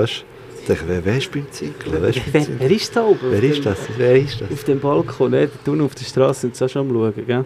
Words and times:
Weißt 0.00 0.24
du, 0.68 0.76
wer, 0.86 1.04
wer 1.04 1.16
ist 1.18 1.32
beim 1.32 1.50
Zinkeln? 1.50 2.00
Wer 2.00 2.14
Wer, 2.32 2.46
wer 2.60 2.70
ist 2.70 2.94
da 2.94 3.02
oben? 3.02 3.18
Wer 3.32 3.42
ist 3.42 3.56
dem- 3.56 3.64
das? 3.64 3.78
Wer 3.96 4.14
ist 4.14 4.40
das? 4.40 4.48
Auf 4.52 4.62
dem 4.62 4.78
Balkon, 4.78 5.32
ne? 5.32 5.50
Da 5.64 5.72
unten 5.72 5.84
auf 5.84 5.96
der 5.96 6.04
Straße 6.04 6.42
sind 6.42 6.54
sie 6.54 6.64
auch 6.64 6.68
schon 6.68 6.88
am 6.88 6.94
Schauen, 6.94 7.26
gell? 7.26 7.44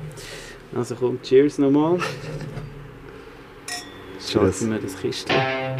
Also 0.77 0.95
komm, 0.97 1.19
cheers 1.23 1.57
nochmal. 1.57 1.99
Schalten 4.21 4.71
wir 4.71 4.79
das 4.81 5.01
Kistchen. 5.01 5.35
Äh, 5.35 5.79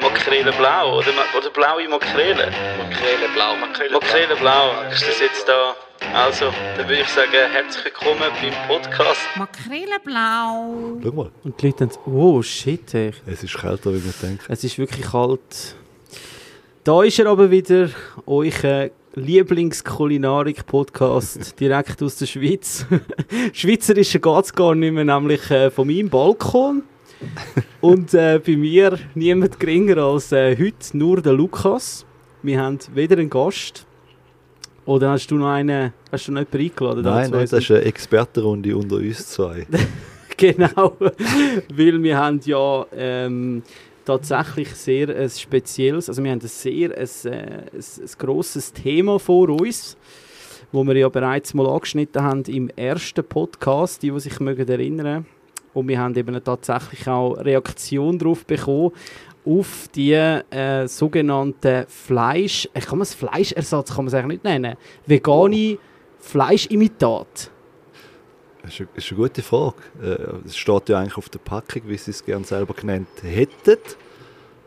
Makrele 0.00 0.52
blau 0.52 0.98
oder, 0.98 1.08
oder 1.36 1.50
blaue 1.50 1.88
Makrele? 1.88 2.52
Makrele 2.78 3.28
blau, 3.34 3.56
Makrele 3.56 3.90
Makrele 3.92 4.36
blau, 4.36 4.70
ist 4.92 5.02
das 5.08 5.18
jetzt 5.18 5.48
da? 5.48 5.74
Also, 6.12 6.46
dann 6.76 6.88
würde 6.88 7.02
ich 7.02 7.08
sagen, 7.08 7.30
herzlich 7.52 7.84
willkommen 7.86 8.20
beim 8.40 8.52
Podcast. 8.68 9.20
Makrele 9.36 9.98
blau. 10.04 10.98
Schau 11.02 11.12
mal, 11.12 11.30
Und 11.42 11.60
die 11.60 11.66
Leute 11.66 11.86
denken, 11.86 11.98
oh 12.12 12.40
shit, 12.42 12.94
ey. 12.94 13.10
es 13.26 13.42
ist 13.42 13.56
kälter, 13.56 13.92
wie 13.92 13.98
man 13.98 14.14
denkt. 14.22 14.44
es 14.48 14.62
ist 14.64 14.78
wirklich 14.78 15.06
kalt. 15.06 15.74
Da 16.84 17.02
ist 17.02 17.18
er 17.18 17.26
aber 17.26 17.50
wieder, 17.50 17.88
euer 18.26 18.90
Lieblingskulinarik-Podcast 19.14 21.58
direkt 21.64 22.02
aus 22.02 22.16
der 22.16 22.26
Schweiz. 22.26 22.86
Schweizerischer 23.52 24.18
geht 24.20 24.44
es 24.44 24.52
gar 24.52 24.74
nicht 24.74 24.92
mehr, 24.92 25.04
nämlich 25.04 25.50
äh, 25.50 25.70
von 25.70 25.86
meinem 25.88 26.08
Balkon. 26.10 26.82
Und 27.80 28.12
äh, 28.14 28.40
bei 28.44 28.56
mir 28.56 28.98
niemand 29.14 29.58
geringer 29.58 29.96
als 29.98 30.30
äh, 30.32 30.56
heute 30.58 30.96
nur 30.96 31.20
der 31.22 31.32
Lukas. 31.32 32.04
Wir 32.42 32.60
haben 32.60 32.78
weder 32.92 33.16
einen 33.18 33.30
Gast. 33.30 33.86
Oder 34.86 35.10
hast 35.10 35.30
du 35.30 35.36
noch 35.36 35.48
einen, 35.48 35.92
hast 36.12 36.28
du 36.28 36.32
noch 36.32 36.40
jemanden 36.40 36.58
eingeladen? 36.58 37.02
Nein, 37.04 37.30
nein, 37.30 37.48
das 37.48 37.52
ist 37.52 37.70
eine 37.70 37.80
Expertenrunde 37.82 38.76
unter 38.76 38.96
uns 38.96 39.28
zwei. 39.28 39.66
Genau, 40.36 40.96
weil 40.98 42.02
wir 42.02 42.18
haben 42.18 42.40
ja 42.44 42.84
ähm, 42.92 43.62
tatsächlich 44.04 44.74
sehr 44.74 45.08
ein 45.10 45.30
spezielles, 45.30 46.08
also 46.08 46.24
wir 46.24 46.32
haben 46.32 46.40
ein 46.40 46.48
sehr 46.48 46.90
ein, 46.90 47.06
äh, 47.24 47.30
ein, 47.32 47.62
ein 47.72 48.10
grosses 48.18 48.72
Thema 48.72 49.20
vor 49.20 49.48
uns, 49.48 49.96
wo 50.72 50.82
wir 50.82 50.96
ja 50.96 51.08
bereits 51.08 51.54
mal 51.54 51.68
angeschnitten 51.68 52.20
haben 52.20 52.42
im 52.46 52.68
ersten 52.70 53.22
Podcast, 53.22 54.02
die, 54.02 54.10
die 54.10 54.18
sich 54.18 54.40
mögen 54.40 54.66
erinnern 54.66 55.24
und 55.74 55.88
wir 55.88 55.98
haben 55.98 56.14
eben 56.14 56.42
tatsächlich 56.42 57.06
auch 57.08 57.34
Reaktion 57.34 58.18
darauf 58.18 58.46
bekommen, 58.46 58.92
auf 59.46 59.88
die 59.94 60.12
äh, 60.12 60.86
sogenannten 60.86 61.86
Fleisch, 61.88 62.68
äh, 62.74 62.80
kann 62.80 62.98
man 62.98 63.02
es 63.02 63.14
Fleischersatz, 63.14 63.88
kann 63.88 64.04
man 64.04 64.08
es 64.08 64.14
eigentlich 64.14 64.42
nicht 64.42 64.44
nennen, 64.44 64.76
vegane 65.06 65.78
Fleischimitat. 66.18 67.50
Das 68.62 68.80
ist 68.80 69.12
eine, 69.12 69.20
gute 69.20 69.42
Frage. 69.42 69.76
Äh, 70.02 70.46
Es 70.46 70.56
steht 70.56 70.88
ja 70.88 70.98
eigentlich 70.98 71.18
auf 71.18 71.28
der 71.28 71.38
Packung, 71.38 71.82
wie 71.84 71.98
sie 71.98 72.12
es 72.12 72.24
gerne 72.24 72.44
selber 72.46 72.72
genannt 72.72 73.08
hätten. 73.22 73.78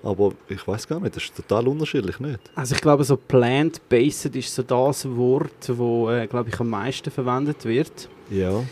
Aber 0.04 0.34
ich 0.48 0.66
weiß 0.68 0.88
gar 0.88 1.00
nicht, 1.00 1.16
das 1.16 1.24
ist 1.24 1.36
total 1.36 1.68
unterschiedlich, 1.68 2.20
nicht? 2.20 2.40
Also 2.54 2.76
ich 2.76 2.82
glaube, 2.82 3.04
so 3.04 3.18
plant-based 3.18 4.36
ist 4.36 4.54
so 4.54 4.62
das 4.62 5.10
Wort, 5.10 5.52
das, 5.62 5.70
äh, 5.70 6.28
glaube 6.28 6.50
ich, 6.50 6.60
am 6.60 6.70
meisten 6.70 7.10
verwendet 7.10 7.66
wird. 7.66 8.08
Ja. 8.30 8.64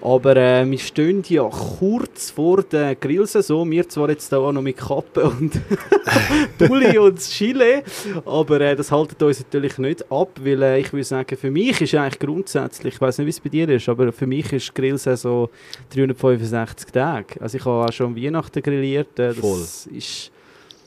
Aber 0.00 0.36
äh, 0.36 0.70
wir 0.70 0.78
stehen 0.78 1.24
ja 1.28 1.42
kurz 1.48 2.30
vor 2.30 2.62
der 2.62 2.94
Grillsaison. 2.94 3.68
Wir 3.70 3.88
zwar 3.88 4.08
jetzt 4.10 4.30
da 4.32 4.38
auch 4.38 4.52
noch 4.52 4.62
mit 4.62 4.76
Kappe 4.76 5.24
und 5.24 5.60
Pulli 6.58 6.96
und 6.98 7.18
Chile, 7.18 7.82
aber 8.24 8.60
äh, 8.60 8.76
das 8.76 8.92
haltet 8.92 9.20
uns 9.22 9.40
natürlich 9.40 9.76
nicht 9.78 10.10
ab, 10.10 10.30
weil 10.40 10.62
äh, 10.62 10.80
ich 10.80 10.92
würde 10.92 11.04
sagen, 11.04 11.36
für 11.36 11.50
mich 11.50 11.80
ist 11.80 11.94
eigentlich 11.94 12.18
grundsätzlich, 12.20 12.94
ich 12.94 13.00
weiß 13.00 13.18
nicht, 13.18 13.26
wie 13.26 13.30
es 13.30 13.40
bei 13.40 13.48
dir 13.48 13.68
ist, 13.68 13.88
aber 13.88 14.12
für 14.12 14.26
mich 14.26 14.52
ist 14.52 14.68
die 14.68 14.74
Grillsaison 14.74 15.48
365 15.94 16.90
Tage. 16.92 17.40
Also 17.40 17.58
ich 17.58 17.64
habe 17.64 17.86
auch 17.86 17.92
schon 17.92 18.16
Weihnachten 18.16 18.62
grilliert. 18.62 19.18
Äh, 19.18 19.34
das 19.34 19.38
Voll. 19.38 19.96
ist 19.96 20.30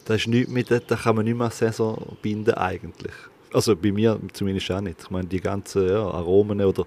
Das 0.05 0.21
ist 0.21 0.27
nichts 0.27 0.51
mit, 0.51 0.71
da 0.71 0.95
kann 0.95 1.17
man 1.17 1.25
nicht 1.25 1.37
mehr 1.37 1.49
Saison 1.49 2.17
binden 2.21 2.53
eigentlich. 2.53 3.13
Also 3.53 3.75
bei 3.75 3.91
mir 3.91 4.17
zumindest 4.31 4.71
auch 4.71 4.79
nicht. 4.79 5.01
Ich 5.03 5.09
meine, 5.09 5.27
die 5.27 5.41
ganzen 5.41 5.87
ja, 5.87 6.01
Aromen 6.01 6.61
oder 6.61 6.85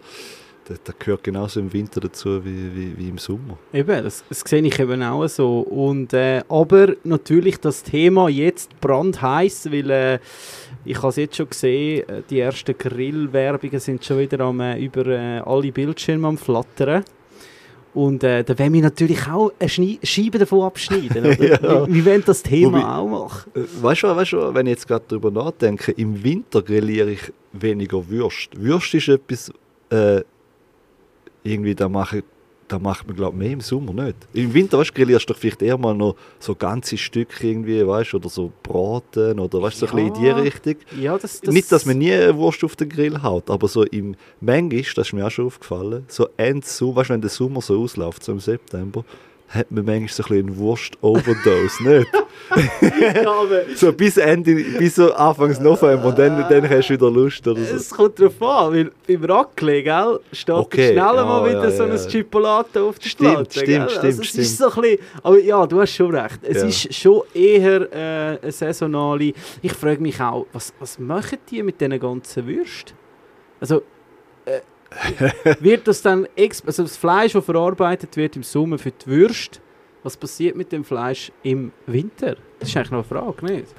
das, 0.67 0.83
das 0.83 0.95
gehört 0.98 1.23
genauso 1.25 1.61
im 1.61 1.73
Winter 1.73 2.01
dazu 2.01 2.45
wie, 2.45 2.75
wie, 2.75 2.98
wie 2.98 3.08
im 3.08 3.19
Sommer. 3.19 3.58
Eben, 3.73 4.02
das, 4.05 4.25
das 4.29 4.41
sehe 4.47 4.63
ich 4.63 4.79
eben 4.79 5.02
auch 5.02 5.27
so. 5.29 5.61
Und, 5.61 6.13
äh, 6.13 6.42
aber 6.48 6.95
natürlich 7.05 7.58
das 7.58 7.83
Thema 7.83 8.29
jetzt 8.29 8.79
brandheiß, 8.80 9.70
weil 9.70 9.91
äh, 9.91 10.19
ich 10.85 10.97
habe 10.98 11.08
es 11.08 11.17
jetzt 11.17 11.36
schon 11.36 11.48
gesehen, 11.48 12.08
äh, 12.08 12.23
die 12.29 12.41
ersten 12.41 12.77
Grillwerbungen 12.77 13.80
sind 13.80 14.05
schon 14.05 14.19
wieder 14.19 14.41
am, 14.41 14.61
äh, 14.61 14.79
über 14.79 15.07
äh, 15.07 15.39
alle 15.41 15.70
Bildschirme 15.73 16.29
am 16.29 16.39
Flattern. 16.39 17.05
Und 17.95 18.25
äh, 18.25 18.42
da 18.42 18.58
wollen 18.58 18.73
wir 18.73 18.83
natürlich 18.83 19.29
auch 19.29 19.52
eine 19.61 19.69
Schni 19.69 20.01
Scheibe 20.02 20.39
davon 20.39 20.63
abschneiden. 20.63 21.25
Ja. 21.39 21.39
Wir, 21.39 21.86
wir 21.89 22.05
wollen 22.07 22.23
das 22.27 22.42
Thema 22.42 22.79
Wobei- 22.81 22.96
auch 22.96 23.08
machen. 23.27 23.52
Äh, 23.55 23.61
Weißt 23.83 24.02
du, 24.02 24.07
weißt 24.17 24.33
du, 24.33 24.55
wenn 24.55 24.67
ich 24.67 24.70
jetzt 24.73 24.89
gerade 24.89 25.05
darüber 25.07 25.31
nachdenke, 25.31 25.92
im 25.92 26.25
Winter 26.25 26.61
grilliere 26.63 27.13
ich 27.13 27.33
weniger 27.52 28.08
Würst. 28.08 28.48
Würst 28.61 28.95
ist 28.95 29.07
etwas, 29.08 29.52
äh, 29.91 30.23
irgendwie, 31.45 31.75
da 31.75 31.89
mache 31.89 32.25
da 32.69 32.79
macht 32.79 33.07
man 33.07 33.17
glaube 33.17 33.37
mehr 33.37 33.53
im 33.53 33.61
Sommer 33.61 33.93
nicht. 33.93 34.17
Im 34.33 34.53
Winter 34.55 34.79
weißt, 34.79 34.91
du, 34.91 34.95
grillierst 34.95 35.29
du 35.29 35.35
vielleicht 35.35 35.63
eher 35.63 35.77
mal 35.77 35.95
noch 35.95 36.17
so 36.39 36.55
ganze 36.55 36.97
Stücke 36.97 37.47
irgendwie, 37.47 37.87
weißt, 37.87 38.15
oder 38.15 38.29
so 38.29 38.53
Braten 38.63 39.39
oder 39.39 39.61
weißt, 39.61 39.79
so 39.79 39.87
ein 39.87 39.93
bisschen 39.95 40.07
in 40.07 40.15
die 40.15 40.27
Ja, 40.27 40.35
Richtung. 40.37 40.77
Ja, 40.99 41.19
das, 41.19 41.41
das, 41.41 41.55
Nicht, 41.55 41.71
dass 41.71 41.85
man 41.85 41.99
nie 41.99 42.13
eine 42.13 42.37
Wurst 42.37 42.65
auf 42.65 42.77
den 42.77 42.89
Grill 42.89 43.23
haut, 43.23 43.51
aber 43.51 43.69
so 43.69 43.85
im 43.85 44.17
Manchmal, 44.41 44.83
das 44.97 45.09
ist 45.09 45.13
mir 45.13 45.27
auch 45.27 45.31
schon 45.31 45.47
aufgefallen, 45.47 46.05
so 46.09 46.29
Ende 46.37 46.67
Sommer, 46.67 46.97
weißt, 46.97 47.11
wenn 47.11 47.21
der 47.21 47.31
Sommer 47.31 47.61
so 47.61 47.83
ausläuft, 47.83 48.25
so 48.25 48.33
im 48.33 48.41
September, 48.41 49.05
hat 49.49 49.71
man 49.71 49.85
manchmal 49.85 50.09
so 50.09 50.23
ein 50.25 50.29
bisschen 50.29 50.47
eine 50.49 50.57
Wurst-Overdose, 50.59 51.83
nicht? 51.89 52.09
So 53.77 53.93
bis 53.93 54.17
Ende, 54.17 54.55
bis 54.55 54.97
so 54.97 55.13
Anfangs 55.15 55.61
November 55.61 56.07
und 56.09 56.19
dann, 56.19 56.47
dann 56.49 56.69
hast 56.69 56.89
du 56.89 56.95
wieder 56.95 57.11
Lust 57.11 57.47
oder 57.47 57.63
so. 57.63 57.77
Es 57.77 57.91
kommt 57.91 58.19
darauf 58.19 58.43
an, 58.43 58.73
weil 58.75 58.91
beim 59.07 59.25
Raclette, 59.25 59.83
gell, 59.85 60.21
steht 60.33 60.55
Okay, 60.55 60.87
schnell 60.93 60.97
ja, 60.97 61.13
mal 61.25 61.49
wieder 61.49 61.65
ja, 61.65 61.71
so 61.71 61.85
ein 61.85 61.91
ja. 61.91 62.07
Chipolato 62.07 62.89
auf 62.89 62.99
der 62.99 63.09
Stimmt, 63.09 63.31
Platte. 63.33 63.51
stimmt, 63.53 63.67
gell? 63.67 63.81
also 63.81 63.99
stimmt, 63.99 64.21
es 64.21 64.27
stimmt. 64.29 64.45
Ist 64.45 64.59
so 64.59 64.65
ein 64.71 64.81
bisschen, 64.83 64.99
aber 65.23 65.39
ja, 65.41 65.67
du 65.67 65.81
hast 65.81 65.95
schon 65.95 66.15
recht. 66.15 66.39
Es 66.43 66.57
Ja. 66.63 66.69
ist 66.69 66.95
schon 66.95 67.23
eher 67.33 67.93
äh, 67.93 68.39
eine 68.43 68.53
saisonale... 68.53 69.33
Ich 69.63 69.73
frage 69.73 70.01
mich 70.03 70.21
auch, 70.21 70.47
was, 70.53 70.73
was 70.79 70.99
machen 70.99 71.39
die 71.51 71.63
mit 71.63 71.81
diesen 71.81 71.99
ganzen 71.99 72.47
Würsten? 72.47 72.95
Also... 73.61 73.83
Äh, 74.45 74.61
wird 75.61 75.87
das 75.89 76.03
dann... 76.03 76.27
Also 76.37 76.83
das 76.83 76.97
Fleisch, 76.97 77.33
das 77.33 77.45
verarbeitet 77.45 78.17
wird 78.17 78.37
im 78.37 78.43
Sommer 78.43 78.79
für 78.79 78.91
die 78.91 79.07
Würste, 79.07 79.61
was 80.03 80.17
passiert 80.17 80.57
mit 80.57 80.71
dem 80.73 80.85
Fleisch 80.85 81.33
im 81.43 81.73
Winter? 81.87 82.37
Das 82.59 82.69
ist 82.69 82.77
eigentlich 82.77 82.91
noch 82.91 83.11
eine 83.11 83.35
Frage, 83.35 83.47
nicht? 83.47 83.75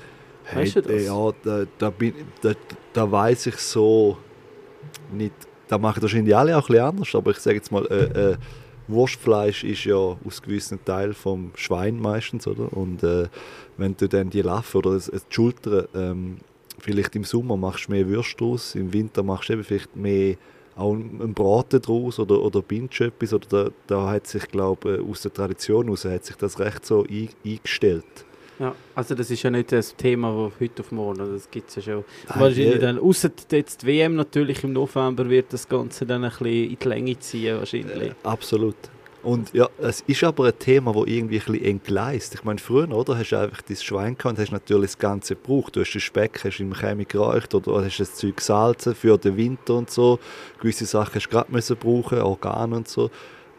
Weißt 0.53 0.76
du 0.76 0.81
das? 0.81 1.06
Ja, 1.06 1.31
da, 1.44 1.66
da, 1.78 1.90
bin, 1.90 2.14
da, 2.42 2.53
da 2.94 3.12
weiß 3.12 3.48
ich 3.48 3.58
so 3.58 4.18
nicht. 5.12 5.34
Da 5.68 5.80
machen 5.80 6.02
wahrscheinlich 6.02 6.36
alle 6.36 6.56
auch 6.56 6.70
ein 6.70 6.74
bisschen 6.74 6.86
anders, 6.86 7.16
aber 7.16 7.32
ich 7.32 7.38
sage 7.38 7.58
jetzt 7.58 7.72
mal, 7.72 7.86
äh, 7.88 8.34
äh, 8.34 8.38
Wurstfleisch 8.88 9.64
ist 9.64 9.84
ja 9.86 9.96
aus 9.96 10.42
gewissen 10.44 10.84
Teil 10.86 11.14
vom 11.14 11.52
Schwein 11.56 12.00
meistens, 12.00 12.46
oder? 12.46 12.72
Und 12.72 13.02
äh, 13.02 13.28
wenn 13.78 13.97
du 13.97 14.08
dann 14.08 14.30
die 14.30 14.44
Laffe 14.44 14.78
oder 14.78 15.00
die 15.00 15.20
Schultern, 15.30 15.88
ähm, 15.96 16.38
vielleicht 16.78 17.16
im 17.16 17.24
Sommer 17.24 17.58
machst 17.58 17.88
du 17.88 17.94
mehr 17.94 18.08
Würste 18.08 18.38
draus, 18.38 18.76
im 18.76 18.94
Winter 18.94 19.24
machst 19.24 19.50
du 19.50 19.53
eben 19.53 19.64
vielleicht 19.64 19.96
mehr 19.96 20.36
auch 20.75 20.94
einen 20.94 21.34
Braten 21.34 21.81
draus 21.81 22.19
oder, 22.19 22.41
oder 22.41 22.62
bindest 22.62 23.02
etwas, 23.02 23.34
oder 23.34 23.47
da, 23.47 23.69
da 23.88 24.09
hat 24.09 24.28
sich, 24.28 24.47
glaube 24.47 24.96
ich, 24.96 25.09
aus 25.09 25.22
der 25.22 25.34
Tradition 25.34 25.86
heraus 25.86 26.06
hat 26.06 26.25
sich 26.25 26.36
das 26.36 26.59
recht 26.59 26.86
so 26.86 27.06
ein, 27.09 27.30
eingestellt. 27.46 28.06
Ja, 28.59 28.74
also 28.94 29.16
das 29.16 29.30
ist 29.31 29.44
ja 29.44 29.50
nicht 29.50 29.72
das 29.72 29.96
Thema, 29.96 30.31
das 30.31 30.59
heute 30.62 30.81
auf 30.81 30.91
morgen, 30.91 31.19
also 31.19 31.34
das 31.34 31.52
gibt 31.52 31.69
es 31.69 31.75
ja 31.75 31.81
schon. 31.81 32.06
Nein, 32.30 32.40
Wahrscheinlich 32.40 32.74
ja. 32.74 32.78
dann, 32.78 33.00
ausser 33.00 33.31
jetzt 33.52 33.81
die 33.81 33.88
WM 33.88 34.16
natürlich 34.16 34.64
im 34.64 34.74
November 34.74 35.30
wird 35.30 35.52
das 35.52 35.68
Ganze 35.68 36.06
dann 36.06 36.24
ein 36.24 36.30
bisschen 36.30 36.72
in 36.72 36.78
die 36.81 36.88
Länge 36.88 37.19
ziehen 37.19 37.58
wahrscheinlich. 37.58 38.14
Absolut. 38.24 38.75
Und 39.25 39.53
ja, 39.53 39.68
es 39.80 40.02
ist 40.02 40.24
aber 40.24 40.46
ein 40.46 40.59
Thema, 40.59 40.94
das 40.94 41.08
irgendwie 41.08 41.40
ein 41.40 41.46
bisschen 41.46 41.66
entgleist. 41.66 42.36
Ich 42.36 42.44
meine, 42.44 42.59
früher, 42.59 42.91
oder, 42.91 43.18
hast 43.18 43.31
du 43.31 43.38
einfach 43.38 43.63
dein 43.63 43.75
Schwein 43.75 44.16
gehabt 44.16 44.38
und 44.38 44.40
hast 44.40 44.52
natürlich 44.52 44.91
das 44.91 44.99
Ganze 44.99 45.35
gebraucht. 45.35 45.76
Du 45.76 45.79
hast 45.79 45.94
den 45.94 45.99
Speck 45.99 46.41
hast 46.44 46.59
im 46.59 46.76
Chemie 46.76 47.05
gereicht 47.05 47.55
oder 47.55 47.84
hast 47.84 47.99
das 47.99 48.14
Zeug 48.14 48.38
gesalzen 48.38 48.94
für 48.94 49.17
den 49.17 49.35
Winter 49.35 49.73
und 49.73 49.90
so. 49.90 50.20
Gewisse 50.61 50.85
Sachen 50.85 51.16
hast 51.16 51.26
du 51.26 51.29
gerade 51.32 51.52
müssen 51.52 51.76
brauchen, 51.76 52.22
Organe 52.22 52.76
und 52.76 52.88
so. 52.88 53.09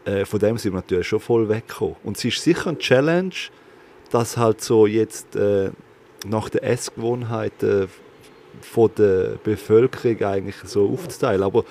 Äh, 0.05 0.23
von 0.23 0.39
dem 0.39 0.57
sind 0.57 0.71
wir 0.71 0.77
natürlich 0.77 1.09
schon 1.09 1.19
voll 1.19 1.49
weggekommen. 1.49 1.97
Und 2.05 2.15
es 2.15 2.23
ist 2.23 2.41
sicher 2.41 2.69
eine 2.69 2.77
Challenge, 2.77 3.35
dass 4.09 4.37
halt 4.37 4.61
so 4.61 4.87
jetzt 4.87 5.35
äh, 5.35 5.71
nach 6.25 6.47
den 6.47 6.63
Essgewohnheiten 6.63 7.89
von 8.61 8.89
der 8.97 9.37
Bevölkerung 9.43 10.23
eigentlich 10.23 10.55
so 10.63 10.89
aufzuteilen. 10.89 11.43
Aber 11.43 11.65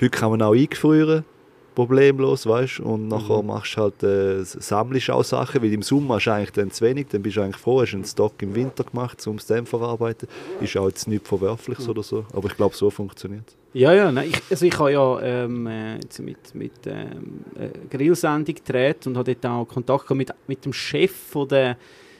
heute 0.00 0.08
kann 0.08 0.30
man 0.30 0.40
auch 0.40 0.54
eingefrieren 0.54 1.26
problemlos, 1.74 2.46
weißt 2.46 2.80
Und 2.80 3.08
nachher 3.08 3.40
Mhm. 3.42 3.46
machst 3.48 3.76
du 3.76 3.80
halt, 3.82 4.02
äh, 4.02 4.42
sammelst 4.44 5.10
auch 5.10 5.24
Sachen, 5.24 5.62
weil 5.62 5.72
im 5.72 5.82
Sommer 5.82 6.16
hast 6.16 6.24
du 6.26 6.30
eigentlich 6.32 6.52
dann 6.52 6.70
zu 6.70 6.84
wenig, 6.84 7.08
dann 7.10 7.22
bist 7.22 7.36
du 7.36 7.42
eigentlich 7.42 7.56
froh, 7.56 7.80
hast 7.82 7.94
einen 7.94 8.04
Stock 8.04 8.34
im 8.42 8.54
Winter 8.54 8.84
gemacht, 8.84 9.26
um 9.26 9.36
es 9.36 9.46
dann 9.46 9.66
verarbeiten. 9.66 10.28
Ist 10.60 10.76
auch 10.76 10.88
jetzt 10.88 11.08
nichts 11.08 11.28
Verwerfliches 11.28 11.84
Mhm. 11.84 11.90
oder 11.90 12.02
so, 12.02 12.24
aber 12.32 12.48
ich 12.48 12.56
glaube, 12.56 12.76
so 12.76 12.90
funktioniert 12.90 13.44
es. 13.48 13.56
Ja, 13.72 13.92
ja, 13.92 14.12
nein, 14.12 14.28
ich, 14.28 14.40
also 14.50 14.66
ich 14.66 14.78
habe 14.78 14.92
ja 14.92 15.20
ähm, 15.20 15.66
äh, 15.66 15.94
jetzt 15.96 16.20
mit, 16.20 16.54
mit 16.54 16.72
ähm, 16.86 17.40
äh, 17.58 17.70
Grillsendung 17.90 18.54
gedreht 18.54 19.04
und 19.08 19.16
habe 19.16 19.34
dort 19.34 19.46
auch 19.52 19.64
Kontakt 19.66 20.08
mit, 20.10 20.32
mit 20.46 20.64
dem 20.64 20.72
Chef 20.72 21.10
von 21.10 21.48
der 21.48 21.76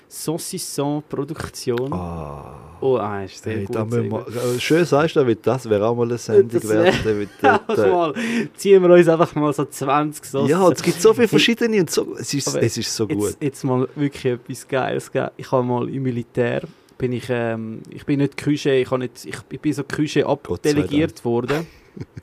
Saucisson-Produktion. 0.08 1.92
Ah. 1.92 2.64
Oh, 2.80 2.96
ah, 2.96 3.24
ist 3.24 3.42
sehr 3.42 3.56
Hey, 3.56 3.64
gut. 3.64 3.76
wir, 3.90 4.26
äh, 4.26 4.60
schön 4.60 4.84
sagst 4.84 5.16
du, 5.16 5.36
das 5.36 5.68
wäre 5.70 5.86
auch 5.86 5.96
mal 5.96 6.02
eine 6.02 6.18
Sendung 6.18 6.62
wert. 6.68 6.94
Einfach 7.42 7.78
äh, 7.78 7.90
mal, 7.90 8.14
ziehen 8.56 8.82
wir 8.82 8.90
uns 8.90 9.08
einfach 9.08 9.34
mal 9.34 9.52
so 9.52 9.64
20 9.64 10.24
Sauce. 10.24 10.50
ja, 10.50 10.68
es 10.68 10.82
gibt 10.82 11.00
so 11.00 11.14
viele 11.14 11.28
verschiedene 11.28 11.80
und 11.80 11.90
so, 11.90 12.14
es, 12.18 12.34
ist, 12.34 12.48
Aber 12.48 12.62
es 12.62 12.76
ist 12.76 12.94
so 12.94 13.06
gut. 13.08 13.22
Jetzt, 13.22 13.42
jetzt 13.42 13.64
mal 13.64 13.88
wirklich 13.94 14.24
etwas 14.26 14.68
Geiles. 14.68 15.10
Ich 15.36 15.50
habe 15.50 15.62
mal 15.62 15.88
im 15.88 16.02
Militär, 16.02 16.62
bin 16.98 17.12
ich, 17.12 17.26
ähm, 17.30 17.80
ich 17.88 18.04
bin 18.04 18.18
nicht 18.18 18.36
Küche, 18.36 18.74
ich, 18.74 18.90
nicht, 18.90 19.24
ich, 19.24 19.60
bin 19.60 19.72
so 19.72 19.82
Küche 19.84 20.26
abdelegiert 20.26 21.24
worden 21.24 21.66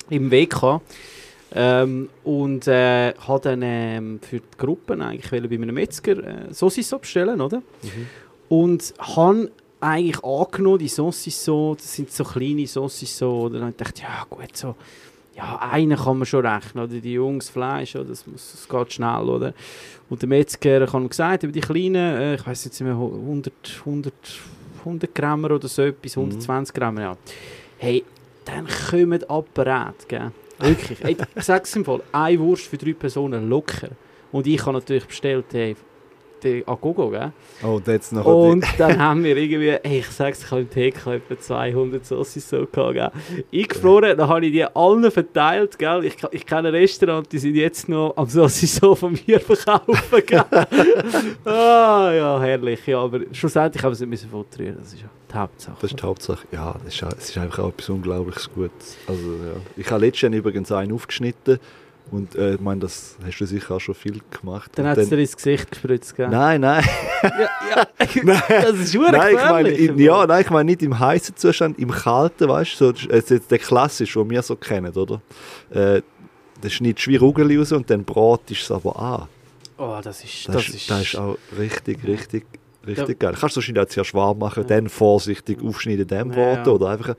im 0.10 0.30
WK. 0.30 0.82
Ähm, 1.54 2.10
und 2.24 2.68
äh, 2.68 3.14
habe 3.16 3.42
dann 3.42 3.62
ähm, 3.62 4.20
für 4.22 4.38
die 4.40 4.58
Gruppen 4.58 5.02
eigentlich 5.02 5.30
bei 5.30 5.38
einem 5.56 5.76
Metzger 5.76 6.18
äh, 6.18 6.54
Saucis 6.54 6.94
abstellen, 6.94 7.42
oder? 7.42 7.58
Mhm. 7.58 8.08
Und 8.48 8.94
habe 9.00 9.52
eigentlich 9.82 10.24
angenommen, 10.24 10.80
die 10.80 10.88
Saucis 10.88 11.44
so, 11.44 11.76
das 11.76 11.94
sind 11.94 12.12
so 12.12 12.24
kleine 12.24 12.68
Saucis 12.68 13.18
so, 13.18 13.32
oder 13.42 13.60
dann 13.60 13.74
dachte 13.76 13.94
ich, 13.98 14.04
ja 14.04 14.26
gut, 14.30 14.56
so, 14.56 14.76
ja, 15.36 15.58
einen 15.72 15.98
kann 15.98 16.18
man 16.20 16.26
schon 16.26 16.46
rechnen, 16.46 16.84
oder 16.86 17.00
die 17.00 17.14
Jungs 17.14 17.50
Fleisch, 17.50 17.96
oder, 17.96 18.06
das, 18.06 18.28
muss, 18.28 18.52
das 18.52 18.70
geht 18.70 18.94
schnell, 18.94 19.24
oder? 19.28 19.54
Und 20.10 20.22
der 20.22 20.30
Metzger 20.30 20.88
hat 20.88 21.10
gesagt, 21.10 21.44
über 21.44 21.52
die 21.54 21.62
kleinen, 21.62 21.96
äh, 21.96 22.36
ich 22.36 22.46
weiß 22.46 22.66
jetzt 22.66 22.80
nicht 22.80 22.88
mehr, 22.88 22.94
100, 22.96 23.54
100, 23.86 24.14
100 24.80 25.16
Gramm 25.16 25.46
oder 25.46 25.68
so 25.68 25.82
etwas, 25.82 26.16
Mhm. 26.16 26.24
120 26.24 26.74
Gramm, 26.76 26.98
ja. 27.00 27.18
Hey, 27.78 28.04
dann 28.46 28.68
kommen 28.90 29.24
Apparat, 29.24 30.08
gell? 30.08 30.32
Wirklich. 30.62 31.04
Hey, 31.04 31.18
ich 31.36 31.44
sag's 31.44 31.76
im 31.76 31.86
Fall, 31.86 32.02
eine 32.12 32.40
Wurst 32.40 32.68
für 32.68 32.78
drei 32.78 32.94
Personen 32.94 33.50
locker. 33.50 33.90
Und 34.32 34.48
ich 34.48 34.62
habe 34.62 34.74
natürlich 34.74 35.06
bestellt, 35.06 35.46
hey, 35.52 35.76
den 36.44 36.68
Agogo, 36.68 37.10
gell? 37.10 37.32
Oh, 37.64 37.80
jetzt 37.86 38.14
noch 38.14 38.26
Und 38.26 38.66
dann 38.78 39.00
haben 39.00 39.24
wir 39.24 39.38
irgendwie, 39.38 39.78
hey, 39.84 40.00
ich 40.00 40.08
sag's, 40.08 40.44
ich 40.44 40.52
habe 40.52 40.62
im 40.62 40.70
TK 40.70 41.08
etwa 41.08 41.40
200 41.40 42.06
Sauces 42.06 42.50
so 42.50 42.66
gehabt, 42.66 42.94
gell? 42.94 43.12
Eingefroren, 43.54 44.18
dann 44.18 44.28
habe 44.28 44.46
ich 44.46 44.52
die 44.52 44.64
allen 44.64 45.10
verteilt, 45.12 45.78
gell? 45.78 46.06
Ich, 46.06 46.16
ich 46.32 46.46
kenne 46.46 46.74
Restaurants, 46.74 47.30
die 47.30 47.40
sind 47.40 47.56
jetzt 47.56 47.90
noch 47.90 48.14
am 48.16 48.28
Sauces 48.28 48.76
so 48.76 48.96
von 48.96 49.18
mir 49.28 49.40
verkaufen, 49.42 50.24
gell? 50.26 50.44
ah, 51.46 52.12
ja, 52.14 52.40
herrlich, 52.42 52.86
ja, 52.88 53.00
aber 53.00 53.22
schlussendlich 53.32 53.84
haben 53.84 53.92
wir 53.92 54.04
es 54.04 54.10
nicht 54.22 54.26
fortrühren, 54.26 54.78
das 54.80 54.94
ist 54.94 55.02
ja 55.02 55.10
die 55.32 55.38
Hauptsache. 55.38 55.78
Das 55.82 55.92
ist 55.92 56.00
die 56.00 56.04
Hauptsache. 56.04 56.48
Ja, 56.52 56.76
das 56.84 56.94
ist, 56.94 57.04
es 57.04 57.30
ist 57.30 57.38
einfach 57.38 57.60
auch 57.60 57.70
etwas 57.70 57.90
Unglaubliches 57.90 58.50
Gutes. 58.54 58.98
Also, 59.08 59.22
ja. 59.22 59.62
Ich 59.78 59.90
habe 59.90 60.06
letztens 60.06 60.36
übrigens 60.36 60.72
einen 60.72 60.92
aufgeschnitten 60.92 61.60
und 62.10 62.36
äh, 62.36 62.56
ich 62.56 62.60
meine, 62.60 62.82
das 62.82 63.16
hast 63.24 63.40
du 63.40 63.46
sicher 63.46 63.76
auch 63.76 63.80
schon 63.80 63.96
viel 63.96 64.20
gemacht. 64.32 64.72
dann 64.76 64.88
hat 64.88 64.98
es 64.98 65.10
dir 65.10 65.18
ins 65.18 65.36
Gesicht 65.36 65.72
gespritzt, 65.72 66.16
gell? 66.16 66.30
Nein, 66.30 66.62
nein. 66.62 66.84
Ja, 67.24 67.88
ja. 68.24 68.44
das 68.62 68.80
ist 68.80 68.94
schon 68.94 69.12
nein, 69.12 69.36
ich 69.36 69.50
meine, 69.50 69.70
in, 69.70 69.98
ja, 69.98 70.26
nein, 70.26 70.42
ich 70.42 70.50
meine 70.50 70.66
nicht 70.66 70.82
im 70.82 70.98
heißen 70.98 71.36
Zustand, 71.36 71.80
im 71.80 71.92
kalten, 71.92 72.50
weißt 72.50 72.74
du, 72.82 72.86
so, 72.86 72.92
das 72.92 73.06
ist 73.06 73.30
jetzt 73.30 73.52
der 73.52 73.60
klassische, 73.60 74.20
den 74.20 74.30
wir 74.30 74.42
so 74.42 74.56
kennen, 74.56 74.92
oder? 74.94 75.22
Äh, 75.70 76.02
das 76.62 76.74
schneidest 76.74 77.08
du 77.08 77.12
wie 77.12 77.16
Rugeli 77.18 77.58
raus 77.58 77.72
und 77.72 77.90
dann 77.90 78.04
bratest 78.04 78.62
du 78.62 78.64
es 78.64 78.72
aber 78.72 79.00
an. 79.00 79.28
Oh, 79.78 80.00
das 80.04 80.24
ist, 80.24 80.48
Das, 80.48 80.56
das 80.56 80.70
ist, 80.70 80.90
das 80.90 81.02
ist 81.02 81.16
auch 81.16 81.38
richtig, 81.58 82.06
richtig, 82.06 82.46
richtig 82.86 83.20
geil. 83.20 83.36
Kannst 83.40 83.56
du 83.56 83.60
wahrscheinlich 83.60 83.84
auch 83.84 83.90
zuerst 83.90 84.14
warm 84.14 84.40
machen, 84.40 84.66
dann 84.68 84.90
vorsichtig 84.90 85.64
aufschneiden, 85.64 86.08
dann 86.08 86.30
Ja, 86.30 86.36
braten 86.36 86.66
ja. 86.70 86.72
oder 86.72 86.90
einfach... 86.90 87.16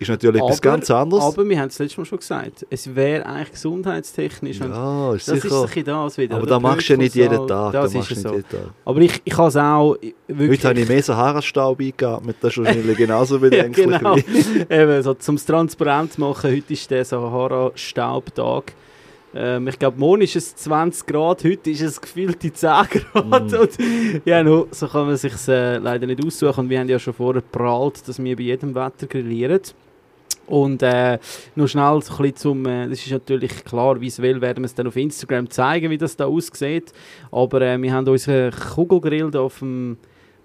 Ist 0.00 0.08
natürlich 0.08 0.42
etwas 0.42 0.58
Aber- 0.60 0.70
ganz 0.70 0.90
anderes. 0.90 1.22
Aber 1.24 1.46
wir 1.48 1.60
haben 1.60 1.68
es 1.68 1.78
letztes 1.78 1.98
Mal 1.98 2.04
schon 2.06 2.18
gesagt, 2.18 2.66
es 2.70 2.94
wäre 2.96 3.26
eigentlich 3.26 3.52
gesundheitstechnisch 3.52 4.60
und 4.62 4.70
ja, 4.70 5.14
ist 5.14 5.28
das 5.28 5.36
ist 5.36 5.42
sicher. 5.42 5.56
ein 5.60 5.66
bisschen 5.66 5.84
das 5.84 6.18
wieder. 6.18 6.36
aber 6.36 6.46
da 6.46 6.58
machst 6.58 6.88
du 6.88 6.92
ja 6.94 6.96
nicht 6.98 7.14
jeden 7.14 7.46
Tag. 7.46 7.72
Das 7.74 7.92
da 7.92 8.00
ist 8.00 8.08
so. 8.08 8.14
nicht 8.14 8.24
jeden 8.24 8.48
Tag. 8.48 8.70
Aber 8.86 9.00
ich, 9.00 9.20
ich 9.22 9.36
habe 9.36 9.48
es 9.48 9.56
auch 9.56 9.96
wirklich... 10.26 10.58
Heute 10.58 10.68
habe 10.68 10.80
ich 10.80 10.88
mehr 10.88 11.02
Sahara-Staub 11.02 11.80
eingeatmet, 11.80 12.36
das 12.40 12.52
ist 12.56 12.64
wahrscheinlich 12.64 12.96
genauso 12.96 13.34
ja, 13.36 13.40
bedenklich. 13.42 13.86
genau. 13.86 14.16
wie- 14.16 14.66
Eben, 14.74 15.02
so, 15.02 15.14
zum 15.14 15.34
es 15.34 15.44
transparent 15.44 16.14
zu 16.14 16.20
machen, 16.22 16.50
heute 16.50 16.72
ist 16.72 16.90
der 16.90 17.04
Sahara-Staubtag. 17.04 18.72
Ähm, 19.32 19.68
ich 19.68 19.78
glaube, 19.78 19.98
morgen 19.98 20.22
ist 20.22 20.34
es 20.34 20.56
20 20.56 21.06
Grad, 21.06 21.44
heute 21.44 21.70
ist 21.70 21.82
es 21.82 22.00
gefühlte 22.00 22.52
10 22.52 22.68
Grad. 22.90 23.26
Mm. 23.26 23.32
Und, 23.54 23.70
ja, 24.24 24.42
no, 24.42 24.66
so 24.72 24.88
kann 24.88 25.06
man 25.06 25.16
sich 25.16 25.34
äh, 25.46 25.76
leider 25.76 26.06
nicht 26.06 26.24
aussuchen. 26.24 26.60
Und 26.64 26.70
wir 26.70 26.80
haben 26.80 26.88
ja 26.88 26.98
schon 26.98 27.14
vorher 27.14 27.42
geprahlt, 27.42 28.08
dass 28.08 28.22
wir 28.22 28.34
bei 28.36 28.42
jedem 28.42 28.74
Wetter 28.74 29.06
grillieren. 29.06 29.60
Und 30.50 30.82
äh, 30.82 31.18
noch 31.54 31.68
schnell 31.68 32.02
so 32.02 32.12
ein 32.12 32.22
bisschen 32.22 32.36
zum, 32.36 32.66
äh, 32.66 32.88
das 32.88 32.98
ist 32.98 33.12
natürlich 33.12 33.64
klar, 33.64 34.00
visuell 34.00 34.40
werden 34.40 34.64
wir 34.64 34.66
es 34.66 34.74
dann 34.74 34.88
auf 34.88 34.96
Instagram 34.96 35.48
zeigen, 35.48 35.90
wie 35.90 35.98
das 35.98 36.16
da 36.16 36.26
aussieht. 36.26 36.92
Aber 37.30 37.60
äh, 37.60 37.80
wir 37.80 37.92
haben 37.92 38.08
unseren 38.08 38.50
Kugelgrill 38.50 39.36
auf 39.36 39.60
dem 39.60 39.96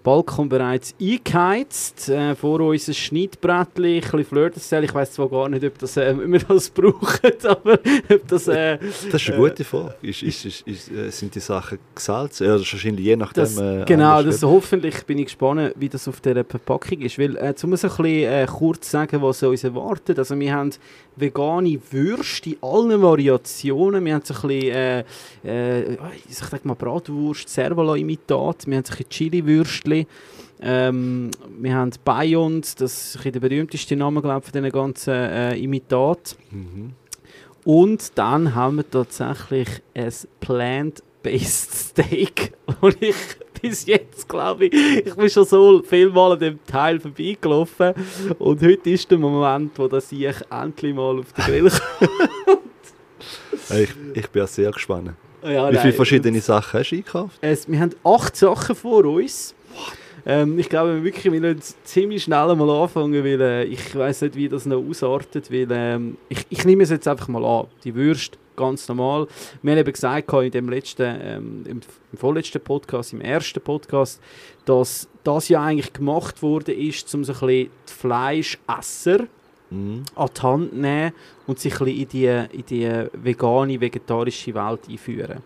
Balkon 0.06 0.48
bereits 0.48 0.94
eingeheizt. 1.00 2.08
Äh, 2.10 2.36
vor 2.36 2.60
uns 2.60 2.86
ein 2.86 2.94
Schneidbrettchen, 2.94 3.84
ein 3.84 4.02
bisschen 4.02 4.24
Flirtenzell. 4.24 4.84
Ich 4.84 4.94
weiß 4.94 5.10
zwar 5.10 5.28
gar 5.28 5.48
nicht, 5.48 5.64
ob, 5.64 5.76
das, 5.80 5.96
äh, 5.96 6.16
wir 6.16 6.38
das 6.38 6.70
brauchen, 6.74 7.32
aber 7.42 7.72
ob 7.72 8.28
das... 8.28 8.46
Äh, 8.46 8.78
Das 8.78 9.20
ist 9.20 9.30
eine 9.30 9.36
gute 9.36 9.64
Frage. 9.64 9.96
Ist, 10.02 10.22
ist, 10.22 10.44
ist, 10.44 10.92
äh, 10.92 11.10
sind 11.10 11.34
die 11.34 11.40
Sachen 11.40 11.80
gesalzen? 11.92 12.46
Ja, 12.46 12.52
das 12.52 12.62
ist 12.62 12.72
wahrscheinlich 12.72 13.04
je 13.04 13.16
nachdem. 13.16 13.42
Das, 13.42 13.58
äh, 13.58 13.84
genau, 13.84 14.22
das 14.22 14.44
hoffentlich 14.44 15.04
bin 15.06 15.18
ich 15.18 15.24
gespannt, 15.24 15.72
wie 15.74 15.88
das 15.88 16.06
auf 16.06 16.20
dieser 16.20 16.44
Verpackung 16.44 17.00
ist. 17.00 17.18
Weil, 17.18 17.36
äh, 17.36 17.52
um 17.64 17.72
es 17.72 17.84
ein 17.84 17.90
bisschen 17.90 18.04
äh, 18.06 18.46
kurz 18.46 18.88
sagen, 18.88 19.20
was 19.22 19.42
uns 19.42 19.64
erwartet. 19.64 20.20
Also 20.20 20.38
wir 20.38 20.54
haben 20.54 20.70
vegane 21.16 21.78
Würste 21.90 22.50
in 22.50 22.56
allen 22.62 23.02
Variationen. 23.02 24.04
Wir 24.04 24.14
haben 24.14 24.24
so 24.24 24.34
ein 24.34 24.40
bisschen, 24.48 24.74
äh, 24.74 25.04
äh, 25.44 25.94
ich 26.28 26.36
sag 26.36 26.64
mal 26.64 26.74
Bratwurst, 26.74 27.48
Servola-Imitat. 27.48 28.66
Wir 28.66 28.76
haben 28.76 28.84
so 28.84 28.92
ein 28.92 28.96
bisschen 28.96 29.08
Chili-Würstchen. 29.08 30.06
Ähm, 30.60 31.30
wir 31.58 31.74
haben 31.74 31.90
Bayond, 32.04 32.80
das 32.80 33.16
ist 33.16 33.24
der 33.24 33.40
berühmteste 33.40 33.96
Name, 33.96 34.22
glaube 34.22 34.38
ich, 34.38 34.52
von 34.52 34.62
diesen 34.62 34.72
ganzen 34.72 35.12
äh, 35.12 35.56
Imitaten. 35.56 36.36
Mhm. 36.50 36.92
Und 37.64 38.16
dann 38.16 38.54
haben 38.54 38.76
wir 38.76 38.88
tatsächlich 38.88 39.68
ein 39.94 40.12
Plant-Based 40.40 41.74
Steak. 41.90 42.52
Und 42.80 43.02
ich 43.02 43.16
bis 43.68 43.86
jetzt, 43.86 44.28
glaube 44.28 44.66
ich, 44.66 44.74
ich 45.06 45.14
bin 45.14 45.28
schon 45.30 45.44
so 45.44 45.82
viel 45.82 46.08
Mal 46.10 46.32
an 46.32 46.38
dem 46.38 46.58
Teil 46.66 47.00
vorbeigelaufen. 47.00 47.92
Und 48.38 48.62
heute 48.62 48.90
ist 48.90 49.10
der 49.10 49.18
Moment, 49.18 49.72
wo 49.78 49.88
das 49.88 50.10
ich 50.12 50.26
endlich 50.50 50.94
mal 50.94 51.18
auf 51.18 51.32
den 51.32 51.44
Grill 51.44 51.70
komme. 51.98 52.10
Äh, 53.70 53.82
Ich, 53.84 53.90
ich 54.14 54.28
bin 54.30 54.42
auch 54.42 54.48
sehr 54.48 54.70
gespannt. 54.70 55.12
ja, 55.42 55.72
Wie 55.72 55.76
viele 55.78 55.92
verschiedene 55.92 56.40
Sachen 56.40 56.80
hast 56.80 56.90
du 56.90 56.96
eingekauft? 56.96 57.38
Es, 57.40 57.68
wir 57.70 57.80
haben 57.80 57.94
acht 58.04 58.36
Sachen 58.36 58.74
vor 58.76 59.04
uns. 59.04 59.54
Ähm, 60.28 60.58
ich 60.58 60.68
glaube 60.68 60.94
wir 60.96 61.04
wirklich, 61.04 61.32
wir 61.32 61.40
müssen 61.40 61.62
ziemlich 61.84 62.24
schnell 62.24 62.54
mal 62.56 62.68
anfangen, 62.70 63.22
weil 63.24 63.40
äh, 63.40 63.64
ich 63.64 63.94
weiß 63.94 64.22
nicht, 64.22 64.34
wie 64.34 64.48
das 64.48 64.66
noch 64.66 64.78
ausartet, 64.82 65.52
weil 65.52 65.68
ähm, 65.70 66.16
ich, 66.28 66.44
ich 66.48 66.64
nehme 66.64 66.82
es 66.82 66.90
jetzt 66.90 67.06
einfach 67.06 67.28
mal 67.28 67.44
an. 67.44 67.66
Die 67.84 67.94
Würste, 67.94 68.36
ganz 68.56 68.88
normal. 68.88 69.26
Wir 69.62 69.72
haben 69.72 69.78
eben 69.78 69.92
gesagt 69.92 70.32
in 70.32 70.50
dem 70.50 70.68
letzten, 70.68 71.02
ähm, 71.20 71.64
im, 71.66 71.80
im 72.12 72.18
vorletzten 72.18 72.60
Podcast, 72.60 73.12
im 73.12 73.20
ersten 73.20 73.60
Podcast, 73.60 74.20
dass 74.64 75.08
das 75.24 75.48
ja 75.48 75.62
eigentlich 75.62 75.92
gemacht 75.92 76.42
wurde, 76.42 76.72
ist, 76.72 77.14
um 77.14 77.24
so 77.24 77.32
ein 77.32 77.38
bisschen 77.38 77.70
die 77.88 77.92
Fleischesser 77.92 79.26
Mhm. 79.68 80.04
an 80.14 80.28
die 80.36 80.42
Hand 80.42 80.76
nehmen 80.76 81.12
und 81.48 81.58
sich 81.58 81.72
ein 81.80 81.86
bisschen 81.86 82.00
in 82.02 82.08
die, 82.08 82.56
in 82.56 82.66
die 82.66 83.06
vegane, 83.14 83.80
vegetarische 83.80 84.54
Welt 84.54 84.80
einführen. 84.88 85.42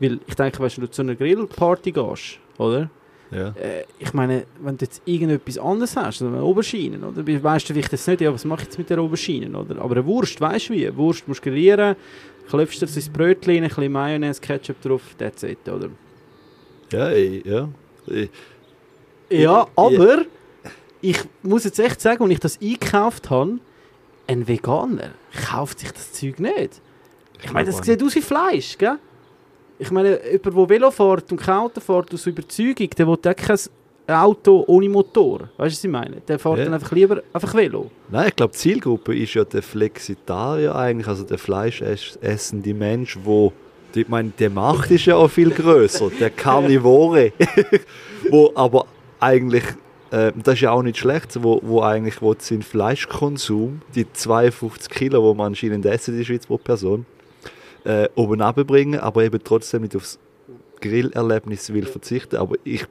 Weil 0.00 0.18
ich 0.26 0.34
denke, 0.34 0.58
weißt, 0.58 0.78
wenn 0.78 0.86
du 0.86 0.90
zu 0.90 1.02
einer 1.02 1.14
Grillparty 1.14 1.92
gehst, 1.92 2.40
oder? 2.58 2.90
Ja. 3.30 3.48
Äh, 3.50 3.84
ich 3.98 4.12
meine, 4.12 4.44
wenn 4.60 4.76
du 4.76 4.84
jetzt 4.84 5.00
irgendetwas 5.04 5.58
anderes 5.58 5.96
hast, 5.96 6.20
also 6.22 6.26
eine 6.26 6.42
Aubergine, 6.42 6.98
oder? 7.06 7.24
Weißt 7.42 7.68
du 7.68 7.72
vielleicht 7.72 7.92
jetzt 7.92 8.06
nicht, 8.08 8.20
ja, 8.20 8.34
was 8.34 8.44
mache 8.44 8.62
ich 8.62 8.66
jetzt 8.66 8.78
mit 8.78 8.90
der 8.90 8.98
Aubergine, 8.98 9.56
oder? 9.56 9.80
Aber 9.80 9.94
eine 9.94 10.04
Wurst, 10.04 10.40
weißt 10.40 10.68
du 10.68 10.72
wie? 10.74 10.86
Eine 10.86 10.96
Wurst 10.96 11.26
musst 11.28 11.44
du 11.46 11.48
grillieren, 11.50 11.96
klopfst 12.48 12.80
dir 12.80 12.86
so 12.86 12.96
ins 12.96 13.08
Brötchen, 13.08 13.52
rein, 13.52 13.62
ein 13.64 13.68
bisschen 13.68 13.92
Mayonnaise, 13.92 14.40
Ketchup 14.40 14.80
drauf, 14.82 15.02
that's 15.18 15.42
it, 15.42 15.68
oder? 15.68 15.88
Ja, 16.90 17.08
ey, 17.08 17.42
ja. 17.44 17.68
Ey, 18.08 18.28
Ja, 19.30 19.66
aber 19.76 20.24
ich 21.00 21.18
muss 21.42 21.64
jetzt 21.64 21.78
echt 21.78 22.00
sagen, 22.00 22.22
als 22.22 22.32
ich 22.32 22.40
das 22.40 22.60
eingekauft 22.60 23.30
habe, 23.30 23.58
ein 24.26 24.46
Veganer 24.46 25.12
kauft 25.48 25.80
sich 25.80 25.90
das 25.92 26.12
Zeug 26.12 26.38
nicht. 26.38 26.80
Ich 27.42 27.52
meine, 27.52 27.70
das 27.70 27.84
sieht 27.84 28.02
aus 28.02 28.14
wie 28.14 28.20
Fleisch, 28.22 28.78
gell? 28.78 28.98
Ich 29.78 29.90
meine, 29.90 30.20
jemand, 30.30 30.46
der 30.46 30.68
Velo 30.68 30.90
fährt 30.90 31.32
und 31.32 31.48
Auto 31.48 31.80
fährt 31.80 32.14
aus 32.14 32.26
Überzeugung, 32.26 32.90
der 32.90 33.06
will 33.06 33.14
auch 33.14 33.36
kein 33.36 33.58
Auto 34.06 34.64
ohne 34.66 34.88
Motor. 34.88 35.40
Weißt 35.40 35.50
du, 35.58 35.64
was 35.78 35.84
ich 35.84 35.90
meine? 35.90 36.16
Der 36.26 36.38
fährt 36.38 36.58
Ja. 36.58 36.64
dann 36.64 36.74
einfach 36.74 36.92
lieber 36.92 37.22
einfach 37.32 37.54
Velo. 37.54 37.90
Nein, 38.10 38.28
ich 38.28 38.36
glaube, 38.36 38.52
die 38.52 38.58
Zielgruppe 38.58 39.16
ist 39.16 39.34
ja 39.34 39.44
der 39.44 39.62
Flexitarier 39.62 40.74
eigentlich, 40.74 41.06
also 41.08 41.24
der 41.24 41.38
fleischessende 41.38 42.74
Mensch, 42.74 43.18
wo 43.22 43.52
ich 43.94 44.08
meine, 44.08 44.30
der 44.38 44.48
Macht 44.50 44.90
ist 44.90 45.04
ja 45.04 45.16
auch 45.16 45.28
viel 45.28 45.50
größer, 45.50 46.10
der 46.18 46.30
Karnivore, 46.44 47.32
wo 48.30 48.50
aber 48.54 48.86
eigentlich, 49.20 49.64
äh, 50.10 50.32
das 50.42 50.54
ist 50.54 50.60
ja 50.62 50.72
auch 50.72 50.82
nicht 50.82 50.96
schlecht, 50.98 51.42
wo, 51.42 51.60
wo 51.62 51.82
eigentlich 51.82 52.22
wo 52.22 52.34
sein 52.38 52.62
Fleischkonsum, 52.62 53.82
die 53.94 54.10
52 54.10 54.88
Kilo, 54.90 55.22
wo 55.22 55.34
man 55.34 55.48
anscheinend 55.48 55.84
essen 55.86 56.12
in 56.14 56.18
der 56.20 56.24
Schweiz 56.24 56.46
pro 56.46 56.56
Person, 56.56 57.04
äh, 57.84 58.08
oben 58.14 58.40
runterbringen, 58.40 58.98
aber 58.98 59.24
eben 59.24 59.40
trotzdem 59.44 59.82
nicht 59.82 59.94
aufs 59.94 60.18
Grillerlebnis 60.80 61.72
will 61.72 61.84
verzichten. 61.86 62.36
Aber 62.36 62.56
ich 62.64 62.86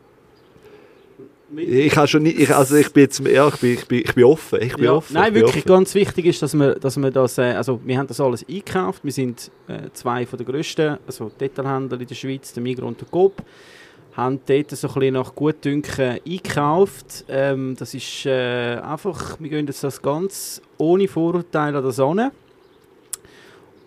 Ich, 1.58 1.98
habe 1.98 2.08
schon 2.08 2.24
nicht, 2.24 2.40
ich, 2.40 2.56
also 2.56 2.76
ich 2.76 2.92
bin 2.94 3.04
jetzt, 3.04 3.20
ja, 3.20 3.48
ich 3.48 3.56
bin, 3.58 3.74
ich 3.74 3.86
bin, 3.88 4.00
ich 4.06 4.14
bin 4.16 4.24
offen, 4.24 4.62
ich 4.62 4.76
bin 4.76 4.86
Ja, 4.86 4.94
offen. 4.94 5.14
nein, 5.14 5.34
bin 5.34 5.42
wirklich 5.44 5.66
offen. 5.66 5.74
ganz 5.76 5.94
wichtig 5.96 6.26
ist, 6.26 6.42
dass 6.42 6.54
wir, 6.54 6.76
dass 6.76 6.98
wir 6.98 7.12
das, 7.12 7.38
äh, 7.38 7.42
also 7.54 7.80
wir 7.84 7.98
haben 7.98 8.08
das 8.08 8.20
alles 8.20 8.46
eingekauft. 8.48 9.04
Wir 9.04 9.12
sind 9.12 9.52
äh, 9.68 9.90
zwei 9.94 10.26
von 10.26 10.38
der 10.38 10.46
grössten, 10.46 10.98
also 11.06 11.30
Detailhändler 11.40 12.00
in 12.00 12.08
der 12.08 12.16
Schweiz, 12.16 12.54
der 12.54 12.64
Migros 12.64 12.88
und 12.88 13.02
der 13.02 13.08
Coop, 13.10 13.42
haben 14.14 14.40
dort 14.46 14.72
so 14.72 14.88
ein 14.88 14.94
bisschen 14.94 15.14
nach 15.14 15.36
Gutdünken 15.36 16.20
eingekauft. 16.26 17.26
Ähm, 17.30 17.76
das 17.78 17.94
ist 17.94 18.26
äh, 18.26 18.76
einfach, 18.78 19.38
wir 19.40 19.50
gehen 19.50 19.68
jetzt 19.68 19.84
das 19.84 20.02
ganz 20.02 20.62
ohne 20.78 21.08
Vorurteile 21.08 21.78
an 21.78 21.84
das 21.84 22.00
an. 22.00 22.32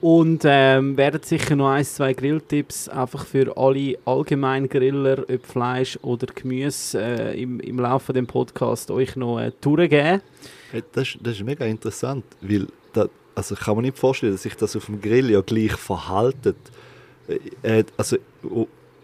Und 0.04 0.42
ähm, 0.44 0.98
werden 0.98 1.22
sicher 1.22 1.56
noch 1.56 1.70
ein, 1.70 1.82
zwei 1.82 2.12
Grilltipps 2.12 2.90
einfach 2.90 3.24
für 3.24 3.56
alle 3.56 3.96
Allgemeingriller, 4.04 5.24
ob 5.30 5.46
Fleisch 5.46 5.98
oder 6.02 6.26
Gemüse, 6.26 7.00
äh, 7.00 7.40
im, 7.40 7.58
im 7.60 7.78
Laufe 7.78 8.12
des 8.12 8.26
Podcasts 8.26 8.90
euch 8.90 9.16
noch 9.16 9.40
äh, 9.40 9.50
durchgeben. 9.62 10.20
Hey, 10.72 10.82
Das, 10.92 11.16
das 11.22 11.36
ist 11.36 11.42
mega 11.42 11.64
interessant, 11.64 12.26
weil 12.42 12.66
da, 12.92 13.08
also 13.34 13.54
kann 13.54 13.76
man 13.76 13.86
nicht 13.86 13.96
vorstellen, 13.96 14.32
dass 14.32 14.42
sich 14.42 14.54
das 14.56 14.76
auf 14.76 14.84
dem 14.84 15.00
Grill 15.00 15.30
ja 15.30 15.40
gleich 15.40 15.72
verhaltet. 15.72 16.58
Äh, 17.62 17.78
äh, 17.78 17.84
also 17.96 18.18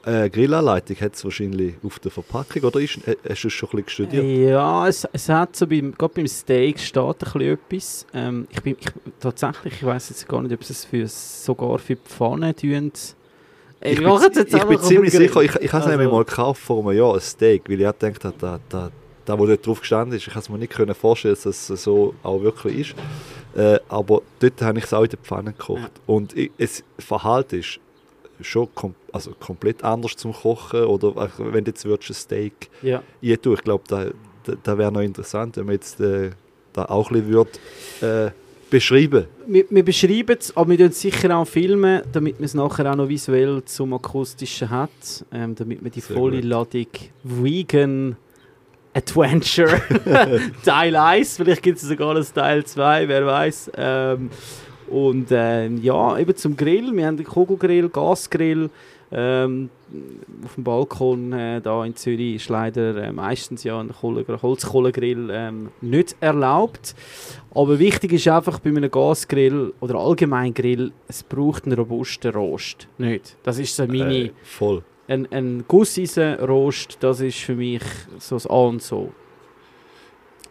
äh, 0.04 0.30
Grillanleitung 0.30 0.96
hat 1.00 1.14
es 1.14 1.24
wahrscheinlich 1.24 1.74
auf 1.82 1.98
der 1.98 2.10
Verpackung, 2.10 2.62
oder 2.62 2.80
ist, 2.80 2.98
äh, 3.06 3.16
hast 3.28 3.42
du 3.44 3.48
es 3.48 3.52
schon 3.54 3.68
ein 3.70 3.84
bisschen 3.84 4.06
studiert? 4.06 4.50
Ja, 4.50 4.88
es, 4.88 5.06
es 5.12 5.28
hat 5.28 5.56
so 5.56 5.66
beim, 5.66 5.92
gerade 5.96 6.14
beim 6.14 6.26
Steak 6.26 6.78
steht 6.78 7.02
ein 7.02 7.14
bisschen 7.18 7.40
etwas. 7.42 8.06
Ähm, 8.14 8.46
ich 8.50 8.62
bin, 8.62 8.76
ich, 8.80 8.86
tatsächlich, 9.20 9.74
ich 9.74 9.84
weiß 9.84 10.10
jetzt 10.10 10.28
gar 10.28 10.42
nicht, 10.42 10.52
ob 10.54 10.64
sie 10.64 10.72
es 10.72 10.84
für, 10.84 11.06
sogar 11.06 11.78
für 11.78 11.96
die 11.96 12.00
Pfanne 12.04 12.54
tun. 12.54 12.92
Ich 13.82 13.98
wir 13.98 14.18
bin, 14.30 14.46
ich 14.46 14.64
bin 14.64 14.80
ziemlich 14.80 15.12
sicher, 15.12 15.40
ich, 15.42 15.54
ich 15.54 15.54
habe 15.54 15.64
es 15.64 15.72
Also- 15.74 15.88
nämlich 15.90 16.10
mal 16.10 16.24
gekauft 16.24 16.62
vor 16.62 16.86
einem 16.86 16.98
Jahr, 16.98 17.14
ein 17.14 17.20
Steak, 17.20 17.62
weil 17.68 17.80
ich 17.80 17.86
auch 17.86 17.98
gedacht 17.98 18.24
habe, 18.24 18.34
da, 18.38 18.60
da, 18.68 18.90
da, 19.24 19.38
wo 19.38 19.46
dort 19.46 19.66
drauf 19.66 19.80
gestanden 19.80 20.16
ist, 20.16 20.26
ich 20.26 20.32
kann 20.32 20.42
es 20.42 20.48
mir 20.50 20.58
nicht 20.58 20.72
können 20.72 20.94
vorstellen, 20.94 21.36
dass 21.42 21.70
es 21.70 21.82
so 21.82 22.14
auch 22.22 22.42
wirklich 22.42 22.92
ist. 22.92 22.94
Äh, 23.56 23.78
aber 23.88 24.22
dort 24.38 24.60
habe 24.62 24.78
ich 24.78 24.84
es 24.84 24.92
auch 24.92 25.02
in 25.02 25.10
der 25.10 25.18
Pfanne 25.18 25.52
gekocht. 25.52 25.80
Ja. 25.80 25.88
Und 26.06 26.36
ich, 26.36 26.50
es 26.58 26.84
Verhalten 26.98 27.60
ist 27.60 27.80
schon 28.42 28.68
kom 28.74 28.94
also 29.12 29.32
komplett 29.38 29.82
anders 29.84 30.16
zum 30.16 30.32
Kochen. 30.32 30.84
Oder 30.84 31.30
wenn 31.38 31.64
du 31.64 31.70
jetzt 31.70 31.84
würdest 31.84 32.10
ein 32.10 32.14
Steak 32.14 32.70
Ja. 32.82 33.02
ich 33.54 33.62
glaube, 33.62 33.84
da, 33.88 34.06
da, 34.44 34.52
da 34.62 34.78
wäre 34.78 34.92
noch 34.92 35.00
interessant, 35.00 35.56
wenn 35.56 35.66
man 35.66 35.74
jetzt 35.74 36.00
äh, 36.00 36.30
da 36.72 36.84
auch 36.86 37.10
ein 37.10 37.22
bisschen 37.22 37.32
würde, 37.32 37.50
äh, 38.00 38.30
beschreiben 38.70 39.26
Wir, 39.46 39.64
wir 39.68 39.84
beschreiben 39.84 40.36
es, 40.38 40.56
aber 40.56 40.70
wir 40.70 40.78
filmen 40.78 40.92
sicher 40.92 41.36
auch 41.36 41.46
filmen, 41.46 42.02
damit 42.12 42.38
man 42.38 42.44
es 42.44 42.54
nachher 42.54 42.90
auch 42.90 42.96
noch 42.96 43.08
visuell 43.08 43.62
zum 43.64 43.94
Akustischen 43.94 44.70
hat, 44.70 44.90
ähm, 45.32 45.54
damit 45.56 45.82
man 45.82 45.90
die 45.90 46.00
Sehr 46.00 46.16
volle 46.16 46.36
gut. 46.40 46.44
Ladung 46.44 46.86
Vegan 47.24 48.16
Adventure 48.94 49.80
Teil 50.64 50.96
1, 50.96 51.36
vielleicht 51.36 51.62
gibt 51.62 51.78
es 51.78 51.84
sogar 51.88 52.16
ein 52.16 52.24
Teil 52.32 52.64
2, 52.64 53.08
wer 53.08 53.26
weiß. 53.26 53.72
Ähm, 53.76 54.30
und 54.90 55.28
ähm, 55.30 55.80
ja, 55.82 56.18
eben 56.18 56.36
zum 56.36 56.56
Grill, 56.56 56.94
wir 56.94 57.06
haben 57.06 57.16
den 57.16 57.26
Kugelgrill, 57.26 57.88
Gasgrill, 57.88 58.70
ähm, 59.12 59.70
auf 60.44 60.54
dem 60.54 60.62
Balkon 60.64 61.32
äh, 61.32 61.60
da 61.60 61.84
in 61.84 61.96
Zürich 61.96 62.36
ist 62.36 62.48
leider 62.48 62.96
äh, 62.96 63.12
meistens 63.12 63.64
ja 63.64 63.80
ein 63.80 63.90
Kohle 63.92 64.24
Holzkohlegrill 64.40 65.30
ähm, 65.32 65.70
nicht 65.80 66.14
erlaubt. 66.20 66.94
Aber 67.52 67.78
wichtig 67.80 68.12
ist 68.12 68.28
einfach 68.28 68.60
bei 68.60 68.70
einem 68.70 68.88
Gasgrill 68.90 69.74
oder 69.80 69.96
allgemein 69.96 70.54
Grill, 70.54 70.92
es 71.08 71.24
braucht 71.24 71.64
einen 71.64 71.76
robusten 71.76 72.32
Rost. 72.32 72.86
Nicht. 72.98 73.36
Das 73.42 73.58
ist 73.58 73.74
so 73.74 73.86
meine... 73.86 74.14
äh, 74.14 74.30
voll. 74.44 74.84
Ein, 75.08 75.26
ein 75.32 75.64
Gusseisenrost, 75.66 76.98
das 77.00 77.20
ist 77.20 77.38
für 77.38 77.56
mich 77.56 77.82
so 78.18 78.36
das 78.36 78.46
A 78.46 78.54
und 78.54 78.80
so. 78.80 79.12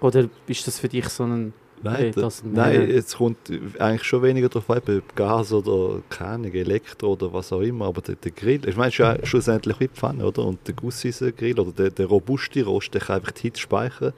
Oder 0.02 0.28
ist 0.48 0.68
das 0.68 0.80
für 0.80 0.90
dich 0.90 1.08
so 1.08 1.24
ein... 1.24 1.54
Nein, 1.82 2.12
da, 2.14 2.22
das- 2.22 2.44
nein, 2.44 2.54
nein. 2.80 2.90
es 2.92 3.16
kommt 3.16 3.38
eigentlich 3.80 4.04
schon 4.04 4.22
weniger 4.24 4.50
darauf 4.50 4.70
an, 4.70 4.82
ob 4.98 5.16
Gas 5.16 5.54
oder 5.54 6.02
keine 6.10 6.52
Elektro 6.54 7.14
oder 7.14 7.32
was 7.32 7.54
auch 7.54 7.62
immer, 7.62 7.86
aber 7.86 8.02
der, 8.02 8.16
der 8.16 8.32
Grill, 8.32 8.68
ich 8.68 8.76
meine, 8.76 8.90
ist 8.90 8.98
ja 8.98 9.16
schlussendlich 9.26 9.80
wie 9.80 9.88
die 9.88 9.94
Pfanne, 9.94 10.26
oder? 10.26 10.44
Und 10.46 10.60
der 10.68 10.74
Gusseisen-Grill 10.76 11.60
oder 11.60 11.72
der, 11.72 11.90
der 11.92 12.06
robuste 12.08 12.64
Rost, 12.66 12.94
der 12.94 13.02
kann 13.02 13.18
einfach 13.18 13.32
die 13.32 13.44
Hitze 13.44 13.62
speichern 13.62 14.14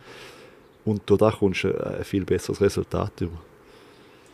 und 0.85 1.01
durch 1.05 1.19
das 1.19 1.35
kommst 1.35 1.63
du 1.63 1.73
ein 1.85 2.03
viel 2.03 2.25
besseres 2.25 2.59
Resultat 2.61 3.21
über. 3.21 3.37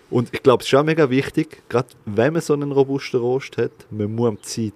Und 0.10 0.30
ich 0.32 0.42
glaube, 0.42 0.62
es 0.62 0.68
ist 0.70 0.76
auch 0.76 0.86
mega 0.86 1.10
wichtig, 1.10 1.64
gerade 1.68 1.90
wenn 2.06 2.32
man 2.32 2.42
so 2.42 2.54
einen 2.54 2.72
robusten 2.72 3.20
Rost 3.20 3.58
hat, 3.58 3.72
man 3.92 4.16
muss 4.16 4.30
am, 4.30 4.42
Zeit, 4.42 4.74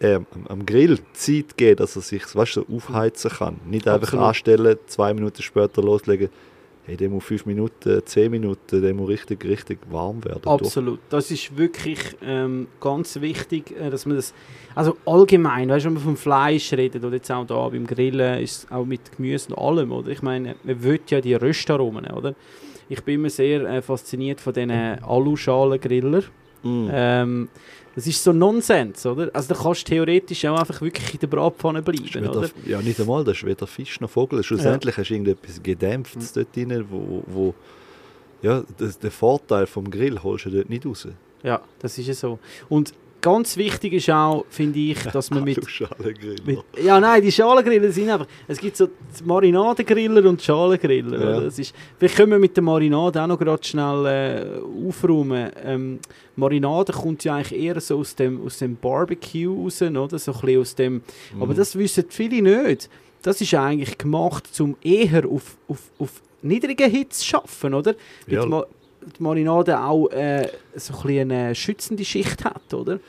äh, 0.00 0.14
am- 0.14 0.26
am 0.48 0.64
Grill 0.64 1.00
Zeit 1.14 1.56
geben, 1.56 1.74
dass 1.78 1.96
er 1.96 2.02
sich 2.02 2.22
weißt, 2.32 2.52
so 2.52 2.64
aufheizen 2.72 3.28
kann. 3.32 3.56
Nicht 3.68 3.88
einfach 3.88 4.06
Absolut. 4.12 4.26
anstellen, 4.26 4.78
zwei 4.86 5.12
Minuten 5.14 5.42
später 5.42 5.82
loslegen. 5.82 6.28
Hey, 6.88 6.96
der 6.96 7.10
muss 7.10 7.24
fünf 7.24 7.44
Minuten, 7.44 8.00
zehn 8.06 8.30
Minuten, 8.30 8.80
der 8.80 8.94
muss 8.94 9.10
richtig, 9.10 9.44
richtig 9.44 9.78
warm 9.90 10.24
werden. 10.24 10.40
Absolut. 10.46 11.00
Das 11.10 11.30
ist 11.30 11.54
wirklich 11.58 11.98
ähm, 12.22 12.66
ganz 12.80 13.20
wichtig, 13.20 13.78
äh, 13.78 13.90
dass 13.90 14.06
man 14.06 14.16
das... 14.16 14.32
Also 14.74 14.96
allgemein, 15.04 15.68
weißt 15.68 15.84
du, 15.84 15.90
wenn 15.90 15.96
wir 15.96 16.00
vom 16.00 16.16
Fleisch 16.16 16.72
reden 16.72 17.04
oder 17.04 17.16
jetzt 17.16 17.30
auch 17.30 17.44
da 17.44 17.68
beim 17.68 17.86
Grillen, 17.86 18.42
ist 18.42 18.64
es 18.64 18.72
auch 18.72 18.86
mit 18.86 19.00
Gemüse 19.14 19.50
und 19.50 19.58
allem, 19.58 19.92
oder? 19.92 20.08
Ich 20.08 20.22
meine, 20.22 20.54
man 20.64 20.82
will 20.82 20.98
ja 21.08 21.20
die 21.20 21.34
Röstaromen, 21.34 22.06
oder? 22.06 22.34
Ich 22.88 23.02
bin 23.02 23.16
immer 23.16 23.28
sehr 23.28 23.66
äh, 23.66 23.82
fasziniert 23.82 24.40
von 24.40 24.54
diesen 24.54 24.70
Aluschalengriller. 24.70 26.22
Mm. 26.62 26.88
Ähm, 26.90 27.48
das 27.98 28.06
ist 28.06 28.22
so 28.22 28.32
Nonsens, 28.32 29.04
oder? 29.06 29.28
Also 29.32 29.52
da 29.54 29.60
kannst 29.60 29.80
du 29.88 29.90
theoretisch 29.94 30.44
auch 30.44 30.56
einfach 30.58 30.80
wirklich 30.80 31.14
in 31.14 31.18
der 31.20 31.26
Bratpfanne 31.26 31.82
bleiben, 31.82 32.14
weder, 32.14 32.30
oder? 32.38 32.48
ja, 32.64 32.80
nicht 32.80 33.00
einmal, 33.00 33.24
das 33.24 33.38
ist 33.38 33.44
weder 33.44 33.66
Fisch 33.66 34.00
noch 34.00 34.08
Vogel. 34.08 34.42
Schlussendlich 34.44 34.96
hast 34.96 35.08
du 35.08 35.14
irgendetwas 35.14 35.60
Gedämpftes 35.60 36.30
Mhm. 36.36 36.40
dort 36.40 36.56
drin, 36.56 36.84
wo, 36.88 37.24
wo 37.26 37.54
ja, 38.40 38.62
das, 38.76 39.00
den 39.00 39.10
Vorteil 39.10 39.66
vom 39.66 39.90
Grill 39.90 40.22
holst 40.22 40.46
du 40.46 40.50
dort 40.50 40.70
nicht 40.70 40.86
raus. 40.86 41.08
Ja, 41.42 41.60
das 41.80 41.98
ist 41.98 42.06
ja 42.06 42.14
so. 42.14 42.38
Und 42.68 42.94
ganz 43.20 43.56
wichtig 43.56 43.92
ist 43.94 44.10
auch, 44.10 44.44
finde 44.48 44.78
ich, 44.78 45.02
dass 45.04 45.30
man 45.30 45.44
mit. 45.44 45.58
Mit, 46.44 46.58
ja, 46.82 47.00
nein, 47.00 47.22
die 47.22 47.32
Schalengriller 47.32 47.90
sind 47.90 48.10
einfach. 48.10 48.26
Es 48.46 48.58
gibt 48.58 48.76
so 48.76 48.86
die 48.86 49.24
Marinadengriller 49.24 50.28
und 50.28 50.40
Schalengriller. 50.40 51.34
Ja. 51.34 51.40
Das 51.40 51.58
ist, 51.58 51.74
vielleicht 51.98 52.16
können 52.16 52.32
wir 52.32 52.38
mit 52.38 52.56
der 52.56 52.62
Marinade 52.62 53.22
auch 53.22 53.26
noch 53.26 53.38
gerade 53.38 53.64
schnell 53.64 54.06
äh, 54.06 54.86
aufräumen. 54.88 55.50
Ähm, 55.64 55.98
Marinade 56.36 56.92
kommt 56.92 57.24
ja 57.24 57.36
eigentlich 57.36 57.60
eher 57.60 57.80
so 57.80 57.98
aus 57.98 58.14
dem, 58.14 58.44
aus 58.44 58.58
dem 58.58 58.76
Barbecue 58.76 59.48
raus, 59.48 59.82
oder? 59.82 60.18
So 60.18 60.32
ein 60.32 60.58
aus 60.58 60.74
dem. 60.74 61.02
Mhm. 61.34 61.42
Aber 61.42 61.54
das 61.54 61.76
wissen 61.76 62.04
viele 62.08 62.64
nicht. 62.64 62.88
Das 63.22 63.40
ist 63.40 63.52
eigentlich 63.54 63.98
gemacht, 63.98 64.48
um 64.60 64.76
eher 64.82 65.26
auf, 65.26 65.56
auf, 65.66 65.90
auf 65.98 66.22
niedrigen 66.42 66.90
Hitze 66.90 67.24
zu 67.24 67.36
arbeiten, 67.36 67.74
oder? 67.74 67.94
Weil 68.26 68.34
Ja. 68.34 68.66
Die, 69.08 69.22
Ma 69.22 69.34
die 69.34 69.44
Marinade 69.44 69.80
auch 69.80 70.08
äh, 70.08 70.48
so 70.76 70.94
ein 70.94 71.02
bisschen 71.02 71.32
eine 71.32 71.54
schützende 71.54 72.04
Schicht 72.04 72.44
hat, 72.44 72.74
oder? 72.74 73.00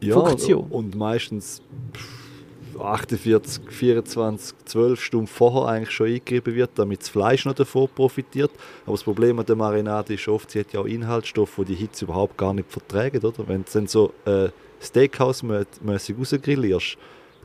ja, 0.00 0.14
Funktion. 0.14 0.66
Und 0.70 0.94
meistens 0.94 1.62
pff, 1.92 2.80
48, 2.80 3.62
24, 3.68 4.54
12 4.64 5.02
Stunden 5.02 5.26
vorher 5.26 5.72
eigentlich 5.72 5.90
schon 5.90 6.08
eingegeben 6.08 6.54
wird, 6.54 6.70
damit 6.74 7.00
das 7.00 7.08
Fleisch 7.08 7.44
noch 7.46 7.54
davon 7.54 7.88
profitiert. 7.94 8.50
Aber 8.84 8.92
das 8.92 9.04
Problem 9.04 9.38
an 9.38 9.46
der 9.46 9.56
Marinade 9.56 10.14
ist 10.14 10.28
oft, 10.28 10.50
sie 10.50 10.60
hat 10.60 10.72
ja 10.72 10.80
auch 10.80 10.86
Inhaltsstoffe, 10.86 11.56
die 11.58 11.64
die 11.64 11.74
Hitze 11.74 12.04
überhaupt 12.04 12.36
gar 12.36 12.52
nicht 12.52 12.70
verträgt. 12.70 13.24
Oder? 13.24 13.48
Wenn 13.48 13.64
du 13.64 13.70
dann 13.72 13.86
so 13.86 14.12
äh, 14.26 14.48
Steakhouse-mäßig 14.82 16.18
rausgrillierst, 16.18 16.98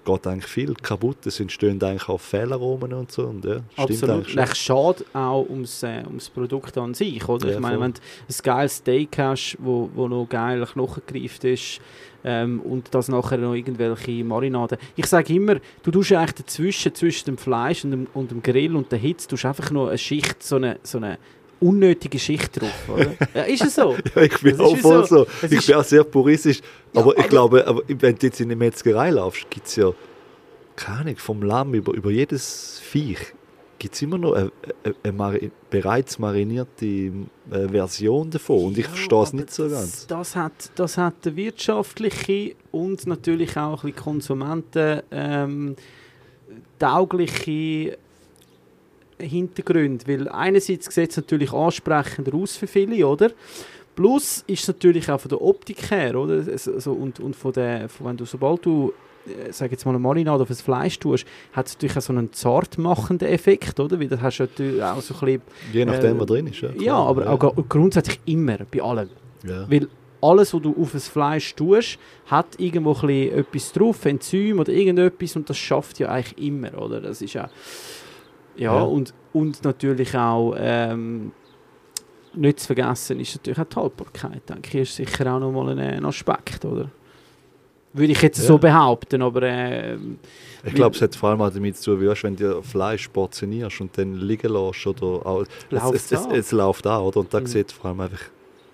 geht 0.03 0.27
eigentlich 0.27 0.51
viel 0.51 0.73
kaputt. 0.73 1.25
Es 1.25 1.39
entstehen 1.39 1.81
eigentlich 1.81 2.07
auch 2.09 2.19
Fehlaromen 2.19 2.93
und 2.93 3.11
so. 3.11 3.27
Und, 3.27 3.45
ja, 3.45 3.61
Absolut. 3.75 4.35
Echt 4.35 4.57
schade 4.57 5.05
auch 5.13 5.47
ums, 5.49 5.83
äh, 5.83 6.03
ums 6.05 6.29
Produkt 6.29 6.77
an 6.77 6.93
sich, 6.93 7.27
oder? 7.27 7.47
Ja, 7.47 7.53
ich 7.55 7.59
meine, 7.59 7.75
voll. 7.75 7.85
wenn 7.85 7.93
du 7.93 7.99
ein 7.99 8.43
geiles 8.43 8.75
Steak 8.77 9.17
hast, 9.17 9.57
wo, 9.59 9.89
wo 9.93 10.07
noch 10.07 10.27
geil 10.27 10.65
knochengereift 10.65 11.43
ist 11.43 11.81
ähm, 12.23 12.61
und 12.61 12.93
das 12.93 13.07
nachher 13.07 13.37
noch 13.37 13.53
irgendwelche 13.53 14.23
Marinaden. 14.23 14.77
Ich 14.95 15.05
sage 15.05 15.33
immer, 15.33 15.57
du 15.83 15.91
tust 15.91 16.11
eigentlich 16.13 16.33
dazwischen, 16.33 16.95
zwischen 16.95 17.25
dem 17.25 17.37
Fleisch 17.37 17.83
und 17.83 17.91
dem, 17.91 18.07
und 18.13 18.31
dem 18.31 18.41
Grill 18.41 18.75
und 18.75 18.91
der 18.91 18.99
Hitze, 18.99 19.27
tust 19.27 19.45
einfach 19.45 19.71
noch 19.71 19.87
eine 19.87 19.97
Schicht, 19.97 20.43
so 20.43 20.57
eine, 20.57 20.79
so 20.83 20.97
eine 20.97 21.17
unnötige 21.61 22.19
Schicht 22.19 22.59
drauf, 22.59 22.89
oder? 22.89 23.13
ja, 23.33 23.41
ist 23.43 23.63
es 23.63 23.75
so? 23.75 23.95
Ja, 24.15 24.21
ich 24.23 24.39
bin 24.41 24.57
Das 24.57 24.59
auch 24.67 24.77
voll 24.77 25.05
so- 25.07 25.25
so. 25.41 25.47
Ich 25.49 25.65
bin 25.65 25.75
auch 25.75 25.83
sehr 25.83 26.03
puristisch. 26.03 26.59
Ja, 26.93 27.01
aber 27.01 27.13
ich 27.13 27.19
aber- 27.19 27.27
glaube, 27.29 27.67
aber 27.67 27.81
wenn 27.87 28.15
du 28.15 28.25
jetzt 28.25 28.39
in 28.41 28.47
eine 28.47 28.55
Metzgerei 28.55 29.11
laufst, 29.11 29.49
gibt 29.49 29.67
es 29.67 29.75
ja, 29.77 29.91
keine 30.75 30.99
Ahnung, 31.01 31.17
vom 31.17 31.43
Lamm 31.43 31.73
über, 31.75 31.93
über 31.93 32.09
jedes 32.11 32.79
Viech 32.83 33.19
gibt 33.77 33.95
es 33.95 34.01
immer 34.03 34.19
noch 34.19 34.33
eine, 34.33 34.51
eine, 35.03 35.23
eine 35.25 35.51
bereits 35.71 36.19
marinierte 36.19 36.85
äh, 36.85 37.11
Version 37.71 38.29
davon. 38.29 38.65
Und 38.65 38.77
ich 38.77 38.85
Ja, 38.85 38.91
verstehe 38.91 39.23
es 39.23 39.33
nicht 39.33 39.51
so 39.51 39.63
das, 39.67 39.71
ganz. 39.73 40.07
Das 40.07 40.35
hat, 40.35 40.51
das 40.75 40.97
hat 40.99 41.15
eine 41.25 41.35
wirtschaftliche 41.35 42.53
und 42.71 43.07
natürlich 43.07 43.57
auch 43.57 43.83
ein 43.83 43.89
bisschen 43.91 44.03
Konsumenten 44.03 45.01
ähm, 45.09 45.75
taugliche 46.79 47.97
Hintergründe, 49.21 50.05
weil 50.07 50.27
einerseits 50.29 50.93
sieht 50.93 51.11
es 51.11 51.17
natürlich 51.17 51.51
ansprechender 51.53 52.33
aus 52.35 52.55
für 52.55 52.67
viele, 52.67 53.05
oder? 53.07 53.31
Plus 53.95 54.43
ist 54.47 54.61
es 54.61 54.67
natürlich 54.67 55.11
auch 55.11 55.19
von 55.19 55.29
der 55.29 55.41
Optik 55.41 55.91
her, 55.91 56.15
oder? 56.15 56.43
Also, 56.49 56.91
und, 56.93 57.19
und 57.19 57.35
von 57.35 57.51
der, 57.53 57.89
von, 57.89 58.07
wenn 58.07 58.17
du, 58.17 58.25
sobald 58.25 58.65
du 58.65 58.93
äh, 59.27 59.51
sag 59.51 59.69
jetzt 59.71 59.85
mal 59.85 59.91
eine 59.91 59.99
Marinade 59.99 60.41
auf 60.43 60.47
das 60.47 60.61
Fleisch 60.61 60.97
tust, 60.97 61.25
hat 61.53 61.67
es 61.67 61.73
natürlich 61.73 61.97
auch 61.97 62.01
so 62.01 62.13
einen 62.13 62.31
zartmachenden 62.31 63.27
Effekt, 63.27 63.79
oder? 63.79 63.99
Weil 63.99 64.07
das 64.07 64.21
hast 64.21 64.37
du 64.39 64.43
natürlich 64.43 64.81
auch 64.83 65.01
so 65.01 65.13
ein 65.13 65.19
bisschen, 65.19 65.41
Je 65.73 65.85
nachdem, 65.85 66.15
Äh, 66.15 66.19
was 66.19 66.25
drin 66.27 66.47
ist. 66.47 66.61
Ja, 66.61 66.69
ja, 66.69 66.75
klar. 66.83 67.07
aber 67.07 67.29
auch 67.29 67.39
gr- 67.39 67.63
grundsätzlich 67.67 68.19
immer, 68.25 68.57
bei 68.71 68.81
allem. 68.81 69.09
Ja. 69.45 69.69
Weil 69.69 69.87
alles, 70.21 70.53
was 70.53 70.61
du 70.61 70.75
auf 70.79 70.91
das 70.93 71.07
Fleisch 71.07 71.53
tust, 71.55 71.97
hat 72.27 72.47
irgendwo 72.59 72.93
ein 72.93 73.01
bisschen 73.07 73.39
etwas 73.39 73.71
drauf, 73.73 74.05
Enzym 74.05 74.59
oder 74.59 74.71
irgendetwas 74.71 75.35
und 75.35 75.49
das 75.49 75.57
schafft 75.57 75.99
ja 75.99 76.09
eigentlich 76.09 76.47
immer, 76.47 76.81
oder? 76.81 77.01
Das 77.01 77.21
ist 77.21 77.33
ja... 77.33 77.49
Ja, 78.55 78.75
Ja. 78.75 78.81
Und, 78.81 79.13
und 79.33 79.63
natürlich 79.63 80.15
auch... 80.15 80.55
Ähm, 80.57 81.31
nicht 82.33 82.61
zu 82.61 82.67
vergessen 82.67 83.19
ist 83.19 83.35
natürlich 83.35 83.59
auch 83.59 83.65
die 83.65 83.75
Haltbarkeit, 83.75 84.41
denke 84.49 84.67
ich, 84.79 84.89
ist 84.89 84.95
sicher 84.95 85.33
auch 85.35 85.39
nochmal 85.39 85.69
ein, 85.71 85.79
ein 85.79 86.05
Aspekt, 86.05 86.63
oder? 86.63 86.89
Würde 87.91 88.13
ich 88.13 88.21
jetzt 88.21 88.39
Ja. 88.39 88.45
so 88.45 88.57
behaupten, 88.57 89.21
aber... 89.21 89.41
ähm, 89.43 90.17
Ich 90.63 90.73
glaube, 90.73 90.95
es 90.95 91.01
hat 91.01 91.13
vor 91.13 91.31
allem 91.31 91.41
auch 91.41 91.49
damit 91.51 91.75
zu 91.75 91.93
tun, 91.97 92.15
wenn 92.21 92.35
du 92.37 92.61
Fleisch 92.63 93.09
portionierst 93.09 93.81
und 93.81 93.97
dann 93.97 94.15
liegen 94.15 94.47
lässt 94.53 94.87
oder 94.87 95.25
auch, 95.25 95.41
es, 95.41 95.91
es, 95.93 96.11
es, 96.13 96.25
es 96.31 96.51
läuft 96.53 96.87
an, 96.87 97.01
oder? 97.01 97.19
Und 97.19 97.33
da 97.33 97.41
Mhm. 97.41 97.47
sieht 97.47 97.67
es 97.67 97.73
vor 97.73 97.87
allem 97.89 97.99
einfach 97.99 98.23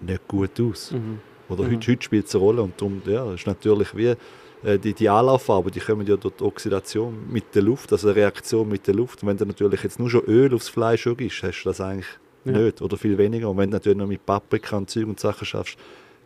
nicht 0.01 0.27
gut 0.27 0.62
aus. 0.62 0.91
mhm. 0.91 1.19
Oder 1.50 1.63
Mhm. 1.63 1.72
heute, 1.77 1.91
heute 1.93 2.03
spielt 2.03 2.27
es 2.27 2.36
eine 2.36 2.43
Rolle 2.43 2.62
und 2.62 2.79
darum, 2.79 3.01
ja, 3.07 3.34
ist 3.34 3.48
natürlich 3.48 3.96
wie 3.98 4.05
äh, 4.10 4.15
die, 4.64 4.94
die 4.94 5.08
Anlauffarben, 5.10 5.72
die 5.72 5.80
kommen 5.80 6.06
ja 6.08 6.18
durch 6.18 6.36
die 6.36 6.44
Oxidation 6.44 7.28
mit 7.30 7.54
der 7.56 7.62
Luft, 7.62 7.92
also 7.92 8.08
eine 8.08 8.16
Reaktion 8.16 8.68
mit 8.68 8.88
der 8.88 8.96
Luft. 8.96 9.22
Und 9.22 9.30
wenn 9.30 9.38
du 9.38 9.46
natürlich 9.46 9.84
jetzt 9.84 10.00
nur 10.00 10.10
schon 10.10 10.22
Öl 10.26 10.54
aufs 10.54 10.70
Fleisch 10.70 11.08
gibst, 11.18 11.44
hast 11.44 11.64
du 11.64 11.70
das 11.70 11.80
eigentlich 11.82 12.08
Ja. 12.46 12.54
nicht 12.54 12.82
oder 12.82 12.98
viel 12.98 13.18
weniger. 13.18 13.50
Und 13.50 13.58
wenn 13.58 13.70
du 13.70 13.76
natürlich 13.76 13.98
noch 13.98 14.08
mit 14.08 14.26
Paprika 14.26 14.78
und 14.78 14.90
Zeug 14.90 15.08
und 15.08 15.20
Sachen 15.20 15.46
schaffst, 15.46 15.78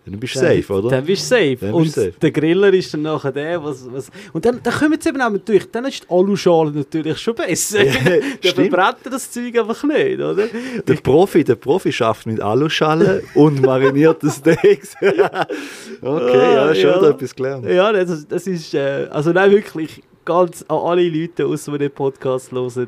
dann 0.06 0.20
bist 0.20 0.36
du 0.36 0.40
Dann- 0.40 0.58
safe, 0.62 0.74
oder? 0.74 0.90
Dann 0.90 1.06
bist 1.06 1.24
du 1.24 1.36
safe. 1.36 1.58
Dann 1.62 1.74
und 1.74 1.88
safe. 1.92 2.14
der 2.22 2.32
Griller 2.32 2.74
ist 2.74 2.94
dann 2.94 3.04
nachher 3.04 3.32
der, 3.32 3.64
was... 3.64 3.86
was 3.92 4.10
und 4.34 4.44
dann, 4.44 4.60
dann 4.64 4.74
kommen 4.74 4.94
jetzt 4.94 5.06
eben 5.06 5.22
auch 5.22 5.32
durch. 5.38 5.70
Dann 5.72 5.86
ist 5.86 6.04
die 6.04 6.10
Aluschale 6.10 6.72
natürlich 6.72 7.18
schon 7.20 7.36
besser. 7.36 7.84
Ja, 7.86 7.92
stimmt. 8.52 8.70
verbrennt 8.72 8.98
das 9.12 9.30
Zeug 9.32 9.58
einfach 9.60 9.84
nicht, 9.84 10.20
oder? 10.20 10.48
Der 10.88 10.94
Profi, 10.96 11.44
der 11.44 11.56
Profi 11.56 11.92
schafft 11.92 12.26
mit 12.26 12.42
Aluschale 12.42 13.24
und 13.36 13.62
marinierte 13.62 14.30
Steaks. 14.30 14.96
okay, 15.02 16.54
ja, 16.54 16.74
schon 16.76 16.90
Ah, 16.90 16.94
Ja. 16.94 16.98
wieder 17.02 17.10
etwas 17.12 17.36
gelernt. 17.36 17.66
Ja, 17.70 17.92
das, 17.94 18.28
das 18.28 18.48
ist... 18.48 18.74
Äh, 18.74 19.08
also 19.12 19.32
nein, 19.32 19.52
wirklich 19.52 20.02
ganz 20.26 20.64
an 20.68 20.78
alle 20.78 21.08
Leute, 21.08 21.46
außer 21.46 21.72
die 21.74 21.78
den 21.80 21.92
Podcast 21.92 22.52
hören. 22.52 22.88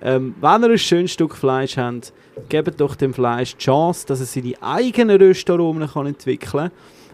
Ähm, 0.00 0.34
wenn 0.40 0.62
ihr 0.62 0.70
ein 0.70 0.78
schönes 0.78 1.12
Stück 1.12 1.34
Fleisch 1.34 1.76
habt, 1.76 2.12
gebt 2.48 2.80
doch 2.80 2.94
dem 2.94 3.12
Fleisch 3.12 3.56
die 3.56 3.64
Chance, 3.64 4.06
dass 4.06 4.20
es 4.20 4.32
seine 4.32 4.54
eigenen 4.60 5.20
Röstaromen 5.20 5.88
kann 5.88 6.06
entwickeln 6.06 6.70
kann. 6.70 6.70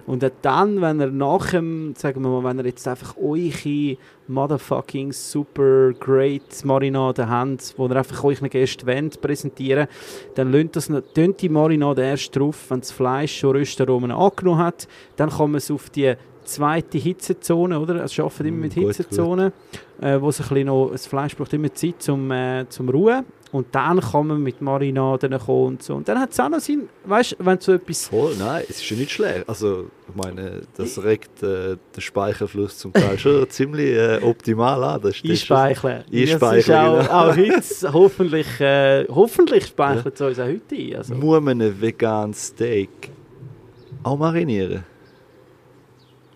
Und 0.07 0.31
dann, 0.43 0.83
wenn 0.83 1.01
er 1.01 1.11
nach 1.11 1.51
sagen 1.51 2.23
wir 2.23 2.29
mal, 2.29 2.45
wenn 2.45 2.59
ihr 2.59 2.67
jetzt 2.67 2.87
einfach 2.87 3.17
eure 3.17 3.97
motherfucking 4.29 5.13
super 5.13 5.93
great 5.93 6.63
Marinade 6.65 7.27
habt, 7.27 7.75
wo 7.79 7.89
ihr 7.89 7.97
einfach 7.97 8.23
euch 8.25 8.41
Gästen 8.51 8.87
wollt, 8.87 9.21
präsentieren 9.23 9.87
dann 10.35 10.53
lönt 10.53 10.77
das 10.77 10.91
die 11.41 11.49
Marinade 11.49 12.03
erst 12.03 12.37
drauf, 12.37 12.67
wenn 12.69 12.81
das 12.81 12.93
Fleisch 12.93 13.39
schon 13.39 13.57
Röstaromen 13.57 14.11
angenommen 14.11 14.59
hat. 14.59 14.89
Dann 15.17 15.31
kann 15.31 15.53
man 15.53 15.59
es 15.59 15.71
auf 15.71 15.89
die 15.89 16.15
zweite 16.45 16.99
Hitzezone, 16.99 17.79
oder? 17.79 18.05
Es 18.05 18.19
arbeitet 18.19 18.47
immer 18.47 18.59
Mm, 18.59 18.61
mit 18.61 18.75
gut, 18.75 18.85
Hitzezonen, 18.97 19.53
äh, 20.01 20.21
wo 20.21 20.29
es 20.29 20.41
ein 20.41 20.49
bisschen 20.49 20.67
noch, 20.67 20.91
das 20.93 21.07
Fleisch 21.07 21.37
braucht 21.37 21.53
immer 21.53 21.73
Zeit 21.75 22.03
zum, 22.03 22.31
äh, 22.31 22.67
zum 22.69 22.89
Ruhen. 22.89 23.25
Und 23.53 23.69
dann 23.73 24.01
kann 24.01 24.27
man 24.27 24.43
mit 24.43 24.61
Marinaden 24.61 25.39
kommen 25.39 25.67
und 25.75 25.83
so. 25.85 25.95
Und 25.95 26.09
dann 26.09 26.19
hat 26.19 26.33
es 26.33 26.41
auch 26.41 26.49
noch 26.49 26.59
Sinn, 26.59 26.89
weißt 27.05 27.37
du, 27.39 27.47
wenn 27.47 27.61
so 27.61 27.73
etwas... 27.75 28.09
Voll, 28.09 28.35
nein, 28.37 28.65
es 28.69 28.81
ist 28.83 28.91
ja 28.91 28.97
nicht 28.97 29.13
schlecht. 29.13 29.49
Also, 29.49 29.87
ich 30.09 30.15
meine, 30.17 30.63
das 30.77 31.01
regt 31.05 31.41
äh, 31.45 31.77
den 31.95 32.01
Speichelfluss 32.01 32.79
zum 32.79 32.93
Teil 32.93 33.17
schon 33.17 33.49
ziemlich 33.51 33.95
äh, 33.97 34.19
optimal 34.23 34.83
an. 34.83 35.01
Das, 35.03 35.13
das 35.13 35.21
ist- 35.23 35.31
Einspeicheln. 35.53 36.03
Einspeicheln, 36.13 36.41
Das 36.41 36.57
ist 36.67 36.71
auch, 36.71 36.99
genau. 36.99 37.13
auch 37.13 37.37
heute, 37.37 37.93
hoffentlich, 37.93 38.61
äh, 38.61 39.07
hoffentlich 39.09 39.67
speichert 39.67 40.15
es 40.17 40.21
uns 40.21 40.39
auch 40.41 40.47
heute 40.47 40.75
ein. 40.75 40.97
Also. 40.97 41.15
Muss 41.15 41.41
man 41.41 41.63
ein 41.63 41.81
veganes 41.81 42.47
Steak 42.49 43.11
auch 44.03 44.19
marinieren? 44.19 44.83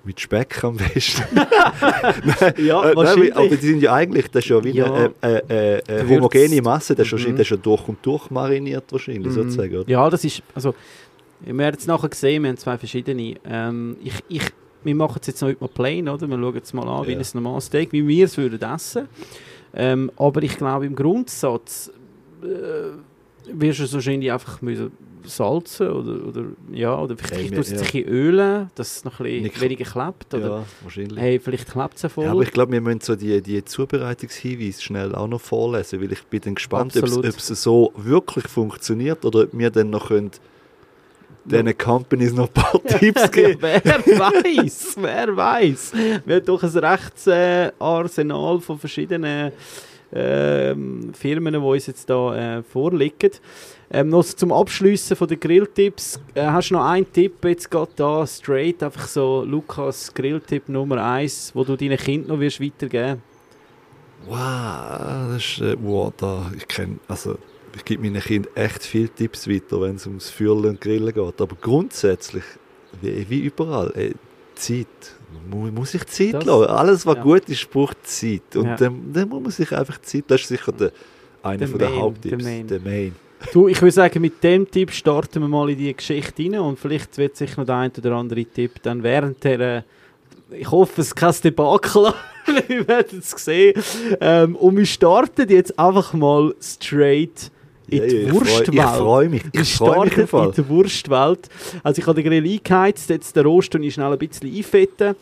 Mit 0.09 0.21
Speck 0.21 0.65
am 0.65 0.79
besten. 0.79 1.23
Ja, 2.65 2.83
Äh, 2.91 2.95
nein, 2.95 3.33
aber 3.35 3.49
die 3.57 3.57
sind 3.67 3.83
ja 3.83 3.93
eigentlich, 3.93 4.31
das 4.31 4.43
ist 4.43 4.49
ja 4.49 4.65
wie 4.65 4.71
Ja. 4.71 4.87
eine 4.87 5.13
äh, 5.23 5.29
äh, 5.29 5.77
äh, 5.77 5.83
Gewürzt. 6.01 6.11
homogene 6.11 6.63
Masse, 6.63 6.95
das 6.95 7.07
ist, 7.07 7.13
wahrscheinlich, 7.13 7.35
Mhm. 7.35 7.37
das 7.37 7.47
ist 7.47 7.51
ja 7.51 7.57
durch 7.59 7.89
und 7.89 7.99
durch 8.07 8.31
mariniert 8.31 8.85
wahrscheinlich, 8.91 9.27
Mhm. 9.27 9.31
sozusagen, 9.33 9.77
oder? 9.77 9.91
Ja, 9.91 10.09
das 10.09 10.25
ist, 10.25 10.43
also, 10.55 10.75
wir 11.41 11.51
haben 11.67 11.75
jetzt 11.75 11.87
nachher 11.87 12.09
gesehen, 12.09 12.43
wir 12.43 12.49
haben 12.49 12.57
zwei 12.57 12.79
verschiedene. 12.79 13.35
Ähm, 13.45 13.97
ich, 14.03 14.15
ich, 14.31 14.43
wir 14.83 14.95
machen 14.95 15.19
es 15.21 15.27
jetzt 15.27 15.43
noch 15.43 15.49
heute 15.51 15.61
mal 15.61 15.69
plain, 15.69 16.09
oder? 16.09 16.27
Wir 16.27 16.39
schauen 16.39 16.55
jetzt 16.55 16.73
mal 16.73 16.89
an, 16.89 17.07
wie 17.07 17.13
Ja. 17.13 17.19
ein 17.19 17.27
normales 17.35 17.67
Steak, 17.67 17.93
wie 17.93 18.09
wir 18.09 18.25
es 18.25 18.39
würden 18.39 18.63
essen. 18.63 19.09
Ähm, 19.75 20.11
aber 20.17 20.43
ich 20.43 20.57
glaube, 20.57 20.87
im 20.87 20.97
Grundsatz 20.97 21.93
äh, 22.43 22.47
wirst 23.53 23.81
du 23.81 23.85
es 23.85 23.93
wahrscheinlich 23.93 24.33
einfach 24.33 24.63
müssen 24.63 24.91
salzen 25.29 25.89
oder, 25.89 26.27
oder, 26.27 26.45
ja, 26.73 26.99
oder 26.99 27.17
vielleicht 27.17 27.55
tust 27.55 27.71
du 27.71 27.77
es 27.77 27.93
ja. 27.93 28.01
ein 28.01 28.09
ölen, 28.09 28.71
dass 28.75 28.97
es 28.97 29.05
noch 29.05 29.21
ein 29.21 29.25
bisschen 29.25 29.43
Nicht- 29.45 29.61
weniger 29.61 29.85
klebt. 29.85 30.35
Oder, 30.35 30.49
Ja, 30.49 30.65
wahrscheinlich. 30.83 31.19
hey, 31.19 31.39
vielleicht 31.39 31.71
klebt 31.71 31.97
es 31.97 32.03
ja 32.03 32.09
voll. 32.09 32.25
Ja, 32.25 32.33
aber 32.33 32.43
ich 32.43 32.53
glaube, 32.53 32.73
wir 32.73 32.81
müssen 32.81 33.01
so 33.01 33.15
die, 33.17 33.41
die 33.43 33.65
Zubereitungshinweise 33.65 34.83
schnell 34.83 35.15
auch 35.15 35.29
noch 35.29 35.41
vorlesen, 35.41 36.01
weil 36.01 36.13
ich 36.13 36.23
bin 36.25 36.41
dann 36.41 36.55
gespannt, 36.55 36.97
ob 36.97 37.05
es 37.05 37.47
so 37.47 37.93
wirklich 37.97 38.49
funktioniert 38.49 39.25
oder 39.25 39.43
ob 39.45 39.51
wir 39.53 39.71
dann 39.71 39.91
noch 39.91 40.09
können 40.09 40.31
diesen 41.45 41.79
Companies 41.79 42.33
noch 42.33 42.49
ein 42.49 42.53
paar 42.53 42.83
Tipps 42.87 43.31
geben 43.31 43.59
wer 43.61 43.83
weiß, 43.85 44.97
wer 45.01 45.37
weiß. 45.37 45.93
Wir 46.27 46.37
haben 46.37 46.45
doch 46.45 46.63
ein 46.63 46.79
rechtes 46.79 47.27
äh, 47.27 47.71
Arsenal 47.79 48.61
von 48.61 48.79
verschiedenen 48.79 49.53
ähm, 50.13 51.13
Firmen, 51.15 51.55
die 51.55 51.59
uns 51.61 51.87
jetzt 51.87 52.09
da 52.09 52.59
äh, 52.59 52.63
vorliegen. 52.63 53.31
Ähm, 53.91 54.11
noch 54.11 54.23
zum 54.25 54.53
Abschliessen 54.53 55.17
von 55.17 55.29
den 55.29 55.41
Grilltipps. 55.41 56.21
Äh, 56.35 56.43
hast 56.47 56.69
du 56.71 56.75
noch 56.75 56.85
einen 56.85 57.11
Tipp 57.11 57.43
jetzt 57.45 57.71
gerade 57.71 57.91
da, 57.97 58.27
straight, 58.27 58.83
einfach 58.83 59.09
so 59.09 59.43
Lukas 59.47 60.13
Grilltipp 60.13 60.69
Nummer 60.69 61.03
1, 61.03 61.53
wo 61.55 61.65
du 61.65 61.75
deinen 61.77 61.97
Kindern 61.97 62.29
noch 62.37 62.41
wirst 62.41 62.61
weitergeben 62.61 63.23
Wow, 64.27 65.31
das 65.33 65.37
ist, 65.37 65.61
äh, 65.61 65.77
wow, 65.81 66.13
da, 66.17 66.51
ich 66.57 66.67
kenne, 66.69 66.99
also 67.09 67.39
ich 67.75 67.85
gebe 67.85 68.03
meinen 68.03 68.21
Kindern 68.21 68.53
echt 68.57 68.83
viele 68.85 69.09
Tipps 69.09 69.49
weiter, 69.49 69.81
wenn 69.81 69.97
es 69.97 70.07
ums 70.07 70.29
Fürlen 70.29 70.71
und 70.71 70.81
Grillen 70.81 71.15
geht. 71.15 71.41
Aber 71.41 71.57
grundsätzlich, 71.61 72.43
wie, 73.01 73.29
wie 73.31 73.41
überall, 73.41 73.91
äh, 73.97 74.13
Zeit. 74.55 74.87
Man 75.33 75.49
mu- 75.67 75.71
muss 75.71 75.93
sich 75.93 76.05
Zeit 76.07 76.35
Das- 76.35 76.45
lassen. 76.45 76.65
Alles, 76.67 77.07
was 77.07 77.17
ja. 77.17 77.23
gut 77.23 77.49
ist, 77.49 77.71
braucht 77.71 78.07
Zeit. 78.07 78.57
Und 78.57 78.67
Ja. 78.67 78.77
dann, 78.77 79.13
dann 79.13 79.29
muss 79.29 79.41
man 79.43 79.51
sich 79.53 79.71
einfach 79.73 80.01
Zeit. 80.03 80.25
Das 80.27 80.41
ist 80.43 80.49
sicher 80.49 80.73
der, 80.73 80.91
einer 81.43 81.67
der 81.67 81.89
Main, 81.89 81.99
Haupttipps. 82.01 82.37
der 82.45 82.53
Main. 82.53 82.67
Der 82.67 82.81
Main. 82.81 83.15
Du, 83.53 83.69
ich 83.69 83.81
würde 83.81 83.93
sagen, 83.93 84.21
mit 84.21 84.43
dem 84.43 84.71
Tipp 84.71 84.91
starten 84.91 85.41
wir 85.41 85.49
mal 85.49 85.71
in 85.71 85.79
die 85.79 85.95
Geschichte 85.95 86.43
rein 86.43 86.59
und 86.59 86.79
vielleicht 86.79 87.17
wird 87.19 87.37
sich 87.37 87.57
noch 87.57 87.65
der 87.65 87.77
ein 87.77 87.93
oder 87.97 88.17
andere 88.17 88.45
Tipp 88.45 88.83
dann 88.83 89.03
während 89.03 89.43
der, 89.45 89.61
äh, 89.61 89.83
ich 90.51 90.71
hoffe, 90.71 91.01
es 91.01 91.09
ist 91.09 91.15
kein 91.15 91.35
Debakel, 91.45 92.13
wir 92.69 92.89
werden 92.89 93.19
es 93.21 93.31
sehen. 93.31 93.81
Ähm, 94.21 94.57
und 94.57 94.77
wir 94.77 94.87
starten 94.87 95.49
jetzt 95.49 95.79
einfach 95.79 96.13
mal 96.15 96.55
straight 96.61 97.51
in 97.89 98.09
die 98.09 98.17
ja, 98.17 98.33
Wurstwelt. 98.33 98.75
Ich 98.75 98.83
freue 98.83 99.29
mich. 99.29 99.43
Ich 99.53 99.75
freue 99.75 100.05
mich 100.05 100.17
im 100.17 100.27
starten 100.27 100.27
Fall. 100.27 100.49
in 100.49 100.55
der 100.55 100.69
Wurstwelt. 100.69 101.49
Also 101.83 102.01
ich 102.01 102.07
habe 102.07 102.23
den 102.23 102.31
Grill 102.31 102.45
eingeheizt, 102.45 103.09
jetzt 103.11 103.35
den 103.35 103.47
Rost 103.47 103.75
und 103.75 103.83
ich 103.83 103.95
schnell 103.95 104.13
ein 104.13 104.19
bisschen 104.19 104.55
einfetten. 104.55 105.15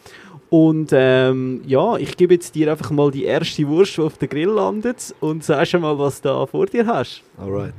Und 0.48 0.90
ähm, 0.92 1.62
ja, 1.66 1.96
ich 1.96 2.16
gebe 2.16 2.35
jetzt 2.35 2.55
dir 2.55 2.70
einfach 2.70 2.90
mal 2.90 3.11
die 3.11 3.24
erste 3.24 3.66
Wurst, 3.66 3.96
die 3.96 4.02
auf 4.02 4.16
den 4.18 4.29
Grill 4.29 4.48
landet 4.48 5.14
und 5.20 5.44
sag 5.44 5.66
schon 5.66 5.83
mal, 5.83 5.98
was 5.98 6.20
du 6.20 6.29
da 6.29 6.46
vor 6.46 6.66
dir 6.66 6.87
hast. 6.87 7.22
Alright. 7.37 7.74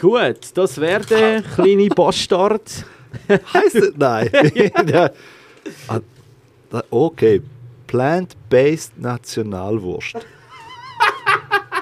Gut, 0.00 0.38
das 0.54 0.80
wäre 0.80 1.04
der 1.04 1.42
kleine 1.42 1.88
Bastard. 1.88 2.84
Heißt 3.28 3.74
das? 3.74 3.92
Nein. 3.96 4.30
Ja. 4.86 5.10
Ah, 6.70 6.82
okay. 6.90 7.40
Plant-based 7.86 8.98
Nationalwurst. 8.98 10.16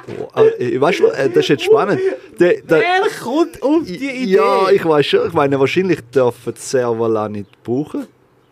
Oh, 0.08 0.40
äh, 0.58 0.80
weißt 0.80 1.00
du, 1.00 1.06
äh, 1.08 1.28
das 1.28 1.38
ist 1.38 1.48
jetzt 1.48 1.64
spannend. 1.64 2.00
Der, 2.38 2.60
der, 2.62 2.80
Wer 2.80 3.02
kommt 3.22 3.60
auf 3.62 3.84
die 3.84 3.94
Idee? 3.96 4.24
ja, 4.36 4.70
ich 4.70 4.84
weiß 4.84 5.04
schon. 5.06 5.26
Ich 5.26 5.32
meine, 5.32 5.58
wahrscheinlich 5.58 6.00
dürfen 6.14 6.54
die 6.54 6.60
Servala 6.60 7.28
nicht 7.28 7.62
brauchen. 7.64 8.06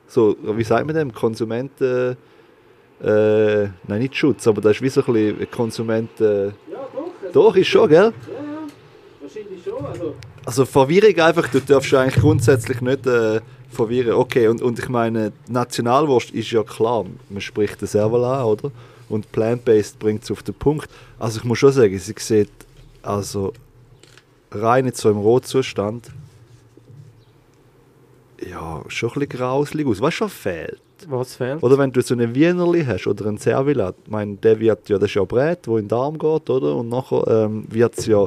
So, 0.09 0.37
wie 0.43 0.65
sagt 0.65 0.87
man 0.87 0.97
dem? 0.97 1.13
Konsumenten. 1.13 2.17
Äh, 3.03 3.63
nein, 3.87 3.99
nicht 4.01 4.17
Schutz, 4.17 4.47
aber 4.47 4.61
das 4.61 4.77
ist 4.77 4.83
wie 4.83 4.89
so 4.89 5.01
ein 5.03 5.13
bisschen 5.13 5.51
Konsumenten. 5.51 6.55
ja, 6.71 6.89
doch. 6.93 7.33
Doch, 7.33 7.57
ist 7.57 7.69
schon, 7.69 7.89
gell? 7.89 8.13
Ja, 8.29 8.35
ja, 8.35 8.59
wahrscheinlich 9.21 9.63
schon. 9.65 9.74
Also, 9.85 10.15
Also 10.45 10.65
Verwirrung 10.65 11.19
einfach, 11.21 11.49
du 11.49 11.61
darfst 11.61 11.93
eigentlich 11.95 12.23
grundsätzlich 12.23 12.81
nicht 12.81 13.07
äh, 13.07 13.41
verwirren. 13.71 14.13
Okay, 14.13 14.49
und, 14.49 14.63
und 14.63 14.79
ich 14.79 14.89
meine, 14.89 15.33
Nationalwurst 15.49 16.31
ist 16.31 16.51
ja 16.51 16.63
klar, 16.63 17.05
man 17.29 17.41
spricht 17.41 17.81
den 17.81 17.89
Serval 17.89 18.25
an, 18.25 18.45
oder? 18.45 18.71
Und 19.09 19.31
Plant-Based 19.33 19.99
bringt 19.99 20.25
es 20.25 20.31
auf 20.31 20.43
den 20.43 20.55
Punkt. 20.55 20.89
Also 21.19 21.39
ich 21.39 21.45
muss 21.45 21.59
schon 21.59 21.73
sagen, 21.73 21.99
sie 21.99 22.15
sieht 22.17 22.51
also 23.03 23.53
rein 24.51 24.87
jetzt 24.87 25.01
so 25.01 25.11
im 25.11 25.19
Rotzustand 25.19 26.11
ja, 28.51 28.83
schon 28.89 29.11
ein 29.11 29.15
bisschen 29.15 29.29
grauslig 29.29 29.87
aus. 29.87 30.01
Was 30.01 30.15
schon 30.15 30.29
fehlt? 30.29 30.81
Was 31.09 31.37
fehlt? 31.37 31.63
Oder 31.63 31.79
wenn 31.79 31.93
du 31.93 32.01
so 32.03 32.15
eine 32.15 32.35
Wienerli 32.35 32.85
hast 32.85 33.07
oder 33.07 33.27
ein 33.27 33.39
Servilat, 33.39 33.95
ich 34.05 34.11
meine, 34.11 34.37
der 34.37 34.59
wird 34.59 34.89
ja, 34.89 34.99
das 34.99 35.11
ist 35.11 35.15
ja 35.15 35.25
Brät, 35.25 35.67
wo 35.67 35.77
in 35.77 35.85
den 35.85 35.89
Darm 35.89 36.19
geht, 36.19 36.51
oder? 36.51 36.77
Und 36.77 36.89
nachher 36.89 37.27
ähm, 37.29 37.67
wird 37.69 37.99
es 37.99 38.07
ja 38.07 38.27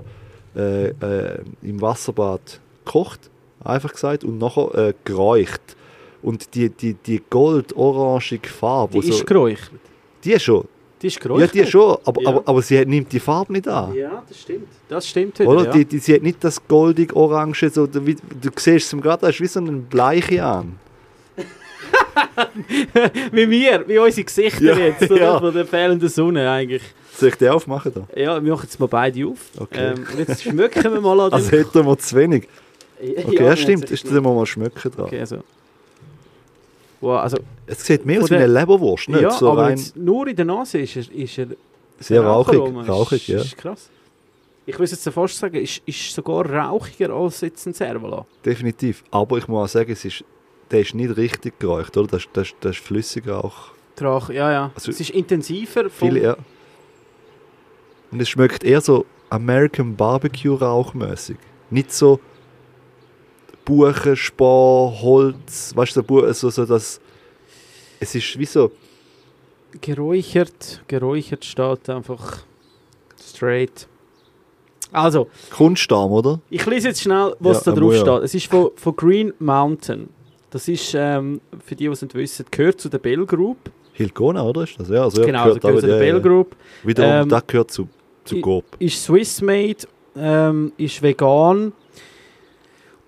äh, 0.57 0.87
äh, 0.87 1.39
im 1.61 1.81
Wasserbad 1.81 2.59
gekocht, 2.83 3.29
einfach 3.63 3.93
gesagt, 3.93 4.23
und 4.23 4.37
nachher 4.39 4.73
äh, 4.75 4.93
geräucht. 5.03 5.61
Und 6.23 6.55
die, 6.55 6.69
die, 6.69 6.93
die 6.95 7.21
gold-orangige 7.29 8.49
Farbe, 8.49 8.99
Die 8.99 9.09
ist 9.09 9.19
so, 9.19 9.25
geräuchert. 9.25 9.71
die 10.23 10.33
ist 10.33 10.41
schon, 10.43 10.65
Die 11.01 11.07
ist 11.07 11.15
ja, 11.17 11.21
geräuchert. 11.21 11.53
die 11.53 11.65
schon, 11.65 11.97
aber, 12.03 12.21
Ja. 12.23 12.29
aber, 12.29 12.41
aber 12.45 12.61
sie 12.63 12.79
hat- 12.79 12.87
nimmt 12.87 13.11
die 13.13 13.19
Farbe 13.19 13.53
nicht 13.53 13.67
an. 13.67 13.93
Ja, 13.93 14.23
das 14.27 14.41
stimmt. 14.41 14.67
Das 14.89 15.07
stimmt 15.07 15.37
wieder, 15.39 15.49
Oder? 15.49 15.65
ja. 15.65 15.71
Die, 15.71 15.85
die, 15.85 15.99
sie 15.99 16.15
hat 16.15 16.23
nicht 16.23 16.43
das 16.43 16.65
goldig-orange, 16.67 17.69
so, 17.69 17.87
wie, 18.05 18.15
du 18.15 18.49
siehst 18.55 18.87
es 18.87 18.93
im 18.93 18.99
gerade, 19.01 19.21
das 19.27 19.35
ist 19.35 19.41
wie 19.41 19.45
so 19.47 19.59
ein 19.59 19.83
Bleiche 19.83 20.43
an. 20.43 20.79
wie 23.31 23.49
wir, 23.49 23.87
wie 23.87 23.97
unsere 23.99 24.25
Gesichter 24.25 24.63
Ja, 24.63 24.77
jetzt, 24.77 25.09
oder? 25.09 25.21
ja. 25.21 25.39
von 25.39 25.53
der 25.53 25.65
fehlenden 25.65 26.09
Sonne 26.09 26.49
eigentlich. 26.49 26.83
Soll 27.17 27.29
ich 27.29 27.35
die 27.35 27.49
aufmachen 27.49 27.91
da? 27.93 28.07
Ja, 28.19 28.43
wir 28.43 28.51
machen 28.53 28.63
jetzt 28.65 28.79
mal 28.79 28.85
beide 28.87 29.25
auf. 29.27 29.39
Okay. 29.57 29.93
Ähm, 29.93 30.05
und 30.11 30.19
jetzt 30.19 30.43
schmücken 30.43 30.83
wir 30.83 31.01
mal 31.01 31.19
an 31.19 31.31
Also 31.33 31.49
hätten 31.51 31.85
wir 31.85 31.97
zu 31.97 32.15
wenig. 32.15 32.47
Ja, 33.01 33.23
Okay, 33.25 33.35
ja, 33.35 33.41
wir 33.41 33.55
stimmt, 33.55 33.89
ist 33.91 34.05
es 34.05 34.11
da 34.11 34.21
mal 34.21 34.45
schmecken 34.45 34.91
dran. 34.91 35.05
Okay, 35.05 35.19
also. 35.19 35.43
Wow, 37.01 37.19
also 37.21 37.37
Es 37.67 37.85
sieht 37.85 38.05
mehr 38.05 38.21
aus 38.21 38.29
wie 38.29 38.35
eine 38.35 38.47
Leberwurst, 38.47 39.09
nicht 39.09 39.21
ja, 39.21 39.31
so 39.31 39.51
aber 39.51 39.63
rein 39.63 39.81
nur 39.95 40.27
in 40.27 40.35
der 40.35 40.45
Nase 40.45 40.79
ist 40.79 40.95
er, 40.95 41.11
ist 41.11 41.37
er 41.37 41.47
sehr 41.99 42.23
rauchig. 42.23 42.59
Rauchig, 42.59 43.27
ja. 43.27 43.39
Ist 43.39 43.57
krass. 43.57 43.89
Ich 44.65 44.77
würde 44.77 44.91
jetzt 44.91 45.07
fast 45.09 45.37
sagen, 45.37 45.55
ist, 45.55 45.81
ist 45.85 46.13
sogar 46.13 46.45
rauchiger 46.45 47.11
als 47.13 47.41
jetzt 47.41 47.65
ein 47.65 47.73
Servola. 47.73 48.25
Definitiv. 48.43 49.03
Aber 49.11 49.37
ich 49.37 49.47
muss 49.47 49.63
auch 49.69 49.73
sagen, 49.73 49.91
es 49.91 50.03
ist, 50.05 50.23
der 50.69 50.81
ist 50.81 50.93
nicht 50.93 51.15
richtig 51.17 51.59
geräucht, 51.59 51.95
oder? 51.97 52.07
Das, 52.07 52.23
das, 52.33 52.49
das 52.59 52.75
ist 52.75 52.83
Flüssigrauch. 52.85 53.71
Rauch, 54.01 54.29
ja, 54.29 54.51
ja. 54.51 54.71
Also- 54.75 54.91
es 54.91 54.99
ist 54.99 55.11
intensiver. 55.11 55.89
Vom, 55.89 56.09
Viel 56.09 56.17
eher. 56.17 56.37
Und 58.11 58.21
es 58.21 58.29
schmeckt 58.29 58.63
eher 58.63 58.81
so 58.81 59.05
American 59.29 59.95
Barbecue 59.95 60.55
rauchmäßig. 60.55 61.37
Nicht 61.69 61.91
so 61.91 62.19
Buchen, 63.65 64.15
Spar, 64.15 65.01
Holz, 65.01 65.75
weißt 65.75 65.97
du, 65.97 66.03
so, 66.07 66.31
so, 66.33 66.49
so 66.49 66.65
das. 66.65 67.01
Es 67.99 68.15
ist 68.15 68.39
wie 68.39 68.45
so. 68.45 68.71
Geräuchert, 69.81 70.81
geräuchert 70.87 71.43
steht 71.43 71.89
einfach 71.89 72.43
straight. 73.21 73.87
Also, 74.93 75.27
Kunstdarm, 75.51 76.11
oder? 76.13 76.39
ich 76.49 76.65
lese 76.65 76.87
jetzt 76.87 77.01
schnell, 77.01 77.35
was 77.39 77.65
Ja, 77.65 77.73
da 77.73 77.79
drauf 77.79 77.95
steht. 77.95 78.23
Es 78.23 78.33
ist 78.33 78.47
von, 78.47 78.69
von 78.75 78.95
Green 78.95 79.33
Mountain. 79.39 80.09
Das 80.49 80.69
ist, 80.69 80.93
ähm, 80.95 81.41
für 81.65 81.75
die, 81.75 81.83
die 81.83 81.91
es 81.91 82.01
nicht 82.01 82.15
wissen, 82.15 82.45
gehört 82.49 82.79
zu 82.79 82.87
der 82.87 82.99
Bell 82.99 83.25
Group. 83.25 83.57
Hilgona, 83.91 84.43
oder? 84.43 84.63
Ist 84.63 84.79
das? 84.79 84.87
Ja, 84.87 85.03
also, 85.03 85.19
ja, 85.21 85.27
genau, 85.27 85.43
also 85.43 85.59
gehört 85.59 85.81
zu 85.81 85.87
der 85.87 85.95
ja, 85.97 86.13
Bell. 86.13 86.21
Group. 86.21 86.55
Wiederum, 86.83 87.11
Ähm, 87.23 87.29
das 87.29 87.47
gehört 87.47 87.71
zu, 87.71 87.89
zu 88.27 88.41
Coop. 88.41 88.65
Ist 88.79 89.03
Swiss-made, 89.03 89.87
ähm, 90.15 90.71
ist 90.77 91.01
vegan 91.01 91.73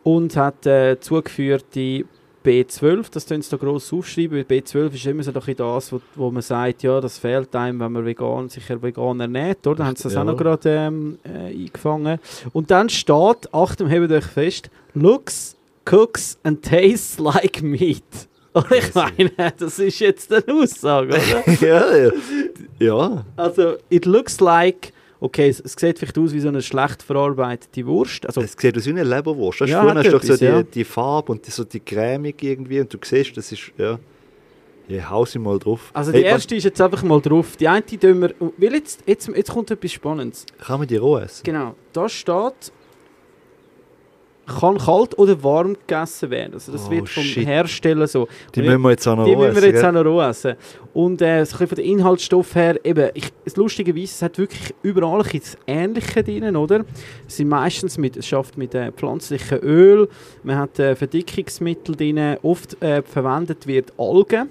und 0.04 0.36
hat 0.36 0.66
äh, 0.66 1.00
zugeführte 1.00 2.06
B12. 2.46 3.08
Das 3.12 3.26
tun 3.26 3.42
sie 3.42 3.50
da 3.52 3.58
gross 3.58 3.92
aufschreiben, 3.92 4.38
weil 4.38 4.44
B12 4.60 4.94
ist 4.94 5.06
immer 5.06 5.24
so 5.24 5.32
ein 5.32 5.56
das, 5.56 5.92
wo, 5.92 6.02
wo 6.16 6.32
man 6.32 6.42
sagt, 6.42 6.84
ja, 6.84 7.02
das 7.02 7.18
fehlt 7.18 7.56
einem, 7.56 7.80
wenn 7.80 7.92
man 7.92 8.06
vegan, 8.06 8.50
sicher 8.50 8.82
vegan 8.82 9.20
ernährt, 9.20 9.68
oder? 9.68 9.78
Da 9.78 9.86
haben 9.86 9.96
sie 9.96 10.04
das 10.04 10.14
Ja. 10.14 10.22
auch 10.22 10.26
noch 10.26 10.38
gerade 10.38 10.70
ähm, 10.70 11.20
äh, 11.24 11.50
eingefangen. 11.52 12.20
Und 12.54 12.72
dann 12.72 12.90
steht, 12.90 13.54
Achtung, 13.54 13.88
hebt 13.88 14.12
euch 14.12 14.26
fest, 14.26 14.70
looks, 14.94 15.58
cooks 15.90 16.40
and 16.44 16.64
tastes 16.64 17.20
like 17.20 17.62
meat. 17.62 18.04
Und 18.54 18.72
ich 18.72 18.96
meine, 18.96 19.54
das 19.58 19.78
ist 19.78 20.00
jetzt 20.00 20.34
eine 20.34 20.44
Aussage, 20.54 21.10
oder? 21.10 21.54
ja, 21.62 21.98
ja. 21.98 22.12
ja. 22.80 23.26
Also, 23.36 23.76
it 23.90 24.06
looks 24.06 24.40
like. 24.40 24.92
Okay, 25.22 25.50
es, 25.50 25.60
es 25.60 25.74
sieht 25.78 26.00
vielleicht 26.00 26.18
aus 26.18 26.32
wie 26.32 26.40
so 26.40 26.48
eine 26.48 26.62
schlecht 26.62 27.04
verarbeitete 27.04 27.86
Wurst. 27.86 28.26
Also, 28.26 28.42
Es 28.42 28.54
sieht 28.58 28.78
aus 28.78 28.86
wie 28.86 28.92
eine 28.92 29.04
Leberwurst. 29.04 29.62
Weißt, 29.62 29.72
Ja, 29.72 29.84
hat 29.84 29.98
hast 29.98 30.08
du 30.08 30.12
doch 30.12 30.24
so 30.24 30.38
die, 30.38 30.46
ja. 30.46 30.64
die 30.64 30.84
Farbe 30.86 31.34
und 31.34 31.46
die, 31.46 31.52
so 31.52 31.64
die 31.66 31.82
Cremig 31.82 32.42
irgendwie 32.42 32.80
und 32.80 32.94
du 32.94 32.98
siehst, 33.04 33.36
das 33.36 33.52
ist, 33.52 33.72
ja, 33.78 34.00
ja 34.88 35.10
hau 35.10 35.26
sie 35.26 35.40
mal 35.40 35.60
drauf. 35.60 35.92
also 35.94 36.14
Hey, 36.14 36.22
die 36.22 36.26
erste 36.26 36.56
ist 36.56 36.64
jetzt 36.64 36.80
einfach 36.80 37.04
mal 37.04 37.20
drauf. 37.20 37.58
Die 37.58 37.68
eine 37.68 37.86
tun 37.86 38.22
wir. 38.22 38.34
Weil 38.58 38.74
jetzt, 38.76 39.04
jetzt, 39.06 39.28
jetzt 39.28 39.52
kommt 39.52 39.70
etwas 39.72 39.92
Spannendes. 39.92 40.46
Kann 40.60 40.80
man 40.80 40.88
die 40.88 40.96
roh 40.96 41.18
essen? 41.18 41.44
Genau, 41.44 41.76
da 41.92 42.08
steht. 42.08 42.72
Kann 44.50 44.78
kalt 44.78 45.18
oder 45.18 45.42
warm 45.44 45.74
gegessen 45.74 46.30
werden. 46.30 46.54
Also 46.54 46.72
das 46.72 46.88
Oh, 46.88 46.92
wird 46.92 47.08
vom 47.10 47.24
shit. 47.24 47.46
Hersteller 47.48 48.08
so. 48.08 48.28
Die 48.56 48.62
müssen 48.62 48.82
wir 48.82 48.92
jetzt 48.92 49.08
auch 49.08 49.16
noch 49.16 49.26
Die 49.26 49.36
müssen 49.36 49.62
wir 49.62 49.70
jetzt 49.70 49.84
auch 49.84 49.92
noch 49.92 50.22
essen. 50.28 50.56
Und 50.94 51.22
äh, 51.22 51.26
so 51.46 51.56
ein 51.56 51.60
bisschen 51.60 51.68
von 51.68 51.76
den 51.76 51.86
Inhaltsstoffen 51.86 52.62
her, 52.62 52.86
eben, 52.86 53.10
ich, 53.14 53.30
das 53.46 53.56
lustigerweise, 53.56 54.04
es 54.06 54.22
hat 54.22 54.38
wirklich 54.38 54.74
überall 54.82 55.18
ein 55.20 55.24
bisschen 55.24 55.40
das 55.42 55.58
Ähnliche 55.68 56.24
drin, 56.24 56.56
oder? 56.56 56.84
Es 57.28 57.38
sind 57.38 57.48
meistens 57.50 57.98
mit, 57.98 58.18
es 58.18 58.28
schafft 58.28 58.58
mit 58.58 58.74
äh, 58.74 58.92
pflanzlichem 58.92 59.60
Öl, 59.62 60.10
man 60.44 60.58
hat 60.58 60.80
äh, 60.80 60.96
Verdickungsmittel 60.96 61.96
drin, 61.96 62.38
oft 62.42 62.82
äh, 62.82 63.02
verwendet 63.04 63.68
wird 63.68 63.94
Algen. 63.98 64.50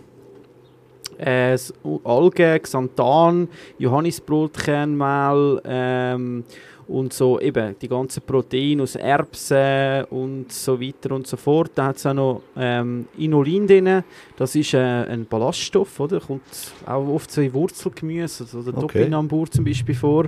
Äh, 1.19 1.59
Algen, 2.05 2.63
Xanthan, 2.63 3.49
Johannisbrotkernmehl 3.79 5.61
ähm, 5.65 6.45
und 6.89 7.13
so 7.13 7.39
eben 7.39 7.77
die 7.81 7.89
ganzen 7.89 8.23
Proteine 8.23 8.83
aus 8.83 8.97
Erbsen 8.97 10.05
und 10.05 10.51
so 10.51 10.81
weiter 10.81 11.15
und 11.15 11.27
so 11.27 11.37
fort. 11.37 11.71
Da 11.75 11.87
hat 11.87 11.97
es 11.97 12.07
auch 12.07 12.15
noch 12.15 12.43
ähm, 12.57 13.07
Inulin 13.19 13.67
drin. 13.67 14.03
Das 14.37 14.55
ist 14.55 14.75
äh, 14.75 14.79
ein 14.79 15.27
Ballaststoff, 15.27 16.01
oder? 16.01 16.21
Kommt 16.21 16.43
auch 16.87 17.07
oft 17.09 17.31
so 17.31 17.41
in 17.43 17.53
Wurzelgemüse, 17.53 18.45
also 18.45 18.63
der 18.63 18.75
Okay. 18.79 19.01
Topinambur 19.01 19.51
zum 19.51 19.65
Beispiel 19.65 19.95
vor. 19.95 20.27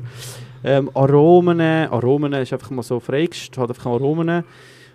Ähm, 0.62 0.90
Aromen, 0.94 1.61
Aromen 1.61 2.33
ist 2.35 2.53
einfach 2.53 2.70
mal 2.70 2.83
so 2.83 3.01
freigestellt, 3.01 3.59
hat 3.59 3.70
einfach 3.70 3.87
Aromen. 3.90 4.44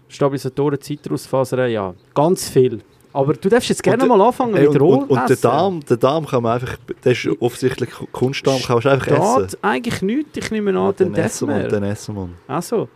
Stabilisatoren, 0.08 0.80
Zitrusfasern, 0.80 1.72
ja, 1.72 1.94
ganz 2.14 2.48
viel. 2.48 2.82
Aber 3.16 3.34
du 3.34 3.48
darfst 3.48 3.70
jetzt 3.70 3.82
gerne 3.82 4.04
Und- 4.04 4.10
mal 4.10 4.22
anfangen 4.22 4.56
Ey, 4.56 4.64
mit 4.64 4.72
und, 4.72 4.82
Roh 4.82 4.96
und, 4.96 5.10
und 5.10 5.30
der. 5.30 5.38
Darm, 5.38 5.80
der 5.86 5.96
Darm 5.98 6.26
kann 6.26 6.44
man 6.44 6.60
einfach, 6.60 6.76
der 7.04 7.14
ist 7.14 7.28
offensichtlich 7.40 7.90
Kunstdarm, 8.12 8.62
kann 8.62 8.82
man 8.84 8.88
einfach 8.94 9.08
essen. 9.44 9.58
Eigentlich 9.62 10.02
nichts, 10.02 10.38
ich 10.38 10.52
nehme 10.52 10.78
an, 10.78 10.94
dann 10.98 11.14
den 11.14 11.24
essen 11.24 11.48
wir, 11.48 11.68
dann 11.70 11.84
essen 11.84 12.14
wir. 12.14 12.30
Also, 12.48 12.90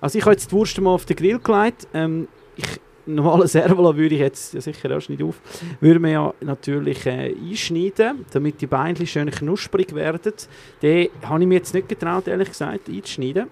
also 0.00 0.18
ich 0.18 0.24
habe 0.24 0.32
jetzt 0.34 0.50
die 0.50 0.54
Wurst 0.54 0.78
mal 0.78 0.90
auf 0.90 1.06
den 1.06 1.16
Grill 1.16 1.38
gelegt. 1.38 1.88
Ähm, 1.94 2.28
ich, 2.56 2.66
normalen 3.06 3.48
Servola 3.48 3.96
würde 3.96 4.14
ich 4.14 4.20
jetzt 4.20 4.52
ja 4.52 4.60
sicher 4.60 4.90
erst 4.90 5.08
nicht 5.08 5.22
auf. 5.22 5.36
Würde 5.80 6.00
man 6.00 6.10
ja 6.10 6.34
natürlich 6.42 7.06
äh, 7.06 7.34
einschneiden, 7.34 8.26
damit 8.30 8.60
die 8.60 8.66
Beine 8.66 9.06
schön 9.06 9.30
knusprig 9.30 9.94
werden. 9.94 10.32
Den 10.82 11.08
habe 11.22 11.40
ich 11.40 11.46
mir 11.48 11.54
jetzt 11.54 11.72
nicht 11.72 11.88
getraut, 11.88 12.28
ehrlich 12.28 12.48
gesagt, 12.48 12.88
einzuschneiden. 12.90 13.46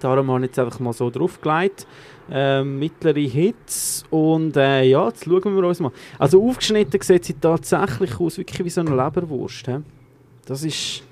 Darum 0.00 0.30
habe 0.30 0.40
ich 0.40 0.46
jetzt 0.46 0.58
einfach 0.58 0.80
mal 0.80 0.92
so 0.92 1.10
draufgelegt. 1.10 1.86
Ähm, 2.32 2.78
mittlere 2.78 3.18
Hitze 3.18 4.04
und 4.10 4.56
äh, 4.56 4.84
ja, 4.84 5.08
jetzt 5.08 5.24
schauen 5.24 5.56
wir 5.56 5.64
uns 5.66 5.80
mal. 5.80 5.90
Also 6.16 6.48
aufgeschnitten 6.48 7.00
sieht 7.00 7.24
sie 7.24 7.34
tatsächlich 7.34 8.20
aus, 8.20 8.38
wirklich 8.38 8.64
wie 8.64 8.70
so 8.70 8.82
eine 8.82 8.90
Leberwurst. 8.90 9.66
He? 9.66 9.78
Das 10.46 10.62
ist... 10.62 11.02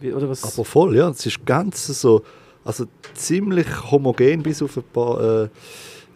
Wie, 0.00 0.12
oder 0.12 0.28
was? 0.28 0.44
Aber 0.44 0.64
voll, 0.64 0.96
ja. 0.96 1.08
Es 1.08 1.24
ist 1.24 1.46
ganz 1.46 1.86
so, 1.86 2.22
also 2.64 2.84
ziemlich 3.14 3.66
homogen 3.90 4.42
bis 4.42 4.62
auf 4.62 4.76
ein 4.76 4.84
paar 4.92 5.48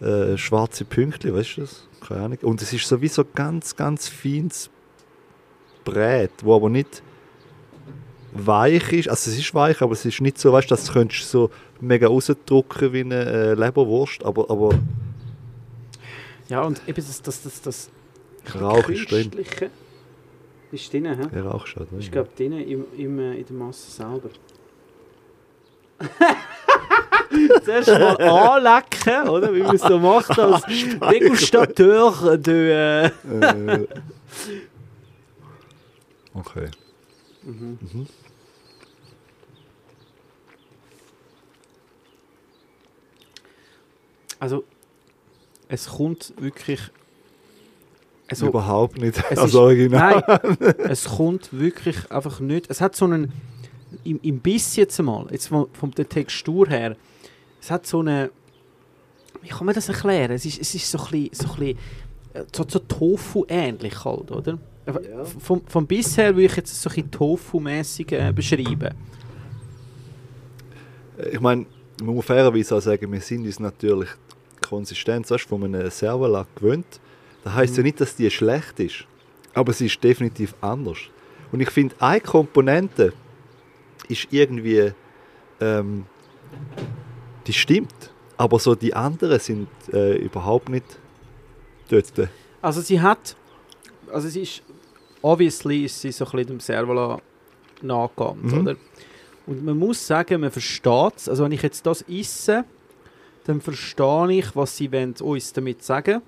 äh, 0.01 0.05
äh, 0.05 0.37
schwarze 0.37 0.85
Pünktchen, 0.85 1.35
weißt 1.35 1.57
du 1.57 1.61
das? 1.63 1.89
Keine 2.07 2.21
Ahnung. 2.21 2.39
Und 2.43 2.61
es 2.61 2.73
ist 2.73 2.87
sowieso 2.87 3.25
ganz, 3.35 3.75
ganz 3.75 4.09
feines 4.09 4.71
Brät, 5.85 6.33
wo 6.43 6.55
aber 6.55 6.69
nicht 6.69 7.03
weich 8.33 8.93
ist. 8.93 9.09
Also 9.09 9.31
es 9.31 9.39
ist 9.39 9.55
weich, 9.55 9.81
aber 9.81 9.93
es 9.93 10.05
ist 10.05 10.21
nicht 10.21 10.39
so, 10.39 10.53
weißt 10.53 10.71
du, 10.71 10.75
das 10.75 10.93
könntest 10.93 11.23
du 11.23 11.27
so 11.27 11.51
mega 11.81 12.07
rausdrücken 12.09 12.93
wie 12.93 13.01
eine 13.01 13.25
äh, 13.25 13.55
Leberwurst, 13.55 14.25
aber, 14.25 14.51
aber 14.51 14.71
Ja, 16.49 16.63
und 16.63 16.81
eben 16.89 16.97
das, 16.97 17.23
das, 17.23 17.43
das, 17.43 17.63
das 17.63 17.91
Rauch 18.61 18.89
ist 18.89 19.11
drin. 19.11 19.31
Ist 20.71 20.93
drin, 20.93 21.07
hä? 21.07 21.29
Ja, 21.35 21.43
Rauch 21.43 21.67
schon 21.67 21.87
drin. 21.89 21.99
Ist, 22.01 22.13
glaube 22.13 22.31
drin 22.37 22.53
im, 22.53 22.85
im, 22.97 23.19
äh, 23.19 23.35
in 23.39 23.47
der 23.47 23.57
Masse 23.57 23.91
selber. 23.91 24.31
Zuerst 27.65 27.89
mal 27.89 28.17
anlecken, 28.17 29.29
oder? 29.29 29.55
Wie 29.55 29.63
man 29.63 29.77
es 29.77 29.83
so 29.83 29.99
macht 29.99 30.39
als 30.39 30.63
Degustateur 31.11 32.37
de... 32.39 32.71
Äh. 32.71 33.07
Äh, 33.07 33.11
okay. 36.35 36.69
Mhm. 37.43 37.79
Mhm. 37.81 38.07
Also, 44.39 44.65
es 45.69 45.89
kommt 45.89 46.33
wirklich... 46.39 46.81
Also, 48.31 48.49
Überhaupt 48.49 48.99
nicht 48.99 49.17
es 49.31 49.39
als 49.39 49.51
ist- 49.51 49.55
Original. 49.55 50.23
Nein, 50.27 50.75
es 50.91 51.05
kommt 51.07 51.49
wirklich 51.59 52.11
einfach 52.11 52.41
nicht. 52.41 52.67
Es 52.69 52.81
hat 52.83 52.95
so 52.95 53.07
einen. 53.07 53.33
Im, 54.05 54.21
im 54.23 54.39
Biss 54.41 54.77
jetzt 54.77 55.01
mal, 55.01 55.27
jetzt 55.31 55.49
von, 55.49 55.67
von 55.73 55.91
der 55.93 56.07
Textur 56.07 56.69
her, 56.69 56.95
es 57.59 57.71
hat 57.71 57.87
so 57.87 58.01
eine. 58.01 58.31
Wie 59.41 59.49
kann 59.49 59.65
man 59.65 59.75
das 59.75 59.89
erklären? 59.89 60.33
Es 60.33 60.45
ist, 60.45 60.61
es 60.61 60.75
ist 60.75 60.91
so 60.91 60.99
ein 60.99 61.05
bisschen, 61.11 61.31
so 61.33 61.55
ein 61.55 61.59
bisschen 61.59 61.79
äh, 62.35 62.45
so, 62.55 62.67
so 62.69 62.79
Tofu 62.81 63.47
ähnlich 63.49 64.05
halt, 64.05 64.31
oder? 64.31 64.59
Ja. 64.87 65.25
Vom, 65.25 65.63
vom 65.67 65.87
bisher 65.87 66.35
würde 66.37 66.45
ich 66.47 66.57
jetzt 66.57 66.83
so 66.83 66.91
ein 66.95 67.11
Tofu-mäßig 67.11 68.13
äh, 68.13 68.31
beschreiben. 68.35 68.95
Ich 71.33 71.41
meine, 71.41 71.65
man 72.03 72.15
muss 72.15 72.27
fairerweise 72.27 72.77
auch 72.77 72.81
sagen, 72.81 73.11
wir 73.11 73.21
sind 73.23 73.45
uns 73.47 73.59
natürlich 73.59 74.11
Konsistenz 74.61 75.31
weißt, 75.31 75.45
von 75.45 75.65
einem 75.65 75.91
Serverlack 75.91 76.49
gewöhnt. 76.57 77.01
Das 77.45 77.55
heisst 77.55 77.75
mhm. 77.75 77.79
ja 77.79 77.83
nicht, 77.85 78.01
dass 78.01 78.17
die 78.17 78.31
schlecht 78.31 78.81
ist, 78.81 79.05
aber 79.55 79.73
sie 79.73 79.87
ist 79.87 80.03
definitiv 80.03 80.55
anders. 80.61 80.99
Und 81.53 81.61
ich 81.61 81.71
finde, 81.71 81.95
eine 81.99 82.21
Komponente 82.21 83.13
ist 84.09 84.29
irgendwie, 84.31 84.93
ähm, 85.61 86.05
die 87.47 87.53
stimmt, 87.53 88.13
aber 88.37 88.59
so 88.59 88.75
die 88.75 88.95
anderen 88.95 89.39
sind 89.41 89.69
äh, 89.93 90.17
überhaupt 90.17 90.69
nicht 90.69 90.85
dort. 91.89 92.29
Also 92.61 92.81
sie 92.81 93.01
hat, 93.01 93.37
also 94.13 94.29
sie 94.29 94.43
ist, 94.43 94.63
obviously 95.23 95.85
ist 95.85 96.01
sie 96.01 96.13
so 96.13 96.25
ein 96.27 96.31
bisschen 96.33 96.49
dem 96.49 96.61
Servola 96.61 97.21
nachgegangen, 97.83 98.43
mhm. 98.43 98.61
oder? 98.61 98.77
Und 99.47 99.65
man 99.65 99.79
muss 99.79 100.07
sagen, 100.07 100.43
man 100.43 100.51
versteht 100.51 101.17
es. 101.17 101.29
Also 101.29 101.45
wenn 101.45 101.53
ich 101.53 101.63
jetzt 101.63 101.87
das 101.87 102.03
esse, 102.03 102.65
dann 103.49 103.63
verstehe 103.63 104.33
ich, 104.33 104.55
was 104.55 104.77
sie 104.77 104.91
uns 105.21 105.53
damit 105.55 105.83
sagen 105.83 106.21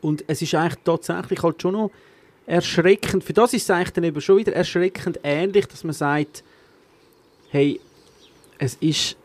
Und 0.00 0.24
es 0.26 0.40
ist 0.40 0.54
eigentlich 0.54 0.82
tatsächlich 0.82 1.42
halt 1.42 1.60
schon 1.60 1.74
noch 1.74 1.90
erschreckend. 2.46 3.22
Für 3.22 3.34
das 3.34 3.52
ist 3.52 3.64
es 3.64 3.70
eigentlich 3.70 3.90
dann 3.90 4.04
eben 4.04 4.20
schon 4.22 4.38
wieder 4.38 4.54
erschreckend 4.54 5.20
ähnlich, 5.22 5.66
dass 5.66 5.84
man 5.84 5.92
sagt, 5.92 6.42
hey, 7.50 7.78
es 8.58 8.76
ist 8.80 9.16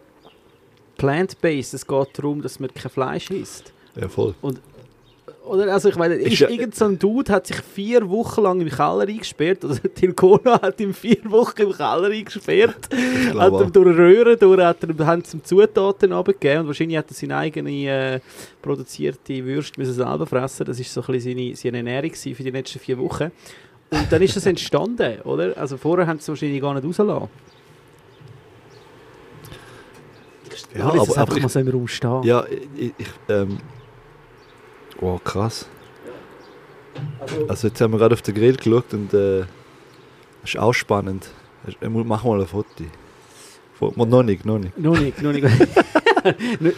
plant-based, 0.97 1.75
es 1.75 1.87
geht 1.87 2.09
darum, 2.17 2.41
dass 2.41 2.59
man 2.59 2.73
kein 2.73 2.91
Fleisch 2.91 3.31
isst. 3.31 3.71
Ja, 3.95 4.09
voll. 4.09 4.35
Und 4.41 4.59
oder? 5.51 5.73
Also 5.73 5.89
ich 5.89 5.97
meine, 5.97 6.15
ist, 6.15 6.39
ist 6.39 6.49
irgend 6.49 6.75
so 6.75 6.85
ein 6.85 6.97
Dude 6.97 7.31
hat 7.31 7.45
sich 7.45 7.57
vier 7.57 8.09
Wochen 8.09 8.41
lang 8.41 8.61
im 8.61 8.69
Keller 8.69 9.01
eingesperrt, 9.01 9.65
also 9.65 9.81
Tilgona 9.95 10.61
hat 10.61 10.79
ihn 10.79 10.93
vier 10.93 11.19
Wochen 11.25 11.61
im 11.63 11.73
Keller 11.73 12.09
eingesperrt, 12.09 12.89
hat 13.37 13.61
ihm 13.61 13.71
durch 13.73 13.97
Röhren 13.97 14.39
durch, 14.39 14.61
hat 14.61 14.77
er, 14.83 15.05
haben 15.05 15.23
zum 15.23 15.43
Zutaten 15.43 16.13
abgegeben 16.13 16.61
und 16.61 16.67
wahrscheinlich 16.67 16.97
hat 16.97 17.09
er 17.09 17.13
seine 17.13 17.37
eigene 17.37 17.71
äh, 17.71 18.19
produzierte 18.61 19.45
Würste 19.45 19.79
müssen 19.79 19.93
selber 19.93 20.25
fressen, 20.25 20.65
das 20.65 20.79
ist 20.79 20.93
so 20.93 21.01
ein 21.01 21.07
bisschen 21.07 21.37
seine, 21.37 21.55
seine 21.55 21.77
Ernährung 21.77 22.13
für 22.13 22.43
die 22.43 22.49
letzten 22.49 22.79
vier 22.79 22.97
Wochen. 22.97 23.31
Und 23.89 24.07
dann 24.09 24.21
ist 24.21 24.37
das 24.37 24.45
entstanden, 24.45 25.19
oder? 25.25 25.57
Also 25.57 25.75
vorher 25.75 26.07
haben 26.07 26.19
sie 26.19 26.23
es 26.23 26.29
wahrscheinlich 26.29 26.61
gar 26.61 26.73
nicht 26.73 26.85
rausgelassen. 26.85 27.27
Ja, 30.73 30.85
aber, 30.85 31.01
aber 31.01 31.17
einfach 31.17 31.35
ich, 31.35 31.43
mal 31.43 31.49
so 31.49 31.59
im 31.59 31.67
Raum 31.67 31.87
stehen. 31.87 32.23
Ja, 32.23 32.45
ich, 32.77 32.93
ich 32.97 33.07
ähm, 33.27 33.57
Wow, 35.01 35.21
krass. 35.23 35.67
Also, 37.49 37.67
jetzt 37.67 37.81
haben 37.81 37.91
wir 37.91 37.97
gerade 37.97 38.13
auf 38.13 38.21
den 38.21 38.35
Grill 38.35 38.55
geschaut 38.55 38.93
und 38.93 39.13
äh, 39.13 39.41
ist 40.43 40.57
auch 40.57 40.73
spannend. 40.73 41.29
Mach 41.81 42.23
mal 42.23 42.39
ein 42.39 42.47
Foto. 42.47 42.85
Noch 43.79 44.23
nicht, 44.23 44.45
noch 44.45 44.59
nicht. 44.59 44.77
Noch 44.77 44.99
nicht, 44.99 45.21
noch 45.21 45.31
nicht. 45.33 45.43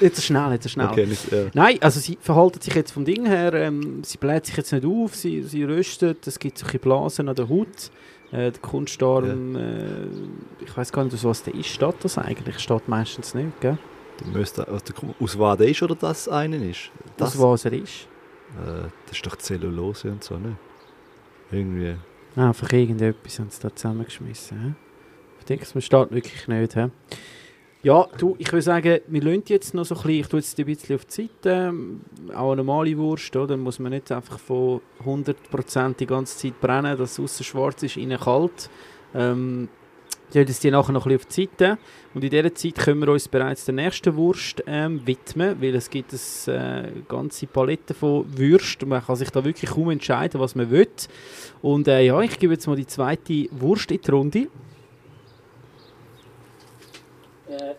nicht 0.02 0.16
so 0.16 0.22
schnell, 0.22 0.50
nicht 0.52 0.64
so 0.64 0.70
schnell. 0.70 0.88
Okay, 0.88 1.06
nicht, 1.06 1.32
ja. 1.32 1.46
Nein, 1.54 1.78
also 1.82 2.00
sie 2.00 2.18
verhalten 2.22 2.62
sich 2.62 2.74
jetzt 2.74 2.92
vom 2.92 3.04
Ding 3.04 3.26
her, 3.26 3.54
ähm, 3.54 4.04
sie 4.04 4.18
bläht 4.18 4.46
sich 4.46 4.56
jetzt 4.56 4.72
nicht 4.72 4.86
auf, 4.86 5.14
sie, 5.16 5.44
sie 5.44 5.66
röstet, 5.66 6.26
es 6.28 6.40
gibt 6.40 6.58
solche 6.58 6.80
Blasen 6.80 7.28
an 7.28 7.36
der 7.36 7.50
Haut. 7.50 7.92
Äh, 8.32 8.52
der 8.52 8.62
Kunstarm, 8.62 9.56
ja. 9.56 9.62
äh, 9.62 10.08
ich 10.62 10.76
weiß 10.76 10.92
gar 10.92 11.04
nicht, 11.04 11.14
aus 11.14 11.24
was 11.24 11.44
der 11.44 11.54
ist, 11.56 11.68
steht 11.68 11.96
das 12.02 12.18
eigentlich? 12.18 12.58
Steht 12.60 12.88
meistens 12.88 13.36
nicht, 13.36 13.60
gell? 13.62 13.78
Müsste, 14.34 14.66
aus 14.68 15.40
was 15.40 15.58
der 15.58 15.68
ist 15.68 15.84
oder 15.84 15.96
das 15.96 16.30
einen 16.30 16.70
ist? 16.70 16.90
Das, 17.18 17.36
aus 17.36 17.42
was 17.42 17.66
er 17.66 17.74
ist? 17.74 18.08
Äh, 18.58 18.90
das 19.08 19.18
ist 19.18 19.26
doch 19.26 19.36
Zellulose 19.38 20.12
und 20.12 20.24
so, 20.24 20.38
ne? 20.38 20.56
Irgendwie. 21.52 21.96
Einfach 22.36 22.72
irgendetwas 22.72 23.40
haben 23.40 23.50
sie 23.50 23.62
da 23.62 23.76
zusammengeschmissen. 23.76 24.60
He? 24.62 24.74
Ich 25.40 25.46
denke, 25.46 25.66
es 25.66 25.86
steht 25.86 26.12
wirklich 26.12 26.48
nicht. 26.48 26.74
He? 26.74 26.88
Ja, 27.84 28.08
du, 28.18 28.36
ich 28.40 28.50
würde 28.52 28.62
sagen, 28.62 29.02
wir 29.08 29.22
lassen 29.22 29.44
jetzt 29.48 29.74
noch 29.74 29.84
so 29.84 29.94
ein 29.96 30.02
bisschen, 30.02 30.20
ich 30.22 30.28
tue 30.28 30.40
jetzt 30.40 30.58
ein 30.58 30.66
bisschen 30.66 30.96
auf 30.96 31.06
die 31.06 31.30
Seite, 31.44 31.74
auch 32.34 32.54
eine 32.54 32.64
normale 32.64 32.98
Wurst, 32.98 33.36
oder? 33.36 33.58
muss 33.58 33.78
man 33.78 33.92
nicht 33.92 34.10
einfach 34.10 34.40
von 34.40 34.80
100% 35.06 35.98
die 35.98 36.06
ganze 36.06 36.38
Zeit 36.38 36.62
brennen, 36.62 36.98
dass 36.98 37.12
es 37.12 37.20
außen 37.20 37.44
schwarz 37.44 37.84
ist, 37.84 37.98
innen 37.98 38.18
kalt. 38.18 38.70
Ähm, 39.14 39.68
stellen 40.34 40.48
uns 40.48 40.60
die 40.60 40.72
nachher 40.72 40.94
noch 40.94 41.06
ein 41.06 41.16
bisschen 41.16 41.28
auf 41.28 41.36
die 41.36 41.42
Seite. 41.44 41.78
Und 42.16 42.24
in 42.24 42.32
dieser 42.32 42.56
Zeit 42.56 42.76
können 42.76 43.02
wir 43.02 43.10
uns 43.10 43.28
bereits 43.28 43.66
der 43.66 43.76
nächsten 43.76 44.16
Wurst 44.16 44.64
ähm, 44.66 45.06
widmen, 45.06 45.62
weil 45.62 45.76
es 45.76 45.92
gibt 45.92 46.12
eine 46.48 46.88
äh, 46.88 46.92
ganze 47.08 47.46
Palette 47.46 47.94
von 47.94 48.26
Würsten. 48.36 48.90
Man 48.90 49.06
kann 49.06 49.16
sich 49.16 49.30
da 49.30 49.46
wirklich 49.46 49.70
kaum 49.70 49.92
entscheiden, 49.92 50.42
was 50.42 50.56
man 50.56 50.72
will. 50.72 50.90
Und 51.62 51.88
äh, 51.88 52.02
ja, 52.02 52.20
ich 52.22 52.40
gebe 52.40 52.54
jetzt 52.54 52.66
mal 52.66 52.76
die 52.76 52.88
zweite 52.88 53.48
Wurst 53.52 53.92
in 53.92 54.02
die 54.02 54.12
Runde. 54.12 54.40
Äh, 57.48 57.76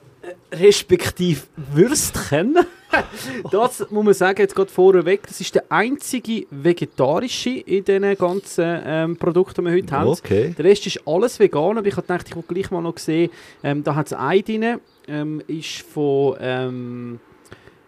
respektive 0.52 1.40
Würstchen. 1.72 2.58
das 3.50 3.90
muss 3.90 4.04
man 4.04 4.14
sagen, 4.14 4.40
jetzt 4.40 4.54
gerade 4.54 4.70
vorweg, 4.70 5.26
das 5.26 5.40
ist 5.40 5.54
der 5.54 5.64
einzige 5.68 6.46
vegetarische 6.50 7.50
in 7.50 7.84
diesen 7.84 8.16
ganzen 8.16 8.82
ähm, 8.84 9.16
Produkten, 9.16 9.64
die 9.64 9.70
wir 9.70 9.76
heute 9.76 10.06
okay. 10.06 10.44
haben. 10.46 10.54
Der 10.56 10.64
Rest 10.64 10.86
ist 10.86 11.00
alles 11.06 11.38
vegan, 11.40 11.78
aber 11.78 11.86
ich 11.86 11.96
habe 11.96 12.06
gedacht, 12.06 12.28
ich 12.28 12.36
will 12.36 12.44
gleich 12.46 12.70
mal 12.70 12.80
noch 12.82 12.98
sehen, 12.98 13.30
ähm, 13.62 13.82
da 13.82 13.94
hat 13.94 14.06
es 14.06 14.12
ein 14.12 14.44
drin, 14.44 14.80
ähm, 15.08 15.42
ist 15.46 15.82
von... 15.82 17.20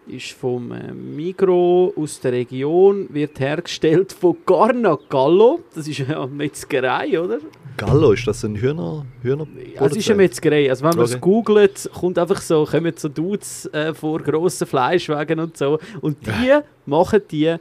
Ist 0.09 0.31
vom 0.31 0.71
äh, 0.71 0.93
Migro 0.93 1.93
aus 1.95 2.19
der 2.21 2.31
Region, 2.31 3.07
wird 3.11 3.39
hergestellt 3.39 4.13
von 4.13 4.37
Garna 4.45 4.97
Gallo. 5.09 5.59
Das 5.75 5.87
ist 5.87 6.01
eine 6.09 6.27
Metzgerei, 6.27 7.19
oder? 7.19 7.39
Gallo, 7.75 8.13
ist 8.13 8.25
das 8.25 8.43
ein 8.43 8.55
Hühner? 8.55 9.05
Hühner 9.21 9.45
ja, 9.75 9.85
es 9.85 9.95
ist 9.95 10.09
eine 10.09 10.17
Metzgerei. 10.17 10.69
Also 10.69 10.85
wenn 10.85 10.95
man 10.95 11.05
es 11.05 11.19
googelt, 11.19 11.89
kommt 11.93 12.17
einfach 12.17 12.41
so, 12.41 12.65
kommen 12.65 12.93
so 12.95 13.09
Dudes 13.09 13.65
äh, 13.67 13.93
vor 13.93 14.19
grossen 14.19 14.65
Fleischwagen 14.65 15.39
und 15.39 15.57
so. 15.57 15.77
Und 16.01 16.25
die 16.25 16.57
machen 16.85 17.21
die, 17.29 17.55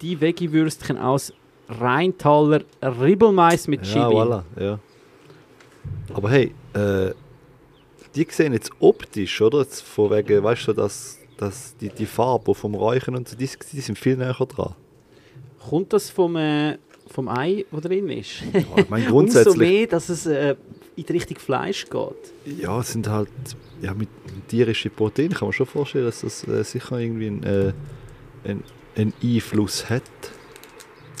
die 0.00 0.20
Veggie-Würstchen 0.20 0.96
aus 0.96 1.32
Rheintaler 1.68 2.62
Ribbelmais 2.82 3.68
mit 3.68 3.82
Chili. 3.82 4.00
Ja, 4.00 4.08
voilà, 4.08 4.42
ja. 4.58 4.78
Aber 6.14 6.30
hey, 6.30 6.54
äh, 6.74 7.12
die 8.14 8.26
sehen 8.30 8.52
jetzt 8.52 8.70
optisch, 8.80 9.40
oder? 9.40 9.58
Jetzt 9.60 9.82
von 9.82 10.10
wegen, 10.10 10.42
weißt 10.42 10.68
du, 10.68 10.72
dass 10.72 11.19
dass 11.40 11.74
die, 11.76 11.88
die 11.88 12.06
Farbe 12.06 12.54
vom 12.54 12.74
Räuchern 12.74 13.16
und 13.16 13.28
so, 13.28 13.36
die, 13.36 13.48
die 13.72 13.80
sind 13.80 13.98
viel 13.98 14.16
näher 14.16 14.34
dran. 14.34 14.74
Kommt 15.68 15.92
das 15.92 16.10
vom, 16.10 16.36
äh, 16.36 16.76
vom 17.06 17.28
Ei, 17.28 17.64
das 17.70 17.80
drin 17.80 18.08
ist? 18.10 18.42
Ja, 18.52 18.60
ich 18.76 18.90
meine, 18.90 19.06
grundsätzlich... 19.06 19.46
Umso 19.54 19.58
mehr, 19.58 19.86
dass 19.86 20.08
es 20.10 20.26
äh, 20.26 20.54
in 20.96 21.06
die 21.06 21.12
Richtung 21.12 21.38
Fleisch 21.38 21.86
geht. 21.88 22.58
Ja, 22.60 22.80
es 22.80 22.92
sind 22.92 23.08
halt 23.08 23.30
ja, 23.80 23.94
mit, 23.94 24.10
mit 24.34 24.48
tierischen 24.48 24.90
Proteinen 24.90 25.32
kann 25.32 25.48
man 25.48 25.52
schon 25.52 25.66
vorstellen, 25.66 26.04
dass 26.04 26.20
das 26.20 26.46
äh, 26.46 26.62
sicher 26.62 26.98
irgendwie 26.98 27.28
einen, 27.28 27.42
äh, 27.42 27.72
einen, 28.44 28.64
einen 28.96 29.14
Einfluss 29.22 29.88
hat. 29.88 30.02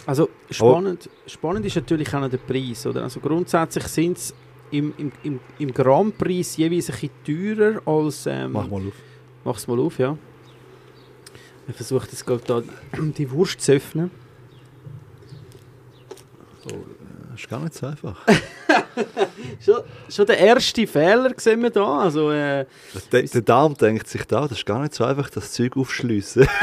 Also 0.04 0.28
spannend, 0.50 1.08
spannend 1.26 1.64
ist 1.64 1.76
natürlich 1.76 2.14
auch 2.14 2.20
noch 2.20 2.30
der 2.30 2.38
Preis. 2.38 2.86
Oder? 2.86 3.04
Also 3.04 3.20
grundsätzlich 3.20 3.84
sind 3.84 4.18
es 4.18 4.34
im, 4.70 4.92
im, 4.98 5.12
im, 5.22 5.40
im 5.58 5.72
Grammpreis 5.72 6.58
jeweils 6.58 6.90
ein 6.90 7.10
bisschen 7.24 7.56
teurer 7.56 7.80
als... 7.86 8.26
Ähm, 8.26 8.52
Mach 8.52 8.68
mal 8.68 8.86
auf 8.86 9.09
Mach's 9.44 9.66
mal 9.66 9.78
auf, 9.78 9.98
ja. 9.98 10.16
Ich 11.68 11.76
versuche 11.76 12.06
jetzt 12.06 12.26
gerade 12.26 12.42
da 12.46 12.62
die 13.00 13.30
Wurst 13.30 13.60
zu 13.60 13.72
öffnen. 13.72 14.10
Oh, 16.64 16.76
das 17.30 17.30
äh, 17.30 17.34
ist 17.34 17.48
gar 17.48 17.60
nicht 17.60 17.74
so 17.74 17.86
einfach. 17.86 18.16
schon, 19.64 19.82
schon 20.08 20.26
der 20.26 20.38
erste 20.38 20.86
Fehler 20.86 21.32
sehen 21.36 21.62
wir 21.62 21.70
da. 21.70 22.00
Also, 22.00 22.30
äh, 22.32 22.66
der, 23.12 23.22
der 23.22 23.42
Darm 23.42 23.74
denkt 23.74 24.08
sich 24.08 24.24
da, 24.24 24.42
das 24.42 24.58
ist 24.58 24.66
gar 24.66 24.82
nicht 24.82 24.94
so 24.94 25.04
einfach, 25.04 25.30
das 25.30 25.52
Zeug 25.52 25.76
aufschliessen. 25.76 26.46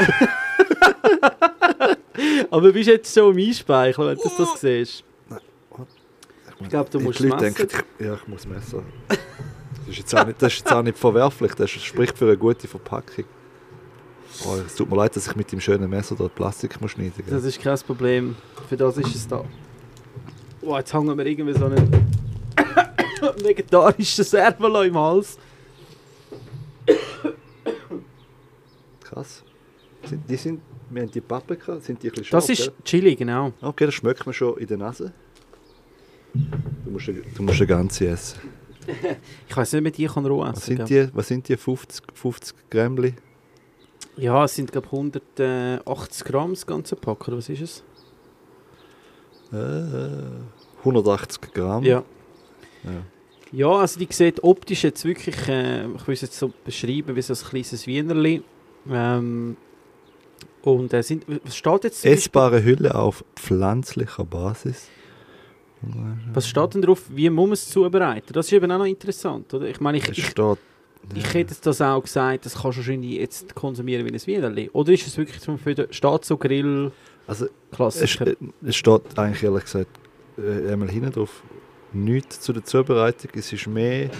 Aber 2.50 2.72
bist 2.72 2.88
jetzt 2.88 3.12
so 3.12 3.30
im 3.30 3.38
Einspeichel, 3.38 4.06
wenn 4.06 4.16
du 4.16 4.30
das 4.36 4.60
siehst? 4.60 5.04
Nein. 5.28 5.40
Ich 6.60 6.68
glaube, 6.68 6.90
du 6.90 7.00
musst 7.00 7.20
messen. 7.20 7.38
Denken, 7.38 7.68
ja, 7.98 8.14
ich 8.14 8.26
muss 8.26 8.46
messen. 8.46 8.82
Das 9.88 9.96
ist 9.96 10.00
jetzt 10.00 10.14
auch 10.14 10.26
nicht, 10.26 10.42
das 10.42 10.52
ist 10.52 10.58
jetzt 10.58 10.72
auch 10.72 10.82
nicht 10.82 10.98
verwerflich, 10.98 11.54
das 11.54 11.70
spricht 11.70 12.18
für 12.18 12.26
eine 12.26 12.36
gute 12.36 12.68
Verpackung. 12.68 13.24
Oh, 14.44 14.54
es 14.66 14.74
tut 14.74 14.90
mir 14.90 14.96
leid, 14.96 15.16
dass 15.16 15.26
ich 15.26 15.34
mit 15.34 15.50
dem 15.50 15.60
schönen 15.60 15.88
Messer 15.88 16.14
dort 16.14 16.34
Plastik 16.34 16.78
muss 16.78 16.90
schneiden 16.90 17.14
muss. 17.16 17.30
Das 17.30 17.44
ist 17.44 17.58
kein 17.58 17.78
Problem, 17.78 18.36
für 18.68 18.76
das 18.76 18.98
ist 18.98 19.14
es 19.14 19.26
da. 19.26 19.42
Oh, 20.60 20.76
jetzt 20.76 20.92
hängen 20.92 21.16
wir 21.16 21.24
irgendwie 21.24 21.58
so 21.58 21.64
einen 21.64 21.90
vegetarischen 23.42 24.24
Servolo 24.24 24.82
im 24.82 24.94
Hals. 24.98 25.38
Krass. 29.00 29.42
Die 30.28 30.36
sind, 30.36 30.60
wir 30.90 31.00
haben 31.00 31.10
die 31.10 31.22
Paprika, 31.22 31.80
sind 31.80 32.02
die 32.02 32.08
ein 32.08 32.10
bisschen 32.10 32.26
scharf, 32.26 32.44
Das 32.46 32.50
ist 32.50 32.64
gell? 32.66 32.74
Chili, 32.84 33.16
genau. 33.16 33.54
Okay, 33.62 33.86
das 33.86 33.94
schmeckt 33.94 34.26
man 34.26 34.34
schon 34.34 34.58
in 34.58 34.66
der 34.66 34.76
Nase. 34.76 35.14
Du 36.34 36.90
musst, 36.90 37.08
du 37.08 37.42
musst 37.42 37.56
eine 37.56 37.66
ganze 37.66 38.08
essen 38.08 38.57
ich 39.48 39.56
weiß 39.56 39.72
nicht, 39.74 39.82
mit 39.82 39.96
die 39.96 40.06
kann 40.06 40.26
roh 40.26 40.42
essen. 40.44 40.56
Was 40.56 40.64
sind 40.64 40.88
die, 40.88 41.08
was 41.12 41.28
sind 41.28 41.48
die 41.48 41.56
50, 41.56 42.04
50 42.14 42.70
Grämmli? 42.70 43.14
Ja, 44.16 44.44
es 44.44 44.54
sind, 44.54 44.72
glaube 44.72 44.86
ich, 44.86 44.92
180 44.92 46.24
Gramm 46.24 46.50
das 46.50 46.66
ganze 46.66 46.96
Pack, 46.96 47.28
oder 47.28 47.36
was 47.36 47.48
ist 47.48 47.60
es? 47.60 47.84
Äh, 49.52 50.78
180 50.80 51.52
Gramm. 51.52 51.84
Ja. 51.84 52.02
Ja. 52.84 53.02
Ja, 53.50 53.70
also 53.70 53.98
die 53.98 54.08
sieht 54.10 54.42
optisch 54.44 54.84
jetzt 54.84 55.04
wirklich, 55.04 55.48
äh, 55.48 55.86
ich 55.86 56.06
will 56.06 56.14
es 56.14 56.20
jetzt 56.20 56.38
so 56.38 56.52
beschreiben, 56.64 57.16
wie 57.16 57.22
so 57.22 57.32
ein 57.32 57.38
kleines 57.38 57.86
Wienerli. 57.86 58.42
Ähm, 58.90 59.56
und 60.62 60.92
äh, 60.92 61.02
sind, 61.02 61.24
was 61.44 61.56
steht 61.56 61.84
jetzt 61.84 62.04
Essbare 62.04 62.62
Hülle 62.62 62.94
auf 62.94 63.24
pflanzlicher 63.36 64.24
Basis. 64.24 64.88
Was 66.32 66.48
steht 66.48 66.74
denn 66.74 66.82
drauf, 66.82 67.02
wie 67.08 67.30
muss 67.30 67.46
man 67.46 67.52
es 67.52 67.68
zubereiten? 67.68 68.32
Das 68.32 68.46
ist 68.46 68.52
eben 68.52 68.70
auch 68.70 68.78
noch 68.78 68.84
interessant, 68.84 69.52
oder? 69.54 69.66
Ich 69.66 69.80
meine, 69.80 69.98
ich, 69.98 70.08
Es 70.08 70.18
ich, 70.18 70.34
ich 71.14 71.34
hätte 71.34 71.54
das 71.62 71.80
auch 71.80 72.02
gesagt, 72.02 72.46
das 72.46 72.54
kannst 72.54 72.78
du 72.78 72.80
wahrscheinlich 72.80 73.12
jetzt 73.12 73.54
konsumieren 73.54 74.04
wie 74.04 74.12
ein 74.12 74.26
Wienerli. 74.26 74.70
Oder 74.72 74.92
ist 74.92 75.06
es 75.06 75.16
wirklich 75.16 75.40
zum 75.40 75.56
den 75.56 75.86
steht 75.90 76.24
so 76.24 76.36
Grill 76.36 76.90
Also, 77.26 77.46
es, 77.46 77.50
Klassiker? 77.70 78.26
äh, 78.26 78.36
es 78.66 78.76
steht 78.76 79.02
eigentlich 79.16 79.42
ehrlich 79.42 79.64
gesagt 79.64 79.90
äh, 80.36 80.72
einmal 80.72 80.90
hinten 80.90 81.12
drauf 81.12 81.42
nichts 81.92 82.40
zu 82.40 82.52
der 82.52 82.64
Zubereitung. 82.64 83.30
Es 83.34 83.52
ist 83.52 83.66
mehr 83.66 84.10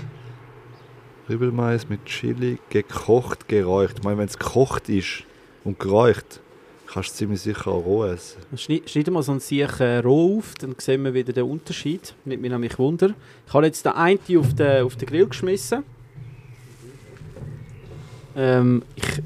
Rübelmais 1.28 1.88
mit 1.88 2.04
Chili, 2.06 2.58
gekocht, 2.70 3.48
geräucht. 3.48 3.96
Ich 3.98 4.04
meine, 4.04 4.18
wenn 4.18 4.28
es 4.28 4.38
gekocht 4.38 4.88
ist 4.88 5.24
und 5.64 5.78
geräucht, 5.78 6.40
kannst 6.92 7.10
du 7.10 7.14
ziemlich 7.14 7.40
sicher 7.40 7.68
auch 7.68 7.84
roh 7.84 8.04
essen. 8.04 8.40
Schneid, 8.56 9.12
wir 9.12 9.22
so 9.22 9.32
einen 9.32 9.40
Sieg 9.40 9.80
äh, 9.80 9.98
roh 9.98 10.38
auf, 10.38 10.54
dann 10.54 10.74
sehen 10.78 11.04
wir 11.04 11.14
wieder 11.14 11.32
den 11.32 11.44
Unterschied. 11.44 12.14
Nimmt 12.24 12.42
mich 12.42 12.50
nämlich 12.50 12.78
Wunder. 12.78 13.14
Ich 13.46 13.52
habe 13.52 13.66
jetzt 13.66 13.84
den 13.84 13.92
einen 13.92 14.18
auf 14.38 14.54
den, 14.54 14.84
auf 14.84 14.96
den 14.96 15.08
Grill 15.08 15.26
geschmissen. 15.26 15.84
Ähm, 18.36 18.82
ich 18.94 19.22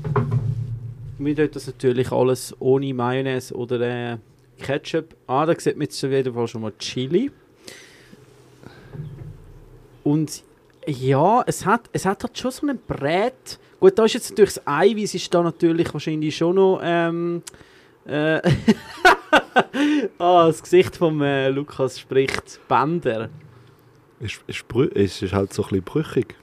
wir 1.25 1.37
tun 1.37 1.49
das 1.53 1.67
natürlich 1.67 2.11
alles 2.11 2.55
ohne 2.59 2.93
Mayonnaise 2.93 3.55
oder 3.55 3.81
äh, 3.81 4.19
Ketchup. 4.59 5.15
Ah, 5.27 5.47
da 5.47 5.59
sieht 5.59 5.77
man 5.77 5.83
jetzt 5.83 6.03
auf 6.05 6.11
jeden 6.11 6.35
Fall 6.35 6.49
schon 6.49 6.63
mal 6.63 6.73
Chili. 6.79 7.31
Und 10.03 10.43
ja, 10.87 11.43
es 11.47 11.65
hat, 11.65 11.89
es 11.93 12.07
hat 12.07 12.23
halt 12.23 12.37
schon 12.37 12.51
so 12.51 12.67
einen 12.67 12.79
Brät. 12.79 13.59
Gut, 13.81 13.99
da 13.99 14.05
ist 14.05 14.15
jetzt 14.15 14.31
natürlich 14.31 14.55
das 14.55 14.67
Eiweiß 14.67 15.15
ist 15.15 15.33
da 15.33 15.43
natürlich 15.43 15.93
wahrscheinlich 15.93 16.37
schon 16.37 16.57
noch 16.57 16.81
ähm, 16.83 17.43
äh, 18.05 18.37
ah, 20.19 20.47
das 20.47 20.63
Gesicht 20.63 20.97
von 20.97 21.21
äh, 21.21 21.49
Lukas 21.51 21.99
spricht 21.99 22.61
Bänder. 22.69 23.29
Es 24.21 24.41
ist, 24.47 24.65
ist, 24.73 25.23
ist 25.23 25.33
halt 25.33 25.53
so 25.53 25.63
ein 25.63 25.69
bisschen 25.69 25.85
brüchig. 25.85 26.37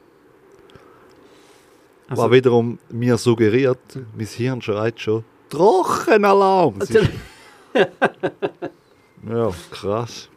Also, 2.09 2.23
Was 2.23 2.31
wiederum 2.31 2.79
mir 2.89 3.17
suggeriert, 3.17 3.79
mein 4.15 4.25
Hirn 4.25 4.61
schreit 4.61 4.99
schon, 4.99 5.23
Trochenalarm! 5.49 6.81
Ist, 6.81 6.93
ja, 9.29 9.51
krass. 9.71 10.29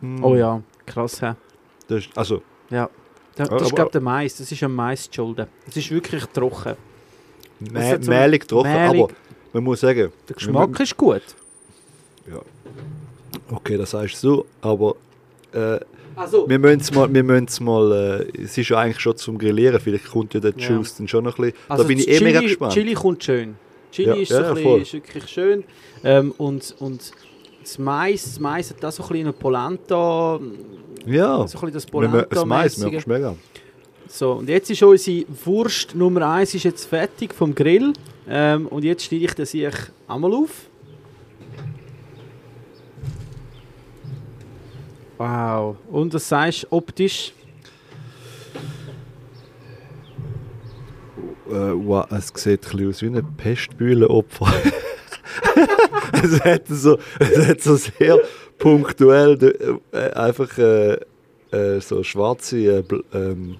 Hm, 0.00 0.24
oh 0.24 0.34
ja, 0.34 0.62
krass, 0.92 1.22
hä? 1.22 1.34
Das 1.88 1.98
ist, 2.00 2.08
also, 2.16 2.42
Ja. 2.70 2.88
Da, 3.36 3.44
Ja, 3.44 3.50
das 3.50 3.62
ist, 3.68 3.74
glaube 3.74 3.90
der 3.92 4.00
Mais. 4.00 4.36
Das 4.36 4.50
ist 4.52 4.62
am 4.62 4.74
Mais 4.74 5.04
zu 5.08 5.14
schulden. 5.14 5.46
Es 5.68 5.76
ist 5.76 5.90
wirklich 5.90 6.24
trocken. 6.26 6.76
mä 7.72 7.80
hat 7.90 8.04
so 8.04 8.10
mehlig 8.10 8.46
trocken, 8.48 8.72
mehlig- 8.72 9.02
aber 9.04 9.12
man 9.52 9.64
muss 9.64 9.80
sagen, 9.80 10.12
Der 10.28 10.34
Geschmack 10.36 10.80
ist 10.80 10.96
gut. 10.96 11.22
okay, 13.50 13.76
das 13.76 13.94
heißt 13.94 14.20
so, 14.20 14.46
aber 14.60 14.94
äh, 15.52 15.78
Also, 16.16 16.48
wir 16.48 16.58
müssen 16.58 16.80
es 16.80 16.92
mal, 16.92 17.12
wir 17.12 17.22
müssen's 17.22 17.60
mal 17.60 18.26
äh, 18.36 18.42
es 18.42 18.58
ist 18.58 18.68
ja 18.68 18.78
eigentlich 18.78 19.00
schon 19.00 19.16
zum 19.16 19.38
Grillieren, 19.38 19.80
vielleicht 19.80 20.10
kommt 20.10 20.34
ja 20.34 20.40
der 20.40 20.52
Ja. 20.56 20.68
Juice 20.70 20.96
dann 20.96 21.08
schon 21.08 21.24
noch 21.24 21.38
ein 21.38 21.44
bisschen, 21.44 21.58
also 21.68 21.82
da 21.82 21.88
bin 21.88 21.98
ich 21.98 22.06
das 22.06 22.20
eh 22.20 22.24
mega 22.24 22.38
Chili, 22.40 22.48
gespannt. 22.50 22.72
Chili 22.74 22.94
kommt 22.94 23.24
schön. 23.24 23.56
Chili 23.92 24.08
Ja, 24.08 24.14
ist, 24.16 24.28
so 24.28 24.34
ja, 24.34 24.40
ein 24.40 24.46
ja, 24.46 24.54
bisschen, 24.54 24.82
ist 24.82 24.92
wirklich 24.92 25.26
schön. 25.28 25.64
Ähm, 26.04 26.32
und, 26.36 26.74
und 26.78 27.00
das 27.70 27.78
Mais, 27.78 28.24
das 28.24 28.40
Mais 28.40 28.70
hat 28.70 28.84
auch 28.84 28.90
so 28.92 29.02
ein 29.02 29.08
bisschen 29.08 29.26
eine 29.26 29.32
Polenta, 29.32 30.40
ja, 31.06 31.46
so 31.46 31.58
ein 31.60 31.72
das 31.72 31.86
das 31.86 31.92
Mais, 31.92 32.10
mir 32.10 32.24
Polenta-mäßige. 32.26 33.06
mega. 33.06 33.36
So, 34.08 34.32
und 34.32 34.48
jetzt 34.48 34.68
ist 34.68 34.82
unsere 34.82 35.24
Wurst 35.44 35.94
Nummer 35.94 36.32
1 36.32 36.54
ist 36.54 36.64
jetzt 36.64 36.84
fertig 36.86 37.32
vom 37.32 37.54
Grill. 37.54 37.92
Ähm, 38.28 38.66
und 38.66 38.84
jetzt 38.84 39.04
schneide 39.04 39.24
ich 39.24 39.34
das 39.34 39.54
ich 39.54 39.74
einmal 40.08 40.34
auf. 40.34 40.68
Wow. 45.16 45.76
Und 45.90 46.12
das 46.12 46.28
sagst 46.28 46.64
du 46.64 46.72
optisch. 46.72 47.32
Äh, 51.48 51.52
wow, 51.52 52.06
es 52.10 52.32
sieht 52.34 52.66
ein 52.66 52.70
bisschen 52.70 52.88
aus 52.88 53.02
wie 53.02 53.06
ein 53.06 53.36
Pestbühlenopfer. 53.36 54.52
es, 56.22 56.40
hat 56.40 56.62
so, 56.68 56.98
es 57.18 57.48
hat 57.48 57.60
so 57.60 57.76
sehr 57.76 58.18
punktuell 58.58 59.80
äh, 59.92 60.10
einfach 60.12 60.56
äh, 60.58 60.98
äh, 61.50 61.80
so 61.80 62.02
schwarze 62.02 62.58
äh, 62.58 62.84
ähm, 63.12 63.56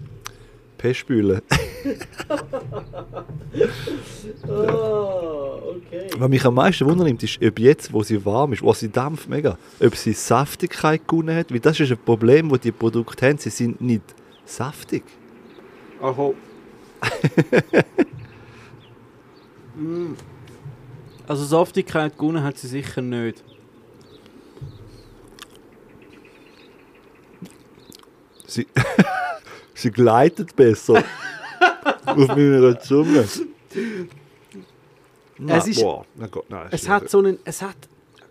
Pestbühlen. 0.79 1.43
Oh, 4.49 5.75
okay. 5.77 6.09
Was 6.17 6.29
mich 6.29 6.45
am 6.45 6.55
meisten 6.55 6.87
wundernimmt, 6.87 7.23
ist, 7.23 7.43
ob 7.43 7.59
jetzt, 7.59 7.93
wo 7.93 8.03
sie 8.03 8.25
warm 8.25 8.53
ist, 8.53 8.63
wo 8.63 8.73
sie 8.73 8.89
dampft 8.89 9.29
mega, 9.29 9.59
ob 9.81 9.97
sie 9.97 10.13
Saftigkeit 10.13 11.07
gewonnen 11.07 11.37
hat. 11.37 11.53
Weil 11.53 11.61
das 11.61 11.81
ist 11.81 11.91
ein 11.91 11.99
Problem, 11.99 12.49
das 12.49 12.61
die 12.61 12.73
Produkte 12.73 13.27
haben. 13.27 13.39
Sie 13.39 13.51
sind 13.51 13.81
nicht 13.81 14.03
saftig. 14.45 15.03
Aho. 16.01 16.35
Mm. 19.77 20.15
Also 21.31 21.45
Saftigkeit 21.45 22.19
gewonnen 22.19 22.43
hat 22.43 22.59
sie 22.59 22.67
sicher 22.67 23.01
nicht. 23.03 23.45
Sie, 28.49 28.67
sie 29.75 29.93
gleitet 29.93 30.57
besser 30.57 31.05
auf 32.05 32.27
meiner 32.27 32.81
Zunge. 32.81 33.21
Es 35.47 35.67
ist- 35.69 35.81
boah, 35.81 36.05
na 36.17 36.27
Gott, 36.27 36.51
nein, 36.51 36.67
Es 36.73 36.89
hat 36.89 37.09
so 37.09 37.19
einen, 37.21 37.39
es 37.45 37.63
hat 37.63 37.77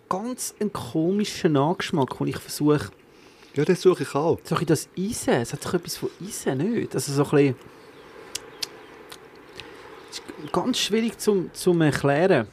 ganz 0.09 0.53
einen 0.59 0.73
komischen 0.73 1.53
Nachgeschmack, 1.53 2.17
den 2.17 2.27
ich 2.27 2.37
versuche, 2.37 2.89
Ja, 3.55 3.63
das 3.63 3.81
suche 3.81 4.03
ich 4.03 4.13
auch. 4.13 4.39
so 4.43 4.55
ein 4.55 4.65
bisschen 4.65 4.67
das 4.67 4.89
Eisen, 4.97 5.35
es 5.35 5.53
hat 5.53 5.63
so 5.63 5.69
etwas 5.77 5.95
von 5.95 6.09
Eisen, 6.21 6.57
nicht? 6.57 6.93
Also 6.93 7.13
so 7.13 7.23
ein 7.23 7.29
bisschen... 7.29 7.55
Es 10.11 10.17
ist 10.17 10.51
ganz 10.51 10.77
schwierig 10.79 11.17
zum, 11.17 11.49
zum 11.53 11.79
erklären. 11.79 12.45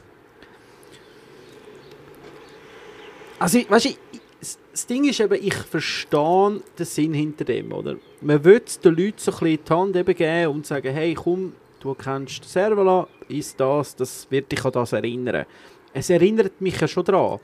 Also, 3.39 3.59
ich- 3.59 3.69
weißt 3.69 3.85
du, 3.85 3.89
ich- 3.89 3.99
das- 4.39 4.85
Ding 4.87 5.07
ist 5.09 5.19
eben, 5.19 5.33
ich 5.41 5.53
verstehe 5.55 6.61
den 6.77 6.85
Sinn 6.85 7.13
hinter 7.13 7.45
dem, 7.45 7.71
oder? 7.71 7.95
Man 8.21 8.43
will 8.43 8.61
den 8.83 8.95
Leuten 8.95 9.17
so 9.17 9.31
ein 9.31 9.37
bisschen 9.39 9.59
die 9.67 9.73
Hand 9.73 9.95
eben 9.95 10.15
geben 10.15 10.51
und 10.55 10.65
sagen, 10.65 10.93
hey, 10.93 11.13
komm, 11.13 11.53
du 11.79 11.93
kennst 11.95 12.43
Servola, 12.45 13.07
ist 13.27 13.59
das, 13.59 13.95
das 13.95 14.27
wird 14.29 14.51
dich 14.51 14.63
an 14.63 14.71
das 14.71 14.93
erinnern. 14.93 15.45
Es 15.93 16.09
erinnert 16.09 16.59
mich 16.61 16.79
ja 16.79 16.87
schon 16.87 17.03
daran. 17.05 17.39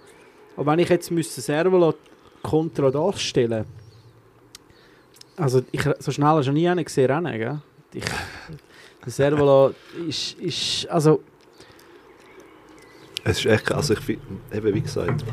Aber 0.56 0.72
wenn 0.72 0.80
ich 0.80 0.90
jetzt 0.90 1.10
müsste 1.12 1.42
Servola 1.42 1.94
kontra 2.44 2.92
das 2.92 3.22
stellen 3.22 3.66
also 5.36 5.64
ich, 5.72 5.82
so 5.98 6.12
schnell 6.12 6.28
hast 6.28 6.46
du 6.46 6.52
noch 6.52 6.56
nie 6.60 6.70
einen 6.70 6.86
gesehen 6.86 7.10
rennen, 7.10 7.40
gell? 7.40 7.60
Ich, 7.96 8.04
Servola 9.12 9.74
ist, 10.08 10.34
ist, 10.40 10.88
also, 10.90 11.24
Es 13.24 13.40
ist 13.40 13.46
echt, 13.48 13.72
also 13.72 13.96
ich 13.96 14.10
eben 14.10 14.74
wie 14.76 14.82
gesagt, 14.82 15.24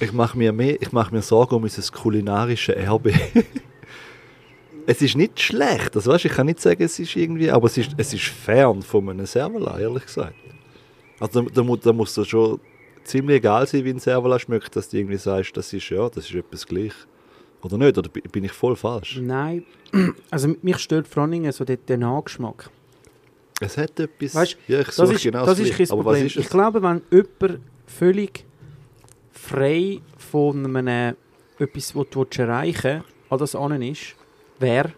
ich 0.00 0.12
mache 0.12 0.36
mir 0.38 0.52
mehr, 0.52 0.80
ich 0.80 0.92
mache 0.92 1.14
mir 1.14 1.22
Sorgen 1.22 1.54
um 1.56 1.62
unser 1.62 1.82
kulinarisches 1.92 2.74
Erbe. 2.76 3.12
es 4.86 5.02
ist 5.02 5.16
nicht 5.16 5.40
schlecht, 5.40 5.94
das 5.96 6.06
weißt, 6.06 6.24
ich 6.26 6.32
kann 6.32 6.46
nicht 6.46 6.60
sagen, 6.60 6.82
es 6.82 6.98
ist 6.98 7.16
irgendwie, 7.16 7.50
aber 7.50 7.66
es 7.66 7.76
ist, 7.78 7.90
es 7.96 8.12
ist 8.14 8.24
fern 8.24 8.82
von 8.82 9.08
einem 9.08 9.26
Servola, 9.26 9.78
ehrlich 9.78 10.04
gesagt. 10.06 10.34
Also 11.18 11.42
da, 11.42 11.62
da, 11.62 11.76
da 11.76 11.92
muss 11.92 12.14
das 12.14 12.28
schon 12.28 12.60
ziemlich 13.04 13.36
egal 13.38 13.66
sein, 13.66 13.84
wie 13.84 13.90
ein 13.90 13.98
Servola 13.98 14.38
schmeckt, 14.38 14.76
dass 14.76 14.88
du 14.88 14.98
irgendwie 14.98 15.16
sagst, 15.16 15.56
das 15.56 15.72
ist 15.72 15.88
ja, 15.90 16.08
das 16.08 16.26
ist 16.28 16.34
etwas 16.34 16.66
gleich. 16.66 16.92
Oder 17.62 17.78
nicht? 17.78 17.96
Oder 17.98 18.08
bi- 18.08 18.20
bin 18.20 18.44
ich 18.44 18.52
voll 18.52 18.76
falsch? 18.76 19.18
nein, 19.20 19.64
also 20.30 20.54
mich 20.62 20.78
stört 20.78 21.08
Dingen 21.16 21.50
so 21.52 21.64
der, 21.64 21.78
der 21.78 21.96
Nachgeschmack. 21.98 22.70
Es 23.60 23.78
hat 23.78 23.98
etwas. 23.98 24.34
Weißt, 24.34 24.56
ja, 24.68 24.80
ich 24.80 24.88
Das 24.88 25.10
ist, 25.10 25.22
genau 25.22 25.46
das 25.46 25.58
ist 25.58 25.72
kein 25.76 25.90
Aber 25.90 26.02
Problem. 26.02 26.26
ist 26.26 26.36
es? 26.36 26.44
Ich 26.44 26.50
glaube, 26.50 26.82
wenn 26.82 27.00
jemand 27.10 27.60
völlig 27.86 28.44
frei 29.36 30.00
von 30.16 30.76
einem 30.76 31.16
etwas, 31.58 31.94
was 31.94 32.06
du 32.10 32.26
erreichen 32.38 33.02
willst, 33.02 33.30
an 33.30 33.38
das 33.38 33.54
an 33.54 33.82
ist, 33.82 34.16
wäre, 34.58 34.92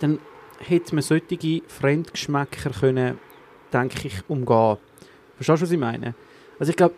dann 0.00 0.18
hätte 0.58 0.94
man 0.94 1.02
solche 1.02 1.62
Fremdgeschmäcker 1.66 2.70
können, 2.70 3.18
denke 3.72 4.08
ich, 4.08 4.22
umgehen. 4.28 4.76
Verstehst 5.36 5.62
du, 5.62 5.66
was 5.66 5.72
ich 5.72 5.78
meine? 5.78 6.14
Also 6.58 6.70
ich 6.70 6.76
glaube, 6.76 6.94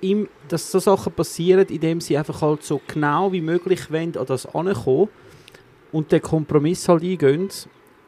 dass 0.49 0.73
so 0.73 0.81
Sachen 0.81 1.13
passieren, 1.13 1.67
indem 1.69 2.01
sie 2.01 2.19
einfach 2.19 2.43
halt 2.43 2.65
so 2.65 2.81
genau 2.87 3.31
wie 3.33 3.41
möglich 3.41 3.91
an 3.91 4.13
das 4.27 4.47
ankommen. 4.47 5.09
und 5.93 6.11
den 6.11 6.23
Kompromiss 6.23 6.89
halt 6.89 7.05
eingehen. 7.05 7.49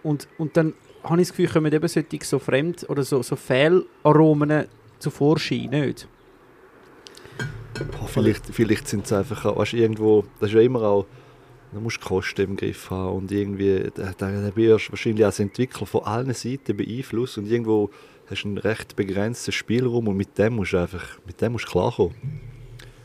Und, 0.02 0.26
und 0.38 0.56
dann 0.56 0.74
habe 1.04 1.20
ich 1.20 1.28
das 1.28 1.36
Gefühl, 1.36 1.52
kommen 1.52 1.72
eben 1.72 1.86
solche 1.86 2.24
so 2.24 2.38
Fremd- 2.38 2.88
oder 2.88 3.04
so, 3.04 3.22
so 3.22 3.36
Fehlaromen 3.36 4.66
zu 4.98 5.10
Vorschein, 5.10 5.70
nicht? 5.70 6.08
Vielleicht 8.06 8.46
vielleicht 8.46 8.88
sind 8.88 9.04
es 9.04 9.12
einfach, 9.12 9.44
auch- 9.44 9.56
weißt, 9.58 9.74
irgendwo, 9.74 10.24
das 10.40 10.50
ist 10.50 10.54
ja 10.54 10.60
immer 10.60 10.82
auch, 10.82 11.06
da 11.72 11.80
musst 11.80 11.96
du 12.02 12.06
Kosten 12.06 12.42
im 12.42 12.56
Griff 12.56 12.90
haben 12.90 13.16
und 13.16 13.32
irgendwie, 13.32 13.90
da, 13.94 14.12
da 14.16 14.56
wirst 14.56 14.88
du 14.88 14.92
wahrscheinlich 14.92 15.24
als 15.24 15.40
Entwickler 15.40 15.86
von 15.86 16.04
allen 16.04 16.32
Seiten 16.34 16.76
beeinflusst 16.76 17.38
und 17.38 17.46
irgendwo 17.50 17.90
hast 18.30 18.44
du 18.44 18.48
einen 18.48 18.58
recht 18.58 18.94
begrenzten 18.94 19.52
Spielraum 19.52 20.06
und 20.08 20.16
mit 20.16 20.38
dem 20.38 20.54
musst 20.56 20.72
du 20.72 20.78
einfach, 20.78 21.04
mit 21.26 21.40
dem 21.40 21.52
musst 21.52 21.66
du 21.66 21.72
klarkommen. 21.72 22.14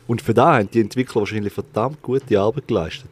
Und 0.07 0.21
für 0.21 0.33
da 0.33 0.57
haben 0.57 0.69
die 0.71 0.81
Entwickler 0.81 1.21
wahrscheinlich 1.21 1.53
verdammt 1.53 2.01
gute 2.01 2.39
Arbeit 2.39 2.67
geleistet. 2.67 3.09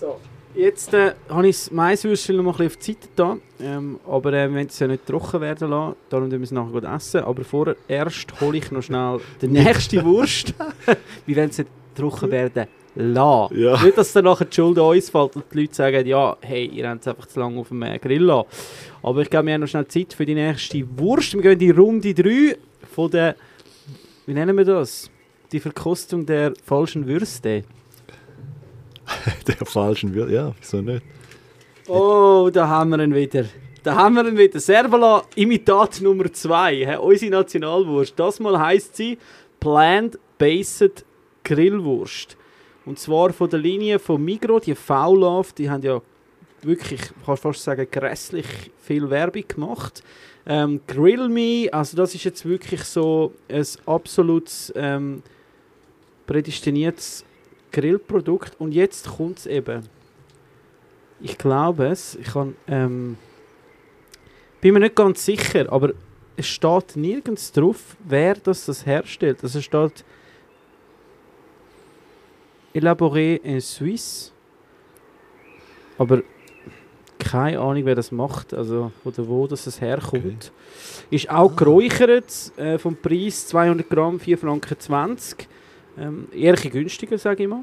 So. 0.00 0.18
Jetzt 0.58 0.92
äh, 0.92 1.12
habe 1.28 1.46
ich 1.46 1.56
das 1.56 1.70
Maiswürstchen 1.70 2.34
noch 2.36 2.42
mal 2.42 2.50
ein 2.50 2.56
bisschen 2.56 2.66
auf 2.66 2.76
die 2.78 2.92
Seite 2.92 3.08
da, 3.14 3.36
ähm, 3.60 4.00
aber 4.08 4.32
äh, 4.32 4.48
wir 4.48 4.56
wollen 4.56 4.66
es 4.66 4.76
ja 4.80 4.88
nicht 4.88 5.06
trocken 5.06 5.40
werden 5.40 5.70
lassen, 5.70 5.94
darum 6.10 6.28
werden 6.32 6.40
wir 6.40 6.44
es 6.44 6.50
nachher 6.50 6.72
gut 6.72 6.82
essen. 6.82 7.20
Aber 7.20 7.44
vorher 7.44 7.76
erst 7.86 8.40
hole 8.40 8.58
ich 8.58 8.68
noch 8.72 8.82
schnell 8.82 9.20
die 9.40 9.46
nächste 9.46 10.04
Wurst. 10.04 10.52
wir 11.26 11.36
wollen 11.36 11.50
es 11.50 11.58
nicht 11.58 11.70
trocken 11.94 12.32
werden 12.32 12.66
lassen. 12.96 13.56
Ja. 13.56 13.80
Nicht, 13.84 13.98
dass 13.98 14.12
dann 14.12 14.24
nachher 14.24 14.46
die 14.46 14.54
Schuld 14.56 14.76
an 14.78 14.86
uns 14.86 15.10
fällt 15.10 15.36
und 15.36 15.44
die 15.52 15.60
Leute 15.60 15.74
sagen, 15.76 16.04
ja, 16.04 16.36
hey, 16.40 16.66
ihr 16.66 16.88
habt 16.88 17.02
es 17.02 17.06
einfach 17.06 17.26
zu 17.26 17.38
lange 17.38 17.60
auf 17.60 17.68
dem 17.68 17.82
äh, 17.82 17.96
Grill 18.00 18.24
lassen. 18.24 18.48
Aber 19.04 19.22
ich 19.22 19.30
glaube, 19.30 19.46
wir 19.46 19.54
haben 19.54 19.60
noch 19.60 19.68
schnell 19.68 19.86
Zeit 19.86 20.12
für 20.12 20.26
die 20.26 20.34
nächste 20.34 20.84
Wurst. 20.98 21.34
Wir 21.34 21.42
gehen 21.42 21.52
in 21.52 21.58
die 21.60 21.70
Runde 21.70 22.12
3 22.12 22.56
von 22.96 23.08
der, 23.12 23.36
wie 24.26 24.34
nennen 24.34 24.56
wir 24.56 24.64
das? 24.64 25.08
Die 25.52 25.60
Verkostung 25.60 26.26
der 26.26 26.52
falschen 26.64 27.06
Würste. 27.06 27.62
Der 29.46 29.66
falschen 29.66 30.14
wird, 30.14 30.30
ja, 30.30 30.54
wieso 30.58 30.80
nicht? 30.80 31.02
Oh, 31.86 32.50
da 32.52 32.68
haben 32.68 32.90
wir 32.90 33.00
ihn 33.00 33.14
wieder. 33.14 33.44
Da 33.82 33.94
haben 33.94 34.16
wir 34.16 34.26
ihn 34.26 34.36
wieder. 34.36 34.60
Servola 34.60 35.22
Imitat 35.36 36.00
Nummer 36.00 36.30
2. 36.32 36.98
Unsere 36.98 37.30
Nationalwurst. 37.30 38.12
Das 38.18 38.40
mal 38.40 38.58
heisst 38.58 38.96
sie 38.96 39.18
Plant-Based 39.60 41.04
Grillwurst. 41.44 42.36
Und 42.84 42.98
zwar 42.98 43.32
von 43.32 43.48
der 43.48 43.58
Linie 43.58 43.98
von 43.98 44.22
Migro, 44.22 44.60
die 44.60 44.74
V-Love, 44.74 45.48
die 45.56 45.70
haben 45.70 45.82
ja 45.82 46.00
wirklich, 46.62 47.00
ich 47.00 47.24
kann 47.24 47.36
fast 47.36 47.62
sagen, 47.62 47.86
grässlich 47.90 48.46
viel 48.78 49.08
Werbung 49.10 49.44
gemacht. 49.46 50.02
Ähm, 50.46 50.80
Grill 50.86 51.28
Me, 51.28 51.68
also 51.72 51.96
das 51.96 52.14
ist 52.14 52.24
jetzt 52.24 52.46
wirklich 52.46 52.82
so 52.84 53.34
ein 53.48 53.64
absolutes 53.86 54.72
ähm, 54.74 55.22
prädestiniertes 56.26 57.24
Grillprodukt. 57.70 58.52
Und 58.58 58.72
jetzt 58.72 59.08
kommt 59.16 59.38
es 59.38 59.46
eben. 59.46 59.82
Ich 61.20 61.36
glaube 61.38 61.86
es. 61.86 62.14
Ich 62.16 62.32
kann, 62.32 62.56
ähm, 62.66 63.16
bin 64.60 64.74
mir 64.74 64.80
nicht 64.80 64.94
ganz 64.94 65.24
sicher, 65.24 65.72
aber 65.72 65.92
es 66.36 66.46
steht 66.46 66.96
nirgends 66.96 67.50
drauf, 67.52 67.96
wer 68.04 68.34
das, 68.34 68.66
das 68.66 68.86
herstellt. 68.86 69.42
Also 69.42 69.58
es 69.58 69.64
steht 69.64 70.04
Elaboré 72.74 73.40
in 73.42 73.60
Suisse. 73.60 74.30
Aber 75.96 76.22
keine 77.18 77.58
Ahnung, 77.58 77.84
wer 77.84 77.96
das 77.96 78.12
macht, 78.12 78.54
also 78.54 78.92
oder 79.04 79.26
wo 79.26 79.46
das 79.46 79.66
es 79.66 79.80
herkommt. 79.80 80.52
Ist 81.10 81.28
auch 81.28 81.54
geräuchert, 81.54 82.32
äh, 82.56 82.78
vom 82.78 82.96
Preis 82.96 83.48
200 83.48 83.88
Gramm, 83.88 84.20
4 84.20 84.38
Franken 84.38 84.78
20. 84.78 85.48
Ähm, 86.00 86.28
eher 86.32 86.54
ein 86.54 86.70
günstiger, 86.70 87.18
sage 87.18 87.44
ich 87.44 87.48
mal. 87.48 87.62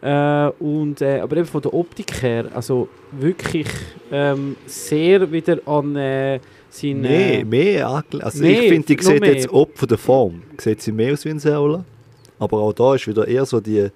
Äh, 0.00 0.52
und, 0.62 1.00
äh, 1.00 1.20
aber 1.20 1.38
eben 1.38 1.46
von 1.46 1.60
der 1.60 1.74
Optik 1.74 2.22
her, 2.22 2.48
also 2.54 2.88
wirklich 3.10 3.66
ähm, 4.12 4.54
sehr 4.66 5.30
wieder 5.30 5.58
an 5.66 5.96
äh, 5.96 6.38
seinen... 6.70 7.00
Mehr, 7.00 7.44
mehr 7.44 7.88
angelegt. 7.88 8.24
Also 8.24 8.42
mehr, 8.42 8.62
ich 8.62 8.68
finde, 8.68 8.94
die 8.94 9.02
sieht 9.02 9.20
mehr. 9.20 9.34
jetzt 9.34 9.48
ob 9.50 9.76
von 9.76 9.88
der 9.88 9.98
Form, 9.98 10.42
sieht 10.58 10.80
sie 10.82 10.92
mehr 10.92 11.12
aus 11.12 11.24
wie 11.24 11.30
ein 11.30 11.40
Servola. 11.40 11.84
Aber 12.38 12.58
auch 12.58 12.72
da 12.72 12.94
ist 12.94 13.08
wieder 13.08 13.26
eher 13.26 13.44
so 13.44 13.58
die, 13.58 13.88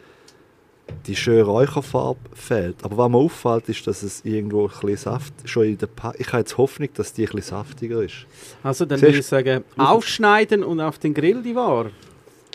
die 1.07 1.15
schöne 1.15 1.45
Räucherfarbe 1.45 2.19
fehlt. 2.35 2.77
Aber 2.83 2.97
was 2.97 3.09
mir 3.09 3.19
auffällt, 3.19 3.69
ist, 3.69 3.87
dass 3.87 4.03
es 4.03 4.25
irgendwo 4.25 4.65
ein 4.65 4.71
bisschen 4.71 4.97
Saft 4.97 5.35
schon 5.45 5.67
in 5.67 5.79
der 5.79 5.87
pa 5.87 6.13
Ich 6.19 6.27
habe 6.29 6.39
jetzt 6.39 6.59
Hoffnung, 6.59 6.89
dass 6.95 7.13
die 7.13 7.23
ein 7.23 7.27
bisschen 7.27 7.57
saftiger 7.59 8.03
ist. 8.03 8.27
Also 8.65 8.85
dann 8.85 8.99
Siehst- 8.99 9.09
würde 9.09 9.19
ich 9.21 9.27
sagen, 9.27 9.65
aufschneiden 9.77 10.65
und 10.65 10.81
auf 10.81 10.99
den 10.99 11.15
Grill 11.15 11.43
die 11.43 11.55
Ware. 11.55 11.93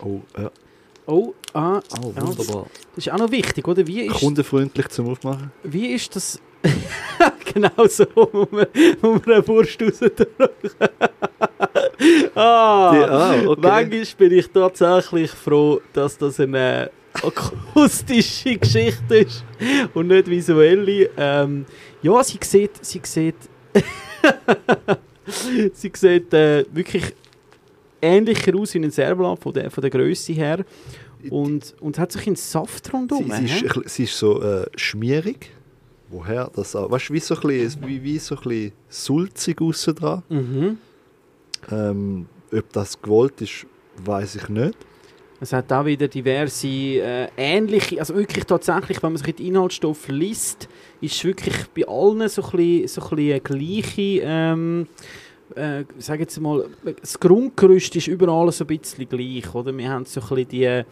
Oh, 0.03 0.19
ja. 0.37 0.51
Oh, 1.07 1.33
ah, 1.53 1.79
Oh, 2.03 2.13
wunderbar. 2.15 2.67
das 2.95 3.07
ist 3.07 3.11
auch 3.13 3.17
noch 3.17 3.31
wichtig, 3.31 3.67
oder? 3.67 3.85
Wie 3.87 4.01
ist, 4.01 4.19
Kundenfreundlich 4.19 4.87
zum 4.89 5.09
Aufmachen. 5.09 5.51
wie 5.63 5.87
ist 5.93 6.15
das... 6.15 6.39
genau 7.53 7.87
so, 7.87 8.05
wo 8.13 8.47
man, 8.51 8.67
wo 9.01 9.13
man 9.13 9.23
eine 9.25 9.47
Wurst 9.47 9.81
rausdrückt. 9.81 10.27
ah, 12.35 12.91
Die- 12.91 13.09
ah, 13.09 13.35
okay. 13.47 13.61
manchmal 13.61 14.05
bin 14.17 14.31
ich 14.39 14.47
tatsächlich 14.49 15.31
froh, 15.31 15.81
dass 15.93 16.17
das 16.17 16.39
eine 16.39 16.91
akustische 17.23 18.57
Geschichte 18.57 19.17
ist 19.17 19.43
und 19.93 20.07
nicht 20.07 20.29
visuelle. 20.29 21.09
Ähm, 21.17 21.65
ja, 22.01 22.23
sie 22.23 22.39
sieht, 22.43 22.85
sie 22.85 23.01
sieht, 23.03 23.35
sie 25.73 25.91
sieht 25.93 26.33
äh, 26.33 26.65
wirklich 26.71 27.13
ähnlicher 28.01 28.55
aus 28.55 28.73
wie 28.73 28.79
ein 28.79 28.91
Servola 28.91 29.35
von 29.35 29.53
der, 29.53 29.71
von 29.71 29.81
der 29.81 29.89
Größe 29.89 30.33
her 30.33 30.65
und, 31.29 31.75
und 31.79 31.99
hat 31.99 32.11
sich 32.11 32.27
in 32.27 32.35
Saft 32.35 32.93
rundum. 32.93 33.31
Sie, 33.31 33.47
sie, 33.47 33.65
ist, 33.65 33.89
sie 33.89 34.03
ist 34.03 34.17
so 34.17 34.41
äh, 34.41 34.65
schmierig. 34.75 35.51
Woher 36.09 36.49
das 36.55 36.75
auch? 36.75 36.89
Weißt 36.89 37.09
du, 37.09 37.13
wie 37.13 37.19
so 37.19 37.35
ein 37.35 37.41
bisschen, 37.41 37.87
wie, 37.87 38.01
wie 38.01 38.19
so 38.19 38.35
ein 38.35 38.41
bisschen 38.43 38.71
sulzig 38.87 39.61
aussen 39.61 39.95
dran. 39.95 40.23
Mhm. 40.29 40.77
Ähm, 41.69 42.25
ob 42.51 42.71
das 42.71 43.01
gewollt 43.01 43.41
ist, 43.41 43.65
weiß 44.05 44.35
ich 44.35 44.49
nicht. 44.49 44.77
Es 45.39 45.53
hat 45.53 45.71
auch 45.71 45.85
wieder 45.85 46.07
diverse 46.07 46.67
äh, 46.67 47.27
ähnliche, 47.37 47.99
also 47.99 48.15
wirklich 48.15 48.45
tatsächlich, 48.45 49.03
wenn 49.03 49.11
man 49.13 49.21
sich 49.21 49.35
die 49.35 49.47
Inhaltsstoffe 49.47 50.07
liest, 50.07 50.67
ist 50.99 51.15
es 51.15 51.23
wirklich 51.25 51.55
bei 51.75 51.87
allen 51.87 52.27
so 52.27 52.41
ein 52.41 52.51
bisschen, 52.51 52.87
so 52.87 53.01
ein 53.01 53.15
bisschen 53.15 53.31
eine 53.31 53.41
gleiche, 53.41 54.21
ähm, 54.23 54.87
äh, 55.55 55.83
sag 55.97 56.19
jetzt 56.19 56.39
mal, 56.39 56.65
das 57.01 57.19
Grundgerüst 57.19 57.95
ist 57.95 58.07
überall 58.07 58.51
so 58.51 58.63
ein 58.63 58.67
bisschen 58.67 59.07
gleich, 59.07 59.53
oder? 59.53 59.75
Wir 59.75 59.89
haben 59.89 60.05
so 60.05 60.21
ein 60.21 60.27
bisschen 60.27 60.47
die, 60.49 60.83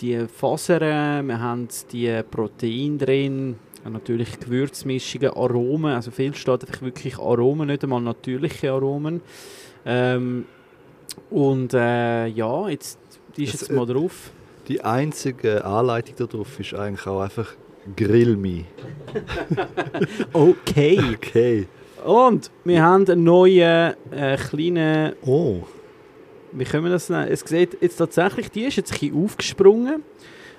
die 0.00 0.26
Fasern, 0.26 1.26
wir 1.26 1.40
haben 1.40 1.68
die 1.92 2.22
Proteine 2.30 2.98
drin, 2.98 3.56
natürlich 3.90 4.38
Gewürzmischungen, 4.38 5.30
Aromen, 5.30 5.94
also 5.94 6.10
viel 6.10 6.34
steht 6.34 6.66
einfach 6.66 6.82
wirklich 6.82 7.18
Aromen, 7.18 7.68
nicht 7.68 7.82
einmal 7.82 8.00
natürliche 8.00 8.72
Aromen. 8.72 9.20
Ähm, 9.84 10.44
und 11.30 11.74
äh, 11.74 12.26
ja, 12.26 12.68
jetzt 12.68 12.98
die 13.36 13.44
ist 13.44 13.54
Das, 13.54 13.60
jetzt 13.62 13.72
mal 13.72 13.86
drauf. 13.86 14.30
Die 14.68 14.82
einzige 14.82 15.64
Anleitung 15.64 16.28
darauf 16.28 16.60
ist 16.60 16.74
eigentlich 16.74 17.06
auch 17.06 17.20
einfach 17.20 17.54
Grill 17.96 18.36
me. 18.36 18.64
Okay. 20.32 21.00
Okay. 21.14 21.68
Und 22.04 22.50
wir 22.64 22.82
haben 22.82 23.08
einen 23.08 23.24
neuen 23.24 23.94
äh, 24.10 24.36
kleinen. 24.36 25.12
Oh. 25.24 25.62
Wie 26.52 26.64
können 26.64 26.84
wir 26.84 26.90
das 26.90 27.08
nennen? 27.08 27.28
Es 27.30 27.40
sieht 27.40 27.76
jetzt 27.80 27.96
tatsächlich, 27.96 28.50
die 28.50 28.64
ist 28.64 28.76
jetzt 28.76 28.92
ein 28.92 28.98
bisschen 28.98 29.24
aufgesprungen. 29.24 30.02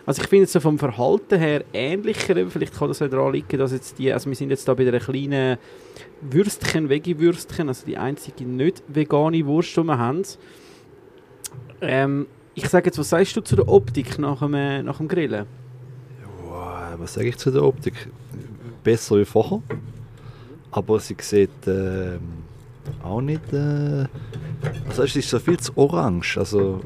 Also 0.05 0.21
ich 0.21 0.27
finde 0.29 0.45
es 0.45 0.51
so 0.51 0.59
vom 0.59 0.79
Verhalten 0.79 1.37
her 1.37 1.63
ähnlicher. 1.73 2.35
Vielleicht 2.49 2.75
kann 2.75 2.87
das 2.87 2.99
ja 2.99 3.07
daran 3.07 3.33
liegen, 3.33 3.57
dass 3.57 3.71
jetzt 3.71 3.99
die. 3.99 4.11
Also 4.11 4.29
wir 4.29 4.35
sind 4.35 4.49
jetzt 4.49 4.67
da 4.67 4.73
bei 4.73 4.83
der 4.83 4.99
kleinen 4.99 5.57
Würstchen, 6.21 6.89
Veggie-Würstchen, 6.89 7.67
also 7.67 7.85
die 7.85 7.97
einzige 7.97 8.45
nicht 8.45 8.83
vegane 8.87 9.45
Wurst, 9.45 9.75
die 9.77 9.83
wir 9.83 9.97
haben. 9.97 10.23
Ähm, 11.81 12.27
ich 12.55 12.67
sage 12.67 12.87
jetzt, 12.87 12.97
was 12.97 13.09
sagst 13.09 13.35
du 13.35 13.41
zu 13.41 13.55
der 13.55 13.67
Optik 13.67 14.17
nach 14.17 14.39
dem, 14.39 14.53
äh, 14.53 14.81
nach 14.81 14.97
dem 14.97 15.07
Grillen? 15.07 15.45
Wow, 16.45 16.97
was 16.97 17.13
sage 17.13 17.29
ich 17.29 17.37
zu 17.37 17.51
der 17.51 17.63
Optik? 17.63 17.93
Besser 18.83 19.17
wie 19.17 19.25
vorher. 19.25 19.61
Aber 20.71 20.99
sie 20.99 21.17
sieht 21.19 21.67
ähm, 21.67 22.19
auch 23.03 23.21
nicht. 23.21 23.53
Äh, 23.53 24.07
also 24.87 25.03
es 25.03 25.15
ist 25.15 25.29
so 25.29 25.39
viel 25.39 25.59
zu 25.59 25.75
orange. 25.75 26.37
Also 26.37 26.81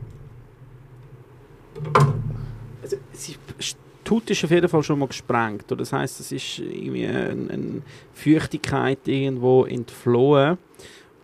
Also, 2.82 2.98
sie, 3.14 3.36
die 3.60 4.12
Haut 4.12 4.30
ist 4.30 4.44
auf 4.44 4.52
jeden 4.52 4.70
Fall 4.70 4.84
schon 4.84 5.00
mal 5.00 5.08
gesprengt. 5.08 5.66
Das 5.68 5.92
heißt, 5.92 6.20
es 6.20 6.32
ist 6.32 6.60
irgendwie 6.60 7.08
eine, 7.08 7.50
eine 7.52 7.82
Feuchtigkeit 8.14 9.00
irgendwo 9.06 9.66
entflohen. 9.66 10.58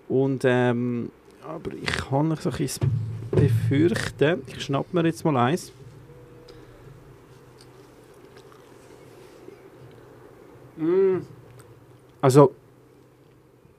Und, 0.10 0.44
ähm, 0.46 1.12
aber 1.48 1.72
ich 1.74 1.92
kann 1.92 2.36
so 2.38 2.50
ein 2.50 2.58
bisschen 2.58 2.90
befürchten. 3.30 4.42
Ich 4.48 4.64
schnapp 4.64 4.94
mir 4.94 5.06
jetzt 5.06 5.24
mal 5.24 5.38
eins. 5.38 5.72
Mm. 10.78 11.20
Also, 12.22 12.54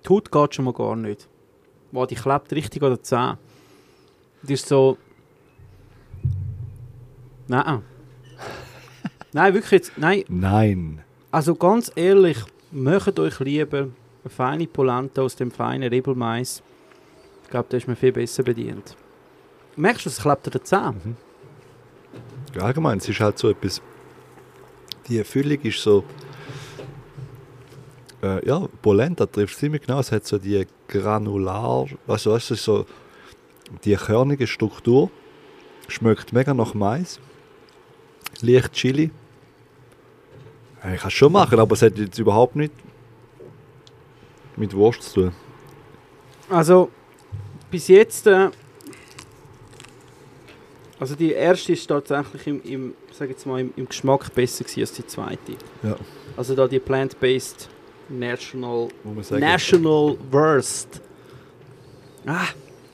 die 0.05 0.09
Haut 0.09 0.31
geht 0.31 0.55
schon 0.55 0.65
mal 0.65 0.75
gar 0.75 0.97
nicht. 0.97 1.29
Wow, 1.93 2.07
die 2.07 2.15
klebt 2.15 2.53
richtig 2.53 2.83
an 2.83 2.91
der 2.91 3.03
Zähne. 3.03 3.39
Die 4.43 4.55
ist 4.55 4.67
so... 4.67 4.99
Nein. 7.47 7.83
Nein, 9.33 9.55
wirklich 9.55 9.71
jetzt. 9.73 9.93
Nein, 9.97 10.25
nein. 10.29 11.03
Also 11.31 11.55
ganz 11.55 11.91
ehrlich, 11.97 12.39
macht 12.71 13.19
euch 13.19 13.41
lieber 13.41 13.79
eine 13.79 14.31
feine 14.31 14.67
Polenta 14.67 15.23
aus 15.23 15.37
dem 15.37 15.51
feinen 15.51 15.89
Rebelmais. 15.89 16.63
Ich 17.43 17.51
glaube, 17.51 17.67
da 17.71 17.77
ist 17.79 17.87
man 17.87 17.97
viel 17.97 18.13
besser 18.13 18.43
bedient. 18.43 18.97
Merkst 19.77 20.05
du, 20.05 20.11
es 20.11 20.21
klappt 20.21 20.47
dir 20.47 20.63
zusammen? 20.63 21.17
Ja, 22.55 22.63
allgemein, 22.63 22.99
es 22.99 23.09
ist 23.09 23.21
halt 23.21 23.39
so 23.39 23.49
etwas. 23.49 23.81
Die 25.09 25.25
Füllung 25.25 25.61
ist 25.63 25.83
so. 25.83 26.05
Äh, 28.23 28.47
ja, 28.47 28.69
Polenta 28.81 29.27
trifft 29.27 29.59
ziemlich 29.59 29.83
genau. 29.83 29.99
Es 29.99 30.13
hat 30.13 30.25
so 30.27 30.39
die 30.39 30.67
granular. 30.89 31.87
Also, 32.07 32.33
weißt 32.33 32.51
du, 32.51 32.55
so 32.55 32.87
die 33.85 33.97
körnige 33.97 34.47
Struktur. 34.47 35.11
Schmeckt 35.89 36.33
mega 36.33 36.55
nach 36.55 36.75
Mais. 36.75 37.19
Leicht 38.41 38.73
Chili. 38.73 39.11
Ich 40.95 41.01
kann 41.01 41.09
es 41.09 41.13
schon 41.13 41.33
machen, 41.33 41.59
aber 41.59 41.75
es 41.75 41.83
hat 41.83 41.99
jetzt 41.99 42.19
überhaupt 42.19 42.57
nicht 42.57 42.73
mit 44.57 44.75
Wurst 44.75 45.03
zu 45.03 45.23
tun. 45.23 45.33
Also, 46.49 46.91
bis 47.71 47.89
jetzt. 47.89 48.27
Äh, 48.27 48.51
also, 51.01 51.17
die 51.17 51.33
erste 51.33 51.73
ist 51.73 51.87
tatsächlich 51.89 52.47
im, 52.47 52.63
im, 52.63 52.95
sag 53.11 53.29
jetzt 53.29 53.47
mal, 53.47 53.61
im, 53.61 53.73
im 53.75 53.89
Geschmack 53.89 54.33
besser 54.33 54.63
gewesen 54.63 54.81
als 54.81 54.93
die 54.93 55.07
zweite. 55.07 55.53
Ja. 55.83 55.97
Also, 56.37 56.55
da 56.55 56.69
die 56.69 56.79
Plant-Based 56.79 57.69
National. 58.19 58.89
National 59.31 60.17
Worst. 60.31 61.01
Ah, 62.27 62.47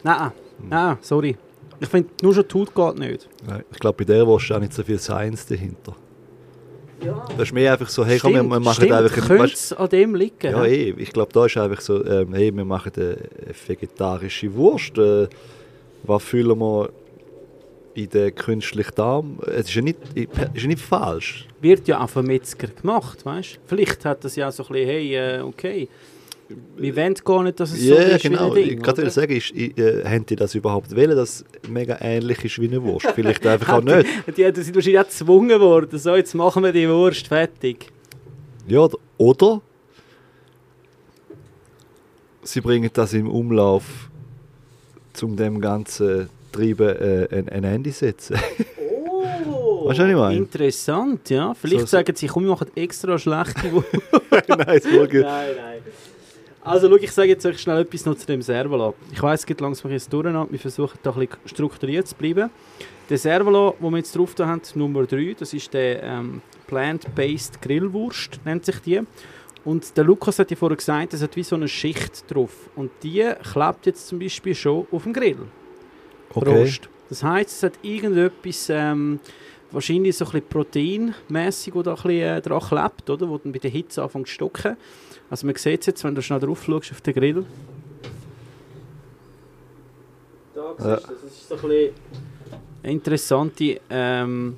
nein, 0.03 0.33
nein, 0.69 0.97
sorry. 1.01 1.37
Ich 1.81 1.89
finde, 1.89 2.09
nur 2.23 2.35
schon 2.35 2.49
Tut 2.49 2.75
geht 2.75 2.99
nicht. 2.99 3.29
Nein, 3.47 3.63
Ich 3.71 3.79
glaube, 3.79 3.99
bei 3.99 4.05
der 4.05 4.27
Wurst 4.27 4.47
ist 4.47 4.53
auch 4.57 4.61
nicht 4.61 4.73
so 4.73 4.83
viel 4.83 4.99
Science 4.99 5.47
dahinter. 5.47 5.95
Das 7.01 7.39
ist 7.49 7.53
mehr 7.53 7.73
einfach 7.73 7.89
so, 7.89 8.05
hey, 8.05 8.19
komm, 8.19 8.33
wir, 8.35 8.43
wir 8.43 8.59
machen 8.59 8.75
stimmt, 8.83 8.93
einfach 8.93 9.29
könnte 9.29 9.45
es 9.45 9.73
an 9.73 9.89
dem 9.89 10.15
liegen? 10.17 10.51
Ja, 10.51 10.65
hä? 10.65 10.91
eh, 10.91 10.95
ich 10.99 11.13
glaube, 11.13 11.33
da 11.33 11.47
ist 11.47 11.57
einfach 11.57 11.81
so, 11.81 12.05
ähm, 12.05 12.35
hey, 12.35 12.53
wir 12.55 12.65
machen 12.65 12.91
eine 12.97 13.19
vegetarische 13.69 14.53
Wurst. 14.55 14.99
Äh, 14.99 15.29
was 16.03 16.23
füllen 16.25 16.59
wir 16.59 16.91
in 17.95 18.09
den 18.11 18.35
künstlichen 18.35 18.95
Darm? 18.95 19.39
Es 19.47 19.69
ist 19.69 19.75
ja 19.75 19.83
nicht, 19.83 19.99
ist 20.15 20.63
ja 20.63 20.67
nicht 20.69 20.81
falsch. 20.81 21.47
Wird 21.61 21.89
ja 21.89 22.01
auch 22.03 22.09
vom 22.11 22.27
Metzger 22.27 22.69
gemacht, 22.69 23.25
weißt 23.25 23.55
du? 23.57 23.59
Vielleicht 23.67 24.05
hat 24.05 24.25
das 24.25 24.37
ja 24.37 24.51
so 24.53 24.63
ein 24.65 24.69
bisschen, 24.73 24.87
hey, 24.89 25.15
äh, 25.17 25.41
okay, 25.41 25.89
wir 26.79 26.97
wollen 26.97 27.15
gar 27.25 27.43
nicht, 27.43 27.61
dass 27.61 27.73
es 27.73 27.81
so 27.83 27.95
Ja, 27.95 28.01
ist 28.01 28.23
genau. 28.23 28.55
wie 28.55 28.61
ein 28.61 28.63
Ich 28.65 28.69
Ding, 28.71 28.83
gerade 28.83 29.03
oder? 29.03 29.11
sagen, 29.11 29.37
ist, 29.37 29.51
ich, 29.51 29.77
äh, 29.77 30.05
haben 30.05 30.25
die 30.25 30.37
das 30.37 30.55
überhaupt 30.55 30.97
wollen, 30.97 31.15
dass 31.17 31.45
es 31.63 31.69
mega 31.69 31.99
ähnlich 32.01 32.43
ist 32.45 32.59
wie 32.59 32.69
eine 32.69 32.83
Wurst? 32.83 33.07
Vielleicht 33.15 33.47
einfach 33.47 33.75
auch 33.75 33.83
nicht. 33.83 34.07
Die, 34.37 34.51
die 34.53 34.61
sind 34.63 34.75
wahrscheinlich 34.75 34.99
auch 35.01 35.05
gezwungen 35.05 35.61
worden, 35.61 35.99
so, 35.99 36.17
jetzt 36.17 36.35
machen 36.35 36.63
wir 36.65 36.73
die 36.73 36.89
Wurst 36.89 37.27
fertig. 37.29 37.91
Ja, 38.67 38.81
oder- 38.81 38.99
oder 39.19 39.61
sie 42.43 42.61
bringen 42.61 42.91
das 42.93 43.13
im 43.13 43.29
Umlauf, 43.29 44.09
um 45.21 45.37
dem 45.37 45.61
ganzen 45.61 46.29
Treiben 46.59 46.89
äh, 46.89 47.45
ein, 47.51 47.65
ein 47.65 47.85
zu 47.85 47.91
setzen. 47.93 48.37
Oh, 48.79 49.89
Weißt 49.89 49.99
du, 49.99 50.03
was 50.05 50.11
ich 50.11 50.17
meine? 50.17 50.37
interessant, 50.37 51.31
ja. 51.31 51.55
Vielleicht 51.55 51.81
So- 51.81 51.87
so- 51.87 51.91
sagen 51.99 52.15
sie, 52.17 52.27
komm, 52.27 52.45
wir 52.45 52.51
machen 52.51 52.69
extra 52.75 53.19
schlechte. 53.19 53.61
Nein, 54.49 54.77
ist 54.77 54.93
wohl 54.93 55.07
gut. 55.09 55.23
Nein, 55.23 55.49
nein. 55.57 55.79
Also, 56.61 56.89
schau, 56.89 56.97
ich 56.97 57.13
sage 57.13 57.29
jetzt 57.29 57.47
euch 57.47 57.59
schnell 57.59 57.81
etwas 57.81 58.05
noch 58.05 58.17
zu 58.17 58.27
dem 58.27 58.43
Servola. 58.43 58.93
Ich 59.13 59.23
weiß, 59.23 59.41
es 59.41 59.47
geht 59.47 59.61
langsam 59.61 59.91
ein 59.91 59.95
bisschen 59.95 60.11
durcheinander. 60.11 60.53
Wir 60.53 60.59
versuchen 60.59 60.99
da 61.03 61.11
ein 61.13 61.21
bisschen 61.27 61.39
strukturiert 61.47 62.07
zu 62.09 62.15
bleiben. 62.15 62.51
Der 63.09 63.17
Servola, 63.17 63.73
den 63.81 63.91
wir 63.91 63.97
jetzt 63.99 64.15
drauf 64.15 64.35
da 64.35 64.47
haben, 64.47 64.61
Nummer 64.75 65.05
3, 65.07 65.35
das 65.39 65.55
ist 65.55 65.73
der 65.73 66.03
ähm, 66.03 66.43
Plant-Based 66.67 67.63
Grillwurst, 67.63 68.41
nennt 68.45 68.67
sich 68.67 68.81
die. 68.81 69.01
Und 69.65 69.97
der 69.97 70.05
Lukas 70.05 70.39
hat 70.39 70.51
ja 70.51 70.57
vorher 70.57 70.77
gesagt, 70.77 71.15
es 71.15 71.23
hat 71.23 71.35
wie 71.37 71.43
so 71.43 71.57
eine 71.57 71.69
Schicht 71.69 72.25
drauf. 72.31 72.51
Und 72.77 72.91
die 73.03 73.25
klebt 73.53 73.87
jetzt 73.87 74.07
zum 74.09 74.19
Beispiel 74.19 74.55
schon 74.55 74.87
auf 74.91 75.05
dem 75.05 75.13
Grill. 75.15 75.39
Okay. 76.35 76.61
Rost. 76.63 76.89
Das 77.09 77.23
heisst, 77.23 77.51
es 77.57 77.63
hat 77.63 77.73
irgendetwas, 77.83 78.69
ähm, 78.71 79.19
wahrscheinlich 79.71 80.17
so 80.17 80.25
ein 80.27 80.31
bisschen 80.33 80.49
proteinmässig, 80.49 81.75
wo 81.75 81.83
da 81.83 81.93
ein 81.93 81.97
bisschen 81.97 82.11
äh, 82.21 82.41
dran 82.43 82.61
klebt, 82.61 83.11
oder? 83.11 83.29
Wo 83.29 83.39
dann 83.39 83.53
bei 83.53 83.59
der 83.59 83.71
Hitze 83.71 84.03
anfängt 84.03 84.27
zu 84.29 84.35
stocken. 84.35 84.77
Also 85.31 85.47
man 85.47 85.57
sieht 85.57 85.81
es 85.81 85.87
jetzt, 85.87 86.05
wenn 86.05 86.15
du 86.15 86.23
schnell 86.23 86.41
drauf 86.41 86.65
schaust 86.65 86.91
auf 86.93 87.01
den 87.01 87.15
Grill. 87.15 87.45
Da 90.55 90.75
Ja. 90.79 90.97
siehst 90.97 91.09
du, 91.09 91.13
das 91.15 91.23
ist 91.25 91.49
so 91.49 91.55
ein 91.55 91.61
bisschen 91.63 91.95
interessante, 92.83 93.81
ähm, 93.91 94.57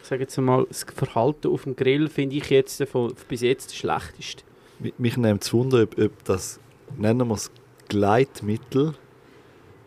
ich 0.00 0.06
sage 0.08 0.22
jetzt 0.22 0.36
mal, 0.38 0.66
das 0.68 0.84
Verhalten 0.94 1.48
auf 1.48 1.64
dem 1.64 1.76
Grill 1.76 2.08
finde 2.08 2.36
ich 2.36 2.48
jetzt 2.50 2.82
von, 2.84 3.12
bis 3.28 3.42
jetzt 3.42 3.66
das 3.70 3.76
schlechteste. 3.76 4.42
Mi- 4.82 4.92
Mich 4.98 5.16
nimmt 5.16 5.42
es 5.44 5.52
Wunder, 5.52 5.82
ob, 5.82 5.98
ob 5.98 6.24
das, 6.24 6.58
nennen 6.96 7.28
wir 7.28 7.34
es 7.34 7.50
Gleitmittel, 7.88 8.94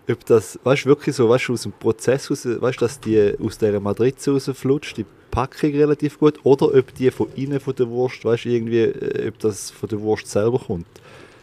ob 0.09 0.25
das, 0.25 0.59
weißt 0.63 0.85
du, 0.85 0.89
wirklich 0.89 1.15
so, 1.15 1.29
weißt 1.29 1.49
aus 1.49 1.63
dem 1.63 1.71
Prozess 1.71 2.29
raus, 2.29 2.45
weißt 2.45 2.81
du, 2.81 2.85
dass 2.85 2.99
die 2.99 3.33
aus 3.43 3.57
dieser 3.57 3.79
Matrize 3.79 4.31
rausflutscht, 4.31 4.97
die 4.97 5.05
Packung 5.31 5.71
relativ 5.71 6.19
gut, 6.19 6.39
oder 6.43 6.75
ob 6.75 6.93
die 6.93 7.09
von 7.09 7.27
innen 7.35 7.59
von 7.59 7.75
der 7.75 7.89
Wurst, 7.89 8.23
weißt 8.23 8.45
du, 8.45 8.49
irgendwie, 8.49 8.81
äh, 8.81 9.29
ob 9.29 9.39
das 9.39 9.71
von 9.71 9.89
der 9.89 10.01
Wurst 10.01 10.27
selber 10.27 10.59
kommt. 10.59 10.85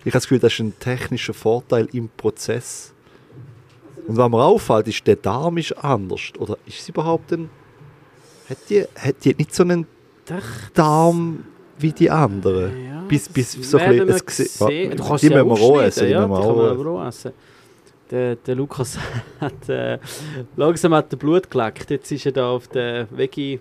Ich 0.01 0.07
habe 0.07 0.13
das 0.13 0.25
Gefühl, 0.25 0.39
das 0.39 0.53
ist 0.53 0.61
ein 0.61 0.79
technischer 0.79 1.35
Vorteil 1.35 1.89
im 1.93 2.09
Prozess. 2.09 2.93
Und 4.07 4.17
was 4.17 4.31
mir 4.31 4.43
auffällt, 4.43 4.89
ist, 4.89 5.07
der 5.07 5.17
Darm 5.17 5.59
ist 5.59 5.73
anders. 5.73 6.33
Oder 6.39 6.57
ist 6.67 6.85
sie 6.85 6.93
überhaupt 6.93 7.33
ein... 7.33 7.51
Hat 8.49 8.59
die, 8.69 8.85
hat 8.97 9.25
die 9.25 9.35
nicht 9.35 9.55
so 9.55 9.63
einen 9.63 9.87
Darm 10.75 11.45
wie 11.79 11.93
die 11.93 12.11
anderen? 12.11 12.85
Ja, 12.85 13.05
bis, 13.07 13.29
bis 13.29 13.53
so 13.53 13.79
ein 13.79 14.07
bisschen, 14.07 14.27
es. 14.27 14.59
Ja, 14.59 14.67
Du 14.67 15.05
kannst 15.05 15.23
die 15.23 15.31
müssen 15.31 15.47
wir 15.47 15.53
auch 15.53 15.81
essen, 15.83 16.07
die 16.07 16.13
ja, 16.13 16.27
die 16.27 16.33
kann 16.33 16.57
man 16.57 16.87
auch 16.87 17.07
essen. 17.07 17.33
Der, 18.11 18.37
der 18.37 18.55
Lukas 18.55 18.99
hat 19.41 19.69
äh, 19.69 19.99
langsam 20.57 20.95
hat 20.95 21.17
Blut 21.19 21.51
geleckt. 21.51 21.91
Jetzt 21.91 22.11
ist 22.11 22.27
er 22.27 22.33
da 22.33 22.51
auf 22.51 22.69
der 22.69 23.07
Veggie. 23.11 23.61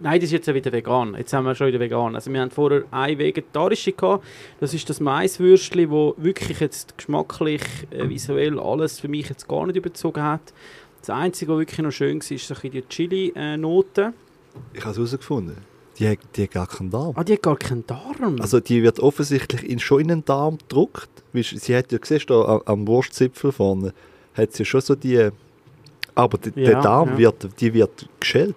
Nein, 0.00 0.20
das 0.20 0.26
ist 0.26 0.32
jetzt 0.32 0.54
wieder 0.54 0.70
vegan. 0.70 1.14
Jetzt 1.16 1.32
haben 1.32 1.44
wir 1.44 1.56
schon 1.56 1.66
wieder 1.66 1.80
vegan. 1.80 2.14
Also 2.14 2.32
wir 2.32 2.40
haben 2.40 2.52
vorher 2.52 2.84
eine 2.92 3.18
vegetarische 3.18 3.92
gehabt. 3.92 4.24
Das 4.60 4.72
ist 4.72 4.88
das 4.88 5.00
Maiswürstli, 5.00 5.90
wo 5.90 6.14
wirklich 6.18 6.60
jetzt 6.60 6.96
geschmacklich, 6.96 7.62
äh, 7.90 8.08
visuell 8.08 8.60
alles 8.60 9.00
für 9.00 9.08
mich 9.08 9.28
jetzt 9.28 9.48
gar 9.48 9.66
nicht 9.66 9.76
überzogen 9.76 10.22
hat. 10.22 10.52
Das 11.00 11.10
Einzige, 11.10 11.52
was 11.52 11.58
wirklich 11.60 11.80
noch 11.80 11.90
schön 11.90 12.20
war, 12.20 12.30
ist 12.30 12.46
so 12.46 12.54
ein 12.54 12.70
die 12.70 12.82
Chili-Note. 12.82 14.12
Ich 14.72 14.80
habe 14.80 14.90
es 14.90 14.96
herausgefunden. 14.96 15.56
Die, 15.98 16.08
hat- 16.08 16.18
die 16.36 16.44
hat 16.44 16.50
gar 16.52 16.66
keinen 16.66 16.90
Darm. 16.90 17.12
Ah, 17.16 17.24
die 17.24 17.32
hat 17.34 17.42
gar 17.42 17.56
keinen 17.56 17.86
Darm. 17.86 18.36
Also 18.40 18.60
die 18.60 18.82
wird 18.82 19.00
offensichtlich 19.00 19.68
in, 19.68 19.78
schon 19.80 20.00
in 20.00 20.08
den 20.08 20.24
Darm 20.24 20.58
gedruckt. 20.58 21.08
Sie 21.32 21.42
sie 21.42 21.76
hat 21.76 21.90
ja 21.92 21.98
gesehen, 21.98 22.22
da 22.26 22.42
am, 22.44 22.62
am 22.64 22.86
Wurstzipfel 22.86 23.52
vorne, 23.52 23.92
hat 24.34 24.52
sie 24.52 24.64
schon 24.64 24.80
so 24.80 24.94
die... 24.94 25.28
Aber 26.14 26.38
die, 26.38 26.50
Ja, 26.60 26.70
der 26.70 26.80
Darm 26.82 27.10
ja. 27.10 27.18
wird, 27.18 27.60
die 27.60 27.72
wird 27.74 28.08
geschält. 28.20 28.56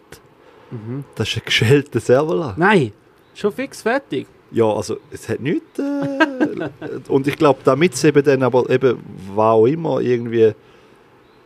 mhm. 0.71 1.03
Das 1.15 1.29
ist 1.29 1.37
ein 1.37 1.43
geschälter 1.45 1.99
Servola. 1.99 2.53
Nein, 2.57 2.91
schon 3.35 3.51
fix 3.51 3.81
fertig. 3.81 4.27
Ja, 4.51 4.65
also 4.65 4.97
es 5.11 5.27
hat 5.29 5.39
nichts... 5.39 5.79
Äh, 5.79 6.69
und 7.07 7.27
ich 7.27 7.37
glaube, 7.37 7.59
damit 7.63 7.93
es 7.93 8.03
eben 8.03 8.23
dann 8.23 8.43
aber 8.43 8.69
eben, 8.69 8.97
was 9.35 9.37
auch 9.53 9.65
immer, 9.65 9.99
irgendwie 10.01 10.53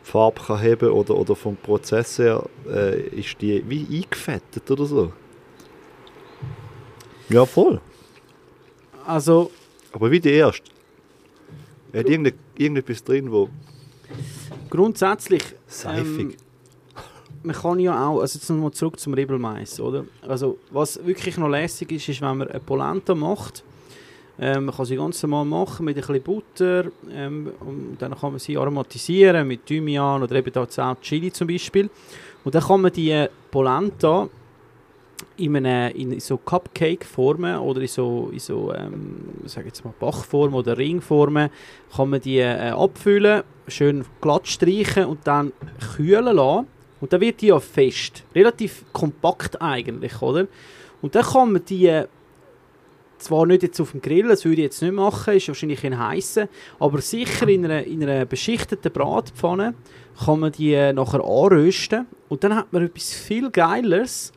Farbe 0.03 0.39
kann 0.45 0.61
haben 0.61 0.89
oder, 0.91 1.15
oder 1.15 1.35
vom 1.35 1.55
Prozess 1.57 2.19
her, 2.19 2.43
äh, 2.69 2.99
ist 3.09 3.41
die 3.41 3.63
wie 3.67 3.85
eingefettet 4.03 4.69
oder 4.71 4.85
so. 4.85 5.11
Ja, 7.29 7.45
voll. 7.45 7.79
Also, 9.05 9.51
Aber 9.91 10.11
wie 10.11 10.19
die 10.19 10.31
erste. 10.31 10.63
Er 11.91 12.01
hat 12.01 12.09
irgende, 12.09 12.33
irgendetwas 12.57 13.03
drin, 13.03 13.31
wo 13.31 13.49
grundsätzlich, 14.69 15.43
seifig. 15.67 16.19
Ähm, 16.19 16.35
man 17.43 17.55
kann 17.55 17.79
ja 17.79 18.07
auch, 18.07 18.19
also 18.19 18.37
jetzt 18.37 18.49
nochmal 18.49 18.71
zurück 18.71 18.99
zum 18.99 19.13
Rebelmais, 19.13 19.79
oder? 19.79 20.05
Also, 20.27 20.57
was 20.71 21.03
wirklich 21.05 21.37
noch 21.37 21.47
lässig 21.47 21.91
ist, 21.91 22.09
ist, 22.09 22.21
wenn 22.21 22.37
man 22.37 22.47
eine 22.47 22.59
Polenta 22.59 23.15
macht. 23.15 23.63
Ähm, 24.37 24.65
man 24.65 24.75
kann 24.75 24.85
sie 24.85 24.97
ganz 24.97 25.23
normal 25.23 25.45
machen 25.45 25.85
mit 25.85 25.95
ein 25.95 26.01
bisschen 26.01 26.21
Butter. 26.21 26.85
Ähm, 27.09 27.51
und 27.61 27.97
dann 27.99 28.15
kann 28.15 28.31
man 28.31 28.39
sie 28.39 28.57
aromatisieren 28.57 29.47
mit 29.47 29.65
Thymian 29.65 30.23
oder 30.23 30.35
eben 30.35 30.51
da 30.51 30.63
auch 30.63 31.01
Chili 31.01 31.31
zum 31.31 31.47
Beispiel. 31.47 31.89
Und 32.43 32.53
dann 32.53 32.63
kann 32.63 32.81
man 32.81 32.91
die 32.91 33.27
Polenta 33.49 34.27
in, 35.37 35.55
eine, 35.55 35.91
in 35.91 36.19
so 36.19 36.37
Cupcake-Formen 36.37 37.57
oder 37.59 37.81
in 37.81 37.87
so, 37.87 38.29
in 38.31 38.39
so 38.39 38.73
ähm, 38.73 39.15
sag 39.45 39.65
jetzt 39.65 39.83
mal 39.83 39.93
Bachform 39.99 40.53
oder 40.53 40.77
Ringformen 40.77 41.49
kann 41.95 42.09
man 42.09 42.21
die 42.21 42.39
äh, 42.39 42.69
abfüllen, 42.69 43.43
schön 43.67 44.05
glatt 44.21 44.47
streichen 44.47 45.05
und 45.05 45.19
dann 45.25 45.51
kühlen 45.95 46.35
lassen. 46.35 46.67
Und 47.01 47.13
dann 47.13 47.21
wird 47.21 47.41
die 47.41 47.47
ja 47.47 47.59
fest. 47.59 48.23
Relativ 48.33 48.85
kompakt 48.93 49.61
eigentlich, 49.61 50.21
oder? 50.21 50.47
Und 51.01 51.13
dann 51.13 51.23
kann 51.23 51.51
man 51.51 51.65
die 51.65 51.87
äh, 51.87 52.07
zwar 53.17 53.45
nicht 53.45 53.63
jetzt 53.63 53.79
auf 53.79 53.91
dem 53.91 54.01
Grill, 54.01 54.27
das 54.27 54.45
würde 54.45 54.61
ich 54.61 54.65
jetzt 54.65 54.81
nicht 54.81 54.93
machen, 54.93 55.35
ist 55.35 55.47
wahrscheinlich 55.47 55.83
in 55.83 55.97
heißen, 55.97 56.47
aber 56.79 57.01
sicher 57.01 57.47
in 57.47 57.65
einer, 57.65 57.83
in 57.83 58.03
einer 58.03 58.25
beschichteten 58.25 58.91
Bratpfanne 58.91 59.73
kann 60.25 60.39
man 60.39 60.51
die 60.51 60.73
äh, 60.73 60.93
nachher 60.93 61.23
anrösten 61.23 62.07
und 62.29 62.43
dann 62.43 62.55
hat 62.55 62.71
man 62.71 62.85
etwas 62.85 63.13
viel 63.13 63.49
Geileres, 63.49 64.31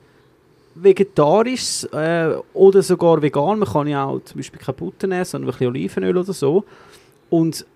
vegetarisches 0.83 1.85
äh, 1.93 2.35
oder 2.55 2.83
sogar 2.83 3.20
vegan. 3.22 3.59
Man 3.59 3.68
kann 3.68 3.87
ja 3.87 4.05
auch 4.05 4.20
zum 4.24 4.39
Beispiel 4.39 4.61
keine 4.61 4.76
Butter 4.76 5.11
essen, 5.11 5.31
sondern 5.33 5.51
ein 5.51 5.53
bisschen 5.53 5.68
Olivenöl 5.68 6.16
oder 6.16 6.33
so. 6.33 6.64
Und 7.31 7.66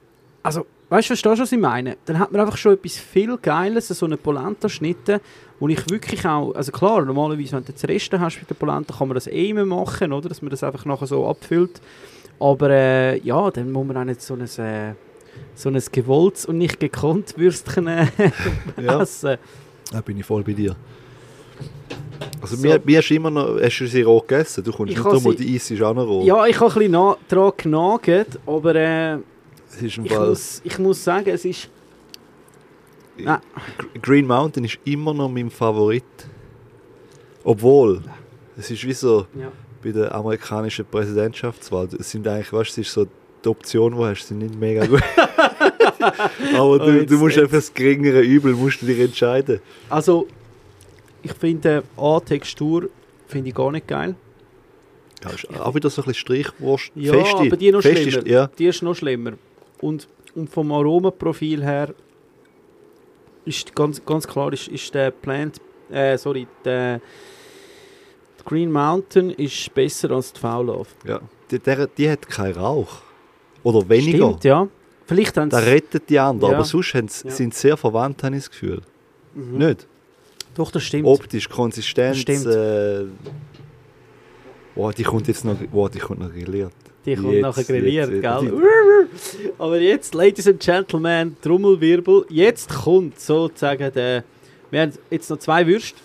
also, 0.42 0.66
weißt 0.88 1.07
du, 1.07 1.14
verstehst 1.14 1.38
du, 1.38 1.42
was 1.42 1.53
ich 1.53 1.59
meine? 1.59 1.96
Dann 2.05 2.18
hat 2.18 2.32
man 2.32 2.40
einfach 2.40 2.57
schon 2.57 2.74
etwas 2.74 2.96
viel 2.96 3.36
Geiles, 3.38 3.88
so 3.88 4.07
eine 4.07 4.16
Polenta-Schnitte, 4.16 5.20
wo 5.61 5.68
ich 5.68 5.88
wirklich 5.90 6.26
auch, 6.26 6.53
also 6.55 6.72
klar, 6.72 7.03
normalerweise, 7.05 7.53
wenn 7.53 7.64
du 7.64 7.72
das 7.72 7.84
Reste 7.84 8.18
hast 8.18 8.38
mit 8.40 8.50
der 8.50 8.55
Polenta, 8.57 8.94
kann 8.96 9.09
man 9.09 9.14
das 9.14 9.26
eh 9.26 9.50
immer 9.50 9.64
machen, 9.64 10.12
oder? 10.12 10.28
Dass 10.28 10.42
man 10.42 10.50
das 10.50 10.62
einfach 10.64 10.84
nachher 10.84 11.07
so 11.07 11.26
abfüllt. 11.26 11.80
Aber 12.40 12.70
äh, 12.70 13.18
ja, 13.20 13.50
dann 13.50 13.70
muss 13.70 13.86
man 13.86 13.96
auch 13.96 14.05
nicht 14.05 14.20
so 14.22 14.34
ein, 14.34 14.40
äh, 14.42 14.94
so 15.55 15.68
ein 15.68 15.80
gewolltes 15.92 16.46
und 16.46 16.59
nicht 16.59 16.80
gekonnt 16.80 17.38
Würstchen 17.38 17.86
äh, 17.86 18.07
Ja, 18.82 19.00
essen. 19.00 19.36
da 19.92 20.00
bin 20.00 20.18
ich 20.18 20.26
voll 20.26 20.42
bei 20.42 20.53
dir. 20.53 20.74
Also 22.40 22.56
So. 22.56 22.62
mir, 22.62 22.80
mir 22.84 22.98
ist 22.98 23.10
immer 23.10 23.30
noch, 23.30 23.60
hast 23.60 23.78
du 23.78 23.86
sie 23.86 24.02
roh 24.02 24.20
gegessen? 24.20 24.64
Du 24.64 24.72
kommst 24.72 24.92
Ich 24.92 25.04
nicht 25.04 25.38
sie- 25.38 25.44
die 25.46 25.54
Eis 25.56 25.70
ist 25.70 25.82
auch 25.82 25.94
noch 25.94 26.06
roh. 26.06 26.24
Ja, 26.24 26.44
ich 26.46 26.58
habe 26.60 26.70
ein 26.72 26.90
bisschen 26.92 27.14
daran 27.28 27.52
genagt, 27.56 28.38
aber 28.46 28.74
äh, 28.74 29.18
ich, 29.80 29.98
muss, 29.98 30.60
ich 30.64 30.78
muss 30.78 31.02
sagen, 31.04 31.28
es 31.30 31.44
ist... 31.44 31.68
Nein. 33.16 33.38
Green 34.00 34.26
Mountain 34.26 34.64
ist 34.64 34.78
immer 34.84 35.14
noch 35.14 35.28
mein 35.28 35.50
Favorit. 35.50 36.04
Obwohl, 37.44 38.02
es 38.56 38.70
ist 38.70 38.84
wie 38.86 38.92
so 38.92 39.26
Ja. 39.38 39.50
bei 39.82 39.90
der 39.92 40.14
amerikanischen 40.14 40.84
Präsidentschaftswahl. 40.84 41.88
Es 41.98 42.10
sind 42.10 42.26
eigentlich, 42.26 42.52
weißt 42.52 42.76
du, 42.76 42.80
es 42.80 42.86
ist 42.88 42.92
so 42.94 43.06
die 43.44 43.48
Optionen, 43.48 43.98
die 43.98 44.04
du 44.04 44.08
hast, 44.08 44.26
sind 44.28 44.38
nicht 44.38 44.58
mega 44.58 44.86
gut. 44.86 45.02
Aber 46.54 46.60
Oh, 46.60 46.78
du, 46.78 46.90
jetzt- 47.00 47.10
du 47.10 47.16
musst 47.18 47.36
jetzt. 47.36 47.44
einfach 47.44 47.56
das 47.58 47.72
geringere 47.74 48.20
Übel 48.20 48.54
musst 48.54 48.82
du 48.82 48.86
dich 48.86 48.98
entscheiden. 49.00 49.60
Also, 49.90 50.26
ich 51.22 51.32
finde 51.34 51.82
A, 51.96 52.20
Textur 52.20 52.88
finde 53.26 53.48
ich 53.50 53.54
gar 53.54 53.70
nicht 53.72 53.86
geil. 53.88 54.14
Ja, 55.22 55.30
ist 55.30 55.48
auch 55.60 55.74
wieder 55.74 55.88
so 55.88 56.02
ein 56.02 56.06
bisschen 56.06 56.20
Streichwurst. 56.20 56.90
Ja, 56.96 57.12
Feste, 57.12 57.36
aber 57.38 57.56
die 57.56 57.70
noch 57.70 57.80
feste 57.82 58.02
schlimmer. 58.10 58.18
Ist, 58.26 58.28
ja, 58.28 58.46
Die 58.58 58.66
ist 58.66 58.82
noch 58.82 58.94
schlimmer. 58.94 59.32
Und, 59.80 60.08
und 60.34 60.50
vom 60.50 60.72
Aromaprofil 60.72 61.62
her 61.62 61.94
ist 63.44 63.74
ganz, 63.74 64.04
ganz 64.04 64.26
klar 64.26 64.52
ist, 64.52 64.68
ist 64.68 64.92
der 64.94 65.10
Plant, 65.10 65.60
äh, 65.90 66.16
sorry, 66.18 66.46
der 66.64 67.00
Green 68.44 68.72
Mountain 68.72 69.30
ist 69.30 69.72
besser 69.74 70.10
als 70.10 70.32
die 70.32 70.40
Faulove. 70.40 70.88
ja. 71.06 71.20
Die, 71.50 71.58
der, 71.58 71.86
die 71.86 72.08
hat 72.08 72.26
keinen 72.30 72.54
Rauch. 72.54 73.02
Oder 73.62 73.86
weniger. 73.86 74.28
Stimmt, 74.28 74.44
ja. 74.44 74.66
Vielleicht 75.04 75.36
haben 75.36 75.50
Da 75.50 75.58
rettet 75.58 76.08
die 76.08 76.18
anderen. 76.18 76.52
Ja. 76.52 76.56
Aber 76.58 76.64
sonst 76.64 76.94
Ja. 76.94 77.02
sind 77.30 77.52
sie 77.54 77.60
sehr 77.60 77.76
verwandt, 77.76 78.22
habe 78.22 78.34
ich 78.36 78.42
das 78.44 78.50
Gefühl. 78.50 78.80
Mhm. 79.34 79.58
Nicht? 79.58 79.86
Doch, 80.55 80.70
das 80.70 80.82
stimmt. 80.82 81.07
Optisch, 81.07 81.48
Konsistenz. 81.48 82.18
Stimmt. 82.18 82.46
Äh, 82.46 83.05
boah, 84.74 84.92
die 84.92 85.03
kommt 85.03 85.28
jetzt 85.28 85.44
noch, 85.44 85.57
boah, 85.57 85.88
die 85.88 85.98
kommt 85.98 86.20
noch 86.20 86.30
grilliert. 86.30 86.72
Die 87.05 87.16
kommt 87.16 87.32
Jetzt, 87.32 87.42
nachher 87.42 87.64
grilliert, 87.64 88.11
jetzt, 88.11 88.22
gell? 88.22 89.09
Aber 89.59 89.80
jetzt, 89.80 90.14
Ladies 90.14 90.46
and 90.46 90.61
Gentlemen, 90.61 91.36
Trommelwirbel, 91.42 92.26
jetzt 92.28 92.68
kommt 92.68 93.18
sozusagen 93.18 93.92
der... 93.92 94.24
Wir 94.70 94.82
haben 94.82 94.92
jetzt 95.11 95.28
noch 95.28 95.38
zwei 95.38 95.66
Würste. 95.66 95.98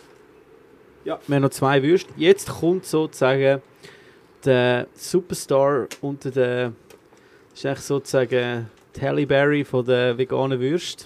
Ja. 1.06 1.20
Wir 1.28 1.36
haben 1.36 1.44
noch 1.44 1.52
zwei 1.52 1.84
Würste. 1.84 2.12
Jetzt 2.18 2.50
kommt 2.50 2.86
sozusagen 2.86 3.62
der 4.44 4.88
Superstar 4.96 5.88
unter 6.02 6.32
der... 6.32 6.74
Das 7.52 7.60
ist 7.60 7.66
eigentlich 7.66 7.80
sozusagen 7.80 8.70
die 8.96 9.02
Halle 9.02 9.28
Berry 9.28 9.64
von 9.64 9.86
der 9.86 10.18
veganen 10.18 10.60
Würste. 10.60 11.06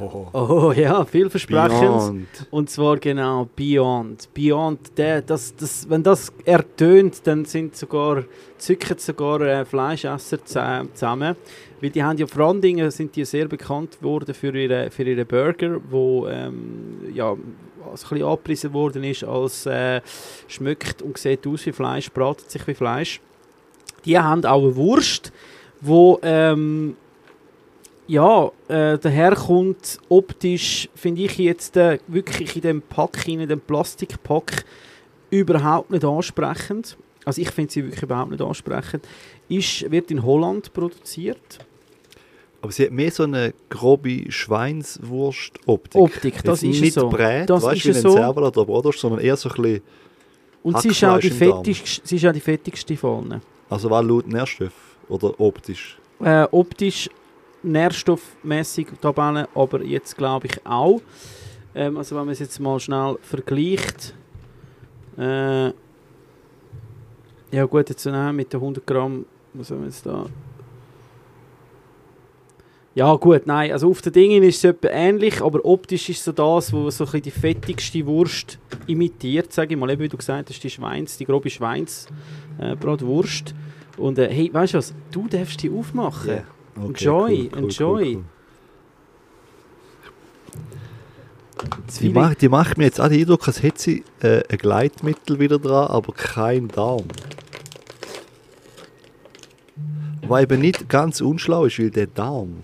Oh, 0.00 0.26
Oh 0.32 0.72
ja, 0.72 1.04
vielversprechend. 1.04 1.80
Beyond. 1.80 2.26
Und 2.50 2.70
zwar 2.70 2.98
genau 2.98 3.48
Beyond. 3.54 4.28
Beyond, 4.34 4.96
der, 4.96 5.22
das, 5.22 5.54
das, 5.56 5.88
wenn 5.88 6.02
das 6.02 6.32
ertönt, 6.44 7.26
dann 7.26 7.44
sind 7.44 7.76
sogar, 7.76 8.24
zücken 8.58 8.98
sogar 8.98 9.40
äh, 9.42 9.64
Fleischesser 9.64 10.44
zusammen. 10.44 11.36
Weil 11.80 11.90
die 11.90 12.02
haben 12.02 12.16
ja, 12.16 12.26
vor 12.26 12.46
allen 12.46 12.60
Dingen 12.60 12.90
sind 12.90 13.14
die 13.14 13.24
sehr 13.24 13.46
bekannt 13.46 14.02
worden 14.02 14.34
für 14.34 14.56
ihre, 14.56 14.90
für 14.90 15.02
ihre 15.02 15.24
Burger, 15.24 15.80
wo 15.90 16.26
ähm, 16.28 17.00
ja, 17.12 17.36
also 17.90 18.06
ein 18.06 18.10
bisschen 18.10 18.22
angepriesen 18.24 18.72
worden 18.72 19.04
ist 19.04 19.24
als 19.24 19.66
äh, 19.66 20.00
schmeckt 20.48 21.02
und 21.02 21.18
sieht 21.18 21.46
aus 21.46 21.66
wie 21.66 21.72
Fleisch, 21.72 22.10
bratet 22.10 22.50
sich 22.50 22.66
wie 22.66 22.74
Fleisch. 22.74 23.20
Die 24.04 24.18
haben 24.18 24.44
auch 24.44 24.62
eine 24.62 24.76
Wurst, 24.76 25.32
wo 25.80 26.18
ähm, 26.22 26.96
ja, 28.06 28.50
äh, 28.68 28.98
daherkommt 28.98 29.98
optisch, 30.08 30.88
finde 30.94 31.22
ich 31.22 31.38
jetzt 31.38 31.76
äh, 31.76 31.98
wirklich 32.06 32.54
in 32.56 32.62
dem 32.62 32.82
Pack, 32.82 33.26
in 33.28 33.48
dem 33.48 33.60
Plastikpack, 33.60 34.64
überhaupt 35.30 35.90
nicht 35.90 36.04
ansprechend. 36.04 36.96
Also 37.24 37.40
ich 37.40 37.50
finde 37.50 37.72
sie 37.72 37.84
wirklich 37.84 38.02
überhaupt 38.02 38.30
nicht 38.30 38.42
ansprechend. 38.42 39.06
Ist, 39.48 39.90
wird 39.90 40.10
in 40.10 40.22
Holland 40.22 40.72
produziert. 40.74 41.58
Aber 42.60 42.72
sie 42.72 42.84
hat 42.84 42.92
mehr 42.92 43.10
so 43.10 43.24
eine 43.24 43.52
grobe 43.68 44.30
Schweinswurst-Optik. 44.30 46.00
Optik, 46.00 46.42
das 46.44 46.62
Jetzt 46.62 46.74
ist 46.76 46.80
nicht 46.80 46.94
so. 46.94 47.08
brät, 47.08 47.48
Das 47.50 47.62
weißt 47.62 47.76
ist 47.76 47.84
wie 47.86 47.98
ein 47.98 48.02
so. 48.02 48.10
Serval 48.10 48.44
oder 48.44 48.64
Brotwurst, 48.64 49.00
sondern 49.00 49.20
eher 49.20 49.36
so 49.36 49.48
ein 49.50 49.54
bisschen, 49.62 49.82
Und 50.62 50.80
sie 50.80 50.88
ist, 50.88 51.04
auch 51.04 51.18
die 51.18 51.30
fettigste, 51.30 52.00
sie 52.06 52.16
ist 52.16 52.26
auch 52.26 52.32
die 52.32 52.40
fettigste 52.40 52.96
von 52.96 53.30
allen. 53.32 53.42
also 53.68 53.90
war 53.90 54.02
laut 54.02 54.26
Nährstoff 54.26 54.72
oder 55.08 55.38
optisch. 55.38 55.98
Äh, 56.22 56.46
optisch, 56.50 57.10
nährstoffmäßig 57.64 58.88
Tabelle, 59.00 59.48
aber 59.54 59.82
jetzt 59.82 60.16
glaube 60.16 60.46
ich 60.46 60.66
auch. 60.66 61.00
Ähm, 61.74 61.96
also 61.96 62.16
wenn 62.16 62.26
man 62.26 62.32
es 62.32 62.38
jetzt 62.38 62.60
mal 62.60 62.78
schnell 62.78 63.18
vergleicht. 63.22 64.14
Äh, 65.18 65.72
ja 67.50 67.64
gut, 67.66 67.88
jetzt 67.88 68.06
äh, 68.06 68.32
mit 68.32 68.52
den 68.52 68.60
100 68.60 68.86
Gramm, 68.86 69.26
was 69.52 69.70
haben 69.70 69.80
wir 69.80 69.86
jetzt 69.86 70.04
da? 70.06 70.26
Ja 72.96 73.12
gut, 73.16 73.44
nein, 73.46 73.72
also 73.72 73.90
auf 73.90 74.02
den 74.02 74.12
Dingen 74.12 74.42
ist 74.44 74.58
es 74.58 74.64
etwa 74.64 74.88
ähnlich, 74.88 75.42
aber 75.42 75.64
optisch 75.64 76.08
ist 76.10 76.22
so 76.22 76.30
das, 76.30 76.72
wo 76.72 76.88
so 76.90 77.04
ein 77.04 77.10
bisschen 77.10 77.22
die 77.22 77.30
fettigste 77.32 78.06
Wurst 78.06 78.58
imitiert, 78.86 79.52
sage 79.52 79.74
ich 79.74 79.80
mal, 79.80 79.90
eben 79.90 80.02
wie 80.02 80.08
du 80.08 80.16
gesagt 80.16 80.48
hast, 80.48 80.62
die 80.62 80.70
Schweins, 80.70 81.16
die 81.16 81.24
grobe 81.24 81.50
Schweins 81.50 82.06
äh. 82.58 82.76
Und 83.96 84.18
äh, 84.18 84.28
hey, 84.30 84.50
weißt 84.52 84.74
du 84.74 84.78
was, 84.78 84.94
du 85.10 85.26
darfst 85.26 85.60
die 85.62 85.70
aufmachen. 85.70 86.30
Yeah. 86.30 86.53
Enjoy, 86.76 87.50
enjoy. 87.56 88.04
Die, 88.14 88.22
Das 91.86 91.98
Feeling- 91.98 92.14
macht, 92.14 92.42
die 92.42 92.48
macht 92.48 92.78
mir 92.78 92.84
jetzt 92.84 93.00
auch 93.00 93.08
den 93.08 93.20
Eindruck, 93.20 93.46
als 93.46 93.62
hätte 93.62 93.80
sie 93.80 94.04
äh, 94.20 94.42
ein 94.48 94.58
Gleitmittel 94.58 95.38
wieder 95.38 95.58
dran, 95.58 95.88
aber 95.88 96.12
kein 96.12 96.68
Darm. 96.68 97.04
Was 100.26 100.42
eben 100.42 100.60
nicht 100.60 100.88
ganz 100.88 101.20
unschlau 101.20 101.66
ist, 101.66 101.78
weil 101.78 101.90
der 101.90 102.06
Darm, 102.06 102.62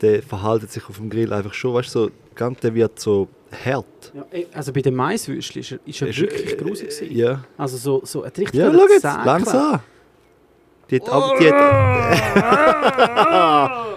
der 0.00 0.22
verhaltet 0.22 0.70
sich 0.70 0.88
auf 0.88 0.96
dem 0.96 1.10
Grill 1.10 1.32
einfach 1.32 1.52
schon, 1.54 1.74
weißt 1.74 1.94
du, 1.94 2.04
so, 2.04 2.10
ganz, 2.34 2.60
der 2.60 2.74
wird 2.74 2.98
so 3.00 3.28
hart. 3.64 4.12
Ja, 4.14 4.24
ey, 4.30 4.46
also 4.52 4.72
bei 4.72 4.80
den 4.80 4.94
Maiswürstchen 4.94 5.60
ist 5.60 5.72
er, 5.72 5.78
ist 5.86 6.02
er 6.02 6.08
Ist, 6.08 6.20
wirklich 6.20 6.52
äh, 6.52 6.56
grusig. 6.56 7.10
Ja, 7.10 7.44
Also 7.56 7.76
so, 7.76 8.00
so 8.04 8.22
ein 8.22 8.30
richtig 8.30 8.54
ja 8.54 8.72
schau 8.72 8.86
jetzt, 8.88 9.02
langsam. 9.02 9.80
Die 10.90 10.96
hat, 10.96 11.08
auch, 11.10 11.38
die, 11.38 11.52
hat, 11.52 11.56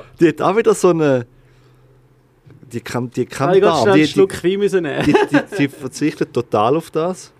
die 0.20 0.28
hat 0.28 0.42
auch 0.42 0.58
wieder 0.58 0.74
so 0.74 0.90
eine. 0.90 1.26
Die 2.72 2.82
kann, 2.82 3.10
die 3.10 3.26
kann 3.26 3.54
Ich 3.54 3.64
schnell 3.64 3.96
Die, 3.96 4.06
die, 4.06 5.14
die, 5.14 5.14
die, 5.32 5.58
die 5.58 5.68
verzichtet 5.68 6.34
total 6.34 6.76
auf 6.78 6.92
das. 6.92 7.32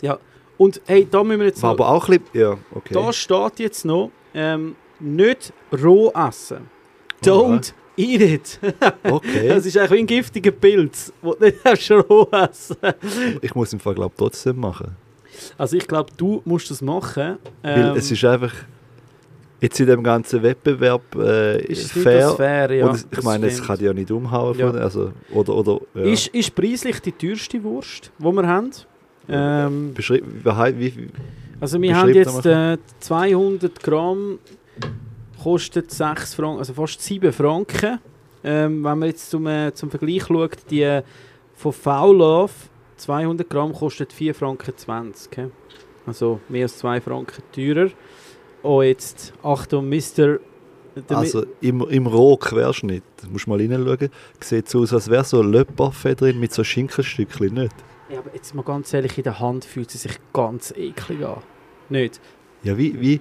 Ja. 0.00 0.18
Und 0.58 0.80
hey, 0.86 1.06
da 1.10 1.24
müssen 1.24 1.40
wir 1.40 1.46
jetzt 1.46 1.62
War 1.62 1.74
noch, 1.74 1.80
aber 1.80 1.88
auch 1.96 2.08
ein 2.08 2.20
bisschen. 2.20 2.40
Ja, 2.40 2.56
okay. 2.74 2.94
da 2.94 3.12
steht 3.12 3.60
jetzt 3.60 3.84
noch, 3.84 4.10
ähm, 4.34 4.76
nicht 4.98 5.52
roh 5.82 6.10
essen. 6.10 6.68
Don't 7.24 7.72
eat 7.96 8.20
it. 8.20 8.60
Okay. 9.02 9.48
Das 9.48 9.66
ist 9.66 9.76
eigentlich 9.76 9.90
wie 9.90 9.98
ein 9.98 10.06
giftiger 10.06 10.50
Pilz, 10.50 11.12
den 11.22 11.32
du 11.40 11.70
nicht 11.70 11.90
roh 11.90 12.28
essen 12.30 12.76
ich 13.40 13.54
muss 13.54 13.72
im 13.72 13.80
Fall, 13.80 13.94
glaube 13.94 14.14
trotzdem 14.16 14.60
machen. 14.60 14.96
Also 15.56 15.76
ich 15.76 15.86
glaube, 15.86 16.10
du 16.16 16.42
musst 16.44 16.70
das 16.70 16.82
machen. 16.82 17.38
Weil 17.62 17.90
Ähm, 17.90 17.96
es 17.96 18.10
ist 18.10 18.24
einfach. 18.24 18.52
Jetzt 19.60 19.78
in 19.78 19.86
dem 19.86 20.02
ganzen 20.02 20.42
Wettbewerb 20.42 21.14
äh, 21.16 21.62
ist 21.66 21.84
es 21.96 22.02
fair. 22.02 22.30
fair, 22.30 22.72
ja. 22.72 22.90
es- 22.90 23.06
ich 23.10 23.22
meine, 23.22 23.46
es 23.46 23.62
kann 23.62 23.78
die 23.78 23.84
ja 23.84 23.92
nicht 23.92 24.10
umhauen. 24.10 24.58
Ja. 24.58 24.70
Also, 24.70 25.12
oder, 25.32 25.54
oder, 25.54 25.80
ja. 25.94 26.02
Ist, 26.02 26.28
ist 26.28 26.54
preislich 26.54 27.00
die 27.00 27.12
teuerste 27.12 27.62
Wurst, 27.62 28.10
die 28.18 28.24
wir 28.24 28.46
haben. 28.46 28.70
Ähm, 29.28 29.92
wie, 29.96 30.96
wie, 30.96 31.08
Also 31.60 31.80
wir 31.80 31.96
haben 31.96 32.14
jetzt 32.14 32.46
äh, 32.46 32.78
200 33.00 33.82
Gramm 33.82 34.38
kostet 35.42 35.90
6 35.90 36.34
Franken, 36.34 36.58
also 36.58 36.72
fast 36.74 37.00
7 37.02 37.32
Franken. 37.32 37.98
Ähm, 38.42 38.82
wenn 38.82 38.98
man 38.98 39.08
jetzt 39.08 39.30
zum, 39.30 39.46
äh, 39.46 39.72
zum 39.74 39.90
Vergleich 39.90 40.24
schaut, 40.26 40.56
die 40.70 40.82
äh, 40.82 41.02
von 41.54 41.72
V-Love 41.72 42.52
200 42.96 43.48
Gramm 43.48 43.72
kostet 43.74 44.12
4 44.12 44.34
Franken 44.34 44.72
20. 44.76 45.36
hä? 45.36 45.46
Also 46.06 46.40
mehr 46.48 46.62
als 46.64 46.78
2 46.78 47.00
Franken 47.02 47.42
teurer. 47.54 47.90
Oh 48.62 48.82
jetzt, 48.82 49.32
Achtung, 49.42 49.88
Mr. 49.88 50.38
also 51.08 51.44
im, 51.60 51.80
im 51.88 52.06
Rohquerschnitt, 52.06 53.02
musst 53.30 53.46
du 53.46 53.50
mal 53.50 53.58
reinschauen, 53.58 54.10
sieht 54.40 54.68
es 54.68 54.76
aus, 54.76 54.92
als 54.92 55.08
wäre 55.08 55.24
so 55.24 55.40
ein 55.40 55.50
Le 55.50 55.64
Parfait 55.64 56.14
drin 56.20 56.38
mit 56.38 56.52
so 56.52 56.62
Schinkenstückchen, 56.62 57.54
nicht? 57.54 57.74
Ja, 58.10 58.18
aber 58.18 58.34
jetzt 58.34 58.54
mal 58.54 58.62
ganz 58.62 58.92
ehrlich, 58.92 59.16
in 59.16 59.24
der 59.24 59.38
Hand 59.40 59.64
fühlt 59.64 59.90
sie 59.90 59.98
sich 59.98 60.12
ganz 60.32 60.72
eklig 60.76 61.24
an. 61.24 61.38
Nicht? 61.88 62.20
Ja, 62.62 62.76
wie, 62.76 63.00
wie, 63.00 63.20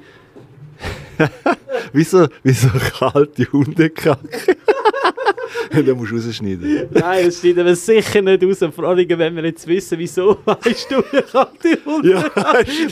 wie 1.94 2.04
so, 2.04 2.28
wie 2.44 2.54
so 2.54 2.70
kalte 2.98 3.52
Hundekacke. 3.52 4.58
Den 5.74 5.98
musst 5.98 6.12
du 6.12 6.16
rausschneiden. 6.16 6.88
Nein, 6.92 7.26
das 7.26 7.40
schneiden 7.40 7.66
wir 7.66 7.76
sicher 7.76 8.22
nicht 8.22 8.44
raus. 8.44 8.74
Vor 8.74 8.86
allem, 8.86 9.08
wenn 9.08 9.36
wir 9.36 9.46
jetzt 9.46 9.68
wissen, 9.68 10.00
wieso, 10.00 10.38
weißt 10.46 10.92
du, 10.92 10.98
wie 11.12 11.22
kalte 11.22 11.78
Hunde 11.86 12.32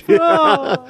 Ja, 0.07 0.19
Ah. 0.19 0.85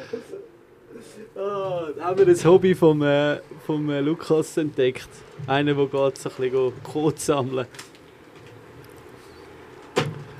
Ah, 1.38 1.90
da 1.96 2.06
haben 2.06 2.18
wir 2.18 2.26
das 2.26 2.44
Hobby 2.46 2.74
vom, 2.74 3.02
äh, 3.04 3.38
vom 3.66 3.90
äh, 3.90 4.02
Lukas 4.02 4.58
entdeckt. 4.58 5.08
Einer, 5.46 5.74
der 5.76 5.86
geht 5.86 6.18
so 6.18 6.30
ein 6.30 6.36
bisschen 6.38 6.84
Kot 6.84 7.20
sammeln. 7.20 7.68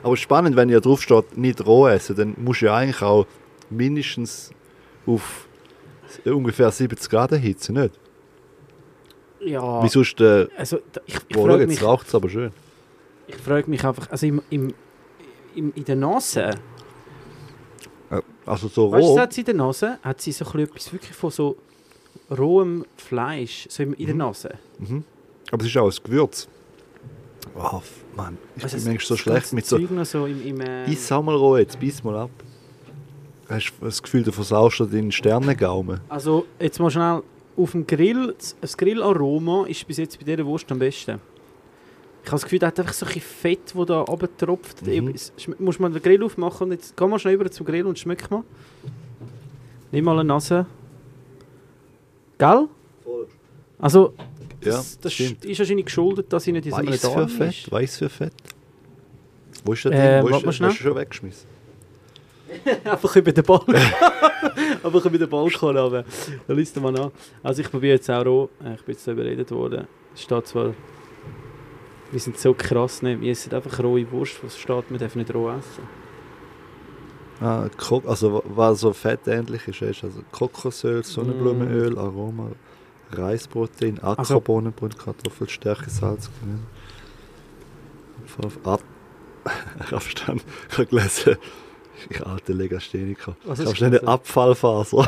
Aber 0.04 0.18
spannend, 0.18 0.56
wenn 0.56 0.70
ja 0.70 0.80
drauf 0.80 1.02
steht, 1.02 1.38
nicht 1.38 1.66
roh 1.66 1.88
essen, 1.88 2.16
dann 2.16 2.36
musst 2.38 2.62
du 2.62 2.66
ja 2.68 2.76
eigentlich 2.76 3.02
auch 3.02 3.28
mindestens 3.70 4.52
auf 5.06 5.48
ungefähr 6.26 6.72
70 6.72 7.10
Grad 7.10 7.32
erhitzen, 7.32 7.74
nicht? 7.76 7.94
Ja, 9.42 9.84
Wie 9.84 9.90
sonst, 9.90 10.20
äh, 10.22 10.48
also 10.58 10.80
da- 10.94 11.02
ich, 11.06 11.16
ich 11.28 11.36
boah, 11.36 11.60
jetzt 11.60 11.68
mich, 11.70 11.84
raucht 11.84 12.08
es 12.08 12.16
aber 12.16 12.30
schön. 12.30 12.52
ich 13.28 13.36
frage 13.36 13.70
mich 13.70 13.84
einfach, 13.86 14.10
also 14.10 14.26
im, 14.26 14.42
im, 14.50 14.74
im, 15.56 15.74
in 15.76 15.86
der 15.86 15.96
Nase, 15.96 16.52
Also 18.48 18.68
so 18.68 18.92
weißt 18.92 19.08
roh, 19.08 19.16
was 19.16 19.22
hat 19.22 19.34
sie 19.34 19.42
in 19.42 19.46
der 19.46 19.56
Nase? 19.56 20.00
Hat 20.02 20.22
sie 20.22 20.32
so 20.32 20.46
etwas 20.58 20.92
wirklich 20.94 21.14
von 21.16 21.30
so 21.32 21.58
rohem 22.36 22.86
Fleisch, 22.96 23.68
so 23.70 23.84
in, 23.84 23.96
der 23.98 24.14
Mhm. 24.14 24.18
Nase. 24.18 24.50
mhm. 24.80 25.04
aber 25.52 25.62
es 25.64 25.70
ist 25.70 25.78
auch 25.78 25.92
ein 25.92 26.04
Gewürz. 26.04 26.48
Oh, 27.56 27.82
Mann, 28.16 28.38
ich 28.56 28.64
Also 28.64 28.78
bin 28.78 28.86
manchmal 28.86 29.06
so 29.08 29.16
schlecht 29.18 29.54
mit 29.54 29.66
so... 29.66 29.78
So 30.04 30.26
im, 30.26 30.46
im, 30.46 30.62
ähm, 30.62 30.92
Iss 30.92 31.10
mal 31.10 31.36
roh 31.36 31.58
jetzt, 31.58 31.80
beiß 31.80 32.04
mal 32.04 32.16
ab. 32.18 32.30
Hast 33.50 33.72
du 33.80 33.86
das 33.86 34.04
Gefühl, 34.04 34.24
du 34.24 34.32
versaust 34.32 34.80
deinen 34.82 35.12
Sternengaumen? 35.12 36.02
Also, 36.10 36.46
jetzt 36.60 36.80
mal 36.80 36.92
schnell 36.92 37.24
auf 37.56 37.72
dem 37.72 37.88
Grill. 37.88 38.36
Das 38.60 38.76
Grillaroma 38.78 39.66
ist 39.68 39.88
bis 39.88 39.98
jetzt 39.98 40.20
bei 40.20 40.26
dieser 40.26 40.46
Wurst 40.46 40.70
am 40.72 40.80
besten. 40.80 41.20
Ich 42.28 42.32
habe 42.32 42.36
das 42.42 42.44
Gefühl, 42.44 42.60
da 42.60 42.68
hat 42.68 42.78
einfach 42.78 42.92
so 42.94 43.06
ein 43.06 43.14
bisschen 43.14 43.22
Fett, 43.22 43.74
das 43.74 43.86
da 43.86 44.02
runtertropft. 44.02 44.86
Mhm. 44.86 45.08
Es- 45.16 45.32
schm- 45.40 45.56
Muss 45.60 45.80
man 45.80 45.94
den 45.94 46.02
Grill 46.02 46.22
aufmachen 46.24 46.66
und 46.66 46.72
jetzt 46.74 46.98
geh 46.98 47.08
mal 47.08 47.18
schnell 47.20 47.36
über 47.36 47.50
zum 47.50 47.66
Grill 47.66 47.86
und 47.86 47.98
schmeck 47.98 48.30
mal. 48.30 48.44
Nimm 49.94 50.04
mal 50.04 50.12
eine 50.20 50.26
Nase. 50.26 50.66
Gell? 52.38 52.68
Also, 53.80 54.14
Ja, 54.62 54.72
das, 54.72 55.00
das 55.00 55.14
stimmt. 55.14 55.46
ist 55.46 55.58
wahrscheinlich 55.60 55.86
geschuldet, 55.86 56.34
dass 56.34 56.46
ich 56.46 56.52
nicht 56.52 56.66
in 56.66 56.72
so 56.72 56.78
einem 56.80 56.90
Weiß 56.90 57.02
für 57.08 57.28
Fett? 57.30 57.50
ist. 57.50 57.72
Weiß 57.72 57.98
für 57.98 58.10
Fett? 58.10 58.34
Wo 59.64 59.72
ist 59.72 59.86
das 59.86 59.94
Äh, 59.94 60.22
Ding? 60.22 60.24
Wo 60.24 60.28
ist 60.28 60.34
mal 60.34 60.42
das? 60.48 60.56
schnell. 60.56 60.70
Hast 60.70 60.80
du 60.80 60.84
schon 60.84 60.96
weggeschmissen? 60.98 61.48
Einfach 62.84 63.16
über 63.16 63.32
den 63.32 63.44
Balkon. 63.46 63.76
Einfach 64.84 65.06
über 65.06 65.18
den 65.18 65.30
Balkon 65.30 65.78
runter. 65.78 66.04
Da 66.46 66.54
liest 66.54 66.76
du 66.76 66.82
mal 66.82 67.00
an. 67.00 67.12
Also 67.42 67.62
ich 67.62 67.72
probiere 67.72 67.96
jetzt 67.96 68.10
auch 68.12 68.26
roh. 68.26 68.50
Ich 68.76 68.82
bin 68.84 68.96
jetzt 68.96 69.06
so 69.06 69.12
überredet 69.14 69.50
worden. 69.52 69.88
Es 70.14 70.24
steht 70.24 70.46
zwar... 70.48 70.74
Wir 72.12 72.20
sind 72.20 72.38
so 72.40 72.54
krass, 72.54 73.02
ne? 73.02 73.20
wir 73.20 73.32
essen 73.32 73.54
einfach 73.54 73.84
rohe 73.84 74.10
Wurst, 74.12 74.42
was 74.44 74.58
steht, 74.58 74.86
wir 74.90 74.98
dürfen 74.98 75.20
nicht 75.20 75.34
roh 75.34 75.50
essen. 75.50 75.84
Ah, 77.42 77.68
also 78.08 78.34
wa- 78.36 78.42
was 78.46 78.80
so 78.80 78.94
fettähnlich 78.94 79.68
ist, 79.68 79.82
ist 79.82 80.04
also 80.04 80.22
Kokosöl, 80.32 81.04
Sonnenblumenöl, 81.04 81.92
Mm. 81.92 81.98
Aroma, 82.00 82.52
Reisprotein, 83.12 84.00
Also- 84.00 84.22
Ackerbohnenbrot, 84.36 84.98
Kartoffelstärke, 84.98 85.90
Salz, 85.90 86.30
Gemüse. 86.40 86.64
Ab 88.64 88.82
ich 89.80 89.92
habe 89.92 90.02
verstanden, 90.02 90.42
ich 90.70 90.78
habe 90.78 90.88
gelesen, 90.88 91.36
ich 92.10 92.26
alte 92.26 92.54
Legastheniker. 92.54 93.36
Was 93.46 93.62
verstanden, 93.62 93.92
gelesen? 93.96 94.08
Abfallfaser. 94.08 95.08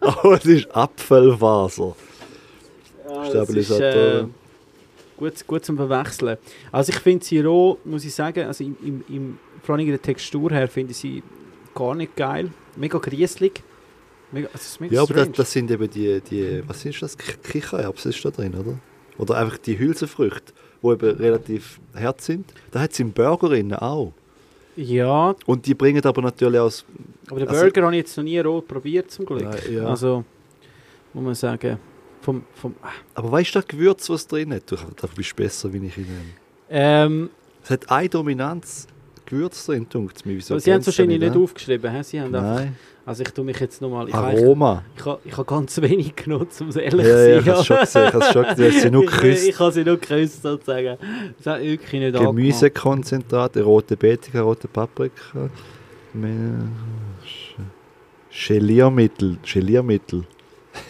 Aber 0.00 0.34
es 0.34 0.44
ist 0.46 0.74
Apfelfaser. 0.74 1.96
Ja, 3.08 3.24
Stabilisatoren. 3.26 4.34
Gut, 5.20 5.46
gut 5.46 5.64
zum 5.64 5.76
Verwechseln. 5.76 6.36
Also 6.72 6.90
ich 6.92 6.98
finde 6.98 7.24
sie 7.24 7.38
roh, 7.40 7.78
muss 7.84 8.04
ich 8.04 8.12
sagen, 8.12 8.44
also 8.46 8.64
im, 8.64 8.76
im, 8.82 9.04
im, 9.08 9.38
vor 9.62 9.76
allem 9.76 9.84
in 9.84 9.90
der 9.92 10.02
Textur 10.02 10.50
her 10.50 10.66
finde 10.66 10.90
ich 10.90 10.96
sie 10.96 11.22
gar 11.74 11.94
nicht 11.94 12.16
geil. 12.16 12.50
Mega 12.76 12.98
grieselig. 12.98 13.62
Mega, 14.32 14.48
also 14.52 14.76
mega 14.80 14.94
Ja, 14.94 15.02
aber 15.02 15.14
das, 15.14 15.22
strange. 15.22 15.36
das 15.36 15.52
sind 15.52 15.70
eben 15.70 15.90
die, 15.90 16.20
die 16.20 16.62
was 16.66 16.84
ist 16.84 17.00
das? 17.02 17.16
Kichererbsen 17.16 18.10
ist 18.10 18.24
da 18.24 18.30
drin, 18.30 18.54
oder? 18.54 18.78
Oder 19.18 19.36
einfach 19.36 19.58
die 19.58 19.78
Hülsenfrüchte, 19.78 20.52
die 20.82 20.86
eben 20.88 21.16
relativ 21.16 21.78
hart 21.94 22.20
sind. 22.22 22.52
Da 22.72 22.80
hat 22.80 22.92
es 22.92 23.00
im 23.00 23.12
Burger 23.12 23.48
drin 23.50 23.72
auch. 23.74 24.12
Ja, 24.76 25.34
Und 25.46 25.66
die 25.66 25.74
bringen 25.74 26.02
aber 26.06 26.22
natürlich 26.22 26.58
aus... 26.60 26.84
aber 27.28 27.40
den 27.40 27.48
Also- 27.48 27.60
Burger 27.62 27.82
habe 27.82 27.94
ich 27.96 27.98
jetzt 28.02 28.16
noch 28.16 28.24
nie 28.24 28.38
roh 28.38 28.60
probiert 28.62 29.10
zum 29.10 29.26
Glück. 29.26 29.42
Nein, 29.42 29.58
ja. 29.74 29.84
Also, 29.84 30.24
muss 31.12 31.24
man 31.24 31.34
sagen, 31.34 31.78
vom, 32.20 32.42
vom, 32.54 32.74
Aber 33.14 33.32
weißt 33.32 33.54
du, 33.54 33.58
das 33.60 33.68
Gewürz, 33.68 34.08
was 34.10 34.26
drin 34.26 34.52
hat? 34.54 34.70
Du, 34.70 34.76
da 34.76 35.08
bist 35.14 35.32
du 35.32 35.36
besser, 35.36 35.72
wie 35.72 35.78
ich 35.86 35.96
ihn 35.98 36.06
nenne. 36.06 36.24
ähm, 36.70 37.30
Es 37.62 37.70
hat 37.70 37.90
eine 37.90 38.08
Dominanz 38.08 38.86
Gewürz 39.26 39.64
drin, 39.66 39.86
dunkt 39.88 40.26
mir. 40.26 40.36
Wieso 40.36 40.58
Sie 40.58 40.72
haben 40.72 40.80
es 40.80 40.86
wahrscheinlich 40.86 41.20
nicht 41.20 41.34
hä? 41.34 41.38
aufgeschrieben. 41.38 41.90
hä? 41.92 42.02
Sie 42.02 42.20
haben 42.20 42.34
einfach, 42.34 42.56
Nein. 42.56 42.76
also 43.06 43.22
ich 43.22 43.30
tue 43.30 43.44
mich 43.44 43.60
jetzt 43.60 43.80
nochmal... 43.80 44.04
Ich, 44.08 44.14
ich, 44.14 44.16
Aroma. 44.16 44.82
ich, 44.96 45.04
habe- 45.04 45.20
ich 45.24 45.36
habe 45.36 45.44
ganz 45.44 45.80
wenig 45.80 46.16
genutzt, 46.16 46.60
um 46.60 46.68
es 46.68 46.76
ehrlich 46.76 47.06
Ja, 47.06 47.14
zu 47.14 47.28
ja, 47.30 47.34
sein. 47.34 47.38
ich 47.38 47.48
habe 47.48 47.60
es 47.60 47.66
schon 47.66 47.78
gesehen. 47.78 48.06
Ich 48.08 48.12
habe 48.14 48.24
es 48.24 48.32
schon 48.32 48.44
gesehen. 48.44 48.80
Sie 48.82 48.90
nur 48.90 49.04
Ich- 49.04 49.10
geküsst. 49.12 49.48
Ich 49.48 49.58
habe 49.60 49.72
sie 49.72 49.84
nur 49.84 49.96
geküsst, 49.98 50.42
sozusagen. 50.42 50.96
Das 51.38 51.46
hat 51.54 51.62
wirklich 51.62 52.00
nicht. 52.00 52.18
Gemüsekonzentrat, 52.18 53.56
rote 53.58 53.96
Beete, 53.96 54.40
rote 54.40 54.66
Paprika. 54.68 55.48
Geliermittel. 58.48 59.36
Geliermittel. 59.44 60.24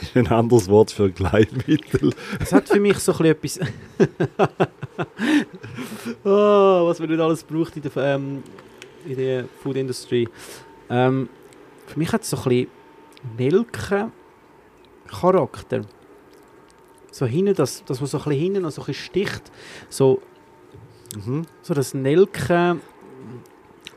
Ist 0.03 0.16
ein 0.16 0.26
anderes 0.28 0.68
Wort 0.68 0.91
für 0.91 1.11
Gleitmittel. 1.11 2.12
Es 2.41 2.53
hat 2.53 2.68
für 2.68 2.80
mich 2.80 2.99
so 2.99 3.12
ein 3.12 3.34
bisschen 3.41 3.62
etwas... 3.62 3.68
oh, 6.24 6.26
was 6.86 6.99
man 7.01 7.09
nicht 7.11 7.20
alles 7.20 7.45
braucht 7.45 7.76
in 7.76 7.82
der, 7.82 7.97
ähm, 7.97 8.43
in 9.07 9.16
der 9.16 9.45
Food 9.62 9.76
Industry. 9.76 10.28
Ähm, 10.88 11.28
für 11.86 11.99
mich 11.99 12.11
hat 12.12 12.22
es 12.22 12.30
so 12.30 12.36
ein 12.38 12.43
bisschen 12.45 12.68
Nelken-Charakter. 13.38 15.82
So 17.12 17.26
hinten, 17.26 17.55
das, 17.55 17.84
das 17.84 18.01
was 18.01 18.11
so 18.12 18.18
ein 18.18 18.24
bisschen 18.24 18.41
hinten 18.41 18.62
noch 18.62 18.70
so 18.70 18.82
ein 18.82 18.86
bisschen 18.86 19.05
sticht. 19.05 19.51
So, 19.88 20.22
Mhm. 21.26 21.43
so 21.62 21.74
das 21.74 21.93
Nelken... 21.95 22.80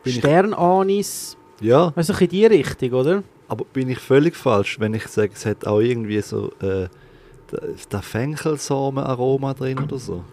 Sternanis... 0.06 1.38
Ja, 1.62 1.96
Weißt 1.96 2.10
du, 2.10 2.14
so 2.14 2.20
ein 2.20 2.28
bisschen 2.28 2.44
in 2.44 2.50
die 2.52 2.58
Richtung, 2.58 2.92
oder? 2.94 3.24
Aber 3.48 3.66
bin 3.66 3.90
ich 3.90 4.00
völlig 4.00 4.36
falsch, 4.36 4.80
wenn 4.80 4.94
ich 4.94 5.08
sage, 5.08 5.32
es 5.34 5.46
hat 5.46 5.66
auch 5.68 5.80
irgendwie 5.80 6.22
so 6.22 6.52
äh, 6.62 6.88
da- 7.90 8.02
Fenchelsamen-Aroma 8.02 9.54
drin 9.54 9.80
oder 9.80 9.98
so? 10.00 10.24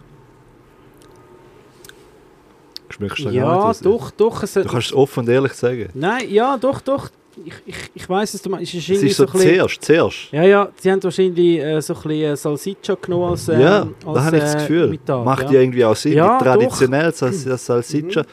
Schmeckst 2.89 3.19
du 3.19 3.23
da 3.25 3.29
gar 3.31 3.35
Ja, 3.35 3.53
nicht 3.55 3.63
raus? 3.65 3.79
doch, 3.79 4.11
doch. 4.11 4.43
Es, 4.43 4.53
Du 4.53 4.63
kannst 4.65 4.87
es 4.87 4.93
offen 4.93 5.19
und 5.21 5.29
ehrlich 5.29 5.53
sagen. 5.53 5.89
Nein, 5.93 6.29
ja, 6.29 6.57
doch, 6.57 6.81
doch. 6.81 7.09
Ich, 7.45 7.53
ich, 7.65 7.75
ich 7.95 8.09
weiss 8.09 8.33
es, 8.33 8.41
du 8.41 8.49
meinst, 8.49 8.73
es 8.73 8.79
ist 8.81 8.89
Es 8.97 9.03
ist 9.03 9.15
so 9.17 9.25
so 9.25 9.37
zuerst, 9.39 9.83
zuerst. 9.85 10.31
Ja, 10.33 10.43
ja, 10.43 10.69
sie 10.77 10.91
haben 10.91 11.01
wahrscheinlich 11.01 11.59
äh, 11.59 11.81
so 11.81 11.93
ein 11.93 12.01
bisschen 12.01 12.21
äh, 12.33 12.35
Salsiccia 12.35 12.95
genommen 13.01 13.31
als, 13.31 13.47
ähm, 13.47 13.61
ja, 13.61 13.81
als 13.83 14.13
da 14.15 14.23
habe 14.25 14.35
ich 14.37 14.43
das 14.43 14.55
äh, 14.55 14.57
Gefühl. 14.57 14.87
Mittag, 14.89 15.23
Macht 15.25 15.43
ja. 15.43 15.51
ja 15.53 15.61
irgendwie 15.61 15.85
auch 15.85 15.95
Sinn. 15.95 16.13
Ja, 16.13 16.37
traditionell, 16.37 17.13
das, 17.17 17.43
das 17.45 17.65
Salsiccia. 17.65 18.23
Mhm. 18.23 18.27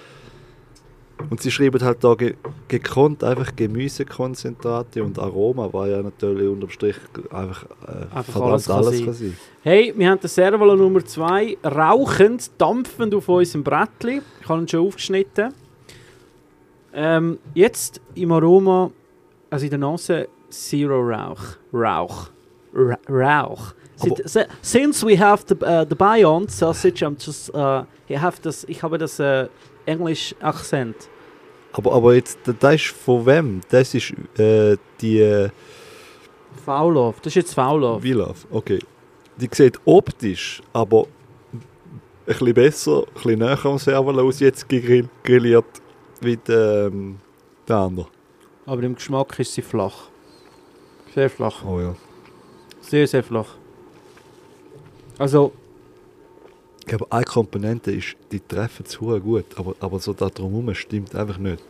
Und 1.30 1.42
sie 1.42 1.50
schreiben 1.50 1.80
halt 1.82 2.02
da 2.02 2.14
ge 2.14 2.34
gekonnt 2.68 3.24
einfach 3.24 3.54
Gemüsekonzentrate 3.56 5.02
und 5.02 5.18
Aroma, 5.18 5.72
war 5.72 5.88
ja 5.88 6.02
natürlich 6.02 6.48
unterm 6.48 6.70
Strich 6.70 6.96
einfach, 7.30 7.64
äh, 7.86 8.16
Einfach 8.16 8.40
alles 8.40 8.66
kann 8.66 8.76
alles 8.76 9.04
kann 9.04 9.14
sein. 9.14 9.36
Hey, 9.62 9.92
wir 9.96 10.10
haben 10.10 10.20
den 10.20 10.28
Servola 10.28 10.76
Nummer 10.76 11.04
2 11.04 11.58
rauchend, 11.64 12.50
dampfend 12.58 13.14
auf 13.14 13.28
unserem 13.28 13.64
Brettli. 13.64 14.20
Ich 14.40 14.48
habe 14.48 14.62
ihn 14.62 14.68
schon 14.68 14.86
aufgeschnitten. 14.86 15.52
Ähm, 16.92 17.38
jetzt 17.54 18.00
im 18.14 18.32
Aroma, 18.32 18.90
also 19.50 19.64
in 19.64 19.70
der 19.70 19.78
Nase, 19.78 20.28
Zero 20.50 21.00
Rauch. 21.00 21.56
Rauch. 21.72 22.30
Ra 22.72 22.98
Rauch. 23.08 23.74
Aber- 24.00 24.46
Since 24.62 25.04
we 25.06 25.18
have 25.18 25.42
the, 25.48 25.54
uh, 25.54 25.84
the 25.88 25.94
Beyond 25.96 26.50
Sausage, 26.50 27.04
I'm 27.04 27.16
just, 27.18 27.52
uh, 27.54 27.84
I 28.08 28.16
have 28.18 28.40
das, 28.42 28.64
ich 28.68 28.82
habe 28.82 28.96
das 28.98 29.18
uh, 29.18 29.46
English 29.86 30.34
Akzent. 30.40 30.94
Aber, 31.72 31.92
aber 31.92 32.14
jetzt, 32.14 32.38
da- 32.44 32.52
das 32.58 32.74
ist 32.76 32.86
von 32.86 33.26
wem? 33.26 33.60
Das 33.70 33.92
ist 33.94 34.12
äh, 34.38 34.76
die 35.00 35.18
äh, 35.20 35.50
Faulov, 36.64 37.16
das 37.20 37.32
ist 37.32 37.34
jetzt 37.36 37.54
Faulov. 37.54 38.02
Vilaf. 38.02 38.46
Okay. 38.50 38.78
Die 39.36 39.48
sieht 39.52 39.78
optisch 39.84 40.60
aber 40.72 41.06
ein 41.52 41.62
bisschen 42.26 42.54
besser, 42.54 42.98
ein 43.06 43.14
bisschen 43.14 43.38
näher 43.38 43.64
am 43.66 43.78
Servola 43.78 44.22
aus 44.22 44.40
jetzt 44.40 44.68
gegrill 44.68 45.08
grilliert 45.22 45.64
wie 46.20 46.36
der, 46.36 46.86
ähm, 46.92 47.18
der 47.68 47.76
andere. 47.76 48.06
Aber 48.66 48.82
im 48.82 48.94
Geschmack 48.94 49.38
ist 49.38 49.54
sie 49.54 49.62
flach. 49.62 50.08
Sehr 51.14 51.30
flach. 51.30 51.64
Oh 51.64 51.80
ja. 51.80 51.94
Sehr, 52.88 53.06
sehr 53.06 53.22
flach. 53.22 53.48
Also, 55.18 55.52
Ich 56.80 56.86
glaube, 56.86 57.06
eine 57.10 57.24
Komponente 57.24 57.92
ist, 57.92 58.16
die 58.32 58.40
treffen 58.40 58.86
hure 58.98 59.20
gut, 59.20 59.44
aber, 59.56 59.74
aber 59.78 59.98
so 59.98 60.14
da 60.14 60.30
drumherum 60.30 60.74
stimmt 60.74 61.14
einfach 61.14 61.36
nicht. 61.36 61.62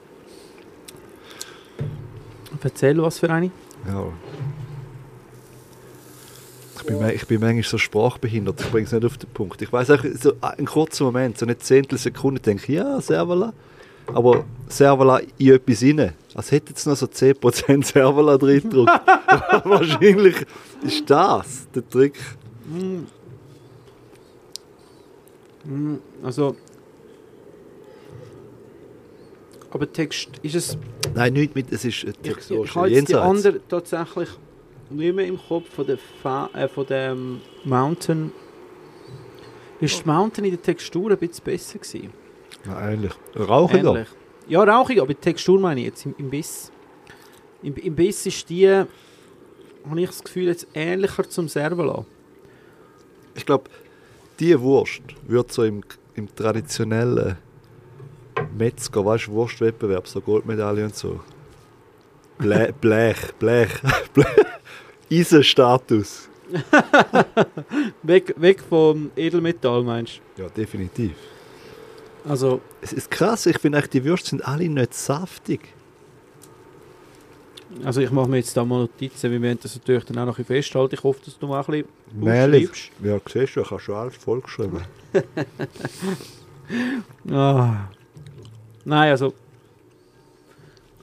Erzähl, 2.62 3.02
was 3.02 3.18
für 3.18 3.28
eine? 3.30 3.50
Ja. 3.86 4.12
Ich 6.76 6.86
bin, 6.86 7.08
ich 7.10 7.26
bin 7.26 7.40
manchmal 7.40 7.64
so 7.64 7.78
sprachbehindert, 7.78 8.60
ich 8.60 8.70
bringe 8.70 8.86
es 8.86 8.92
nicht 8.92 9.04
auf 9.04 9.18
den 9.18 9.28
Punkt. 9.30 9.60
Ich 9.60 9.72
weiß 9.72 9.90
auch, 9.90 10.04
so 10.14 10.34
einen 10.40 10.66
kurzen 10.66 11.04
Moment, 11.04 11.36
so 11.36 11.46
eine 11.46 11.58
Zehntelsekunde, 11.58 12.40
denke 12.40 12.62
ich, 12.62 12.78
ja, 12.78 13.00
Servala. 13.00 13.52
Aber 14.12 14.44
Servala 14.68 15.20
in 15.38 15.52
etwas 15.52 15.82
rein. 15.82 16.14
Als 16.34 16.50
hätte 16.50 16.70
jetzt 16.70 16.86
noch 16.86 16.96
so 16.96 17.06
10% 17.06 17.84
Servala 17.92 18.36
drin 18.36 18.62
gedrückt. 18.62 18.92
Wahrscheinlich 19.64 20.36
ist 20.82 21.08
das 21.08 21.68
der 21.74 21.88
Trick. 21.88 22.18
Also. 26.22 26.56
Aber 29.70 29.92
Text 29.92 30.30
ist 30.42 30.54
es. 30.54 30.78
Nein, 31.14 31.34
nicht 31.34 31.54
mit, 31.54 31.70
es 31.72 31.84
ist 31.84 32.04
ein 32.04 32.14
Ich, 32.22 32.50
ich 32.50 32.74
habe 32.74 32.88
jetzt 32.88 33.08
die 33.08 33.14
andere 33.14 33.60
tatsächlich 33.68 34.28
nicht 34.90 35.14
mehr 35.14 35.26
im 35.26 35.38
Kopf 35.38 35.68
von 35.68 35.86
der, 35.86 35.98
Fa 36.22 36.48
äh, 36.54 36.68
von 36.68 36.86
der 36.86 37.16
Mountain. 37.64 38.32
Ist 39.80 40.02
die 40.04 40.08
Mountain 40.08 40.44
in 40.44 40.52
der 40.52 40.62
Textur 40.62 41.10
ein 41.10 41.18
bisschen 41.18 41.44
besser 41.44 41.78
gewesen? 41.78 42.12
Ja, 42.66 42.90
ähnlich. 42.90 43.12
Rauchiger. 43.36 43.90
Ähnlich. 43.90 44.08
Ja, 44.48 44.62
rauchig, 44.62 44.98
aber 44.98 45.08
die 45.08 45.14
Textur 45.14 45.60
meine 45.60 45.80
ich 45.80 45.86
jetzt 45.86 46.06
im, 46.06 46.14
im 46.18 46.30
Biss. 46.30 46.72
Im, 47.62 47.74
Im 47.76 47.94
Biss 47.94 48.24
ist 48.24 48.48
die, 48.48 48.68
habe 48.68 50.00
ich 50.00 50.06
das 50.06 50.24
Gefühl, 50.24 50.46
jetzt 50.46 50.66
ähnlicher 50.74 51.28
zum 51.28 51.48
Servola. 51.48 52.04
Ich 53.34 53.44
glaube, 53.44 53.70
diese 54.38 54.60
Wurst 54.60 55.02
wird 55.26 55.52
so 55.52 55.64
im, 55.64 55.82
im 56.14 56.34
traditionellen 56.34 57.36
Metzger, 58.56 59.04
weißt 59.04 59.26
du, 59.26 59.32
Wurstwettbewerb, 59.32 60.06
so 60.06 60.20
Goldmedaille 60.20 60.84
und 60.84 60.96
so. 60.96 61.20
Blech, 62.38 62.72
Blech, 62.80 63.32
Blech, 63.38 63.70
Blech. 64.14 64.26
Eisenstatus. 65.10 66.28
Weg, 68.02 68.34
weg 68.40 68.62
vom 68.66 69.10
Edelmetall, 69.14 69.82
meinst 69.82 70.20
Ja, 70.36 70.48
definitiv. 70.48 71.12
Also, 72.26 72.60
Es 72.80 72.92
ist 72.92 73.10
krass, 73.10 73.46
ich 73.46 73.58
finde 73.58 73.82
die 73.88 74.04
Würste 74.04 74.30
sind 74.30 74.46
alle 74.46 74.68
nicht 74.68 74.94
saftig. 74.94 75.60
also 77.84 78.00
ich 78.00 78.10
mache 78.10 78.28
mir 78.28 78.38
jetzt 78.38 78.56
da 78.56 78.64
mal 78.64 78.80
Notizen, 78.80 79.30
wir 79.42 79.50
haben 79.50 79.58
das 79.62 79.74
natürlich 79.76 80.04
dann 80.04 80.18
auch 80.18 80.26
noch 80.26 80.38
ein 80.38 80.44
bisschen 80.44 80.56
festhalten. 80.62 80.94
Ich 80.94 81.02
hoffe, 81.02 81.20
dass 81.24 81.38
du 81.38 81.46
mal 81.46 81.60
ein 81.60 81.66
bisschen 81.66 81.86
Mehlig. 82.14 82.70
aufschreibst. 82.70 82.90
Ja, 83.04 83.18
siehst 83.40 83.56
du, 83.56 83.60
ich 83.60 83.70
habe 83.70 83.80
schon 83.80 83.94
alles 83.94 84.16
vollgeschrieben. 84.16 84.80
Ah. 87.30 87.88
Nein, 88.84 89.10
also. 89.10 89.32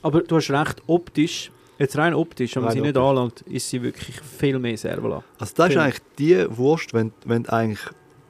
Aber 0.02 0.20
du 0.20 0.36
hast 0.36 0.50
recht, 0.50 0.82
optisch, 0.86 1.50
jetzt 1.78 1.96
rein 1.98 2.14
optisch, 2.14 2.54
wenn 2.54 2.62
man 2.62 2.68
Rein 2.72 2.76
sie 2.78 2.82
nicht 2.82 2.96
optisch. 2.96 3.08
anlangt, 3.10 3.40
ist 3.42 3.68
sie 3.70 3.82
wirklich 3.82 4.20
viel 4.20 4.58
mehr 4.60 4.76
Servola. 4.76 5.24
Also 5.38 5.54
das 5.56 5.66
ist 5.68 5.72
Film. 5.72 5.84
eigentlich 5.84 6.02
die 6.18 6.56
Wurst, 6.56 6.94
wenn, 6.94 7.12
wenn 7.24 7.48
eigentlich 7.48 7.80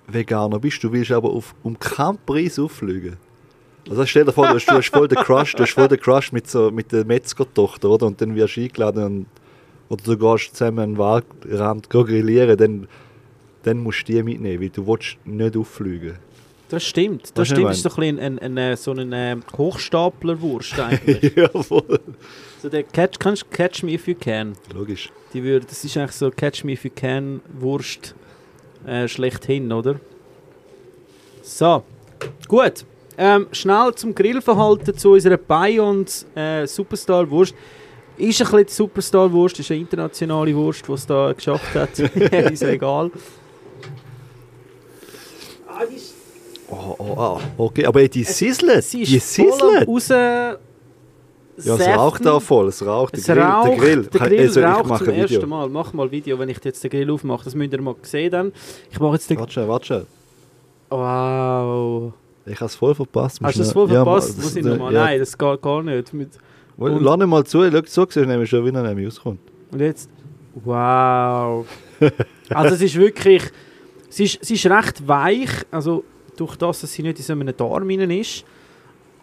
Veganer 0.08 0.58
bist, 0.58 0.82
du 0.82 0.92
willst 0.92 1.12
aber 1.12 1.30
auf, 1.30 1.54
um 1.62 1.78
keinen 1.78 2.18
Preis 2.24 2.58
auffliegen. 2.58 3.16
Also 3.88 4.04
stell 4.04 4.24
dir 4.24 4.32
vor, 4.32 4.48
du 4.48 4.54
hast, 4.54 4.66
du 4.66 4.72
hast 4.72 4.90
voll 4.90 5.08
den 5.08 5.18
Crush, 5.18 5.54
du 5.54 5.62
hast 5.62 5.72
voll 5.72 5.88
den 5.88 6.00
Crush 6.00 6.32
mit, 6.32 6.48
so, 6.48 6.70
mit 6.70 6.90
der 6.90 7.04
Metzgertochter, 7.04 7.88
oder? 7.88 8.06
Und 8.06 8.20
dann 8.20 8.34
wirst 8.34 8.56
du 8.56 8.62
eingeladen 8.62 9.04
und, 9.04 9.26
oder 9.88 10.02
du 10.02 10.18
gehst 10.18 10.56
zusammen 10.56 10.78
an 10.80 10.90
den 10.90 10.98
Waldrand 10.98 11.88
grillieren, 11.88 12.56
dann, 12.56 12.88
dann 13.62 13.78
musst 13.78 14.08
du 14.08 14.12
die 14.12 14.22
mitnehmen, 14.22 14.60
weil 14.60 14.70
du 14.70 14.86
willst 14.86 15.16
nicht 15.24 15.56
auffliegen. 15.56 16.18
Das 16.68 16.84
stimmt, 16.84 17.30
das 17.38 17.48
du, 17.48 17.54
stimmt. 17.54 17.68
was 17.68 17.82
Das 17.82 17.92
ist 17.92 17.96
so 17.96 18.02
ein, 18.02 18.18
ein, 18.18 18.38
ein, 18.40 18.58
ein, 18.58 18.76
so 18.76 18.90
ein 18.90 19.12
äh, 19.12 19.36
Hochstaplerwurst 19.56 20.80
eigentlich. 20.80 21.36
ja, 21.36 21.48
voll. 21.48 22.00
so 22.60 22.68
der 22.68 22.82
catch, 22.82 23.20
kannst 23.20 23.42
du 23.42 23.46
Catch 23.50 23.84
Me 23.84 23.92
If 23.92 24.08
You 24.08 24.16
Can. 24.16 24.54
Logisch. 24.74 25.12
Die 25.32 25.44
würde, 25.44 25.66
das 25.66 25.84
ist 25.84 25.96
eigentlich 25.96 26.12
so 26.12 26.28
Catch 26.30 26.64
Me 26.64 26.72
If 26.72 26.84
You 26.84 26.90
Can 26.92 27.40
Wurst 27.60 28.16
äh, 28.86 29.08
schlechthin, 29.08 29.72
oder? 29.72 29.96
So, 31.42 31.82
gut. 32.48 32.84
Ähm, 33.18 33.46
schnell 33.52 33.94
zum 33.94 34.14
Grillverhalten 34.14 34.96
zu 34.96 35.12
unserer 35.12 35.38
Bayons 35.38 36.26
äh, 36.34 36.66
Superstar 36.66 37.28
Wurst. 37.30 37.54
Ist 38.18 38.40
ein 38.40 38.44
bisschen 38.44 38.66
die 38.66 38.72
Superstar 38.72 39.32
Wurst, 39.32 39.58
ist 39.58 39.70
eine 39.70 39.80
internationale 39.80 40.54
Wurst, 40.54 40.86
die 40.86 40.92
es 40.92 41.06
da 41.06 41.32
geschafft 41.32 41.74
hat. 41.74 41.98
ist 42.52 42.62
egal. 42.62 43.10
Ah, 45.66 45.84
die 45.90 45.96
ist 45.96 46.16
Oh, 46.68 46.96
oh, 46.98 47.14
oh, 47.16 47.40
okay, 47.58 47.86
aber 47.86 48.08
die 48.08 48.24
sizzlet, 48.24 48.82
Sie 48.82 49.04
die 49.04 49.16
ist 49.16 49.38
raus. 49.38 50.10
Ja, 51.58 51.74
es 51.76 51.86
raucht 51.88 52.26
auch 52.26 52.42
voll, 52.42 52.68
es 52.68 52.84
raucht. 52.84 53.16
Es 53.16 53.24
der 53.24 53.36
Grill, 53.36 53.44
raucht, 53.44 53.68
der 53.68 53.76
Grill. 53.76 54.02
der 54.04 54.20
Grill 54.28 54.40
also, 54.40 54.60
ich 54.60 54.66
raucht 54.66 54.86
mache 54.86 55.04
zum 55.04 55.14
ersten 55.14 55.48
Mal. 55.48 55.68
Mach 55.68 55.92
mal 55.94 56.02
ein 56.06 56.10
Video, 56.10 56.38
wenn 56.38 56.48
ich 56.50 56.62
jetzt 56.62 56.84
den 56.84 56.90
Grill 56.90 57.10
aufmache. 57.10 57.44
Das 57.44 57.54
müsst 57.54 57.72
ihr 57.72 57.80
mal 57.80 57.94
sehen 58.02 58.30
dann. 58.30 58.52
Ich 58.90 59.00
mache 59.00 59.14
jetzt 59.14 59.30
den... 59.30 59.38
Warte 59.38 59.52
schnell, 59.52 59.68
warte 59.68 59.86
schnell. 59.86 60.06
Wow. 60.90 62.12
Ich 62.44 62.54
habe 62.56 62.66
es 62.66 62.76
voll 62.76 62.94
verpasst. 62.94 63.40
Hast 63.42 63.56
du 63.56 63.60
Musst 63.60 63.72
voll 63.72 63.88
ja, 63.90 64.04
verpasst? 64.04 64.36
ma- 64.38 64.44
Muss 64.44 64.56
ich 64.56 64.64
nochmal? 64.64 64.92
ja. 64.92 65.04
Nein, 65.04 65.18
das 65.18 65.36
geht 65.36 65.62
gar 65.62 65.82
nicht. 65.82 66.12
Mit 66.14 66.28
Und- 66.76 67.02
ihn 67.22 67.28
mal 67.28 67.44
zu, 67.44 67.68
schau, 67.70 67.80
so 67.86 68.06
siehst 68.08 68.26
nämlich 68.26 68.50
schon, 68.50 68.64
wie 68.64 68.70
er 68.76 68.82
nämlich 68.82 69.06
rauskommt. 69.06 69.40
Und 69.72 69.80
jetzt... 69.80 70.10
Wow. 70.64 71.66
also 72.50 72.74
es 72.74 72.82
ist 72.82 72.96
wirklich... 72.96 73.42
Sie 74.08 74.24
ist, 74.24 74.44
sie 74.44 74.54
ist 74.54 74.66
recht 74.66 75.06
weich. 75.08 75.50
Also 75.70 76.04
durch 76.36 76.56
das, 76.56 76.82
dass 76.82 76.92
sie 76.92 77.02
nicht 77.02 77.18
in 77.18 77.24
so 77.24 77.32
einem 77.32 77.56
Darm 77.56 77.90
ist. 77.90 78.44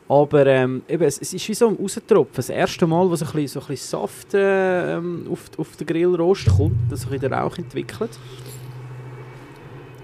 Aber 0.09 0.45
ähm, 0.45 0.83
eben, 0.87 1.03
es, 1.03 1.19
es 1.19 1.33
ist 1.33 1.47
wie 1.47 1.53
so 1.53 1.69
ein 1.69 1.75
Raustropfen. 1.75 2.35
Das 2.35 2.49
erste 2.49 2.85
Mal, 2.85 3.09
wo 3.09 3.15
so 3.15 3.25
ein 3.25 3.31
bisschen, 3.31 3.47
so 3.47 3.59
ein 3.61 3.67
bisschen 3.67 3.89
Saft 3.89 4.33
äh, 4.33 4.97
ähm, 4.97 5.27
auf, 5.31 5.49
auf 5.57 5.75
den 5.77 5.87
Grillrost 5.87 6.49
kommt, 6.57 6.91
dass 6.91 7.01
sich 7.01 7.19
der 7.19 7.31
Rauch 7.31 7.57
entwickelt. 7.57 8.11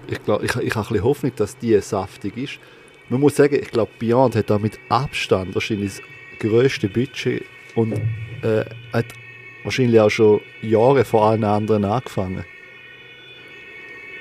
Ich, 0.06 0.24
glaub, 0.24 0.42
ich, 0.42 0.56
ich 0.56 0.74
habe 0.74 0.86
ein 0.86 0.88
bisschen 0.88 1.04
Hoffnung, 1.04 1.32
dass 1.36 1.56
die 1.56 1.78
saftig 1.80 2.36
ist. 2.36 2.58
Man 3.08 3.20
muss 3.20 3.36
sagen, 3.36 3.58
ich 3.60 3.70
glaube, 3.70 3.90
Beyond 3.98 4.36
hat 4.36 4.50
da 4.50 4.58
mit 4.58 4.78
Abstand 4.88 5.54
wahrscheinlich 5.54 5.96
das 5.96 6.02
grösste 6.38 6.88
Budget 6.88 7.44
und 7.74 7.92
äh, 8.42 8.64
hat 8.92 9.06
wahrscheinlich 9.64 10.00
auch 10.00 10.10
schon 10.10 10.40
Jahre 10.62 11.04
vor 11.04 11.26
allen 11.26 11.44
anderen 11.44 11.84
angefangen. 11.84 12.44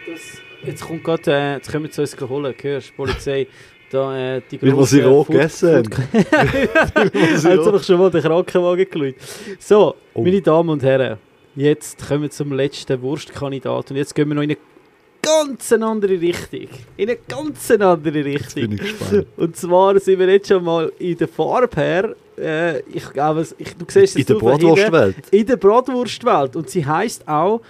Das, 0.07 0.41
jetzt 0.63 0.81
kommt 0.81 1.03
gerade, 1.03 1.31
äh, 1.31 1.53
jetzt 1.53 1.71
kommen 1.71 1.89
sie 1.91 2.01
uns 2.01 2.19
holen, 2.19 2.53
hörst 2.61 2.95
Polizei. 2.95 3.47
Da, 3.91 4.35
äh, 4.35 4.41
die 4.51 4.61
Weil 4.61 4.77
wir 4.77 4.85
sie 4.85 5.01
roh 5.01 5.23
gegessen 5.23 5.77
haben. 5.77 5.89
Ich 7.13 7.85
schon 7.85 7.99
mal 7.99 8.11
den 8.11 8.21
Krankenwagen 8.21 8.85
geschaut. 8.89 9.15
So, 9.59 9.95
Oh. 10.13 10.23
meine 10.23 10.41
Damen 10.41 10.69
und 10.69 10.83
Herren, 10.83 11.17
jetzt 11.55 12.07
kommen 12.07 12.23
wir 12.23 12.29
zum 12.29 12.51
letzten 12.53 13.01
Wurstkandidat 13.01 13.89
und 13.91 13.97
jetzt 13.97 14.13
gehen 14.13 14.27
wir 14.29 14.35
noch 14.35 14.43
in 14.43 14.51
eine 14.51 14.57
ganz 15.21 15.71
andere 15.73 16.19
Richtung. 16.21 16.67
In 16.97 17.09
eine 17.09 17.17
ganz 17.27 17.71
andere 17.71 18.19
Jetzt 18.19 18.55
bin 18.55 18.71
Richtung. 18.73 18.73
ich 18.73 18.99
gespannt. 18.99 19.27
Und 19.37 19.55
zwar 19.57 19.99
sind 19.99 20.19
wir 20.19 20.29
jetzt 20.29 20.47
schon 20.49 20.63
mal 20.63 20.91
in 20.99 21.17
der 21.17 21.27
Farbe 21.27 21.75
her. 21.75 22.15
Äh, 22.37 22.79
ich 22.81 23.11
glaube, 23.11 23.41
es- 23.41 23.55
ich, 23.57 23.75
du 23.75 23.85
siehst 23.87 24.15
es 24.15 24.21
In 24.21 24.25
der. 24.25 24.35
Bratwurstwelt. 24.35 25.15
In 25.31 25.45
der 25.45 25.57
Bratwurstwelt. 25.57 26.55
Und 26.55 26.69
sie 26.69 26.85
heißt 26.85 27.27
auch 27.27 27.61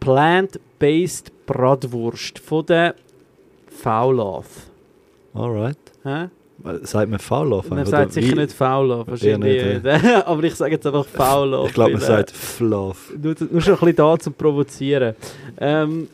Plant-Based 0.00 1.32
Bratwurst 1.46 2.38
von 2.38 2.66
der 2.66 2.94
Faulaf. 3.68 4.46
Alright. 5.34 5.78
Hä? 6.04 6.28
Sagt 6.82 7.10
man 7.10 7.18
Faulaf? 7.18 7.68
Man 7.68 7.84
sagt 7.84 8.12
sicher 8.12 8.36
nicht 8.36 8.52
Faulaf, 8.52 9.08
wahrscheinlich. 9.08 9.82
nicht, 9.82 9.84
äh, 9.84 10.22
Aber 10.26 10.42
ich 10.44 10.54
sage 10.54 10.74
jetzt 10.74 10.86
einfach 10.86 11.04
Faulaf. 11.04 11.68
Ich 11.68 11.74
glaube, 11.74 11.92
man 11.92 12.00
äh, 12.00 12.04
sagt 12.04 12.30
Flav. 12.30 13.12
Nur, 13.20 13.34
nur 13.50 13.60
schon 13.60 13.74
ein 13.74 13.80
bisschen 13.80 13.96
da 13.96 14.18
zum 14.18 14.34
Provozieren. 14.34 15.14
Ähm, 15.58 16.08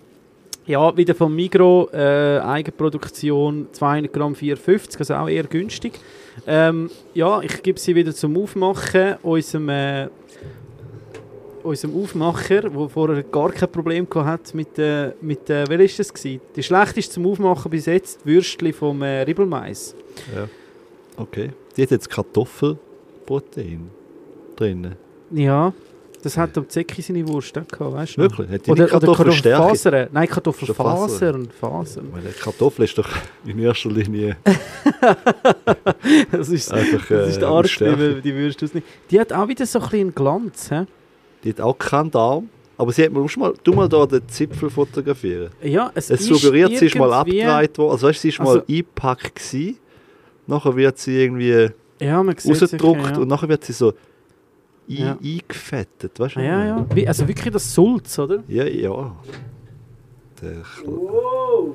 ja, 0.66 0.96
wieder 0.96 1.14
vom 1.14 1.34
Migro, 1.34 1.90
äh, 1.92 2.38
Eigenproduktion, 2.38 3.68
200 3.72 4.12
Gramm 4.12 4.32
4,50, 4.32 4.98
also 4.98 5.14
auch 5.14 5.28
eher 5.28 5.44
günstig. 5.44 6.00
Ähm, 6.46 6.90
ja, 7.12 7.40
ich 7.42 7.62
gebe 7.62 7.78
sie 7.78 7.94
wieder 7.94 8.14
zum 8.14 8.36
Aufmachen. 8.38 9.16
Unserem, 9.22 9.68
äh, 9.68 10.08
unserem 11.62 12.02
Aufmacher, 12.02 12.62
der 12.62 12.88
vorher 12.88 13.22
gar 13.22 13.50
kein 13.52 13.70
Problem 13.70 14.08
gehabt 14.08 14.48
hat 14.48 14.54
mit, 14.54 14.78
äh, 14.78 15.12
mit 15.20 15.48
äh, 15.50 15.68
welches 15.68 15.92
ist 15.92 15.98
das 16.00 16.14
gewesen? 16.14 16.40
Die 16.56 16.62
schlechteste 16.62 17.14
zum 17.14 17.26
Aufmachen 17.26 17.70
bis 17.70 17.86
jetzt, 17.86 18.20
die 18.24 18.30
Würstchen 18.30 18.72
vom 18.72 19.02
äh, 19.02 19.22
Ribbelmais. 19.22 19.94
Ja. 20.34 20.48
Okay. 21.16 21.50
Die 21.76 21.82
hat 21.82 21.90
jetzt 21.90 22.08
Kartoffelprotein 22.10 23.90
drin. 24.56 24.96
Ja, 25.30 25.72
das 26.22 26.36
hat 26.36 26.56
am 26.58 26.68
Zecki 26.68 27.00
seine 27.00 27.26
Wurst 27.26 27.56
auch 27.56 27.66
gehabt, 27.66 27.94
weißt 27.94 28.16
du? 28.16 28.22
Wirklich? 28.22 28.50
Hat 28.50 28.66
die 28.66 28.70
Oder, 28.70 28.86
Kartoffelstärke? 28.88 29.58
Kartoffelfasern. 29.62 30.08
Nein, 30.12 30.28
Kartoffelfasern. 30.28 31.48
Fasern. 31.58 32.08
Weil 32.12 32.32
Kartoffel 32.32 32.84
ist 32.84 32.98
doch 32.98 33.08
in 33.46 33.58
erster 33.58 33.90
Linie 33.90 34.36
Das 36.30 36.48
ist, 36.50 36.72
einfach 36.72 37.08
das 37.08 37.28
ist 37.30 37.36
äh, 37.36 37.40
der 37.40 37.64
Stärke. 37.68 38.14
die, 38.16 38.20
die 38.20 38.34
Würste 38.34 38.66
ausnehmen. 38.66 38.86
Die 39.10 39.20
hat 39.20 39.32
auch 39.32 39.48
wieder 39.48 39.64
so 39.64 39.78
ein 39.78 39.82
bisschen 39.84 40.00
einen 40.00 40.14
Glanz. 40.14 40.68
He? 40.68 40.84
Die 41.44 41.50
hat 41.50 41.60
auch 41.60 41.78
keinen 41.78 42.10
Darm, 42.10 42.48
Aber 42.76 42.92
sie 42.92 43.04
hat 43.04 43.12
mir 43.12 43.26
mal, 43.36 43.54
du 43.62 43.72
mal 43.72 43.88
da 43.88 44.06
den 44.06 44.26
Zipfel 44.28 44.70
fotografieren. 44.70 45.50
Ja, 45.62 45.90
es, 45.94 46.10
Es 46.10 46.20
ist 46.22 46.28
suggeriert, 46.28 46.76
sie 46.76 46.86
ist 46.86 46.96
mal 46.96 47.12
abgedreht 47.12 47.76
worden. 47.78 47.92
Also 47.92 48.06
weißt, 48.08 48.18
du, 48.18 48.22
sie 48.22 48.28
ist 48.28 48.40
Also- 48.40 48.52
mal 48.54 48.64
eingepackt 48.68 49.34
gewesen. 49.34 49.78
Nachher 50.46 50.74
wird 50.76 50.98
sie 50.98 51.22
irgendwie 51.22 51.68
Ja, 52.00 52.20
rausgedruckt 52.20 53.00
sicher, 53.02 53.12
ja. 53.12 53.18
und 53.18 53.28
nachher 53.28 53.48
wird 53.48 53.64
sie 53.64 53.72
so 53.74 53.88
ein, 53.90 53.94
Ja. 54.88 55.18
eingefettet. 55.22 56.18
Weißt 56.18 56.36
du? 56.36 56.40
Ja, 56.40 56.64
ja. 56.64 56.86
Wie, 56.94 57.06
also 57.06 57.28
wirklich 57.28 57.52
das 57.52 57.72
Sulz, 57.74 58.18
oder? 58.18 58.42
Ja, 58.48 58.64
ja. 58.64 59.14
Der 60.42 60.62
Wow! 60.84 61.74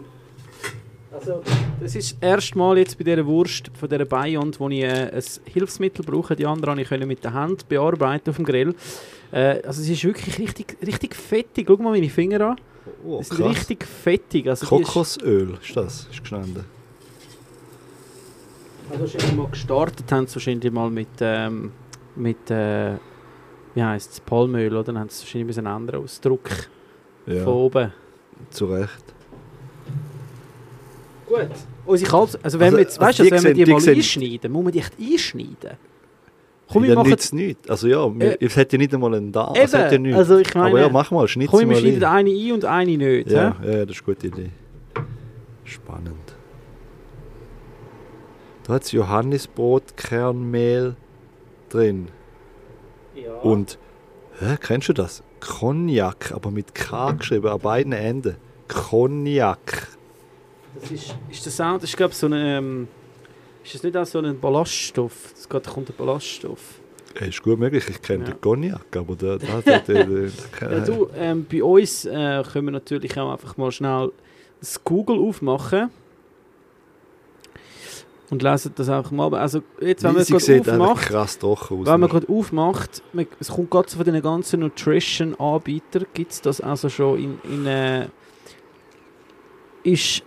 Also, 1.12 1.42
das 1.80 1.96
ist 1.96 2.12
das 2.20 2.30
erste 2.30 2.58
Mal 2.58 2.78
jetzt 2.78 2.98
bei 2.98 3.06
dieser 3.06 3.26
Wurst 3.26 3.72
von 3.80 3.88
dieser 3.88 4.04
Beyond, 4.04 4.60
wo 4.60 4.68
ich 4.68 4.82
äh, 4.84 5.12
ein 5.14 5.24
Hilfsmittel 5.46 6.04
brauche. 6.04 6.36
Die 6.36 6.46
andere 6.46 6.76
konnte 6.84 6.96
ich 6.98 7.06
mit 7.06 7.24
der 7.24 7.32
Hand 7.34 7.70
bearbeiten 7.70 8.32
auf 8.32 8.36
dem 8.36 8.44
Grill. 8.44 8.76
Äh, 9.36 9.62
also 9.68 9.82
es 9.82 9.90
ist 9.90 10.04
wirklich 10.06 10.40
richtig, 10.40 10.78
richtig 10.86 11.14
fettig. 11.14 11.66
Schau 11.68 11.76
mal 11.78 11.92
meine 11.92 12.10
Finger 12.10 12.40
an. 12.42 12.56
oh, 13.06 13.20
Es 13.20 13.30
ist 13.30 13.38
krass. 13.38 13.50
richtig 13.50 13.86
fettig. 13.86 14.48
Also 14.48 14.66
Kokosöl 14.66 15.58
ist 15.62 15.76
das, 15.76 16.08
ist 16.10 16.22
gestanden. 16.22 16.64
Also 18.90 19.02
wahrscheinlich 19.02 19.34
mal 19.36 19.48
gestartet 19.50 20.10
haben 20.12 20.28
sie 20.28 20.36
wahrscheinlich 20.36 20.72
mal 20.72 20.90
mit, 20.90 21.08
ähm, 21.20 21.72
mit 22.16 22.50
äh, 22.50 22.94
wie 23.74 23.84
heisst 23.84 24.14
es, 24.14 24.20
Palmöl, 24.22 24.72
oder? 24.72 24.84
Dann 24.86 25.00
haben 25.00 25.10
sie 25.10 25.24
wahrscheinlich 25.24 25.48
müssen 25.48 25.66
ändern 25.66 26.02
aus 26.02 26.22
Druck 26.22 26.50
Ja, 27.26 27.44
von 27.44 27.54
oben. 27.54 27.92
zu 28.52 28.66
Recht. 28.68 29.04
Gut. 31.28 31.50
Unsere 31.88 32.10
Kalbs, 32.10 32.38
also 32.42 32.60
wenn 32.60 32.66
Also- 32.68 32.78
wir 32.78 32.84
jetzt, 32.84 33.00
also 33.00 33.08
weißt 33.08 33.20
du, 33.20 33.24
die 33.24 33.32
also 33.34 33.44
wenn 33.44 33.50
wir 33.58 33.66
die, 33.66 33.72
die 33.72 33.72
mal 33.90 33.96
einschneiden, 33.98 34.52
muss 34.52 34.64
man 34.64 34.72
die 34.72 34.80
echt 34.80 34.94
einschneiden? 35.00 35.78
Komm, 36.72 36.84
wir 36.84 36.90
ja, 36.90 36.96
machen... 36.96 37.10
nützt 37.10 37.34
nichts. 37.34 37.70
Also 37.70 37.88
ja, 37.88 38.20
wir- 38.20 38.38
es 38.42 38.58
hat 38.58 38.72
ja 38.74 38.78
nicht 38.80 38.94
einmal 38.94 39.14
einen 39.14 39.32
Darm. 39.32 39.54
Es 39.56 39.74
hat 39.74 39.92
ja 39.92 39.98
nichts. 39.98 40.18
also 40.18 40.38
ich 40.38 40.54
meine, 40.56 40.70
Aber 40.70 40.80
ja, 40.80 40.90
mach 40.90 41.12
mal, 41.12 41.28
schneid 41.28 41.48
komm, 41.50 41.60
sie 41.60 41.66
wir 41.68 41.74
mal 41.74 41.80
schneiden 41.80 42.04
ein. 42.04 42.28
eine 42.28 42.32
ein 42.32 42.52
und 42.54 42.66
eine 42.66 42.98
nicht. 42.98 43.32
Ja, 43.32 43.56
hä? 43.62 43.80
ja, 43.80 43.86
das 43.86 43.98
ist 43.98 44.04
eine 44.08 44.16
gute 44.16 44.28
Idee. 44.28 44.50
Spannend. 45.64 46.36
Da 48.64 48.74
hat 48.74 48.84
es 48.84 48.92
Johannisbrotkernmehl 48.92 50.96
drin. 51.70 52.08
Ja. 53.16 53.34
Und, 53.36 53.78
hä, 54.40 54.58
kennst 54.60 54.90
du 54.90 54.94
das? 54.94 55.24
Cognac, 55.40 56.32
aber 56.32 56.50
mit 56.50 56.74
K 56.74 57.12
geschrieben, 57.12 57.48
an 57.48 57.60
beiden 57.60 57.94
Enden. 57.94 58.38
Cognac. 58.68 59.88
Das 60.82 60.92
ist, 60.92 61.16
ist 61.30 61.46
das 61.46 61.62
auch, 61.62 61.76
das 61.76 61.84
ist 61.86 61.98
glaube 61.98 62.12
ich 62.12 62.18
so 62.18 62.28
ein, 62.28 62.34
ähm, 62.34 62.88
ist 63.66 63.76
das 63.76 63.84
nicht 63.84 63.98
auch 63.98 64.06
so 64.06 64.20
ein 64.20 64.40
Ballaststoff? 64.40 65.34
Da 65.50 65.60
kommt 65.60 65.90
ein 65.90 65.96
Ballaststoff. 65.98 66.80
Äh, 67.20 67.30
Ist 67.30 67.42
gut 67.42 67.58
möglich, 67.60 67.84
ich 67.90 68.02
kenne 68.02 68.26
Ja. 68.26 68.32
den 68.32 68.42
Cognac, 68.42 68.96
aber 68.96 69.16
der, 69.16 69.38
der, 69.38 69.62
der, 69.66 69.80
der, 69.80 70.06
der, 70.06 70.30
Ja, 70.62 70.80
du, 70.86 71.10
ähm, 71.16 71.46
bei 71.50 71.64
uns 71.64 72.06
äh, 72.06 72.44
können 72.52 72.66
wir 72.68 72.72
natürlich 72.72 73.18
auch 73.20 73.32
einfach 73.32 73.58
mal 73.58 73.72
schnell 73.72 74.12
das 74.60 74.84
Google 74.84 75.20
aufmachen. 75.20 75.90
Und 78.32 78.42
lesen 78.42 78.72
das 78.76 78.90
einfach 78.90 79.12
mal. 79.12 79.34
Also 79.36 79.62
jetzt, 79.80 80.04
wenn 80.04 80.14
man 80.14 80.22
es 80.24 80.28
gerade 80.30 80.60
aufmacht, 80.72 81.08
krass 81.08 81.38
trocken 81.38 81.82
aus. 81.82 81.86
wenn 81.86 82.00
man 82.00 82.10
gerade 82.10 82.28
aufmacht, 82.28 83.04
man, 83.14 83.28
es 83.40 83.50
kommt 83.50 83.70
gerade 83.70 83.90
von 83.90 84.04
den 84.04 84.20
ganzen 84.22 84.62
Nutrition-Anbietern, 84.62 86.06
gibt 86.14 86.32
es 86.32 86.42
das 86.42 86.60
also 86.60 86.90
schon 86.90 87.20
in, 87.20 87.40
in 87.44 87.66
äh, 87.68 88.08
ist 89.84 90.24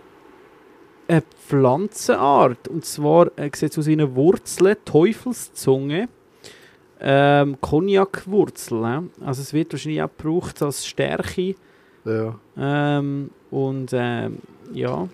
eine 1.09 1.23
Pflanzenart. 1.47 2.67
Und 2.67 2.85
zwar 2.85 3.27
äh, 3.37 3.49
sieht 3.55 3.71
es 3.71 3.77
aus 3.79 3.87
wie 3.87 3.93
eine 3.93 4.15
Wurzel, 4.15 4.77
Teufelszunge, 4.85 6.07
ähm, 7.01 7.57
Cognac-Wurzel. 7.61 8.83
Äh? 8.83 9.25
Also 9.25 9.41
es 9.41 9.53
wird 9.53 9.71
wahrscheinlich 9.73 10.01
auch 10.01 10.09
gebraucht 10.15 10.61
als 10.61 10.85
Stärke. 10.85 11.55
ja. 12.05 12.39
Ähm, 12.57 13.31
und 13.51 13.89
ähm, 13.93 14.37
ja. 14.73 15.07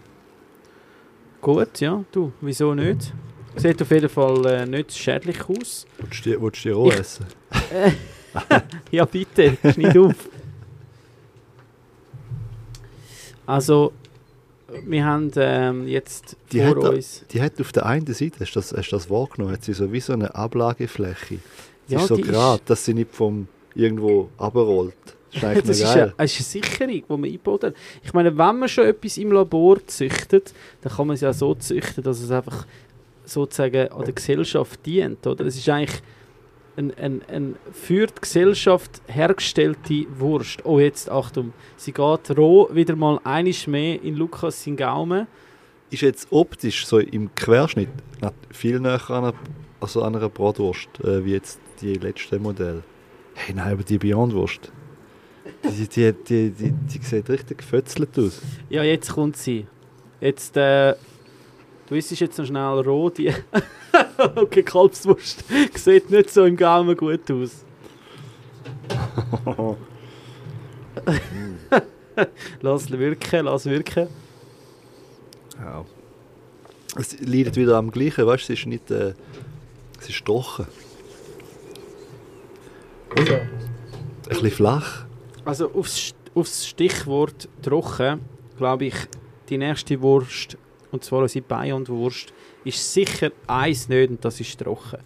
Gut, 1.41 1.79
ja, 1.79 2.03
du, 2.11 2.31
wieso 2.41 2.73
nicht? 2.73 3.13
Sieht 3.55 3.81
auf 3.81 3.91
jeden 3.91 4.09
Fall 4.09 4.45
äh, 4.47 4.65
nicht 4.65 4.91
schädlich 4.97 5.39
aus. 5.47 5.85
Willst 5.99 6.25
du 6.25 6.29
die- 6.31 6.69
roh 6.71 6.89
Ich- 6.89 6.99
essen? 6.99 7.25
Ja, 8.91 9.05
bitte, 9.05 9.57
schneid 9.71 9.97
auf. 9.97 10.13
Also, 13.45 13.93
wir 14.85 15.05
haben 15.05 15.31
ähm, 15.35 15.87
jetzt 15.87 16.37
Die 16.51 16.59
vor 16.59 16.67
hat 16.69 16.77
uns. 16.77 17.25
Die 17.31 17.41
hat 17.41 17.59
auf 17.61 17.71
der 17.71 17.85
einen 17.85 18.07
Seite, 18.07 18.39
hast 18.39 18.53
du 18.53 18.59
das, 18.59 18.73
hast 18.73 18.91
das 18.91 19.09
wahrgenommen, 19.09 19.53
hat 19.53 19.63
sie 19.63 19.73
so 19.73 19.91
wie 19.91 19.99
so 19.99 20.13
eine 20.13 20.33
Ablagefläche. 20.33 21.39
Sie 21.87 21.93
Ja, 21.93 21.99
ist 21.99 22.07
so 22.07 22.17
gerade, 22.17 22.61
dass 22.65 22.85
sie 22.85 22.93
nicht 22.93 23.13
vom 23.13 23.47
irgendwo 23.75 24.29
runterrollt. 24.39 24.95
Das 25.33 25.57
ist 25.57 25.67
Das 25.67 25.79
ist, 25.79 25.85
eine, 25.85 26.13
das 26.17 26.39
ist 26.39 26.55
eine 26.55 26.63
Sicherung, 26.63 26.89
die 26.89 27.03
man 27.09 27.25
eingebaut 27.25 27.63
hat. 27.63 27.75
Ich 28.03 28.13
meine, 28.13 28.35
wenn 28.37 28.59
man 28.59 28.69
schon 28.69 28.85
etwas 28.85 29.17
im 29.17 29.31
Labor 29.31 29.85
züchtet, 29.85 30.53
dann 30.81 30.93
kann 30.93 31.07
man 31.07 31.15
es 31.15 31.21
ja 31.21 31.33
so 31.33 31.53
züchten, 31.55 32.03
dass 32.03 32.21
es 32.21 32.31
einfach 32.31 32.65
sozusagen 33.25 33.89
an 33.91 34.03
der 34.03 34.13
Gesellschaft 34.13 34.85
dient. 34.85 35.25
Oder? 35.27 35.45
Es 35.45 35.57
ist 35.57 35.67
eigentlich 35.69 36.01
ein, 36.77 36.93
ein, 36.97 37.21
ein 37.27 37.55
für 37.71 38.07
die 38.07 38.21
Gesellschaft 38.21 39.01
hergestellte 39.07 40.05
Wurst. 40.17 40.65
Oh, 40.65 40.79
jetzt 40.79 41.09
Achtung, 41.09 41.53
sie 41.77 41.91
geht 41.91 42.37
roh 42.37 42.69
wieder 42.73 42.95
mal 42.95 43.19
einiges 43.23 43.67
mehr 43.67 44.01
in 44.01 44.15
Lukas 44.15 44.63
seinen 44.63 44.77
Gaumen. 44.77 45.27
Ist 45.89 46.01
jetzt 46.01 46.27
optisch 46.31 46.85
so 46.85 46.99
im 46.99 47.33
Querschnitt 47.35 47.89
viel 48.51 48.79
näher 48.79 49.09
an 49.09 49.25
einer, 49.25 49.33
also 49.79 50.01
an 50.01 50.15
einer 50.15 50.29
Bratwurst, 50.29 50.89
äh, 51.03 51.23
wie 51.23 51.33
jetzt 51.33 51.59
die 51.81 51.93
letzte 51.93 52.39
Modell. 52.39 52.83
Hey, 53.35 53.53
nein, 53.53 53.73
aber 53.73 53.83
die 53.83 53.97
Beyond-Wurst, 53.97 54.71
die, 55.63 55.87
die, 55.87 56.13
die, 56.13 56.49
die, 56.51 56.71
die 56.71 57.03
sieht 57.03 57.29
richtig 57.29 57.59
gefötzelt 57.59 58.17
aus. 58.17 58.41
Ja, 58.69 58.83
jetzt 58.83 59.11
kommt 59.13 59.37
sie. 59.37 59.67
Jetzt, 60.21 60.57
äh, 60.57 60.95
du 61.87 61.95
isst 61.95 62.11
jetzt 62.19 62.37
noch 62.37 62.45
schnell 62.45 62.79
roh, 62.81 63.09
die... 63.17 63.33
okay, 64.35 64.63
Kalbswurst 64.63 65.43
sieht 65.75 66.09
nicht 66.09 66.29
so 66.29 66.45
im 66.45 66.57
Gaumen 66.57 66.95
gut 66.95 67.29
aus. 67.31 67.65
lass 72.61 72.91
wirken, 72.91 73.45
lass 73.45 73.65
wirken. 73.65 74.07
Ja. 75.59 75.85
Es 76.97 77.19
leidet 77.19 77.57
wieder 77.57 77.77
am 77.77 77.91
gleichen, 77.91 78.25
weißt 78.25 78.49
du, 78.49 78.53
es 78.53 78.59
ist 78.59 78.65
nicht, 78.67 78.89
äh, 78.89 79.13
es 79.99 80.09
ist 80.09 80.23
trocken. 80.25 80.65
Ein 83.17 83.49
bisschen 84.29 84.51
flach. 84.51 85.05
Also 85.43 85.71
aufs, 85.73 86.13
aufs 86.33 86.67
Stichwort 86.67 87.49
trocken, 87.61 88.21
glaube 88.57 88.85
ich, 88.85 88.95
die 89.49 89.57
nächste 89.57 90.01
Wurst, 90.01 90.57
und 90.95 91.03
zwar 91.03 91.21
unsere 91.21 91.45
Bayern-Wurst, 91.45 92.33
ist 92.63 92.93
sicher 92.93 93.31
eins 93.47 93.87
nicht 93.87 94.09
und 94.09 94.25
das 94.25 94.39
ist 94.39 94.59
trocken. 94.59 94.99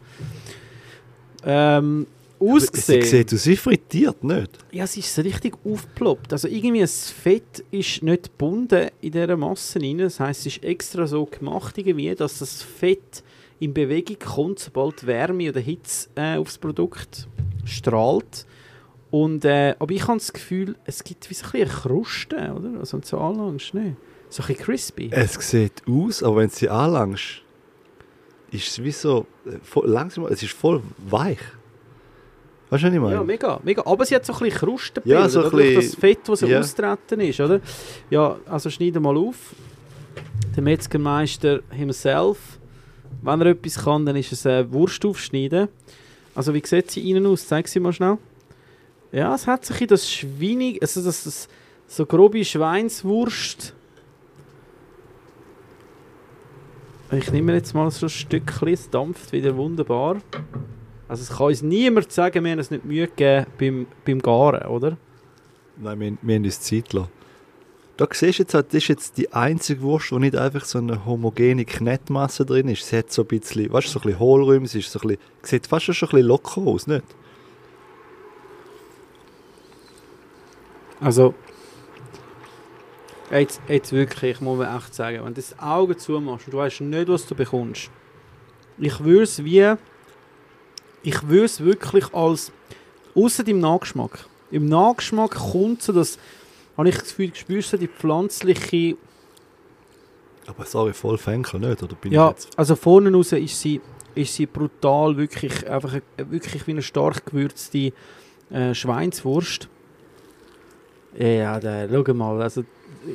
Ähm, 1.44 2.08
Sie 2.40 2.48
ausgesehen... 2.48 3.04
sieht 3.04 3.34
aus 3.34 3.46
wie 3.48 3.58
frittiert, 3.58 4.24
nicht? 4.24 4.58
Ja, 4.72 4.86
es 4.86 4.96
ist 4.96 5.18
richtig 5.20 5.56
aufgeploppt. 5.66 6.32
Also 6.32 6.48
irgendwie 6.48 6.80
das 6.80 7.10
Fett 7.10 7.66
ist 7.70 8.02
nicht 8.02 8.24
gebunden 8.24 8.90
in 9.02 9.12
dieser 9.12 9.36
Masse 9.36 9.82
rein. 9.82 9.98
Das 9.98 10.20
heisst, 10.20 10.42
es 10.42 10.58
ist 10.58 10.64
extra 10.64 11.06
so 11.06 11.26
gemacht, 11.26 11.78
irgendwie, 11.78 12.14
dass 12.16 12.40
das 12.40 12.62
Fett 12.62 13.24
in 13.60 13.74
Bewegung 13.74 14.18
kommt, 14.20 14.60
sobald 14.60 15.06
Wärme 15.06 15.50
oder 15.50 15.60
Hitze 15.60 16.10
äh, 16.16 16.38
aufs 16.38 16.58
Produkt 16.58 17.28
strahlt. 17.66 18.46
Und, 19.12 19.44
äh, 19.44 19.76
aber 19.78 19.94
ich 19.94 20.08
habe 20.08 20.20
das 20.20 20.32
Gefühl, 20.32 20.76
es 20.86 21.04
gibt 21.04 21.30
wie 21.30 21.34
so 21.34 21.46
ein 21.48 21.62
eine 21.62 21.70
Kruste, 21.70 22.54
oder? 22.56 22.80
Also 22.80 23.00
so 23.04 23.18
anlangst, 23.18 23.74
ne? 23.74 23.98
So 24.30 24.44
ein 24.44 24.48
bisschen 24.48 24.64
crispy. 24.66 25.10
Es 25.12 25.34
sieht 25.34 25.82
aus, 25.88 26.22
aber 26.24 26.38
wenn 26.38 26.50
du 26.50 26.56
sie 26.56 26.70
anlangst, 26.70 27.42
ist 28.52 28.68
es 28.68 28.84
wie 28.84 28.92
so, 28.92 29.26
äh, 29.46 29.58
voll, 29.64 29.88
langsam, 29.90 30.26
es 30.26 30.42
ist 30.44 30.54
voll 30.54 30.82
weich. 31.10 31.40
Weißt 32.70 32.84
du, 32.84 32.88
was 32.88 32.94
ich 32.94 33.00
meine? 33.00 33.16
Ja, 33.16 33.24
mega, 33.24 33.60
mega. 33.64 33.82
Aber 33.86 34.06
sie 34.06 34.14
hat 34.16 34.26
so 34.26 34.34
ein 34.34 34.40
bisschen 34.40 34.60
Kruste 34.60 35.02
Ja, 35.06 35.28
so 35.28 35.44
ein 35.46 35.50
bisschen- 35.52 35.76
das 35.76 35.96
Fett, 35.96 36.20
das 36.28 36.40
sie 36.40 36.48
ja. 36.48 36.60
austreten 36.60 37.20
ist, 37.22 37.40
oder? 37.40 37.60
Ja, 38.12 38.38
also 38.46 38.70
schneide 38.70 39.00
mal 39.00 39.18
auf. 39.18 39.38
Der 40.56 40.62
Metzgermeister 40.64 41.62
himself, 41.72 42.38
wenn 43.24 43.42
er 43.42 43.48
etwas 43.48 43.84
kann, 43.84 44.06
dann 44.06 44.16
ist 44.16 44.32
es 44.32 44.46
äh, 44.46 44.72
Wurst 44.72 45.04
aufschneiden. 45.06 45.68
Also 46.36 46.54
wie 46.54 46.62
sieht 46.64 46.92
sie 46.92 47.10
innen 47.10 47.26
aus? 47.26 47.48
Zeig 47.48 47.68
sie 47.68 47.80
mal 47.80 47.94
schnell. 47.94 48.18
Ja, 49.12 49.34
es 49.34 49.48
hat 49.48 49.66
sich 49.66 49.82
in 49.82 49.88
das 49.88 50.10
Schweinig, 50.12 50.80
also 50.82 51.04
das, 51.04 51.24
das 51.24 51.48
so 51.88 52.06
grobe 52.06 52.46
Schweinswurst. 52.46 53.74
Ich 57.12 57.32
nehme 57.32 57.54
jetzt 57.54 57.74
mal 57.74 57.90
so 57.90 58.06
ein 58.06 58.10
Stückchen, 58.10 58.68
es 58.68 58.88
dampft 58.90 59.32
wieder 59.32 59.56
wunderbar. 59.58 60.18
Also 61.08 61.24
es 61.24 61.36
kann 61.36 61.48
uns 61.48 61.64
niemand 61.64 62.12
sagen, 62.12 62.44
wir 62.44 62.52
haben 62.52 62.60
es 62.60 62.70
nicht 62.70 62.86
Mühe 62.86 63.08
gegeben 63.08 63.48
beim, 63.58 63.88
beim 64.06 64.22
Garen, 64.22 64.68
oder? 64.68 64.96
Nein, 65.78 66.00
wir, 66.00 66.18
wir 66.22 66.36
haben 66.36 66.44
uns 66.44 66.62
Zeit 66.62 66.90
gelassen. 66.90 67.12
Da 67.98 68.08
siehst 68.12 68.38
du 68.38 68.44
jetzt, 68.44 68.54
halt, 68.54 68.68
das 68.68 68.76
ist 68.76 68.88
jetzt 68.90 69.18
die 69.18 69.34
einzige 69.34 69.82
Wurst, 69.82 70.12
wo 70.12 70.20
nicht 70.20 70.36
einfach 70.36 70.64
so 70.66 70.78
eine 70.78 71.04
homogene 71.04 71.66
Knettmasse 71.66 72.46
drin 72.46 72.70
ist. 72.70 72.88
Sie 72.88 72.98
hat 72.98 73.12
so 73.12 73.24
ein 73.24 73.28
bisschen, 73.28 73.74
weißt 73.74 73.88
du, 73.88 73.92
so 73.92 74.00
ein 74.00 74.04
bisschen 74.04 74.20
Hohlräume, 74.20 74.68
sie 74.68 74.80
ist 74.80 74.92
so 74.92 75.00
ein 75.00 75.08
bisschen, 75.08 75.24
sieht 75.42 75.66
fast 75.68 75.86
schon 75.86 76.08
ein 76.10 76.12
bisschen 76.12 76.28
locker 76.28 76.62
aus, 76.62 76.86
nicht? 76.86 77.04
Also, 81.02 81.34
jetzt, 83.32 83.62
jetzt 83.68 83.92
wirklich, 83.92 84.42
muss 84.42 84.58
man 84.58 84.76
echt 84.78 84.94
sagen, 84.94 85.24
wenn 85.24 85.34
du 85.34 85.42
das 85.42 85.58
Auge 85.60 85.98
zumachst 85.98 86.48
und 86.48 86.54
du 86.54 86.58
weißt 86.58 86.82
nicht, 86.82 87.08
was 87.08 87.26
du 87.26 87.36
bekommst, 87.36 87.90
ich 88.78 89.00
würde 89.04 89.24
es 89.24 89.44
wie, 89.44 89.74
ich 91.04 91.28
würde 91.28 91.46
es 91.46 91.64
wirklich 91.64 92.14
als, 92.14 92.52
außer 93.16 93.48
im 93.48 93.60
Nachgeschmack, 93.60 94.26
im 94.52 94.66
Nachgeschmack 94.66 95.32
kommt 95.32 95.82
so 95.82 95.94
das, 95.94 96.18
habe 96.78 96.90
ich 96.90 96.96
das 96.96 97.10
Gefühl, 97.10 97.36
spürst 97.36 97.74
du 97.74 97.78
die 97.78 97.88
pflanzliche, 97.88 98.98
Aber 100.48 100.66
sorry, 100.66 100.94
voll 100.94 101.18
Fenkel 101.18 101.60
nicht, 101.60 101.84
oder 101.84 101.96
bin 101.96 102.12
ja, 102.12 102.30
ich 102.30 102.32
jetzt... 102.32 102.58
also 102.58 102.76
vorne 102.76 103.12
raus 103.12 103.32
ist 103.34 103.60
sie, 103.60 103.82
ist 104.16 104.34
sie 104.34 104.46
brutal, 104.46 105.18
wirklich, 105.18 105.70
einfach 105.70 106.00
wirklich 106.18 106.66
wie 106.68 106.72
eine 106.72 106.82
stark 106.82 107.26
gewürzte 107.26 107.94
äh, 108.50 108.74
Schweinswurst. 108.74 109.68
Ja, 111.18 111.60
da, 111.60 111.88
schau 111.90 112.14
mal, 112.14 112.42
also 112.42 112.64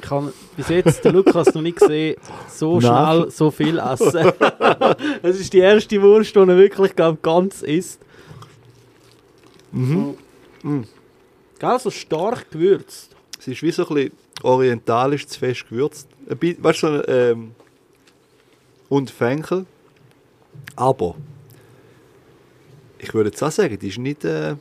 ich 0.03 0.11
habe 0.11 0.33
bis 0.57 0.69
jetzt 0.69 1.05
den 1.05 1.15
Lukas 1.15 1.55
noch 1.55 1.63
nicht 1.63 1.79
gesehen, 1.79 2.17
so 2.49 2.79
Nein. 2.81 2.83
schnell 3.17 3.31
so 3.31 3.51
viel 3.51 3.79
essen. 3.79 4.33
Es 5.23 5.41
ist 5.41 5.53
die 5.53 5.59
erste 5.59 6.01
Wurst, 6.03 6.35
die 6.35 6.39
er 6.39 6.47
wirklich 6.57 6.95
glaub, 6.97 7.23
ganz 7.23 7.63
isst. 7.63 8.01
Mhm. 9.73 10.15
So. 10.63 10.85
Gell, 11.59 11.79
so 11.79 11.91
stark 11.91 12.51
gewürzt. 12.51 13.15
Es 13.39 13.49
ist 13.49 13.63
wie 13.63 13.71
so 13.71 13.87
ein 13.89 13.95
bisschen 13.95 14.13
orientalisch 14.43 15.27
zu 15.27 15.39
fest 15.39 15.69
gewürzt. 15.69 16.09
Ein 16.29 16.39
bi- 16.39 16.57
Weißt 16.61 16.83
du, 16.83 16.87
so, 16.99 17.09
ähm, 17.09 17.53
und 18.89 19.11
Fenkel. 19.11 19.67
Aber 20.77 21.15
ich 22.99 23.13
würde 23.15 23.31
jetzt 23.31 23.43
auch 23.43 23.51
sagen, 23.51 23.79
die 23.79 23.89
ist 23.89 23.99
nicht. 23.99 24.25
Äh, 24.25 24.57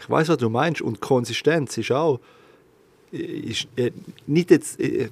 ich 0.00 0.08
weiß, 0.10 0.28
was 0.28 0.36
du 0.38 0.48
meinst. 0.50 0.80
Und 0.82 1.00
Konsistenz 1.00 1.76
ist 1.78 1.90
auch. 1.92 2.20
Ist, 3.14 3.68
äh, 3.76 3.92
nicht 4.26 4.50
jetzt. 4.50 4.80
Äh, 4.80 5.08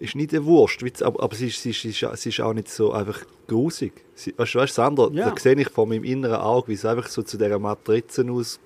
ist 0.00 0.16
nicht 0.16 0.34
eine 0.34 0.44
Wurst, 0.44 0.82
aber, 1.02 1.22
aber 1.22 1.34
sie, 1.36 1.46
ist, 1.46 1.62
sie, 1.62 1.70
ist, 1.70 1.82
sie, 1.82 2.28
ist, 2.28 2.40
auch 2.40 2.52
nicht 2.52 2.68
so 2.68 2.90
einfach 2.92 3.24
grusig. 3.46 3.92
Sie, 4.16 4.34
weißt 4.36 4.76
du, 4.78 4.82
andere, 4.82 5.12
Ja. 5.14 5.30
da 5.30 5.36
sehe 5.38 5.54
ich 5.54 5.68
vor 5.68 5.86
meinem 5.86 6.02
inneren 6.02 6.40
Auge, 6.40 6.68
wie 6.68 6.72
es 6.72 6.84
einfach 6.84 7.06
so 7.06 7.22
zu 7.22 7.38
dieser 7.38 7.60
Matrize 7.60 8.28
aus. 8.28 8.58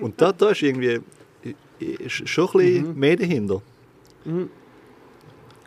Und 0.00 0.20
da, 0.20 0.32
da 0.32 0.50
ist 0.50 0.62
irgendwie 0.62 0.98
ist 1.78 2.28
schon 2.28 2.48
ein 2.48 2.52
bisschen 2.52 2.98
mehr 2.98 3.16
dahinter. 3.16 3.62
Mhm. 4.24 4.50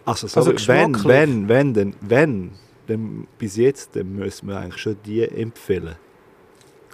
Also, 0.03 0.27
Also 0.27 0.41
sorry, 0.41 0.47
wenn, 0.67 0.93
geschmacklich. 0.93 1.05
wenn, 1.05 1.49
wenn, 1.49 1.73
denn, 1.73 1.93
wenn, 2.01 2.51
dann 2.87 3.27
bis 3.37 3.55
jetzt, 3.57 3.95
dann 3.95 4.15
müssen 4.15 4.47
wir 4.49 4.57
eigentlich 4.59 4.81
schon 4.81 4.97
die 5.05 5.21
empfehlen. 5.21 5.95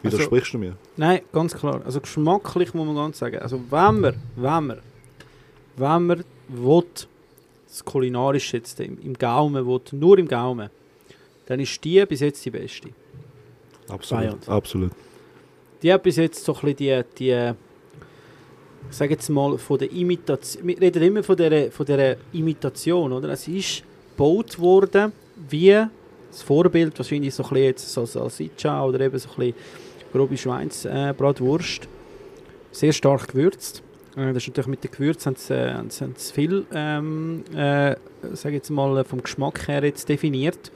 Also- 0.03 0.17
Widersprichst 0.17 0.53
du 0.53 0.57
mir? 0.57 0.75
Nein, 0.97 1.21
ganz 1.31 1.53
klar. 1.55 1.81
Also 1.85 2.01
geschmacklich 2.01 2.73
muss 2.73 2.85
man 2.85 2.95
ganz 2.95 3.19
sagen. 3.19 3.39
Also 3.39 3.59
wenn 3.69 3.99
man, 4.01 4.15
wenn 4.35 4.67
man, 4.67 4.79
wenn 5.77 6.05
man 6.05 6.23
will, 6.49 6.83
das 7.67 7.83
Kulinarische 7.85 8.57
jetzt 8.57 8.79
im, 8.79 8.99
im 9.01 9.13
Gaumen 9.13 9.65
will, 9.65 9.81
nur 9.93 10.17
im 10.17 10.27
Gaumen, 10.27 10.69
dann 11.45 11.59
ist 11.59 11.83
die 11.83 12.05
bis 12.05 12.19
jetzt 12.19 12.43
die 12.45 12.51
beste. 12.51 12.89
Absolut. 13.87 14.23
Bayern. 14.23 14.39
Absolut. 14.47 14.91
Die 15.81 15.91
hat 15.91 16.03
bis 16.03 16.17
jetzt 16.17 16.43
so 16.43 16.53
ein 16.55 16.61
bisschen 16.61 16.75
die, 16.77 17.03
die 17.17 17.53
ich 18.89 18.97
sage 18.97 19.13
jetzt 19.13 19.29
mal, 19.29 19.57
von 19.57 19.77
der 19.79 19.91
Imitation, 19.91 20.67
wir 20.67 20.79
reden 20.79 21.01
immer 21.01 21.23
von 21.23 21.35
dieser, 21.35 21.71
von 21.71 21.85
dieser 21.85 22.15
Imitation, 22.33 23.11
oder? 23.13 23.29
Es 23.29 23.47
ist 23.47 23.83
gebaut 24.15 24.59
worden 24.59 25.11
wie 25.49 25.83
das 26.29 26.41
Vorbild, 26.43 26.97
wahrscheinlich 26.97 27.33
so 27.33 27.43
ein 27.43 27.49
bisschen 27.49 27.65
jetzt 27.65 27.89
so 27.91 28.05
Salsiccia 28.05 28.83
oder 28.85 28.99
eben 29.01 29.17
so 29.17 29.29
ein 29.29 29.35
bisschen 29.35 29.55
grobe 30.13 30.37
Schweinsbratwurst. 30.37 31.87
Sehr 32.71 32.93
stark 32.93 33.27
gewürzt. 33.29 33.81
Äh, 34.15 34.33
Das 34.33 34.43
ist 34.43 34.47
natürlich 34.49 34.67
mit 34.67 34.83
den 34.83 34.91
Gewürzen 34.91 35.31
haben 35.31 35.35
sie, 35.37 35.53
äh, 35.53 35.73
haben 35.73 35.89
sie, 35.89 36.03
haben 36.03 36.13
sie 36.17 36.33
viel, 36.33 36.65
ähm, 36.73 37.43
äh, 37.55 37.95
sage 38.33 38.55
jetzt 38.55 38.69
mal, 38.69 38.97
äh, 38.99 39.03
vom 39.03 39.21
Geschmack 39.21 39.67
her 39.67 39.83
jetzt 39.83 40.07
definiert. 40.09 40.71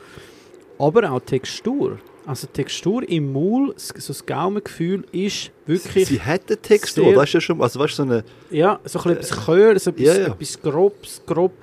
Aber 0.80 1.12
auch 1.12 1.20
Textur. 1.22 2.00
Also 2.26 2.46
die 2.48 2.54
Textur 2.54 3.08
im 3.08 3.32
Maul, 3.32 3.74
so 3.78 3.94
das 4.14 4.26
Gaumengefühl 4.26 5.06
ist 5.14 5.50
wirklich... 5.66 6.08
Sie 6.10 6.20
hat 6.22 6.42
eine 6.48 6.58
Textur, 6.58 7.06
sehr- 7.06 7.16
das 7.16 7.24
ist 7.30 7.34
ja 7.34 7.42
schon, 7.42 7.62
also 7.62 7.80
weißt 7.80 7.94
du, 7.94 7.96
so 7.96 8.04
eine... 8.04 8.24
Ja, 8.52 8.80
so 8.84 9.00
ein 9.00 9.16
bisschen 9.16 9.18
etwas 9.38 9.46
Chör, 9.46 9.80
so 9.80 9.90
etwas, 9.92 10.06
ja, 10.06 10.14
ja. 10.18 10.28
etwas 10.34 10.62
Grobes, 10.62 11.22
grob. 11.26 11.54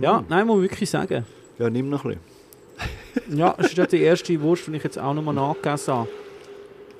Ja, 0.00 0.20
Mm. 0.22 0.24
nein, 0.28 0.46
muss 0.46 0.56
man 0.56 0.62
wirklich 0.62 0.88
sagen. 0.90 1.24
Ja, 1.58 1.68
nimm 1.70 1.88
noch 1.90 2.04
ein 2.06 2.16
bisschen. 3.26 3.38
Ja, 3.38 3.54
das 3.56 3.66
ist 3.66 3.76
ja 3.76 3.86
die 3.86 4.00
erste 4.00 4.40
Wurst, 4.40 4.66
die 4.66 4.74
ich 4.76 4.82
jetzt 4.82 4.98
auch 4.98 5.14
nochmal 5.14 5.34
nachgegessen 5.34 5.94
habe. 5.94 6.08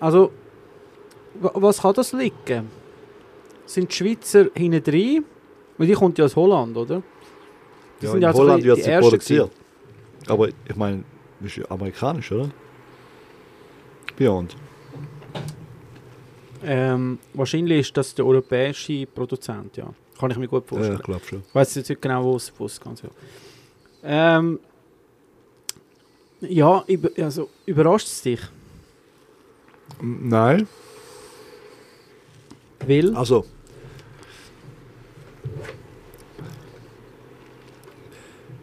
Also, 0.01 0.31
wa- 1.41 1.53
was 1.55 1.81
kann 1.81 1.95
das 1.95 2.13
liegen? 2.13 2.71
Sind 3.67 3.91
die 3.91 3.95
Schweizer 3.95 4.47
hinten 4.55 4.83
drin? 4.83 5.25
Weil 5.79 5.87
die 5.87 5.95
kommt 5.95 6.19
ja 6.19 6.25
aus 6.27 6.37
Holland, 6.37 6.77
oder? 6.77 7.03
Die 8.01 8.05
Ja, 8.07 8.11
sind 8.13 8.17
in 8.19 8.23
ja 8.23 8.29
also 8.29 8.41
Holland 8.43 8.65
wird 8.65 8.83
sie 8.83 8.91
produziert. 8.99 9.51
Aber 10.29 10.49
ich 10.49 10.77
meine, 10.77 11.05
ist 11.43 11.57
ja 11.57 11.65
amerikanisch, 11.71 12.31
oder? 12.33 12.49
Beyond. 14.17 14.57
Ähm, 16.63 17.19
wahrscheinlich 17.35 17.81
ist 17.81 17.97
das 17.97 18.15
der 18.15 18.25
europäische 18.25 19.07
Produzent, 19.07 19.77
ja. 19.77 19.93
Kann 20.19 20.31
ich 20.31 20.39
mir 20.39 20.49
gut 20.49 20.63
Ja, 20.65 20.69
vorstellen. 20.69 20.97
ich 20.97 21.03
glaube 21.03 21.25
schon. 21.27 21.43
Ich 21.49 21.55
weiß 21.55 21.75
jetzt 21.75 21.89
nicht 21.91 22.01
genau, 22.01 22.25
wo 22.25 22.37
es 22.37 22.53
es 22.59 22.81
ganz 22.81 23.03
ja. 23.03 23.09
Ähm, 24.03 24.61
ja, 26.41 26.85
also, 27.19 27.49
überrascht 27.67 28.07
es 28.07 28.23
dich? 28.23 28.41
Nein. 30.01 30.69
Weil, 32.87 33.15
Also. 33.17 33.45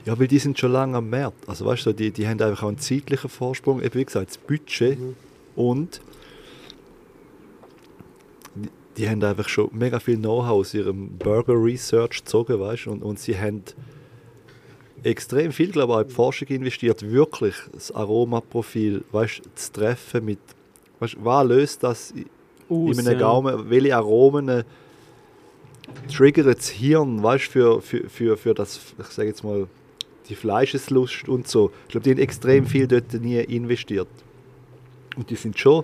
Ja, 0.05 0.17
weil 0.19 0.27
die 0.27 0.39
sind 0.39 0.57
schon 0.57 0.71
lange 0.71 0.97
am 0.97 1.09
Markt. 1.09 1.47
Also 1.47 1.65
weißt 1.65 1.85
du, 1.85 1.93
die, 1.93 2.11
die 2.11 2.27
haben 2.27 2.41
einfach 2.41 2.63
auch 2.63 2.67
einen 2.69 2.79
zeitlichen 2.79 3.29
Vorsprung. 3.29 3.81
Eben 3.81 3.93
wie 3.95 4.05
gesagt, 4.05 4.29
das 4.31 4.37
Budget 4.37 4.99
Mhm. 4.99 5.15
und 5.55 6.01
die, 8.55 8.69
die 8.97 9.09
haben 9.09 9.23
einfach 9.23 9.47
schon 9.47 9.69
mega 9.73 9.99
viel 9.99 10.17
Know-how 10.17 10.49
aus 10.61 10.73
ihrem 10.73 11.09
Burger 11.17 11.53
Research 11.53 12.23
gezogen, 12.23 12.59
weißt 12.59 12.87
du, 12.87 12.91
und, 12.91 13.03
und 13.03 13.19
sie 13.19 13.37
haben 13.37 13.63
extrem 15.03 15.51
viel, 15.51 15.71
glaube 15.71 15.93
ich, 15.93 15.97
auch 15.97 16.01
in 16.01 16.07
die 16.07 16.13
Forschung 16.13 16.47
investiert, 16.49 17.09
wirklich 17.09 17.55
das 17.71 17.91
Aromaprofil, 17.91 19.03
weißt 19.11 19.41
du, 19.45 19.49
zu 19.55 19.71
treffen 19.71 20.25
mit, 20.25 20.39
weißt 21.01 21.17
was 21.19 21.47
löst 21.47 21.83
das 21.83 22.11
in 22.11 22.25
aus, 22.69 22.97
einem 22.99 23.13
ja. 23.13 23.19
Gaumen, 23.19 23.69
welche 23.69 23.95
Aromen 23.95 24.47
äh, 24.47 24.63
triggern 26.13 26.45
das 26.45 26.69
Hirn, 26.69 27.21
weißt 27.21 27.45
für, 27.45 27.81
für, 27.81 28.09
für, 28.09 28.37
für 28.37 28.53
das, 28.53 28.79
ich 28.97 29.05
sage 29.07 29.27
jetzt 29.27 29.43
mal, 29.43 29.67
die 30.29 30.35
Fleischeslust 30.35 31.27
und 31.27 31.47
so. 31.47 31.71
Ich 31.85 31.91
glaube, 31.91 32.03
die 32.05 32.11
haben 32.11 32.19
extrem 32.19 32.65
viel 32.65 32.87
dort 32.87 33.13
nie 33.13 33.39
investiert. 33.39 34.07
Und 35.17 35.29
die 35.29 35.35
sind 35.35 35.59
schon, 35.59 35.83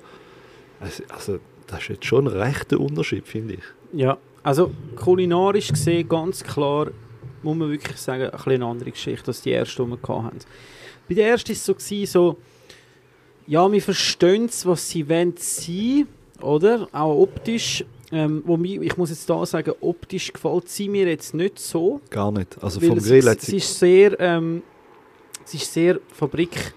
also, 0.80 1.04
also 1.10 1.40
das 1.66 1.80
ist 1.80 1.90
jetzt 1.90 2.06
schon 2.06 2.28
ein 2.28 2.38
rechter 2.38 2.80
Unterschied, 2.80 3.28
finde 3.28 3.56
ich. 3.56 3.64
Ja, 3.92 4.18
also 4.44 4.72
kulinarisch 4.96 5.70
gesehen 5.70 6.08
ganz 6.08 6.44
klar, 6.44 6.92
muss 7.44 7.58
man 7.58 7.70
wirklich 7.70 7.98
sagen, 7.98 8.30
ein 8.30 8.52
eine 8.54 8.66
andere 8.66 8.92
Geschichte 8.92 9.28
als 9.28 9.42
die 9.42 9.50
erste, 9.50 9.84
die 9.84 9.90
wir 9.90 10.24
hatten. 10.24 10.40
Bei 11.10 11.16
der 11.16 11.28
ersten 11.28 11.50
war 11.50 11.54
es 11.54 11.66
so, 11.66 11.74
gewesen, 11.74 12.06
so 12.06 12.38
ja, 13.48 13.72
wir 13.72 13.82
verstehen 13.82 14.46
es, 14.46 14.66
was 14.66 14.90
sie 14.90 15.10
wollen 15.10 15.34
sein, 15.38 16.08
oder? 16.42 16.88
Auch 16.92 17.22
optisch. 17.22 17.84
Ähm, 18.10 18.42
wo 18.46 18.56
mir, 18.56 18.82
ich 18.84 18.96
muss 18.96 19.10
jetzt 19.10 19.30
da 19.30 19.46
sagen, 19.46 19.74
optisch 19.82 20.32
gefällt 20.32 20.70
sie 20.70 20.88
mir 20.88 21.08
jetzt 21.08 21.34
nicht 21.34 21.60
so. 21.60 22.00
Gar 22.10 22.32
nicht. 22.32 22.58
Also 22.64 22.80
vom 22.80 22.98
Grill 23.00 23.28
es 23.28 23.42
sie... 23.42 23.58
ist 23.58 23.80
sehr, 23.80 24.18
ähm, 24.22 24.64
es 25.46 25.54
ist 25.54 25.74
sehr 25.74 26.00
Fabrik, 26.14 26.74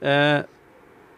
äh, 0.00 0.44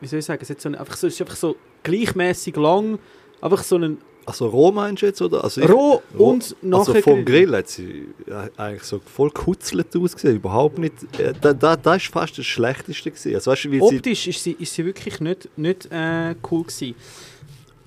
wie 0.00 0.06
soll 0.06 0.20
ich 0.20 0.24
sagen, 0.24 0.40
es, 0.40 0.62
so 0.62 0.68
eine, 0.70 0.80
einfach 0.80 0.96
so, 0.96 1.06
es 1.06 1.14
ist 1.14 1.20
einfach 1.20 1.36
so 1.36 1.56
gleichmäßig 1.82 2.56
lang, 2.56 2.98
einfach 3.42 3.62
so 3.62 3.76
ein 3.76 3.98
Also 4.26 4.48
roh 4.48 4.72
meinst 4.72 5.02
du 5.02 5.06
jetzt, 5.06 5.22
oder? 5.22 5.44
Also 5.44 5.60
ich- 5.60 5.68
roh 5.70 6.02
roh- 6.18 6.30
und 6.32 6.56
nachher 6.60 6.78
Also 6.96 7.00
vom. 7.02 7.24
Grill 7.24 7.54
hat 7.56 7.68
sie 7.68 8.08
eigentlich 8.56 8.82
so 8.82 8.98
voll 8.98 9.30
kutzelt 9.30 9.94
ausgesehen. 9.96 10.36
Überhaupt 10.36 10.78
nicht... 10.78 10.94
äh, 11.20 11.32
Da, 11.40 11.54
da, 11.54 11.76
das 11.76 12.02
ist 12.02 12.12
fast 12.12 12.36
das 12.36 12.44
Schlechteste 12.44 13.10
gewesen. 13.10 13.34
Also 13.36 13.50
weißt 13.52 13.64
du, 13.66 13.70
wie 13.70 13.78
sie... 13.78 13.96
Optisch 13.96 14.26
ist 14.26 14.42
sie, 14.42 14.52
ist 14.58 14.74
sie 14.74 14.84
wirklich 14.84 15.20
nicht, 15.20 15.48
nicht 15.56 15.86
äh, 15.92 16.34
cool 16.50 16.64
gewesen. 16.64 16.94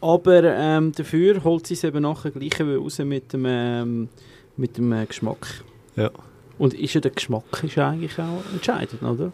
Aber 0.02 0.44
ähm, 0.46 0.94
dafür 0.94 1.44
holt 1.44 1.68
sie 1.68 1.74
es 1.74 1.84
eben 1.84 2.02
nachher 2.04 2.32
gleich 2.32 2.60
raus 2.62 3.00
mit 3.00 3.34
dem, 3.34 3.44
ähm, 3.46 4.08
mit 4.56 4.78
dem 4.78 4.94
äh, 4.94 5.06
Geschmack. 5.06 5.62
Ja. 5.98 6.10
Und 6.58 6.74
ist 6.74 6.94
ja 6.94 7.02
der 7.02 7.12
Geschmack 7.12 7.44
ist 7.64 7.78
eigentlich 7.78 8.18
auch 8.18 8.42
entscheidend, 8.54 9.04
oder? 9.04 9.32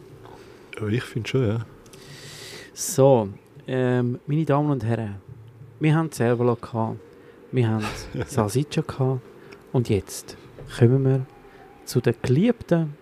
ja, 0.82 0.88
ich 0.88 1.04
finde 1.04 1.30
schon, 1.30 1.48
ja. 1.48 1.66
So, 2.74 3.30
ähm, 3.68 4.20
meine 4.26 4.46
Damen 4.46 4.72
und 4.72 4.84
Herren, 4.84 5.16
wir 5.80 5.96
haben 5.96 6.12
Cervelo 6.12 6.56
gehabt, 6.56 7.00
wir 7.52 7.68
haben 7.68 7.86
Salsiccia 8.28 8.84
gehabt 8.84 9.22
und 9.72 9.90
jetzt 9.90 10.38
kommen 10.78 11.06
wir 11.06 11.26
zu 11.86 12.02
der 12.02 12.14
geliebten 12.14 12.96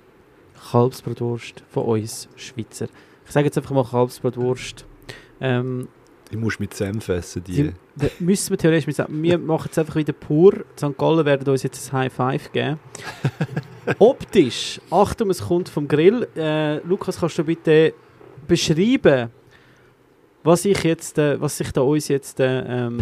Kalbsbratwurst 0.71 1.63
von 1.69 1.83
uns 1.83 2.29
Schweizer. 2.35 2.87
Ich 3.25 3.31
sage 3.31 3.45
jetzt 3.45 3.57
einfach 3.57 3.71
mal 3.71 3.85
Kalbsbratwurst. 3.85 4.85
Ähm, 5.41 5.87
musst 6.35 6.59
du 6.59 6.63
mit 6.63 6.73
Senf 6.73 7.09
essen, 7.09 7.43
die. 7.43 7.73
Da 7.95 8.07
müssen 8.19 8.51
wir 8.51 8.57
theoretisch 8.57 8.87
mit 8.87 8.95
sagen, 8.95 9.21
wir 9.21 9.37
machen 9.37 9.69
es 9.71 9.77
einfach 9.77 9.95
wieder 9.95 10.13
pur. 10.13 10.65
St. 10.77 10.97
Gallen 10.97 11.25
werden 11.25 11.47
uns 11.47 11.63
jetzt 11.63 11.93
ein 11.93 11.99
High 11.99 12.13
Five 12.13 12.51
geben. 12.51 12.79
Optisch, 13.99 14.81
Achtung, 14.89 15.29
es 15.29 15.41
kommt 15.43 15.69
vom 15.69 15.87
Grill. 15.87 16.27
Äh, 16.35 16.77
Lukas, 16.79 17.19
kannst 17.19 17.37
du 17.37 17.43
bitte 17.43 17.93
beschreiben, 18.47 19.29
was 20.43 20.65
ich 20.65 20.83
jetzt, 20.83 21.17
äh, 21.17 21.39
was 21.39 21.57
sich 21.57 21.71
da 21.71 21.81
uns 21.81 22.07
jetzt 22.07 22.39
äh, 22.39 22.61
ähm, 22.61 22.97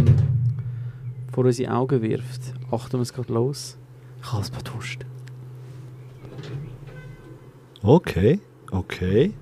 vor 1.33 1.45
unsere 1.45 1.73
Augen 1.73 2.01
wirft? 2.01 2.53
Achtung, 2.71 3.01
es 3.01 3.13
geht 3.13 3.29
los. 3.29 3.77
Kalbsbratwurst. 4.21 4.99
Okay, 7.81 8.39
okay. 8.71 9.33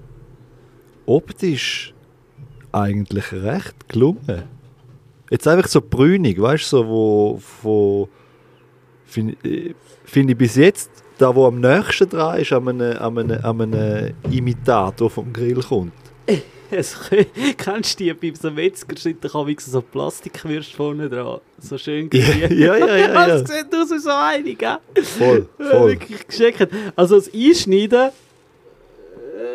Optisch 1.05 1.93
eigentlich 2.71 3.33
recht 3.33 3.89
gelungen. 3.89 4.43
Jetzt 5.29 5.47
einfach 5.47 5.67
so 5.67 5.81
brünig, 5.81 6.41
weißt 6.41 6.71
du, 6.71 6.77
so, 6.77 6.87
wo, 6.87 7.41
wo 7.61 8.09
finde 9.05 9.35
äh, 9.43 9.73
find 10.05 10.31
ich 10.31 10.37
bis 10.37 10.55
jetzt, 10.55 10.89
da 11.17 11.35
wo 11.35 11.45
am 11.47 11.59
nächsten 11.59 12.09
dran 12.09 12.39
ist, 12.39 12.53
an 12.53 12.67
einem, 12.69 12.97
an 12.97 13.17
einem, 13.17 13.45
an 13.45 13.61
einem 13.61 14.13
Imitator 14.31 15.09
vom 15.09 15.33
Grill 15.33 15.61
kommt. 15.61 15.93
Kennst 17.57 17.99
du 17.99 18.03
die 18.03 18.13
beim 18.13 18.35
so 18.35 18.51
Metzger 18.51 18.95
steht 18.97 19.17
da 19.23 19.47
wie 19.47 19.55
so 19.59 19.81
Plastikwürste 19.81 20.75
vorne 20.75 21.09
dran. 21.09 21.39
So 21.59 21.77
schön 21.77 22.09
grün. 22.09 22.21
ja, 22.49 22.75
ja, 22.77 22.77
ja, 22.77 22.97
ja. 22.97 23.27
Das 23.27 23.49
sieht 23.49 23.73
aus 23.73 23.91
wie 23.91 23.99
so 23.99 24.09
eine, 24.09 24.55
gell? 24.55 24.77
Voll, 25.03 25.47
voll. 25.57 25.91
Wirklich 25.91 26.27
geschickt. 26.27 26.67
Also 26.95 27.15
das 27.15 27.33
Einschneiden 27.33 28.11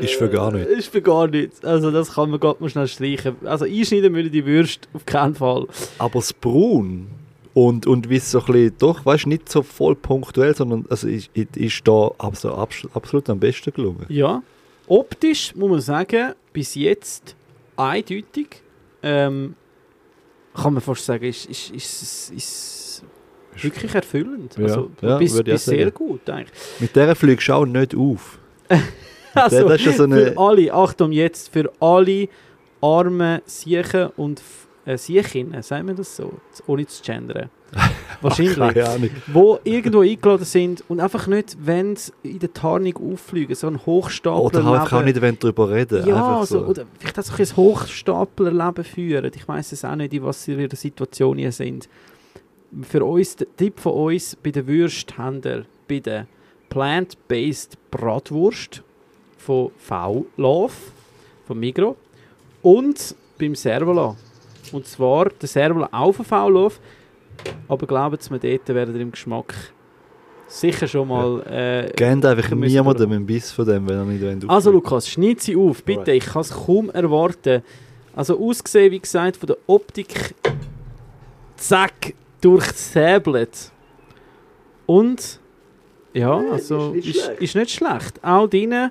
Ist 0.01 0.15
für 0.15 0.29
gar 0.29 0.51
nichts. 0.53 0.73
ist 0.73 0.89
für 0.89 1.03
gar 1.03 1.29
nichts. 1.29 1.65
Also 1.65 1.91
das 1.91 2.15
kann 2.15 2.31
man 2.31 2.41
gerade 2.41 2.63
mal 2.63 2.69
schnell 2.69 2.89
streichen. 2.89 3.37
Also 3.45 3.65
einschneiden 3.65 4.13
müssen 4.13 4.33
die 4.33 4.45
Würste 4.45 4.89
auf 4.93 5.07
keinen 5.07 5.35
Fall. 5.35 5.67
Aber 5.99 6.19
das 6.19 6.33
Braun 6.33 7.07
und, 7.55 7.87
und 7.87 8.11
wie 8.11 8.17
es 8.17 8.31
so 8.31 8.41
ein 8.41 8.47
bisschen, 8.47 8.75
doch, 8.79 9.07
weißt 9.07 9.25
du, 9.27 9.29
nicht 9.29 9.49
so 9.49 9.63
voll 9.63 9.95
punktuell, 9.95 10.55
sondern 10.57 10.85
also 10.91 11.07
ist, 11.07 11.31
ist 11.35 11.87
da 11.87 12.11
also 12.19 12.53
abs 12.55 12.87
absolut 12.93 13.31
am 13.31 13.39
besten 13.39 13.73
gelungen. 13.73 14.05
Ja. 14.09 14.43
Optisch 14.87 15.55
muss 15.55 15.71
man 15.71 15.81
sagen, 15.81 16.35
bis 16.53 16.75
jetzt 16.75 17.35
eindeutig. 17.77 18.63
Ähm, 19.03 19.55
kann 20.55 20.73
man 20.75 20.81
fast 20.83 21.05
sagen, 21.05 21.25
ist, 21.25 21.47
ist, 21.47 21.71
ist, 21.71 22.31
ist 22.33 23.05
wirklich 23.61 23.95
erfüllend. 23.95 24.57
Ja, 24.57 24.65
also 24.65 24.91
ja, 25.01 25.19
bis, 25.19 25.43
bis 25.43 25.65
sehr 25.65 25.91
gut 25.91 26.29
eigentlich. 26.31 26.53
Mit 26.81 26.95
der 26.97 27.15
fliegst 27.17 27.49
du 27.49 27.53
auch 27.55 27.67
nicht 27.67 27.95
auf. 27.95 28.39
Also, 29.37 29.69
ist 29.69 29.85
ja 29.85 29.91
so 29.93 30.05
eine- 30.05 30.27
für 30.33 30.39
alle, 30.39 30.73
Achtung 30.73 31.11
jetzt, 31.11 31.53
für 31.53 31.69
alle 31.81 32.29
armen 32.81 33.41
Siechen 33.47 34.11
und 34.17 34.41
äh, 34.87 34.99
Siechinnen, 34.99 35.63
sagen 35.63 35.89
wir 35.89 35.95
das 35.95 36.17
so, 36.17 36.33
ohne 36.67 36.87
zu 36.87 37.03
gendern. 37.03 37.51
Wahrscheinlich. 38.21 38.57
Keine 38.57 38.89
Ahnung. 38.89 39.11
wo 39.27 39.59
irgendwo 39.65 40.01
eingeladen 40.01 40.45
sind 40.45 40.85
und 40.89 41.01
einfach 41.01 41.27
nicht, 41.27 41.57
wenn 41.61 41.97
sie 41.97 42.13
in 42.23 42.39
der 42.39 42.53
Tarnung 42.53 43.13
auffliegen, 43.13 43.55
so 43.55 43.67
ein 43.67 43.85
Hochstapler 43.85 44.41
Oder 44.41 44.81
einfach 44.81 44.99
auch 44.99 45.05
nicht 45.05 45.21
wenn 45.21 45.39
drüber 45.39 45.71
reden. 45.71 46.07
ja, 46.07 46.45
so. 46.47 46.67
oder 46.67 46.85
vielleicht 46.99 47.19
auch 47.19 47.23
so 47.25 47.35
ein 47.35 47.57
Hochstaplerleben 47.57 48.85
führen. 48.85 49.31
Ich 49.35 49.47
weiß 49.47 49.73
es 49.73 49.85
auch 49.85 49.97
nicht, 49.97 50.13
in 50.13 50.23
was 50.23 50.45
sie 50.45 50.53
in 50.53 50.69
der 50.69 50.79
Situation 50.79 51.39
hier 51.39 51.53
sind. 51.53 51.89
Für 52.83 53.05
uns, 53.05 53.37
der 53.37 53.47
Tipp 53.57 53.81
von 53.81 53.93
uns, 53.93 54.37
bei 54.37 54.51
der 54.51 54.67
Würst 54.67 55.17
haben 55.17 55.43
wir 55.45 55.65
bei 55.89 56.01
der 56.01 56.27
Plant-Based 56.71 57.79
Bratwurst 57.91 58.83
von 59.39 59.71
V-Love, 59.79 60.73
von 61.47 61.61
Migro 61.61 61.97
und 62.63 63.15
beim 63.39 63.55
Servola. 63.55 64.17
Und 64.73 64.87
zwar 64.87 65.29
der 65.29 65.49
Servola 65.49 65.89
auch 65.93 66.13
von 66.13 66.25
V-Love, 66.25 66.75
aber 67.69 67.87
glauben 67.87 68.17
Sie 68.21 68.33
mir, 68.33 68.39
dort 68.39 68.69
werden 68.69 68.95
ihr 68.95 69.01
im 69.03 69.11
Geschmack 69.11 69.55
sicher 70.47 70.87
schon 70.87 71.09
mal... 71.09 71.43
Äh, 71.47 71.93
Gebt 71.95 72.25
einfach 72.25 72.51
niemandem 72.51 73.13
einen 73.13 73.27
Biss 73.27 73.53
von 73.53 73.67
dem, 73.67 73.89
wenn 73.89 73.99
er 73.99 74.05
nicht 74.05 74.23
wollt 74.23 74.51
also. 74.51 74.71
Lukas, 74.71 75.09
schneid 75.09 75.41
sie 75.41 75.57
auf, 75.57 75.83
bitte. 75.83 76.01
Alright. 76.01 76.23
Ich 76.23 76.27
kann 76.27 76.43
es 76.43 76.51
kaum 76.51 76.91
erwarten. 76.91 77.63
Also 78.15 78.39
ausgesehen, 78.39 78.93
wie 78.93 79.01
gesagt, 79.01 79.37
von 79.37 79.49
der 79.49 79.57
Optik 79.67 80.35
zack, 81.57 82.15
durchsäbelt. 82.41 83.73
Und 84.87 85.41
ja, 86.13 86.37
also 86.53 86.93
ist 86.93 87.07
nicht 87.07 87.17
ist, 87.17 87.25
schlecht. 87.25 87.43
ist 87.43 87.57
nicht 87.57 87.71
schlecht. 87.71 88.25
Auch 88.25 88.47
drinnen, 88.47 88.91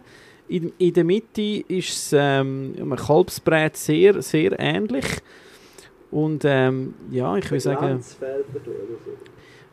in, 0.49 0.73
in 0.77 0.93
der 0.93 1.03
Mitte 1.03 1.63
ist 1.67 1.89
es 1.89 2.13
ähm, 2.13 2.73
einem 2.77 2.95
Kalbsbrät 2.95 3.77
sehr, 3.77 4.21
sehr 4.21 4.59
ähnlich. 4.59 5.05
Und 6.13 6.45
ähm, 6.45 6.93
ja, 7.09 7.35
ich 7.37 7.49
will 7.49 7.59
sagen, 7.59 8.03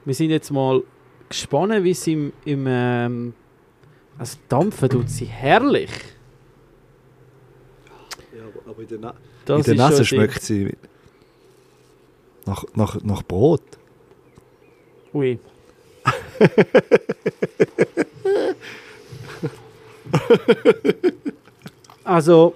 wir 0.07 0.15
sind 0.15 0.31
jetzt 0.31 0.51
mal 0.51 0.83
gespannt, 1.29 1.85
wie 1.85 1.91
es 1.91 2.07
im, 2.07 2.33
im 2.47 2.65
ähm, 2.67 3.35
also 4.17 4.39
dampfen 4.49 4.89
tut 4.89 5.11
sie 5.11 5.27
herrlich. 5.27 5.91
Ja, 8.35 8.45
aber- 8.67 8.81
in 8.81 8.89
der, 8.89 8.99
Na 9.01 9.15
Das 9.45 9.69
in 9.69 9.77
der 9.77 9.85
Nase 9.85 10.03
schmeckt 10.07 10.41
sie 10.41 10.75
nach, 12.47 12.65
nach, 12.75 13.03
nach 13.03 13.23
Brot. 13.23 13.61
Ui. 15.12 15.39
also. 22.05 22.55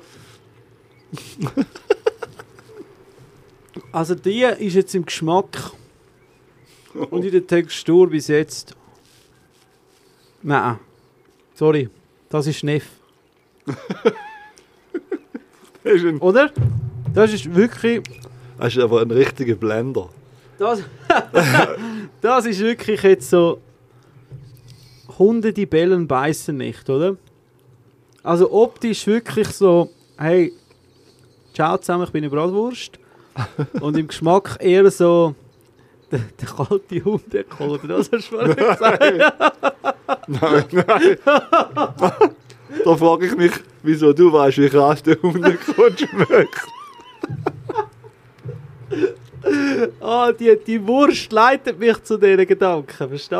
Also 3.94 4.16
die 4.16 4.42
ist 4.42 4.74
jetzt 4.74 4.92
im 4.96 5.06
Geschmack 5.06 5.70
und 7.10 7.24
in 7.24 7.30
der 7.30 7.46
Textur 7.46 8.10
bis 8.10 8.26
jetzt. 8.26 8.74
Nein. 10.42 10.80
Sorry. 11.54 11.88
Das 12.28 12.48
ist 12.48 12.64
Neff. 12.64 12.88
Das 15.84 15.96
ist, 15.96 16.06
ein, 16.06 16.18
Oder? 16.18 16.50
Das 17.12 17.30
ist 17.30 17.54
wirklich. 17.54 18.02
das 18.58 18.74
ist 18.74 18.82
aber 18.82 19.02
ein 19.02 19.10
richtiger 19.10 19.54
Blender. 19.54 20.08
Das, 20.58 20.82
das 22.22 22.46
ist 22.46 22.60
wirklich 22.60 23.02
jetzt 23.02 23.28
so. 23.28 23.60
Hunde, 25.18 25.52
die 25.52 25.66
bellen, 25.66 26.08
beißen 26.08 26.56
nicht, 26.56 26.88
oder? 26.88 27.18
Also 28.22 28.50
optisch 28.50 29.06
wirklich 29.06 29.48
so, 29.48 29.90
hey, 30.16 30.54
ciao 31.52 31.76
zusammen, 31.76 32.04
ich 32.04 32.10
bin 32.10 32.24
eine 32.24 32.30
Bratwurst. 32.30 32.98
Und 33.80 33.96
im 33.96 34.06
Geschmack 34.08 34.56
eher 34.60 34.90
so 34.90 35.34
der, 36.10 36.20
der 36.40 36.48
kalte 36.48 37.04
Hundekohl, 37.04 37.68
oder 37.70 37.88
das 37.98 38.10
hast 38.12 38.30
du 38.30 38.36
vorhin 38.36 38.54
gesagt. 38.56 39.02
Nein, 40.28 40.64
nein. 40.72 41.16
da 42.84 42.96
frage 42.96 43.26
ich 43.26 43.36
mich, 43.36 43.52
wieso 43.82 44.12
du 44.12 44.32
weißt, 44.32 44.58
wie 44.58 44.68
krass 44.68 45.02
der 45.02 45.20
Hundekohl 45.22 45.96
schmeckt. 45.98 46.60
Ah, 50.00 50.32
die, 50.32 50.56
die 50.66 50.86
Wurst 50.86 51.30
leitet 51.32 51.78
mich 51.78 52.02
zu 52.02 52.16
diesen 52.16 52.46
Gedanken, 52.46 53.08
verstehst 53.08 53.30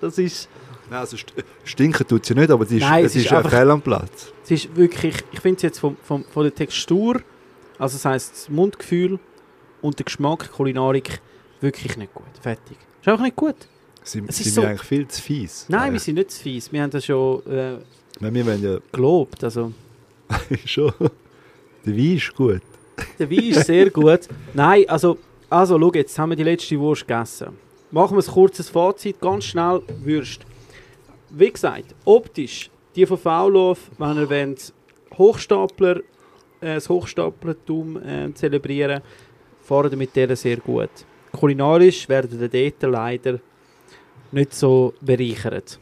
du? 0.00 0.06
Das 0.06 0.18
ist, 0.18 0.48
Nein, 0.90 1.00
also 1.00 1.16
st 1.16 1.32
stinken 1.64 2.06
tut 2.06 2.26
sie 2.26 2.34
nicht, 2.34 2.50
aber 2.50 2.66
sie 2.66 2.76
ist, 2.76 2.82
Nein, 2.82 3.04
es 3.06 3.16
ist 3.16 3.24
ist 3.24 3.32
ein 3.32 3.38
einfach- 3.38 3.50
Fehl 3.50 3.70
am 3.70 3.80
Platz. 3.80 4.32
es 4.44 4.50
ist 4.50 4.76
wirklich, 4.76 5.14
ich 5.32 5.40
finde 5.40 5.56
es 5.56 5.62
jetzt 5.62 5.78
vom, 5.78 5.96
vom, 6.02 6.24
von 6.24 6.42
der 6.42 6.54
Textur, 6.54 7.20
also 7.78 7.94
das 7.96 8.04
heisst 8.04 8.32
das 8.34 8.48
Mundgefühl 8.50 9.18
und 9.84 9.98
der 9.98 10.04
Geschmack, 10.04 10.50
Kulinarik, 10.52 11.20
wirklich 11.60 11.96
nicht 11.96 12.14
gut. 12.14 12.24
Fertig. 12.40 12.76
Ist 13.00 13.08
einfach 13.08 13.24
nicht 13.24 13.36
gut. 13.36 13.56
Sie 14.02 14.18
Es 14.26 14.36
sind 14.36 14.46
ist 14.46 14.46
wir 14.46 14.52
so- 14.52 14.62
eigentlich 14.62 14.82
viel 14.82 15.08
zu 15.08 15.22
fies. 15.22 15.66
Nein, 15.68 15.78
wir 15.80 15.84
Eigentlich. 15.86 16.02
sind 16.02 16.14
nicht 16.16 16.30
zu 16.30 16.42
fies. 16.42 16.72
Wir 16.72 16.82
haben 16.82 16.90
das 16.90 17.04
schon 17.04 17.46
äh, 17.46 17.76
Nein, 18.20 18.34
wir 18.34 18.46
wollen 18.46 18.62
ja 18.62 18.78
gelobt. 18.92 19.42
Also, 19.44 19.72
schon. 20.64 20.92
Der 21.86 21.96
Wein 21.96 22.16
ist 22.16 22.34
gut. 22.34 22.62
der 23.18 23.30
Wein 23.30 23.38
ist 23.44 23.66
sehr 23.66 23.90
gut. 23.90 24.20
Nein, 24.54 24.84
also, 24.88 25.18
also 25.50 25.78
schau 25.78 25.92
jetzt, 25.92 26.18
haben 26.18 26.30
wir 26.30 26.36
die 26.36 26.42
letzte 26.44 26.78
Wurst 26.78 27.06
gegessen. 27.06 27.48
Machen 27.90 28.16
wir 28.16 28.24
ein 28.24 28.30
kurzes 28.32 28.68
Fazit, 28.68 29.20
ganz 29.20 29.44
schnell 29.44 29.82
Würst. 30.02 30.40
Wie 31.30 31.50
gesagt, 31.50 31.94
optisch, 32.04 32.70
die 32.96 33.06
von 33.06 33.18
Faulhof, 33.18 33.90
wenn 33.98 34.16
ihr 34.18 34.30
wollt, 34.30 34.72
Hochstapler, 35.16 35.96
äh, 36.60 36.74
das 36.74 36.88
Hochstaplertum 36.88 38.02
äh, 38.02 38.34
zelebrieren, 38.34 39.00
fahren 39.64 39.98
mit 39.98 40.14
der 40.14 40.36
sehr 40.36 40.58
gut. 40.58 40.90
Kulinarisch 41.32 42.08
werden 42.08 42.40
ihr 42.40 42.48
dort 42.48 42.82
leider 42.92 43.40
nicht 44.30 44.54
so 44.54 44.94
bereichert. 45.00 45.78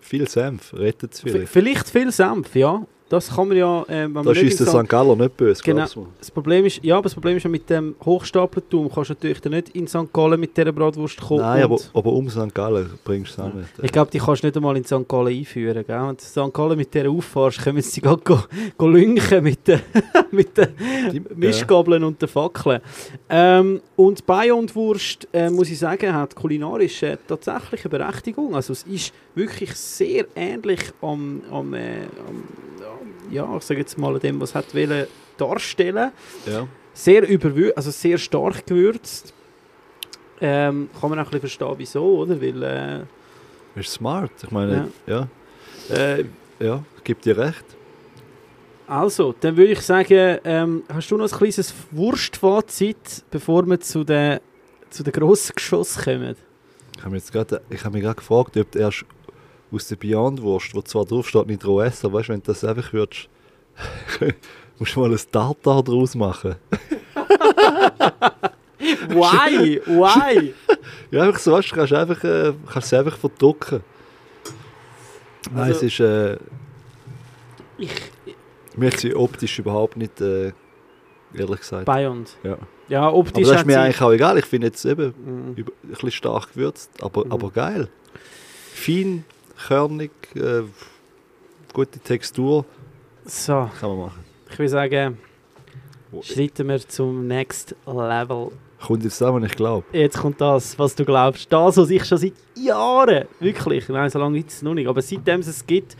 Viel 0.00 0.28
Senf, 0.28 0.74
rettet 0.74 1.14
es 1.14 1.20
V 1.20 1.28
vielleicht. 1.28 1.52
vielleicht 1.52 1.88
viel 1.88 2.12
Senf, 2.12 2.54
ja. 2.54 2.86
Das 3.14 3.34
kann 3.34 3.48
man 3.48 3.56
ja, 3.56 3.82
äh, 3.82 3.86
wenn 3.88 4.12
man 4.12 4.24
Da 4.24 4.32
nicht 4.32 4.42
ist 4.42 4.60
in 4.60 4.66
der 4.66 4.82
St. 4.82 4.88
Galler 4.88 5.16
nicht 5.16 5.36
böse, 5.36 5.62
Genau. 5.62 5.86
Das 6.18 6.30
Problem 6.30 6.64
ist, 6.64 6.82
ja, 6.82 6.96
aber 6.96 7.04
das 7.04 7.14
Problem 7.14 7.36
ist 7.36 7.42
ja 7.44 7.50
mit 7.50 7.68
dem 7.70 7.94
Hochstaplertum 8.04 8.90
kannst 8.92 9.10
du 9.10 9.14
natürlich 9.14 9.40
dann 9.40 9.52
nicht 9.52 9.70
in 9.70 9.86
St. 9.86 10.12
Gallen 10.12 10.40
mit 10.40 10.56
dieser 10.56 10.72
Bratwurst 10.72 11.20
kommen. 11.20 11.40
Nein, 11.40 11.62
aber, 11.62 11.78
aber 11.92 12.12
um 12.12 12.28
St. 12.28 12.54
Gallen 12.54 12.90
bringst 13.04 13.38
du 13.38 13.42
es 13.42 13.48
auch 13.48 13.54
nicht. 13.54 13.68
Ich 13.82 13.92
glaube, 13.92 14.10
die 14.10 14.18
kannst 14.18 14.42
du 14.42 14.48
nicht 14.48 14.56
einmal 14.56 14.76
in 14.76 14.84
St. 14.84 15.08
Gallen 15.08 15.38
einführen. 15.38 15.84
Gell? 15.86 16.00
Wenn 16.00 16.16
du 16.16 16.22
St. 16.22 16.52
Gallen 16.52 16.76
mit 16.76 16.92
dieser 16.92 17.10
auffährst, 17.10 17.62
können 17.62 17.82
sie 17.82 18.00
gerade 18.00 18.22
go, 18.22 18.38
go 18.76 18.86
lünchen 18.86 19.42
mit 19.42 19.66
den, 19.66 19.80
mit 20.30 20.56
den 20.56 20.68
Mischgabeln 21.36 22.04
und 22.04 22.20
den 22.20 22.28
Fackeln. 22.28 22.80
Ähm, 23.28 23.80
und 23.96 24.26
Bayondwurst, 24.26 25.28
äh, 25.32 25.50
muss 25.50 25.70
ich 25.70 25.78
sagen, 25.78 26.12
hat 26.12 26.34
kulinarisch 26.34 27.02
äh, 27.02 27.16
tatsächlich 27.26 27.84
eine 27.84 27.90
Berechtigung. 27.90 28.54
Also 28.54 28.72
es 28.72 28.82
ist 28.84 29.12
wirklich 29.34 29.74
sehr 29.74 30.26
ähnlich 30.34 30.80
am, 31.00 31.42
am, 31.50 31.74
äh, 31.74 32.02
am 32.28 32.44
ja, 33.30 33.56
ich 33.56 33.62
sage 33.62 33.80
jetzt 33.80 33.96
mal, 33.98 34.18
dem, 34.18 34.40
was 34.40 34.54
hat 34.54 34.74
wollen 34.74 35.06
darstellen. 35.36 36.12
Ja. 36.46 36.66
Sehr 36.92 37.28
überwür 37.28 37.72
also 37.76 37.90
sehr 37.90 38.18
stark 38.18 38.66
gewürzt. 38.66 39.32
Ähm, 40.40 40.88
kann 41.00 41.10
man 41.10 41.18
auch 41.18 41.24
ein 41.24 41.30
bisschen 41.30 41.40
verstehen, 41.58 41.74
wieso, 41.78 42.04
oder? 42.18 42.40
Weil 42.40 42.62
äh, 42.62 43.80
Ist 43.80 43.92
smart. 43.92 44.30
Ich 44.42 44.50
meine, 44.50 44.88
ja. 45.06 45.28
Ja. 45.88 45.96
Äh, 45.96 46.24
ja, 46.60 46.82
gib 47.02 47.20
dir 47.22 47.36
recht. 47.36 47.64
Also, 48.86 49.34
dann 49.40 49.56
würde 49.56 49.72
ich 49.72 49.80
sagen, 49.80 50.38
ähm, 50.44 50.82
hast 50.92 51.10
du 51.10 51.16
noch 51.16 51.32
ein 51.32 51.38
kleines 51.38 51.72
Wurstfazit, 51.90 53.24
bevor 53.30 53.66
wir 53.66 53.80
zu 53.80 54.04
den, 54.04 54.40
zu 54.90 55.02
den 55.02 55.12
grossen 55.12 55.54
Geschossen 55.54 56.02
kommen? 56.04 56.36
Ich 56.96 57.00
habe 57.02 57.10
mich, 57.14 57.22
jetzt 57.22 57.32
gerade- 57.32 57.62
ich 57.70 57.82
habe 57.84 57.94
mich 57.94 58.02
gerade 58.02 58.16
gefragt, 58.16 58.56
ob 58.56 58.70
du 58.70 58.78
erst 58.78 59.04
aus 59.74 59.88
der 59.88 59.96
Beyond-Wurst, 59.96 60.74
wo 60.74 60.82
zwar 60.82 61.04
drauf 61.04 61.28
steht, 61.28 61.46
nicht 61.46 61.64
roh 61.66 61.80
essen, 61.82 62.06
aber 62.06 62.18
weißt, 62.18 62.28
wenn 62.30 62.40
du 62.40 62.46
das 62.46 62.64
einfach 62.64 62.92
würdest, 62.92 63.28
musst 64.78 64.94
du 64.96 65.00
mal 65.00 65.10
ein 65.12 65.18
Tartar 65.32 65.82
draus 65.82 66.14
machen. 66.14 66.56
Why? 68.78 69.80
Why? 69.86 70.54
Ja, 71.10 71.22
einfach 71.22 71.38
so, 71.38 71.52
weißt, 71.52 71.70
du 71.70 71.74
kannst 71.76 71.92
einfach, 71.92 72.24
äh, 72.24 72.52
kannst 72.70 72.92
es 72.92 72.98
einfach 72.98 73.16
verdrucken. 73.16 73.82
Nein, 75.52 75.62
Also- 75.64 75.86
es 75.86 75.92
ist, 75.92 76.00
äh, 76.00 76.36
Ich, 77.78 77.90
mir 78.76 78.90
sie 78.90 79.14
optisch 79.14 79.58
überhaupt 79.60 79.96
nicht, 79.96 80.20
äh, 80.20 80.52
ehrlich 81.34 81.60
gesagt. 81.60 81.84
Beyond. 81.86 82.36
Ja. 82.42 82.58
Ja, 82.88 83.02
Aber 83.02 83.16
optisch 83.16 83.48
das 83.48 83.60
ist 83.60 83.66
mir 83.66 83.80
eigentlich 83.80 84.00
auch 84.02 84.10
egal, 84.12 84.38
ich 84.38 84.44
finde 84.44 84.66
jetzt 84.68 84.84
eben 84.84 85.14
Mhm. 85.24 85.56
ein 85.56 85.64
bisschen 85.90 86.10
stark 86.10 86.52
gewürzt, 86.52 86.90
aber, 87.02 87.24
Mhm. 87.26 87.32
aber 87.32 87.50
geil. 87.50 87.88
Fein, 88.74 89.24
körnig, 89.68 90.10
äh, 90.34 90.62
gute 91.72 91.98
Textur, 91.98 92.64
So, 93.24 93.68
kann 93.80 93.90
man 93.90 93.98
machen. 93.98 94.24
ich 94.50 94.58
würde 94.58 94.68
sagen, 94.68 95.18
schreiten 96.22 96.68
wir 96.68 96.78
zum 96.88 97.26
Next 97.26 97.74
Level. 97.86 98.50
Kommt 98.80 99.02
jetzt 99.04 99.20
das, 99.20 99.32
was 99.32 99.42
ich 99.44 99.56
glaube. 99.56 99.84
Jetzt 99.92 100.18
kommt 100.18 100.40
das, 100.40 100.78
was 100.78 100.94
du 100.94 101.04
glaubst. 101.04 101.50
Das, 101.50 101.76
was 101.78 101.88
ich 101.90 102.04
schon 102.04 102.18
seit 102.18 102.34
Jahren, 102.54 103.24
wirklich, 103.40 103.88
nein, 103.88 104.10
so 104.10 104.18
lange 104.18 104.38
gibt 104.38 104.50
es 104.50 104.62
noch 104.62 104.74
nicht, 104.74 104.86
aber 104.88 105.00
seitdem 105.00 105.40
es 105.40 105.46
es 105.48 105.66
gibt, 105.66 105.96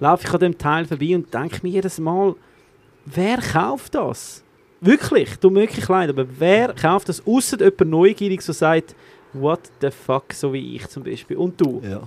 laufe 0.00 0.26
ich 0.26 0.34
an 0.34 0.40
dem 0.40 0.58
Teil 0.58 0.84
vorbei 0.84 1.14
und 1.14 1.32
denke 1.32 1.60
mir 1.62 1.70
jedes 1.70 1.98
Mal, 1.98 2.34
wer 3.06 3.38
kauft 3.38 3.94
das? 3.94 4.42
Wirklich, 4.82 5.30
mir 5.42 5.54
wirklich 5.54 5.88
leid, 5.88 6.10
aber 6.10 6.26
wer 6.38 6.74
kauft 6.74 7.08
das, 7.08 7.26
außer 7.26 7.58
jemand 7.58 7.90
neugierig, 7.90 8.42
so 8.42 8.52
sagt, 8.52 8.94
what 9.32 9.60
the 9.80 9.90
fuck, 9.90 10.32
so 10.34 10.52
wie 10.52 10.76
ich 10.76 10.86
zum 10.88 11.02
Beispiel. 11.04 11.38
Und 11.38 11.58
du, 11.58 11.80
Ja. 11.82 12.02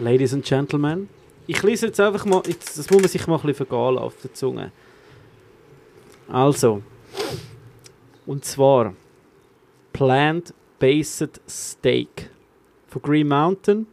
Ladies 0.00 0.32
and 0.32 0.42
Gentlemen, 0.42 1.10
ich 1.46 1.62
lese 1.62 1.88
jetzt 1.88 2.00
einfach 2.00 2.24
mal, 2.24 2.42
jetzt, 2.46 2.78
das 2.78 2.88
muss 2.88 3.02
man 3.02 3.08
sich 3.10 3.26
mal 3.26 3.34
ein 3.34 3.42
bisschen 3.42 3.66
vergehen 3.66 3.98
auf 3.98 4.14
der 4.22 4.32
Zunge. 4.32 4.72
Also, 6.26 6.80
und 8.24 8.42
zwar 8.46 8.94
Plant-Based 9.92 11.42
Steak. 11.46 12.30
Von 12.88 13.02
Green 13.02 13.28
Mountain, 13.28 13.86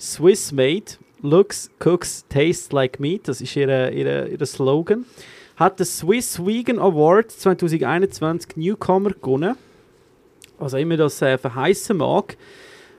Swiss 0.00 0.50
Made, 0.50 0.96
Looks, 1.22 1.70
Cooks, 1.78 2.24
Tastes 2.28 2.72
Like 2.72 2.98
Meat, 2.98 3.28
das 3.28 3.40
ist 3.40 3.54
ihr, 3.54 3.92
ihr, 3.92 4.26
ihr 4.26 4.46
Slogan, 4.46 5.06
hat 5.54 5.78
den 5.78 5.86
Swiss 5.86 6.44
Vegan 6.44 6.80
Award 6.80 7.30
2021 7.30 8.56
Newcomer 8.56 9.12
gewonnen, 9.12 9.54
was 10.58 10.74
auch 10.74 10.78
immer 10.78 10.96
das 10.96 11.22
äh, 11.22 11.38
verheißen 11.38 11.96
mag. 11.96 12.36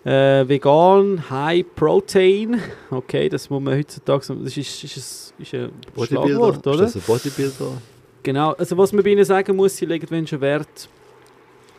Äh, 0.03 0.47
vegan, 0.47 1.29
High 1.29 1.63
Protein. 1.75 2.59
Okay, 2.89 3.29
das 3.29 3.49
muss 3.49 3.61
man 3.61 3.77
heutzutage 3.77 4.23
sagen. 4.23 4.43
Das 4.43 4.57
ist, 4.57 4.83
ist, 4.83 4.97
ist, 4.97 5.33
ist 5.37 5.53
ein 5.53 5.71
Schlagwort, 5.95 6.65
oder? 6.65 6.85
Ist 6.85 6.95
das 6.95 7.03
ein 7.03 7.13
Bodybuilder? 7.13 7.81
Genau. 8.23 8.51
Also, 8.53 8.77
was 8.77 8.93
man 8.93 9.03
bei 9.03 9.11
ihnen 9.11 9.25
sagen 9.25 9.55
muss, 9.55 9.77
sie 9.77 9.85
legen 9.85 10.07
wenn 10.09 10.25
schon 10.25 10.41
Wert 10.41 10.89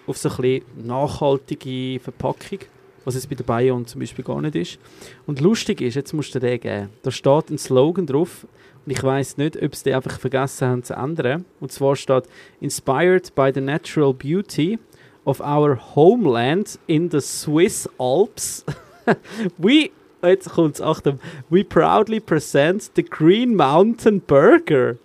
auf 0.07 0.19
so 0.19 0.28
ein 0.28 0.62
nachhaltige 0.77 1.99
Verpackung. 2.01 2.61
Was 3.05 3.16
es 3.16 3.27
bei 3.27 3.35
der 3.35 3.43
Bayern 3.43 3.85
zum 3.86 4.01
Beispiel 4.01 4.24
gar 4.24 4.40
nicht 4.40 4.55
ist. 4.55 4.78
Und 5.27 5.40
lustig 5.40 5.81
ist, 5.81 5.97
jetzt 5.97 6.12
musst 6.12 6.32
du 6.36 6.39
den 6.39 6.61
geben. 6.61 6.90
Da 7.03 7.11
steht 7.11 7.51
ein 7.51 7.59
Slogan 7.59 8.07
drauf. 8.07 8.47
Und 8.86 8.93
ich 8.93 9.03
weiß 9.03 9.39
nicht, 9.39 9.61
ob 9.61 9.74
sie 9.74 9.85
den 9.85 9.94
einfach 9.94 10.20
vergessen 10.20 10.69
haben 10.69 10.82
zu 10.85 10.94
ändern. 10.94 11.44
Und 11.59 11.73
zwar 11.73 11.97
steht: 11.97 12.24
Inspired 12.61 13.35
by 13.35 13.51
the 13.53 13.61
natural 13.61 14.15
beauty 14.15 14.78
of 15.27 15.40
our 15.40 15.74
homeland 15.74 16.78
in 16.86 17.11
the 17.11 17.20
Swiss 17.20 17.89
Alps. 17.99 18.65
we, 19.59 19.90
jetzt 20.23 20.51
kommt's, 20.51 20.81
Achtung, 20.81 21.19
we 21.51 21.65
proudly 21.65 22.20
present 22.20 22.90
the 22.94 23.03
Green 23.03 23.55
Mountain 23.55 24.20
Burger. 24.20 24.99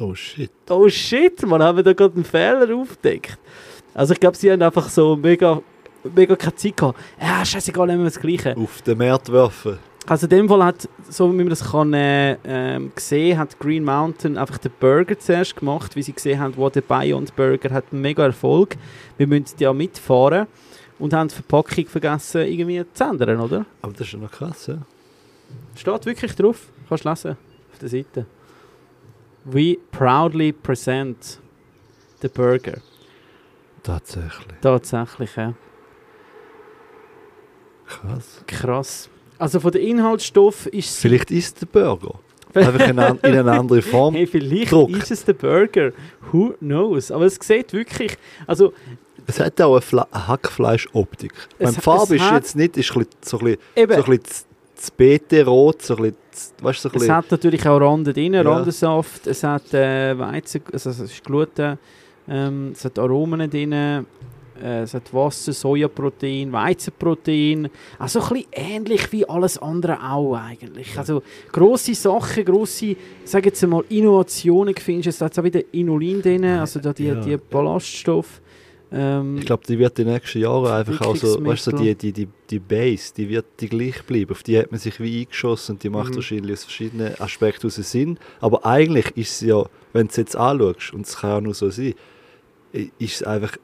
Oh 0.00 0.14
shit. 0.14 0.50
Oh 0.70 0.88
shit, 0.88 1.44
man, 1.46 1.62
haben 1.62 1.76
wir 1.76 1.82
da 1.82 1.92
gerade 1.92 2.14
einen 2.14 2.24
Fehler 2.24 2.74
aufgedeckt. 2.74 3.38
Also 3.94 4.12
ich 4.12 4.20
glaube, 4.20 4.36
sie 4.36 4.50
haben 4.50 4.62
einfach 4.62 4.88
so 4.88 5.16
mega, 5.16 5.60
mega 6.14 6.36
keine 6.36 6.54
Zeit 6.54 6.76
gehabt. 6.76 6.98
Ja, 7.20 7.44
scheißegal, 7.44 7.86
nehmen 7.86 8.00
wir 8.00 8.10
das 8.10 8.20
Gleiche. 8.20 8.56
Auf 8.56 8.82
den 8.82 8.98
Markt 8.98 9.32
werfen. 9.32 9.78
Also 10.08 10.24
in 10.24 10.30
dem 10.30 10.48
Fall 10.48 10.64
hat, 10.64 10.88
so 11.10 11.30
wie 11.30 11.36
man 11.36 11.50
das 11.50 11.70
kann, 11.70 11.92
äh, 11.92 12.38
ähm, 12.44 12.92
gesehen 12.94 13.38
hat 13.38 13.58
Green 13.58 13.84
Mountain 13.84 14.38
einfach 14.38 14.56
den 14.56 14.72
Burger 14.80 15.18
zuerst 15.18 15.54
gemacht, 15.54 15.94
wie 15.96 16.02
sie 16.02 16.14
gesehen 16.14 16.40
haben, 16.40 16.56
wo 16.56 16.70
der 16.70 16.80
Beyond 16.80 17.36
Burger 17.36 17.70
hat 17.74 17.84
einen 17.92 18.00
mega 18.00 18.24
Erfolg. 18.24 18.76
Wir 19.18 19.26
müssen 19.26 19.56
ja 19.58 19.70
mitfahren 19.74 20.46
und 20.98 21.12
haben 21.12 21.28
die 21.28 21.34
Verpackung 21.34 21.84
vergessen 21.86 22.40
irgendwie 22.40 22.82
zu 22.94 23.04
ändern, 23.04 23.38
oder? 23.38 23.66
Aber 23.82 23.92
das 23.92 24.06
ist 24.06 24.14
ja 24.14 24.18
noch 24.18 24.30
krass, 24.30 24.68
ja. 24.68 24.78
Steht 25.76 26.06
wirklich 26.06 26.34
drauf, 26.34 26.72
kannst 26.88 27.04
du 27.04 27.08
lesen 27.10 27.36
auf 27.70 27.78
der 27.78 27.88
Seite. 27.90 28.26
We 29.44 29.76
proudly 29.90 30.52
present 30.52 31.38
the 32.22 32.28
burger. 32.28 32.78
Tatsächlich. 33.82 34.58
Tatsächlich, 34.62 35.36
ja. 35.36 35.52
Krass. 37.86 38.42
Krass. 38.46 39.10
Also 39.38 39.60
von 39.60 39.70
den 39.72 39.82
Inhaltsstoffen 39.82 40.72
ist 40.72 40.90
es... 40.90 40.96
Vielleicht 41.00 41.30
ist 41.30 41.60
der 41.60 41.66
Burger. 41.66 42.14
Einfach 42.54 42.88
in, 42.88 42.98
an, 42.98 43.18
in 43.22 43.36
eine 43.36 43.52
andere 43.52 43.82
Form. 43.82 44.14
Hey, 44.16 44.26
vielleicht 44.26 44.72
Druck. 44.72 44.90
ist 44.90 45.10
es 45.10 45.24
der 45.24 45.34
Burger. 45.34 45.92
Who 46.32 46.54
knows? 46.60 47.10
Aber 47.10 47.24
es 47.26 47.38
sieht 47.40 47.72
wirklich... 47.72 48.16
Also, 48.46 48.72
Es 49.26 49.38
hat 49.38 49.60
auch 49.60 49.76
eine, 49.92 50.06
eine 50.12 50.28
Hackfleisch-Optik. 50.28 51.32
Es- 51.58 51.64
Meine 51.72 51.82
Farbe 51.82 52.16
es 52.16 52.22
ist 52.22 52.30
jetzt 52.32 52.56
nicht, 52.56 52.76
ist 52.76 52.90
ein 52.96 52.98
bisschen, 53.04 53.10
so 53.22 53.38
ein 53.38 53.44
bisschen, 53.44 53.60
eben, 53.76 53.92
so 53.92 53.98
ein 53.98 54.04
bisschen 54.18 54.24
z- 54.24 54.44
das 54.76 54.90
Beete-Rot, 54.92 55.82
so 55.82 55.96
ein 55.96 56.02
bisschen, 56.02 56.16
z- 56.32 56.64
weißt 56.64 56.82
so 56.82 56.90
es 56.94 57.08
hat 57.08 57.30
natürlich 57.30 57.66
auch 57.68 57.78
Rande 57.80 58.12
drin, 58.12 58.34
Ja. 58.34 58.42
Randensaft, 58.42 59.26
es 59.26 59.42
hat 59.44 59.72
äh, 59.74 60.18
Weizen... 60.18 60.62
Also 60.72 60.90
es 60.90 61.00
ist 61.00 61.22
Gluten, 61.24 61.78
ähm, 62.28 62.72
es 62.72 62.84
hat 62.84 62.98
Aromen 62.98 63.48
drin, 63.50 64.04
es 64.60 64.94
hat 64.94 65.12
Wasser, 65.14 65.52
Sojaprotein, 65.52 66.52
Weizenprotein. 66.52 67.68
Also 67.98 68.20
ein 68.20 68.28
bisschen 68.28 68.46
ähnlich 68.52 69.12
wie 69.12 69.28
alles 69.28 69.58
andere 69.58 69.98
auch 70.02 70.34
eigentlich. 70.34 70.96
Also 70.98 71.22
grosse 71.52 71.94
Sachen, 71.94 72.44
grosse, 72.44 72.96
sag 73.24 73.44
jetzt 73.46 73.66
mal, 73.66 73.84
Innovationen 73.88 74.74
findest 74.76 75.06
du. 75.06 75.10
Es 75.10 75.20
hat 75.30 75.38
auch 75.38 75.44
wieder 75.44 75.60
Inulin 75.72 76.22
drin, 76.22 76.44
also 76.44 76.80
da 76.80 76.92
die, 76.92 77.04
Ja. 77.06 77.14
die 77.16 77.36
Ballaststoffe. 77.36 78.40
Ähm, 78.90 79.36
ich 79.38 79.44
glaube, 79.44 79.62
die 79.68 79.78
wird 79.78 79.98
die 79.98 80.04
nächsten 80.04 80.38
Jahre 80.40 80.74
einfach 80.74 81.02
auch 81.02 81.14
so, 81.14 81.44
weißt 81.44 81.66
du, 81.66 81.70
so 81.72 81.76
die, 81.76 81.94
die, 81.94 82.10
die, 82.12 82.28
die 82.48 82.58
Base, 82.58 83.12
die 83.14 83.28
wird 83.28 83.44
die 83.60 83.68
gleich 83.68 84.02
bleiben. 84.04 84.30
Auf 84.30 84.42
die 84.42 84.58
hat 84.58 84.70
man 84.70 84.80
sich 84.80 84.98
wie 84.98 85.20
eingeschossen 85.20 85.74
und 85.74 85.82
die 85.82 85.90
macht 85.90 86.12
Mhm. 86.12 86.16
wahrscheinlich 86.16 86.52
aus 86.54 86.64
verschiedenen 86.64 87.20
Aspekten 87.20 87.66
aus 87.66 87.74
Sinn. 87.76 88.18
Aber 88.40 88.64
eigentlich 88.64 89.14
ist 89.14 89.38
sie 89.40 89.48
ja, 89.48 89.62
wenn 89.92 90.06
du 90.06 90.10
es 90.10 90.16
jetzt 90.16 90.36
anschaust, 90.36 90.94
und 90.94 91.06
es 91.06 91.16
kann 91.18 91.30
ja 91.30 91.40
nur 91.42 91.52
so 91.54 91.68
sein, 91.68 91.94
ist 92.72 93.16
es 93.16 93.22
einfach 93.22 93.56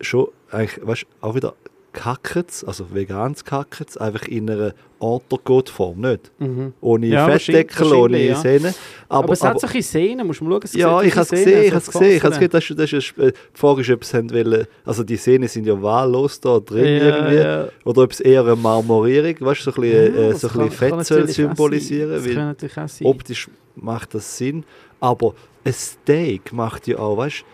schon, 0.00 0.28
eigentlich, 0.50 0.86
weißt 0.86 1.06
auch 1.20 1.34
wieder 1.34 1.54
Kackets, 1.92 2.64
also 2.64 2.94
veganes 2.94 3.44
Kackets, 3.44 3.96
einfach 3.96 4.28
in 4.28 4.48
einer 4.50 4.72
Entrecote-Form, 5.00 6.00
nicht? 6.00 6.30
Mhm. 6.38 6.72
Ohne 6.80 7.06
Ja, 7.06 7.26
Fettdeckel, 7.28 7.92
ohne 7.92 8.22
ja. 8.22 8.36
Sehne. 8.36 8.74
Aber, 9.08 9.24
Aber, 9.24 9.32
es 9.32 9.42
hat 9.42 9.58
solche 9.60 9.82
Szenen, 9.82 10.26
musst 10.26 10.40
du 10.40 10.44
mal 10.44 10.50
schauen. 10.52 10.60
es 10.64 10.74
ja, 10.74 11.02
ich 11.02 11.12
habe 11.12 11.22
es 11.22 11.30
gesehen, 11.30 11.62
ich 11.64 11.70
habe 11.70 11.78
es 11.78 11.86
gesehen, 11.90 12.16
ich 12.16 12.22
habe 12.22 12.34
es 12.34 12.38
gesehen, 12.38 12.50
das 12.52 12.70
ist, 12.70 12.78
das 12.78 12.92
ist, 12.92 13.14
die 13.16 13.32
Frage 13.58 13.80
ist, 13.80 13.90
ob 13.90 14.04
sie 14.04 14.16
haben 14.16 14.30
wollen, 14.30 14.66
also 14.84 15.02
die 15.02 15.16
Szenen 15.16 15.48
sind 15.48 15.66
ja 15.66 15.80
wahllos 15.80 16.40
da 16.40 16.60
drin 16.60 16.84
Ja, 16.84 16.90
irgendwie, 17.16 17.36
ja. 17.36 17.68
oder 17.84 18.02
ob 18.02 18.12
es 18.12 18.20
eher 18.20 18.42
eine 18.42 18.56
Marmorierung, 18.56 19.34
weißt 19.40 19.66
du, 19.66 19.70
so 19.70 19.80
ein 19.80 19.90
bisschen, 19.90 20.14
Ja, 20.14 20.20
äh, 20.30 20.34
so 20.34 20.48
ein 20.48 20.54
bisschen 20.68 20.70
Fett 20.70 21.06
soll 21.06 21.28
symbolisieren, 21.28 22.24
weil 22.24 22.56
optisch 23.04 23.48
macht 23.76 24.14
das 24.14 24.36
Sinn, 24.36 24.64
aber 25.00 25.34
ein 25.64 25.72
Steak 25.72 26.52
macht 26.52 26.86
ja 26.86 26.98
auch, 26.98 27.16
weißt 27.16 27.40
du, 27.40 27.44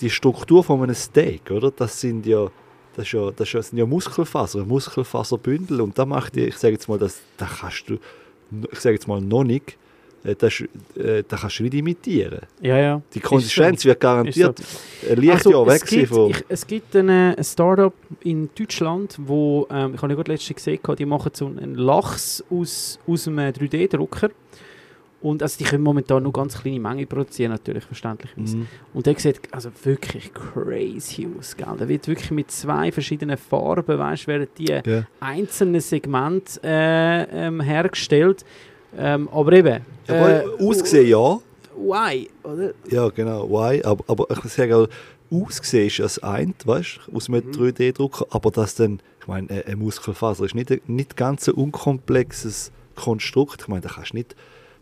die 0.00 0.10
Struktur 0.10 0.62
von 0.64 0.82
einem 0.82 0.94
Steak, 0.94 1.50
oder? 1.50 1.70
Das 1.70 2.00
sind 2.00 2.26
ja, 2.26 2.48
das 2.96 3.06
ist 3.06 3.12
ja, 3.12 3.30
das 3.30 3.48
ist 3.48 3.52
ja- 3.54 3.62
sind 3.62 3.78
ja 3.78 3.86
Muskelfaser, 3.86 4.64
Muskelfaserbündel 4.64 5.80
und 5.80 5.98
da 5.98 6.04
macht 6.04 6.34
die, 6.34 6.44
ich 6.46 6.56
sage 6.56 6.74
jetzt 6.74 6.88
mal, 6.88 6.98
das, 6.98 7.20
da 7.36 7.46
kannst 7.46 7.88
du, 7.88 7.98
ich 8.72 8.78
sage 8.80 8.94
jetzt 8.94 9.08
mal 9.08 9.20
noch 9.20 9.44
nicht, 9.44 9.76
äh, 10.24 10.34
das, 10.34 10.60
äh, 10.96 11.22
da 11.26 11.36
kannst 11.36 11.58
du 11.58 11.62
nicht 11.64 11.74
imitieren. 11.74 12.40
ja, 12.60 12.78
ja. 12.78 13.02
Die 13.14 13.20
Konsistenz 13.20 13.84
wird 13.84 14.00
garantiert 14.00 14.60
Ist 14.60 15.10
ein 15.10 15.18
Lichtjahr 15.18 15.44
Also, 15.44 15.66
weg 15.66 15.82
es 15.84 15.90
sein 15.90 15.98
gibt, 16.00 16.12
von... 16.12 16.30
ich, 16.30 16.44
es 16.48 16.66
gibt 16.66 16.96
eine, 16.96 17.34
ein 17.36 17.44
Startup 17.44 17.94
in 18.20 18.50
Deutschland, 18.58 19.16
wo, 19.18 19.66
ähm, 19.70 19.94
ich 19.94 20.02
habe 20.02 20.12
ja 20.12 20.16
gerade 20.16 20.32
letztens 20.32 20.56
gesehen, 20.56 20.80
die 20.98 21.06
machen 21.06 21.30
so 21.34 21.46
einen 21.46 21.74
Lachs 21.74 22.42
aus, 22.50 22.98
aus 23.06 23.28
einem 23.28 23.38
3D-Drucker. 23.52 24.30
Und 25.22 25.42
also 25.42 25.56
die 25.58 25.64
können 25.64 25.82
momentan 25.82 26.22
nur 26.22 26.32
ganz 26.32 26.60
kleine 26.60 26.78
Mengen 26.78 27.06
produzieren, 27.06 27.50
natürlich, 27.50 27.84
verständlicherweise. 27.84 28.58
Mhm. 28.58 28.66
Und 28.94 29.06
der 29.06 29.18
sieht 29.18 29.40
also 29.50 29.70
wirklich 29.82 30.30
crazy 30.34 31.26
aus, 31.38 31.56
gell? 31.56 31.74
Der 31.80 31.88
wird 31.88 32.06
wirklich 32.06 32.30
mit 32.30 32.50
zwei 32.50 32.92
verschiedenen 32.92 33.36
Farben, 33.36 33.98
weißt, 33.98 34.26
werden 34.26 34.46
die 34.58 34.66
Ja. 34.66 35.04
einzelnen 35.20 35.80
Segmente 35.80 36.60
äh, 36.62 37.46
ähm, 37.46 37.60
hergestellt. 37.60 38.44
Ähm, 38.96 39.28
aber 39.32 39.52
eben, 39.52 39.80
Aber 40.06 40.44
äh, 40.44 40.48
ausgesehen 40.62 41.08
ja, 41.08 41.38
why, 41.76 42.28
oder? 42.44 42.72
ja 42.90 43.08
genau, 43.08 43.48
why, 43.50 43.82
aber, 43.84 44.04
aber 44.08 44.26
ich 44.30 44.52
sage 44.52 44.76
auch, 44.76 44.88
ausgesehen 45.30 45.86
ist 45.88 45.98
das 45.98 46.18
eine, 46.20 46.54
weißt 46.64 47.00
du, 47.08 47.16
aus 47.16 47.28
einem 47.28 47.46
Mhm. 47.46 47.52
3D-Drucker, 47.52 48.26
aber 48.30 48.50
das 48.50 48.74
dann, 48.76 49.00
ich 49.20 49.26
meine, 49.26 49.48
eine- 49.66 49.76
Muskelfaser 49.76 50.44
ist 50.44 50.54
nicht, 50.54 50.70
ein- 50.70 50.80
nicht 50.86 51.16
ganz 51.16 51.48
ein 51.48 51.54
unkomplexes 51.54 52.70
Konstrukt, 52.94 53.62
ich 53.62 53.68
meine, 53.68 53.80
da 53.82 53.88
kannst 53.90 54.12
du 54.12 54.16
nicht, 54.18 54.36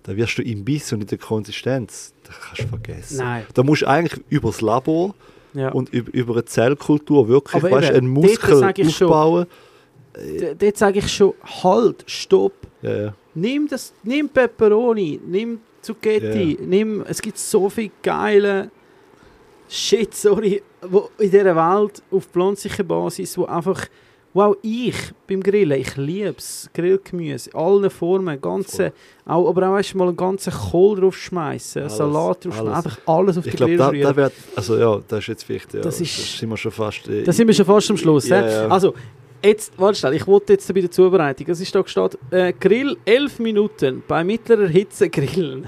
da 0.05 0.17
wirst 0.17 0.39
du 0.39 0.43
im 0.43 0.65
Biss 0.65 0.93
und 0.93 1.01
in 1.03 1.07
der 1.09 1.19
Konsistenz, 1.19 2.15
das 2.25 2.37
kannst 2.41 2.63
du 2.63 2.69
vergessen. 2.69 3.19
Nein. 3.19 3.47
Da 3.53 3.63
musst 3.63 3.83
du 3.83 3.87
eigentlich 3.89 4.23
über 4.29 4.49
das 4.51 4.61
Labor 4.61 5.15
Ja. 5.55 5.71
und 5.73 5.89
über, 5.93 6.13
über 6.15 6.33
eine 6.35 6.45
Zellkultur 6.45 7.27
wirklich, 7.29 7.63
Aber 7.63 7.71
weißt, 7.73 7.89
eben, 7.91 7.99
einen 7.99 8.09
Muskel 8.09 8.91
schon- 8.91 9.07
aufbauen. 9.09 9.47
D- 10.17 10.55
Dort 10.57 10.77
sage 10.77 11.01
ich 11.01 11.13
schon, 11.13 11.35
halt, 11.65 12.05
stopp. 12.07 12.53
Ja, 12.83 12.97
ja. 13.07 13.15
Nimm 13.35 13.67
das, 13.67 13.93
nimm 14.05 14.29
Pepperoni, 14.29 15.21
nimm 15.27 15.59
Zucchetti, 15.83 16.57
nimm, 16.63 17.05
es 17.09 17.21
gibt 17.21 17.37
so 17.37 17.69
viel 17.69 17.91
geile 18.03 18.71
Shit, 19.69 20.15
sorry, 20.15 20.63
wo 20.83 21.09
in 21.19 21.31
dieser 21.31 21.57
Welt 21.57 22.03
auf 22.11 22.27
pflanzlicher 22.27 22.85
Basis, 22.85 23.37
wo 23.39 23.47
einfach, 23.47 23.87
wow, 24.35 24.57
ich 24.63 24.95
beim 25.29 25.41
Grillen, 25.43 25.81
ich 25.81 25.97
liebe 25.97 26.35
es, 26.37 26.69
Grillgemüse, 26.75 27.55
allen 27.55 27.89
Formen, 27.89 28.41
ganze, 28.41 28.93
auch, 29.25 29.49
aber 29.49 29.69
auch 29.79 29.81
du, 29.81 29.97
mal 29.99 30.09
einen 30.09 30.17
ganzen 30.17 30.53
Kohl 30.53 31.01
draufschmeißen, 31.01 31.89
Salat 31.89 32.45
draufschmeißen, 32.45 32.73
einfach 32.75 32.99
alles 33.07 33.39
auf 33.39 33.47
Ich 33.47 33.53
den 33.53 33.57
glaube, 33.57 33.71
Grill 33.71 33.79
da, 33.79 33.89
rühren. 33.89 34.03
da 34.11 34.17
wird, 34.17 34.33
also 34.57 34.77
ja, 34.77 35.01
das 35.09 35.21
ist 35.21 35.27
jetzt 35.29 35.45
vielleicht, 35.45 35.73
ja, 35.75 35.81
Das 35.81 35.99
das 35.99 36.01
ist- 36.09 36.39
sind 36.39 36.49
wir 36.51 36.57
schon 36.57 36.73
fast... 36.73 37.09
Äh, 37.09 37.23
Da 37.23 37.33
sind 37.33 37.47
wir 37.47 37.55
schon 37.55 37.65
fast 37.65 37.91
am 37.91 37.97
Schluss. 37.97 38.29
Ja, 38.29 38.45
ja. 38.45 38.69
Also, 38.69 38.93
jetzt, 39.43 39.73
warte 39.79 39.99
schnell, 39.99 40.15
ich 40.15 40.27
wollte 40.27 40.55
jetzt 40.55 40.73
bei 40.75 40.81
der 40.81 40.91
Zubereitung. 40.91 41.47
Es 41.49 41.61
ist 41.61 41.73
da 41.75 41.81
gestanden, 41.83 42.19
äh, 42.31 42.53
Grill 42.53 42.97
11 43.05 43.39
Minuten 43.39 44.03
bei 44.09 44.25
mittlerer 44.25 44.67
Hitze 44.67 45.09
grillen. 45.09 45.67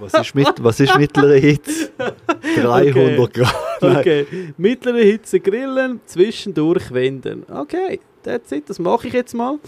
Was 0.00 0.14
ist, 0.14 0.34
mit, 0.34 0.46
was 0.62 0.78
ist 0.80 0.96
mittlere 0.96 1.34
Hitze? 1.38 1.90
300 2.62 3.34
Grad. 3.34 3.54
Nein. 3.80 3.96
Okay, 3.98 4.26
mittlere 4.56 4.98
Hitze 5.02 5.40
grillen, 5.40 6.00
zwischendurch 6.06 6.92
wenden. 6.92 7.44
Okay, 7.50 8.00
that's 8.22 8.50
it, 8.52 8.68
das 8.68 8.78
mache 8.78 9.06
ich 9.08 9.12
jetzt 9.14 9.34
mal. 9.34 9.58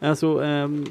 Also, 0.00 0.40
ähm, 0.40 0.84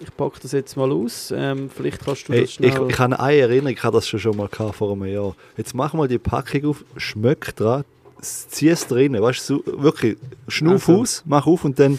ich 0.00 0.16
packe 0.16 0.40
das 0.42 0.52
jetzt 0.52 0.76
mal 0.76 0.90
aus. 0.90 1.32
Ähm, 1.36 1.70
vielleicht 1.74 2.04
kannst 2.04 2.28
du 2.28 2.32
Hey, 2.32 2.40
das 2.40 2.50
ich, 2.50 2.54
schnell... 2.56 2.70
ich 2.88 2.98
habe 2.98 3.18
eine 3.20 3.38
Erinnerung, 3.40 3.72
ich 3.76 3.82
habe 3.84 3.96
das 3.96 4.08
schon, 4.08 4.36
mal 4.36 4.48
gehabt 4.48 4.74
vor 4.76 4.92
einem 4.92 5.04
Jahr. 5.04 5.36
Jetzt 5.56 5.74
mach 5.74 5.92
mal 5.92 6.08
die 6.08 6.18
Packung 6.18 6.64
auf, 6.70 6.84
schmöck 6.96 7.54
dran, 7.54 7.84
zieh 8.20 8.68
es 8.70 8.86
drin, 8.88 9.20
weißt 9.20 9.48
du, 9.50 9.62
wirklich, 9.66 10.16
schnuff 10.48 10.88
Also. 10.88 11.00
aus, 11.02 11.22
mach 11.26 11.46
auf 11.46 11.64
und 11.64 11.78
dann 11.78 11.98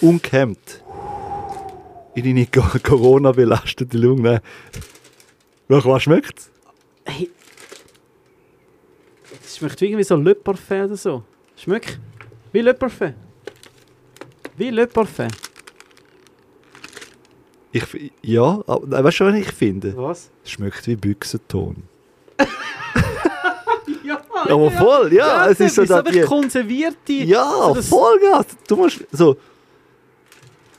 unkemmt. 0.00 0.82
In 2.16 2.24
deine 2.24 2.46
Co- 2.46 2.78
Corona-belastete 2.82 3.98
Lunge. 3.98 4.40
Nach 5.68 5.84
was 5.86 6.02
schmeckt 6.04 6.50
hey, 7.06 7.28
es 9.54 9.58
schmeckt 9.58 9.80
wie 9.80 9.86
irgendwie 9.86 10.02
so 10.04 10.16
Le 10.16 10.34
Parfait 10.34 10.84
oder 10.84 10.96
so. 10.96 11.22
Schmeckt 11.56 11.98
wie 12.52 12.60
Le 12.60 12.74
Parfait. 12.74 13.14
Wie 14.56 14.70
Le 14.70 14.86
Parfait. 14.86 15.28
Ich, 17.72 17.84
ja, 18.22 18.62
aber 18.66 19.04
weißt 19.04 19.20
du, 19.20 19.24
was 19.26 19.34
ich 19.34 19.52
finde? 19.52 19.96
Was? 19.96 20.30
Es 20.44 20.50
schmeckt 20.52 20.86
wie 20.86 20.96
Büchsenton. 20.96 21.82
Ja, 24.04 24.20
Aber 24.52 24.70
voll, 24.70 25.14
ja, 25.14 25.48
es 25.48 25.58
ist 25.60 25.76
so, 25.76 25.82
einfach 25.82 26.04
die... 26.10 26.20
konservierte. 26.20 27.12
Ja, 27.14 27.50
so 27.68 27.74
das- 27.74 27.88
Vollgas. 27.88 28.46
Du 28.68 28.76
musst 28.76 29.02
so... 29.12 29.36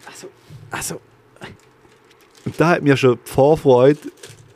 Also, 0.06 0.28
also, 0.70 1.02
Und 2.46 2.60
da 2.60 2.68
hat 2.70 2.84
mir 2.84 2.96
schon 2.96 3.18
die 3.26 3.32
Vorfreude, 3.32 4.00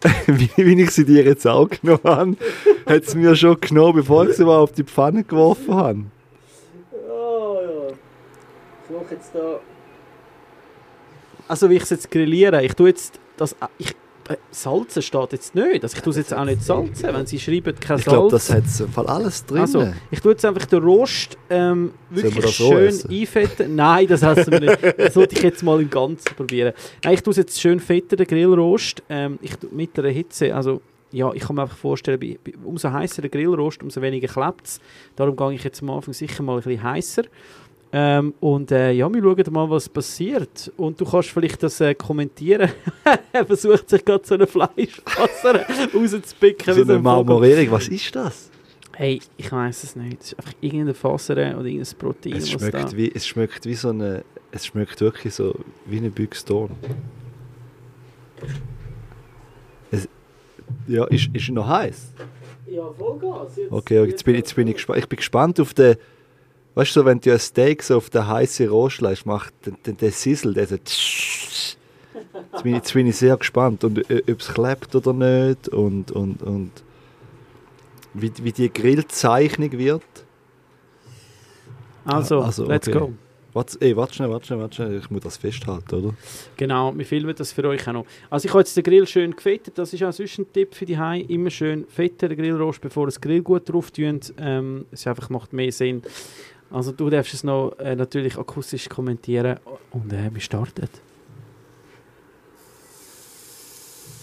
wie, 0.27 0.49
wie 0.55 0.81
ich 0.81 0.91
sie 0.91 1.05
dir 1.05 1.23
jetzt 1.23 1.45
auch 1.45 1.69
genommen 1.69 2.03
habe, 2.03 2.37
hat 2.85 3.03
es 3.03 3.15
mir 3.15 3.35
schon 3.35 3.59
genommen, 3.59 3.95
bevor 3.95 4.27
ich 4.27 4.35
sie 4.35 4.45
mal 4.45 4.57
auf 4.57 4.71
die 4.71 4.83
Pfanne 4.83 5.23
geworfen 5.23 5.73
habe. 5.73 6.05
Oh 7.09 7.57
ja. 7.61 7.93
Ich 8.85 8.95
mache 8.95 9.15
jetzt 9.15 9.31
da. 9.33 9.59
Also 11.47 11.69
wie 11.69 11.75
ich 11.75 11.83
es 11.83 11.89
jetzt 11.89 12.11
grilliere, 12.11 12.63
ich 12.63 12.73
tue 12.73 12.89
jetzt 12.89 13.19
das. 13.35 13.55
Ich, 13.77 13.95
salzen 14.51 15.01
steht 15.01 15.31
jetzt 15.31 15.55
nicht. 15.55 15.83
Also 15.83 15.95
ich 15.97 16.03
tue 16.03 16.11
es 16.11 16.17
jetzt 16.17 16.33
auch 16.33 16.45
nicht 16.45 16.63
salzen, 16.63 17.13
wenn 17.13 17.25
sie 17.25 17.39
schreiben 17.39 17.73
kein 17.79 17.99
Ich 17.99 18.05
glaube, 18.05 18.37
Salz. 18.39 18.67
das 18.67 18.79
hat 18.79 18.87
im 18.87 18.93
Fall 18.93 19.07
alles 19.07 19.45
drin. 19.45 19.61
also, 19.61 19.93
ich 20.11 20.19
tue 20.19 20.31
jetzt 20.31 20.45
einfach 20.45 20.65
den 20.65 20.83
Rost 20.83 21.37
ähm, 21.49 21.91
wir 22.09 22.23
wirklich 22.23 22.45
so 22.55 22.71
schön 22.71 22.87
essen? 22.87 23.11
einfetten. 23.11 23.75
Nein, 23.75 24.07
das 24.07 24.21
essen 24.21 24.51
wir 24.51 24.59
nicht. 24.59 24.99
Das 24.99 25.13
sollte 25.13 25.35
ich 25.35 25.43
jetzt 25.43 25.63
mal 25.63 25.81
im 25.81 25.89
Ganzen 25.89 26.35
probieren. 26.35 26.73
Nein, 27.03 27.13
ich 27.13 27.23
tue 27.23 27.31
es 27.31 27.37
jetzt 27.37 27.59
schön 27.59 27.79
fetten, 27.79 28.17
den 28.17 28.27
Grillrost. 28.27 29.03
Ähm, 29.09 29.39
ich 29.41 29.55
tue 29.55 29.69
mittlere 29.71 30.09
Hitze, 30.09 30.53
also 30.53 30.81
ja, 31.11 31.33
ich 31.33 31.41
kann 31.41 31.55
mir 31.55 31.63
einfach 31.63 31.77
vorstellen, 31.77 32.19
bei, 32.19 32.37
bei, 32.43 32.53
umso 32.63 32.91
heißer 32.91 33.21
der 33.21 33.31
Grillrost, 33.31 33.81
umso 33.81 34.01
weniger 34.01 34.27
klebt 34.27 34.67
es. 34.67 34.79
Darum 35.15 35.35
gehe 35.35 35.53
ich 35.53 35.63
jetzt 35.63 35.81
am 35.81 35.89
Anfang 35.89 36.13
sicher 36.13 36.43
mal 36.43 36.57
ein 36.57 36.61
bisschen 36.61 36.83
heißer. 36.83 37.23
Ähm, 37.91 38.35
und 38.39 38.71
äh, 38.71 38.91
ja, 38.91 39.11
wir 39.11 39.21
schauen 39.21 39.53
mal, 39.53 39.69
was 39.69 39.89
passiert. 39.89 40.71
Und 40.77 41.01
du 41.01 41.05
kannst 41.05 41.29
vielleicht 41.29 41.63
das 41.63 41.81
äh, 41.81 41.95
kommentieren. 41.95 42.69
er 43.31 43.45
versucht 43.45 43.89
sich 43.89 44.05
gerade 44.05 44.25
so 44.25 44.35
eine 44.35 44.45
Fleischwasser 44.45 45.65
rauszupicken. 45.93 46.73
so 46.73 46.81
eine. 46.83 46.99
Marmorierung, 46.99 47.71
was 47.71 47.87
ist 47.87 48.15
das? 48.15 48.51
Hey, 48.95 49.19
ich 49.37 49.51
weiß 49.51 49.83
es 49.83 49.95
nicht. 49.95 50.21
Es 50.21 50.33
ist 50.33 50.39
einfach 50.39 50.53
irgendeine 50.61 50.93
Faser 50.93 51.33
oder 51.33 51.45
irgendein 51.65 51.97
Protein. 51.97 52.33
Es 52.33 52.51
schmeckt, 52.51 52.73
da. 52.75 52.91
wie, 52.95 53.11
es 53.11 53.25
schmeckt 53.25 53.65
wie 53.65 53.75
so 53.75 53.89
eine... 53.89 54.23
Es 54.51 54.65
schmeckt 54.65 54.99
wirklich 54.99 55.33
so 55.33 55.55
wie 55.85 55.97
eine 55.97 56.09
Büchston. 56.09 56.71
Es, 59.91 60.07
ja, 60.87 61.05
ist, 61.05 61.29
ist 61.33 61.49
noch 61.49 61.67
heiß. 61.67 62.13
Ja, 62.67 62.91
Vollgas. 62.91 63.55
Jetzt, 63.57 63.71
Okay, 63.71 64.03
jetzt 64.05 64.23
bin, 64.25 64.35
jetzt 64.35 64.55
bin 64.55 64.67
ich 64.67 64.75
gespannt. 64.75 64.99
Ich 64.99 65.07
bin 65.07 65.17
gespannt 65.17 65.59
auf 65.59 65.73
den. 65.73 65.95
Weißt 66.75 66.95
du, 66.95 67.03
wenn 67.05 67.19
du 67.19 67.31
ein 67.33 67.39
Steak 67.39 67.83
so 67.83 67.97
auf 67.97 68.09
den 68.09 68.27
heißen 68.27 68.67
Rost 68.69 69.01
lässt, 69.01 69.25
macht 69.25 69.53
der, 69.65 69.73
der, 69.85 69.93
der 69.93 70.11
Sizzle, 70.11 70.53
der 70.53 70.67
so. 70.67 70.75
Jetzt 70.75 71.77
bin, 72.63 72.71
ich- 72.73 72.77
jetzt 72.77 72.93
bin 72.93 73.07
ich 73.07 73.15
sehr 73.17 73.35
gespannt, 73.37 73.83
und 73.83 74.09
äh, 74.09 74.21
ob 74.31 74.39
es 74.39 74.47
klebt 74.53 74.95
oder 74.95 75.13
nicht 75.13 75.67
und, 75.69 76.11
und, 76.11 76.41
und 76.43 76.71
wie, 78.13 78.31
wie 78.41 78.51
die 78.51 78.71
Grillzeichnung 78.71 79.71
wird. 79.73 80.03
Also, 82.05 82.41
Also, 82.41 82.65
let's 82.65 82.87
okay. 82.87 82.97
go. 82.99 83.13
Warte, 83.51 83.77
ey, 83.81 83.95
warte 83.97 84.13
schnell, 84.13 84.29
warte 84.29 84.45
schnell, 84.45 84.59
warte 84.59 84.75
schnell. 84.75 84.97
Ich 84.99 85.09
muss 85.09 85.21
das 85.21 85.37
festhalten, 85.37 85.95
oder? 85.95 86.13
Genau, 86.55 86.95
wir 86.95 87.05
filmen 87.05 87.33
das 87.35 87.51
für 87.51 87.63
euch 87.67 87.87
auch 87.87 87.93
noch. 87.93 88.05
Also 88.29 88.45
ich 88.45 88.51
habe 88.53 88.61
jetzt 88.61 88.77
den 88.77 88.83
Grill 88.83 89.07
schön 89.07 89.35
gefettet, 89.35 89.77
das 89.77 89.91
ist 89.91 90.03
auch 90.03 90.13
sonst 90.13 90.37
ein 90.37 90.53
Tipp 90.53 90.75
für 90.75 90.85
die 90.85 90.97
Hai. 90.97 91.21
Immer 91.21 91.49
schön 91.49 91.85
fetten 91.87 92.29
den 92.29 92.37
Grillrost, 92.37 92.79
bevor 92.79 93.03
ihr 93.03 93.07
das 93.07 93.19
Grillgut 93.19 93.67
drauf 93.67 93.89
tut. 93.89 94.33
Ähm, 94.37 94.85
es 94.91 95.07
einfach 95.07 95.29
macht 95.31 95.51
mehr 95.53 95.71
Sinn. 95.71 96.03
Also 96.71 96.91
du 96.91 97.09
darfst 97.09 97.33
es 97.33 97.43
noch 97.43 97.71
äh, 97.79 97.95
natürlich 97.95 98.37
akustisch 98.37 98.87
kommentieren 98.89 99.57
und 99.91 100.13
äh, 100.13 100.29
wir 100.33 100.41
starten. 100.41 100.87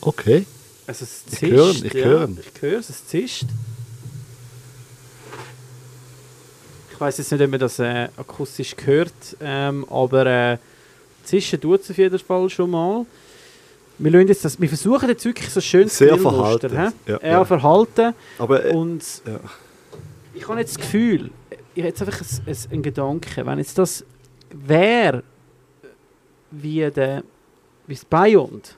Okay. 0.01 0.47
Also 0.86 1.05
es 1.05 1.23
Ich 1.27 1.39
zischt. 1.39 1.52
höre 1.52 1.70
ihn, 1.73 1.86
ich 1.86 1.94
ja, 1.94 2.05
höre. 2.05 2.28
Ich 2.55 2.62
höre 2.62 2.78
es, 2.78 2.90
es 2.90 3.06
zischt. 3.06 3.43
Ich 3.43 3.48
Ich 6.94 7.01
weiß 7.01 7.18
jetzt 7.18 7.32
nicht, 7.32 7.43
ob 7.43 7.51
man 7.51 7.60
das 7.60 7.78
äh, 7.78 8.09
akustisch 8.16 8.74
hört, 8.85 9.12
ähm, 9.40 9.85
aber 9.90 10.27
äh, 10.27 10.59
zischen 11.24 11.60
tut 11.60 11.81
es 11.82 11.90
auf 11.90 11.98
jeden 11.98 12.18
Fall 12.18 12.48
schon 12.48 12.70
mal. 12.70 13.05
Wir, 13.98 14.10
lassen 14.12 14.28
jetzt 14.28 14.44
das, 14.44 14.60
wir 14.60 14.68
versuchen 14.68 15.09
jetzt 15.09 15.24
wirklich 15.24 15.51
so 15.51 15.60
schön 15.60 15.89
zu 15.89 15.97
Sehr 15.97 16.18
verhalten. 16.18 16.93
Ja, 17.06 17.18
ja. 17.23 17.44
verhalten. 17.44 18.14
Aber 18.39 18.64
äh, 18.64 18.73
Und 18.74 19.02
ja. 19.27 19.40
ich 20.35 20.47
habe 20.48 20.60
jetzt 20.60 20.77
das 20.77 20.82
Gefühl, 20.85 21.31
ich 21.77 21.82
habe 21.82 21.89
jetzt 21.89 22.01
einfach 22.03 22.20
ein, 22.20 22.27
ein, 22.47 22.57
einen 22.73 22.82
Gedanken, 22.82 23.47
wenn 23.47 23.59
jetzt 23.59 23.77
das 23.78 24.05
wäre, 24.51 25.23
wie, 26.51 26.90
der, 26.90 27.23
wie 27.86 27.94
das 27.94 28.05
Beyond 28.05 28.77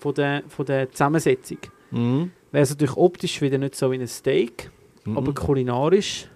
von 0.00 0.14
der, 0.14 0.42
von 0.48 0.66
der 0.66 0.90
Zusammensetzung, 0.90 1.58
mhm. 1.92 2.32
wäre 2.50 2.62
es 2.64 2.70
natürlich 2.70 2.96
optisch 2.96 3.40
wieder 3.40 3.56
nicht 3.58 3.76
so 3.76 3.90
wie 3.92 3.96
ein 3.96 4.06
Steak, 4.08 4.70
Mhm. 5.04 5.18
aber 5.18 5.34
kulinarisch 5.34 6.28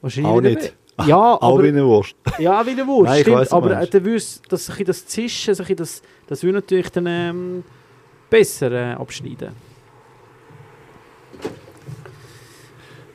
wahrscheinlich 0.00 0.32
auch 0.32 0.40
nicht. 0.40 0.74
Ja, 1.06 1.34
Auch 1.40 1.54
aber, 1.54 1.62
wie 1.62 1.68
eine 1.68 1.84
Wurst. 1.86 2.16
ja, 2.40 2.66
wie 2.66 2.70
eine 2.70 2.84
Wurst, 2.88 3.04
Nein, 3.10 3.20
stimmt. 3.20 3.36
weiss, 3.36 3.52
aber 3.52 3.70
äh, 3.70 3.74
meinst. 3.76 3.94
dann 3.94 4.04
würd's, 4.04 4.42
das, 4.48 4.72
das 4.84 5.06
Zischen, 5.06 5.54
das, 5.76 6.02
das 6.26 6.42
würde 6.42 6.58
natürlich 6.58 6.88
dann 6.90 7.06
ähm, 7.06 7.64
besser 8.28 8.72
äh, 8.72 8.94
abschneiden. 8.94 9.50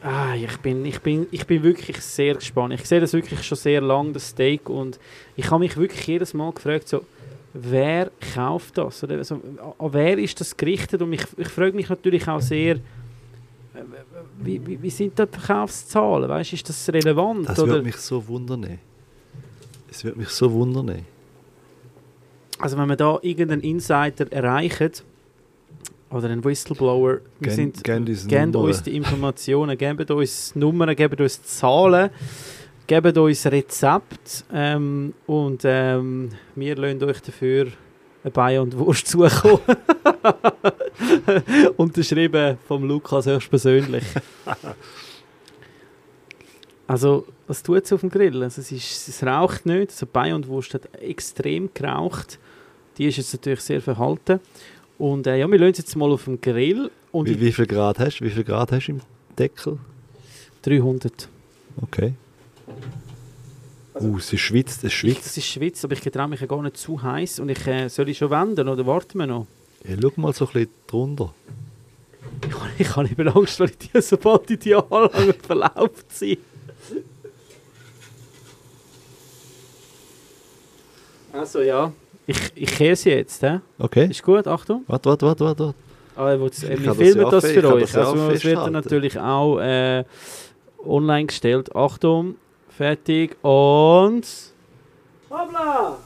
Ah, 0.04 0.36
ich 0.36 0.58
bin, 0.58 0.84
ich, 0.86 1.00
bin, 1.00 1.28
ich 1.32 1.48
bin 1.48 1.64
wirklich 1.64 2.02
sehr 2.02 2.36
gespannt. 2.36 2.74
Ich 2.74 2.86
sehe 2.86 3.00
das 3.00 3.14
wirklich 3.14 3.42
schon 3.42 3.58
sehr 3.58 3.80
lange, 3.80 4.12
das 4.12 4.30
Steak. 4.30 4.70
Und 4.70 5.00
ich 5.38 5.50
habe 5.50 5.60
mich 5.60 5.78
wirklich 5.78 6.06
jedes 6.06 6.34
Mal 6.34 6.52
gefragt, 6.52 6.90
so, 6.90 7.06
wer 7.54 8.12
kauft 8.34 8.78
das? 8.78 9.02
Oder 9.02 9.20
also, 9.20 9.36
an 9.36 9.94
wer 9.94 10.18
ist 10.18 10.42
das 10.42 10.58
gerichtet? 10.58 11.02
Und 11.02 11.14
ich, 11.14 11.26
ich 11.38 11.48
frage 11.48 11.74
mich 11.74 11.88
natürlich 11.88 12.28
auch 12.28 12.42
sehr, 12.42 12.76
äh, 12.76 12.80
wie, 14.40 14.68
wie, 14.68 14.82
wie 14.82 14.90
sind 14.90 15.18
da 15.18 15.26
die 15.26 15.40
Verkaufszahlen? 15.40 16.28
Weißt, 16.28 16.52
ist 16.52 16.68
das 16.68 16.90
relevant? 16.90 17.48
Das 17.48 17.58
würde 17.60 17.82
mich 17.82 17.96
so 17.96 18.28
wundern. 18.28 18.80
Es 19.90 20.04
würde 20.04 20.20
mich 20.20 20.30
so 20.30 20.52
wundern. 20.52 21.06
Also 22.60 22.78
wenn 22.78 22.90
wir 22.90 22.98
da 22.98 23.20
irgendeinen 23.22 23.62
Insider 23.62 24.30
erreichen 24.34 24.92
oder 26.14 26.30
einen 26.30 26.44
Whistleblower, 26.44 27.20
wir 27.40 27.42
Gen- 27.42 27.52
sind, 27.74 27.84
gebt 27.84 28.54
Nummern. 28.54 28.68
uns 28.70 28.84
die 28.84 28.96
Informationen, 28.96 29.78
gebt 29.78 30.12
uns 30.12 30.56
Nummern, 30.56 30.96
gebt 30.96 31.20
uns 31.20 31.42
Zahlen, 31.44 32.10
gebt 32.88 33.18
uns 33.18 33.46
Rezept 33.48 34.46
ähm, 34.54 35.14
und 35.26 35.62
ähm, 35.66 36.30
wir 36.56 36.76
lassen 36.76 37.04
euch 37.04 37.22
dafür 37.22 37.68
ein 38.24 38.32
Bein 38.32 38.60
und 38.60 38.78
Wurst 38.78 39.08
zukommen. 39.14 39.60
Unterschrieben 41.78 42.58
vom 42.68 42.84
Lukas 42.88 43.26
höchstpersönlich. 43.26 44.04
Also, 46.86 47.26
was 47.48 47.64
tut 47.64 47.86
es 47.86 47.94
auf 47.94 48.02
dem 48.02 48.10
Grill? 48.10 48.44
Also, 48.44 48.62
es, 48.62 48.72
ist, 48.72 49.08
es 49.08 49.24
raucht 49.24 49.66
nicht. 49.66 49.90
Also, 49.92 50.06
Bein 50.06 50.34
und 50.34 50.48
Wurst 50.48 50.74
hat 50.74 50.82
extrem 51.02 51.70
geraucht. 51.74 52.40
Die 52.98 53.06
ist 53.08 53.18
jetzt 53.18 53.34
natürlich 53.34 53.62
sehr 53.62 53.82
verhalten. 53.82 54.40
Und 55.04 55.28
äh, 55.28 55.38
ja, 55.38 55.52
wir 55.52 55.60
lassen 55.60 55.72
es 55.74 55.78
jetzt 55.80 55.96
mal 55.98 56.10
auf 56.14 56.24
dem 56.24 56.40
Grill. 56.40 56.90
Und 57.12 57.28
Wie, 57.28 57.38
wie 57.42 57.52
viel 57.52 57.66
Grad 57.68 58.00
hast 58.00 58.20
du? 58.22 58.24
Wie 58.24 58.30
viel 58.30 58.46
Grad 58.46 58.72
hast 58.72 58.88
du 58.88 58.94
im 58.94 59.02
Deckel? 59.38 59.78
300. 60.62 61.28
Okay. 61.82 62.14
uh, 64.00 64.18
es 64.18 64.30
schwitzt, 64.40 64.78
es 64.78 64.84
Ich, 64.86 64.94
schwitzt. 64.98 65.26
es 65.26 65.38
ist 65.38 65.46
Schweiz, 65.48 65.84
aber 65.84 65.92
ich 65.92 66.00
traue 66.00 66.30
mich 66.30 66.40
ja 66.40 66.48
gar 66.48 66.62
nicht 66.62 66.78
zu 66.78 67.02
heiß. 67.04 67.40
Und 67.42 67.50
ich 67.50 67.68
äh, 67.68 67.90
soll 67.90 68.08
ich 68.08 68.18
schon 68.18 68.30
wenden 68.30 68.66
oder 68.70 68.86
warten 68.88 69.18
wir 69.18 69.28
noch? 69.28 69.46
Ja, 69.86 69.98
schau 70.02 70.12
mal 70.16 70.32
so 70.34 70.46
ein 70.48 70.54
bisschen 70.54 70.70
drunter. 70.88 71.34
Ich, 72.48 72.54
habe- 72.56 72.70
ich 72.80 72.96
habe 72.96 73.10
eben 73.10 73.28
Angst, 73.28 73.60
weil 73.60 73.72
ich 73.72 73.78
die, 73.80 74.02
sobald 74.02 74.50
ich 74.52 74.60
die 74.60 74.74
anlange, 74.74 75.34
verlauft 75.46 76.06
sie. 76.16 76.38
Also 81.34 81.62
ja, 81.62 81.92
ich, 82.28 82.38
ich 82.56 82.70
kehre 82.76 82.96
sie 82.96 83.10
jetzt. 83.12 83.42
He? 83.42 83.60
Okay. 83.80 84.08
Ist 84.10 84.24
gut, 84.24 84.48
Achtung. 84.48 84.84
Warte, 84.88 85.10
warte, 85.10 85.26
warte, 85.26 85.46
warte. 85.46 85.64
warte. 85.66 85.76
Ah, 86.16 86.32
äh, 86.32 86.40
wir 86.40 86.50
das 86.50 86.60
filmen 86.60 87.32
das 87.32 87.46
für 87.46 87.74
euch. 87.74 87.92
das 87.92 87.96
also 87.96 88.30
es 88.30 88.44
wird 88.44 88.58
dann 88.58 88.74
natürlich 88.74 89.20
auch 89.20 89.60
äh, 89.60 90.04
online 90.86 91.26
gestellt. 91.26 91.76
Achtung, 91.76 92.36
fertig 92.70 93.36
und... 93.44 94.24
Hoppla! 95.30 95.98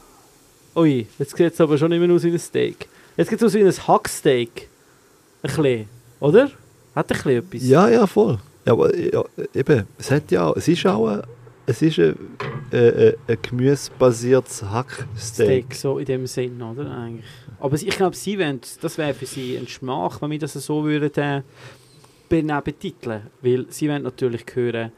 Ui, 0.76 1.08
jetzt 1.20 1.36
sieht 1.36 1.54
es 1.54 1.62
aber 1.62 1.78
schon 1.78 1.90
nicht 1.90 2.00
mehr 2.00 2.16
aus 2.16 2.24
wie 2.24 2.32
ein 2.32 2.40
Steak. 2.40 2.88
Jetzt 3.18 3.30
sieht 3.30 3.42
es 3.42 3.46
aus 3.46 3.54
wie 3.54 3.64
ein 3.64 3.88
Hacksteak. 3.88 4.70
Ein 5.42 5.56
bisschen, 5.56 5.90
oder? 6.20 6.52
Hat 6.96 7.12
ein 7.12 7.18
bisschen 7.18 7.32
etwas. 7.32 7.64
Ja, 7.64 7.90
ja, 7.90 8.08
voll. 8.08 8.38
Ja, 8.66 8.74
aber 8.74 8.96
ja, 8.96 9.24
eben, 9.54 9.88
es 9.98 10.12
hat 10.12 10.32
ja 10.32 10.52
es 10.52 10.68
ist 10.68 10.86
auch 10.86 11.08
ein, 11.08 11.22
es 11.70 11.82
ist 11.82 12.00
ein, 12.00 12.16
äh, 12.72 13.10
äh, 13.10 13.18
ein 13.28 13.38
gemüsebasiertes 13.42 14.64
Hacksteak. 14.64 15.18
Steak, 15.18 15.76
so 15.76 16.00
in 16.00 16.06
dem 16.06 16.26
Sinn, 16.26 16.62
oder? 16.62 16.90
Eigentlich. 16.90 17.26
Aber 17.60 17.76
ich 17.76 17.90
glaube, 17.90 18.16
sie 18.16 18.40
wollen, 18.40 18.62
das 18.82 18.98
wäre 18.98 19.14
für 19.14 19.26
sie 19.26 19.58
ein 19.58 19.68
Schmach, 19.68 20.22
wenn 20.22 20.32
wir 20.32 20.40
das 20.40 20.54
so 20.54 20.84
würden 20.86 21.44
äh, 22.30 22.62
betiteln. 22.62 23.28
Weil 23.42 23.66
sie 23.70 23.90
wollen 23.90 24.04
natürlich 24.04 24.46
hören, 24.54 24.92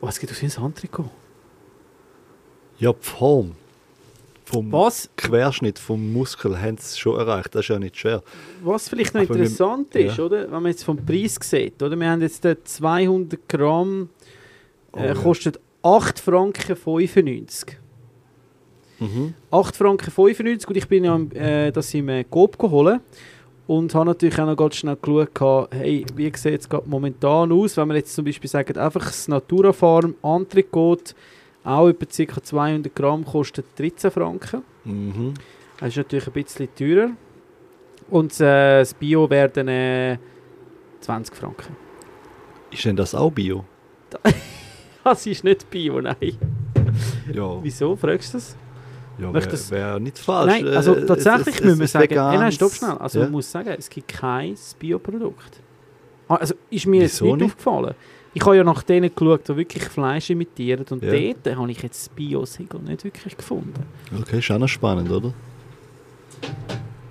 oh, 0.00 0.06
es 0.08 0.18
geht 0.20 0.30
aus 0.30 0.42
wie 0.42 0.46
ein 0.46 0.62
Antrikot. 0.64 1.10
Ja, 2.78 2.92
die 2.92 2.98
Form 3.00 3.52
vom 4.44 4.72
Was, 4.72 5.08
Querschnitt 5.16 5.78
vom 5.78 6.12
Muskel 6.12 6.60
haben 6.60 6.76
sie 6.76 6.98
schon 6.98 7.18
erreicht. 7.18 7.54
Das 7.54 7.60
ist 7.62 7.68
ja 7.68 7.78
nicht 7.78 7.96
schwer. 7.96 8.22
was 8.64 8.88
vielleicht 8.88 9.14
noch 9.14 9.20
Aber 9.22 9.30
wir- 9.34 9.42
interessant 9.44 9.94
ist, 9.94 10.18
ja. 10.18 10.24
oder? 10.24 10.42
Wenn 10.50 10.62
man 10.62 10.66
jetzt 10.72 10.82
vom 10.84 10.96
Preis 11.06 11.36
sieht, 11.40 11.80
oder? 11.82 11.94
Wir 11.98 12.10
haben 12.10 12.20
jetzt 12.20 12.42
den 12.44 12.56
200 12.64 13.48
Gramm, 13.48 14.10
Oh, 14.92 14.98
äh, 14.98 15.06
ja. 15.08 15.14
kostet 15.14 15.60
8 15.82 16.18
Franken 16.18 16.76
95. 16.76 17.78
Mhm. 18.98 19.34
8 19.50 19.76
Franken 19.76 20.10
95 20.10 20.68
und 20.68 20.76
ich 20.76 20.88
bin 20.88 21.04
ja 21.04 21.18
äh, 21.34 21.72
das 21.72 21.92
im 21.94 22.08
äh, 22.08 22.24
Coop 22.24 22.58
geholt 22.58 23.00
und 23.66 23.94
habe 23.94 24.06
natürlich 24.06 24.38
auch 24.38 24.46
noch 24.46 24.56
ganz 24.56 24.76
schnell 24.76 24.96
geschaut, 24.96 25.68
hey, 25.72 26.04
wie 26.16 26.32
sieht 26.36 26.60
es 26.60 26.68
momentan 26.86 27.52
aus, 27.52 27.76
wenn 27.76 27.88
wir 27.88 27.96
jetzt 27.96 28.14
zum 28.14 28.24
Beispiel 28.24 28.50
sagen, 28.50 28.76
einfach 28.76 29.06
das 29.06 29.28
Natura 29.28 29.72
Farm 29.72 30.16
Antrikot, 30.22 31.14
auch 31.64 31.88
etwa 31.88 32.24
ca. 32.26 32.42
200 32.42 32.94
Gramm, 32.94 33.24
kostet 33.24 33.66
13 33.78 34.10
Franken. 34.10 34.62
Mhm. 34.84 35.34
Das 35.78 35.90
ist 35.90 35.96
natürlich 35.96 36.26
ein 36.26 36.32
bisschen 36.32 36.68
teurer. 36.74 37.10
Und 38.10 38.38
äh, 38.40 38.80
das 38.80 38.92
Bio 38.92 39.30
werden 39.30 39.68
äh, 39.68 40.18
20 41.00 41.36
Franken. 41.36 41.76
Ist 42.70 42.84
denn 42.84 42.96
das 42.96 43.14
auch 43.14 43.30
Bio? 43.30 43.64
Das 45.04 45.26
ist 45.26 45.44
nicht 45.44 45.68
Bio, 45.70 46.00
nein. 46.00 46.16
Ja, 47.32 47.62
Wieso, 47.62 47.96
fragst 47.96 48.34
du 48.34 48.38
das? 48.38 48.56
ja 49.18 49.32
wäre 49.34 49.70
wär 49.70 50.00
nicht 50.00 50.18
falsch. 50.18 50.50
Nein, 50.52 50.68
also 50.68 50.94
Äh, 50.94 51.06
tatsächlich 51.06 51.54
es- 51.56 51.60
es- 51.60 51.64
müssen 51.66 51.80
wir 51.80 51.88
sagen, 51.88 52.14
nein, 52.14 52.38
nein, 52.40 52.52
stopp 52.52 52.72
schnell. 52.72 52.90
Also 52.98 53.18
ja. 53.18 53.24
man 53.26 53.32
muss 53.32 53.50
sagen, 53.50 53.74
es 53.78 53.88
gibt 53.90 54.08
kein 54.08 54.54
Bioprodukt. 54.78 55.60
Ah, 56.28 56.36
Also 56.36 56.54
ist 56.70 56.86
mir 56.86 57.02
jetzt 57.02 57.20
nicht, 57.20 57.36
nicht? 57.36 57.44
aufgefallen. 57.44 57.94
Ich 58.32 58.44
habe 58.44 58.56
ja 58.56 58.64
nach 58.64 58.82
denen 58.82 59.10
geschaut, 59.14 59.48
die 59.48 59.56
wirklich 59.56 59.82
Fleisch 59.84 60.30
imitieren 60.30 60.84
und 60.90 61.02
Ja. 61.02 61.10
dort 61.12 61.56
habe 61.56 61.70
ich 61.70 61.82
jetzt 61.82 62.06
das 62.06 62.08
Bio-Siegel 62.10 62.80
nicht 62.80 63.04
wirklich 63.04 63.36
gefunden. 63.36 63.74
Okay, 64.20 64.38
ist 64.38 64.50
auch 64.50 64.58
noch 64.58 64.68
spannend, 64.68 65.10
oder? 65.10 65.32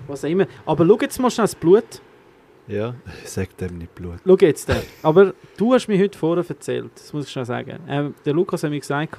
Was 0.07 0.23
auch 0.25 0.29
immer. 0.29 0.47
Aber 0.65 0.85
schau 0.87 0.97
jetzt 1.01 1.19
mal 1.19 1.29
schnell 1.29 1.43
das 1.43 1.55
Blut. 1.55 2.01
Ja. 2.69 2.95
Sag 3.25 3.57
dem 3.57 3.79
nicht 3.79 3.93
Blut. 3.95 4.19
Schau 4.25 4.37
jetzt. 4.39 4.69
Äh. 4.69 4.75
Aber 5.03 5.33
du 5.57 5.73
hast 5.73 5.87
mir 5.87 6.01
heute 6.01 6.17
vorher 6.17 6.45
erzählt, 6.47 6.91
das 6.95 7.11
muss 7.11 7.25
ich 7.25 7.31
schnell 7.31 7.45
sagen. 7.45 7.79
Ähm, 7.87 8.13
der 8.25 8.33
Lukas 8.33 8.63
hat 8.63 8.69
mir 8.69 8.79
gesagt, 8.79 9.17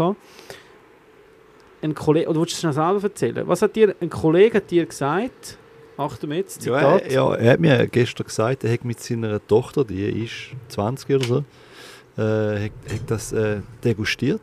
ein 1.83 1.95
Kollege, 1.95 2.29
oder 2.29 2.41
willst 2.41 2.63
du 2.63 2.69
es 2.69 2.75
selber 2.75 3.03
erzählen? 3.03 3.47
Was 3.49 3.63
hat 3.63 3.75
dir, 3.75 3.95
ein 4.01 4.11
Kollege 4.11 4.59
hat 4.59 4.71
dir 4.71 4.87
gesagt, 4.87 5.59
Achtung 5.97 6.33
jetzt, 6.33 6.65
Ja, 6.65 6.79
Zitat. 6.79 7.03
er, 7.03 7.13
ja, 7.13 7.35
er 7.35 7.53
hat 7.53 7.61
mir 7.61 7.87
gestern 7.87 8.27
gesagt, 8.27 8.65
er 8.65 8.73
hat 8.73 8.85
mit 8.85 9.01
seiner 9.01 9.45
Tochter, 9.47 9.85
die 9.85 10.25
ist 10.25 10.55
20 10.69 11.11
oder 11.11 11.25
so, 11.25 11.45
äh, 12.23 12.65
hat, 12.65 12.73
hat 12.91 13.01
das 13.11 13.33
äh, 13.33 13.61
degustiert. 13.85 14.41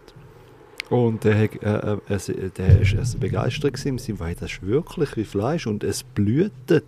Und 0.90 1.26
er, 1.26 1.44
hat, 1.44 1.64
äh, 1.64 1.94
äh, 1.94 1.98
er, 2.08 2.50
der 2.50 2.82
ist 2.82 2.96
also 2.96 3.18
begeistert 3.18 3.74
gewesen, 3.74 4.20
weil 4.20 4.36
das 4.36 4.52
ist 4.52 4.66
wirklich 4.66 5.16
wie 5.18 5.26
Fleisch 5.26 5.68
und 5.68 5.84
es 5.84 6.04
blühtet. 6.04 6.86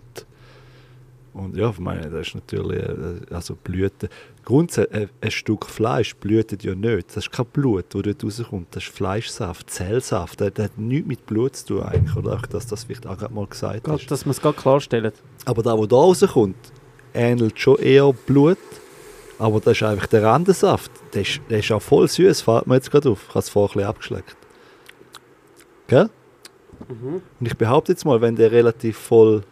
Und 1.40 1.56
ja, 1.56 1.70
ich 1.70 1.80
meine, 1.80 2.10
das 2.10 2.28
ist 2.28 2.36
natürlich, 2.36 2.84
äh, 2.84 3.34
also 3.34 3.56
Blüten. 3.56 4.10
Grundsätzlich, 4.44 5.03
ein, 5.03 5.10
ein 5.22 5.32
Stück 5.32 5.66
Fleisch 5.66 6.16
blühtet 6.16 6.64
ja 6.64 6.76
nicht. 6.76 7.10
Das 7.10 7.26
ist 7.26 7.32
kein 7.32 7.45
Blut, 7.45 7.86
das 7.90 8.02
dort 8.02 8.24
rauskommt. 8.24 8.68
Das 8.72 8.84
ist 8.84 8.91
Fleischsaft, 8.91 9.70
Zellsaft. 9.70 10.41
Das, 10.41 10.53
das 10.53 10.66
hat 10.66 10.78
nichts 10.78 11.07
mit 11.07 11.26
Blut 11.26 11.56
zu 11.56 11.68
tun 11.68 11.84
eigentlich. 11.84 12.16
Oder 12.16 12.34
auch, 12.34 12.45
dass 12.45 12.68
das 12.68 12.84
vielleicht 12.84 13.07
auch 13.07 13.18
gerade 13.18 13.34
mal 13.34 13.48
gesagt 13.48 13.86
Gerade, 13.86 14.02
ist. 14.02 14.11
dass 14.11 14.26
wir 14.26 14.32
es 14.32 14.41
gerade 14.41 14.57
klarstellen. 14.57 15.14
Aber 15.45 15.64
da, 15.64 15.78
wo 15.78 15.86
da 15.86 15.95
rauskommt, 15.95 16.57
ähnelt 17.14 17.57
schon 17.60 17.78
eher 17.78 18.11
Blut. 18.11 18.57
Aber 19.38 19.61
das 19.61 19.78
ist 19.78 19.84
einfach 19.84 20.07
der 20.07 20.24
Randensaft. 20.24 20.91
Der 21.14 21.22
ist, 21.22 21.40
der 21.49 21.60
ist 21.60 21.72
auch 21.72 21.82
voll 21.82 22.07
süß, 22.07 22.41
fällt 22.41 22.68
mir 22.68 22.76
jetzt 22.76 22.91
gerade 22.91 23.10
auf. 23.10 23.24
Ich 23.24 23.30
habe 23.30 23.40
es 23.40 23.49
vorher 23.49 23.70
ein 23.70 23.74
bisschen 23.74 23.90
abgeschleckt. 23.90 24.38
Gell? 25.88 26.10
Mhm. 26.90 27.22
Und 27.40 27.45
ich 27.45 27.57
behaupte 27.57 27.94
jetzt 27.94 28.06
mal, 28.06 28.20
wenn 28.20 28.36
der 28.36 28.52
relativ 28.52 28.98
voll 28.98 29.44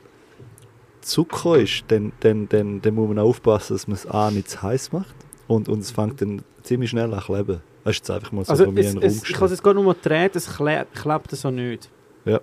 Zucker 1.07 1.57
ist, 1.57 1.85
dann, 1.87 2.11
dann, 2.19 2.47
dann, 2.49 2.81
dann 2.81 2.95
muss 2.95 3.07
man 3.07 3.19
aufpassen, 3.19 3.73
dass 3.73 3.87
man 3.87 3.95
es 3.95 4.05
A 4.05 4.29
nicht 4.31 4.49
zu 4.49 4.61
heiß 4.61 4.91
macht 4.91 5.15
und, 5.47 5.69
und 5.69 5.79
es 5.79 5.91
fängt 5.91 6.21
dann 6.21 6.41
ziemlich 6.63 6.89
schnell 6.89 7.13
an 7.13 7.21
zu 7.21 7.25
kleben. 7.33 7.61
Das 7.83 7.95
ist 7.95 8.11
einfach 8.11 8.31
mal 8.33 8.43
so 8.43 8.51
Also 8.51 8.65
von 8.65 8.73
mir 8.73 8.81
es, 8.81 8.95
es, 8.95 9.23
ich 9.23 9.33
kann 9.33 9.45
es 9.45 9.51
jetzt 9.51 9.63
gerade 9.63 9.81
nur 9.81 9.93
drehen, 9.93 10.29
es 10.33 10.55
klebt, 10.55 10.93
klebt 10.93 11.31
so 11.31 11.49
nicht. 11.49 11.89
Ja. 12.25 12.41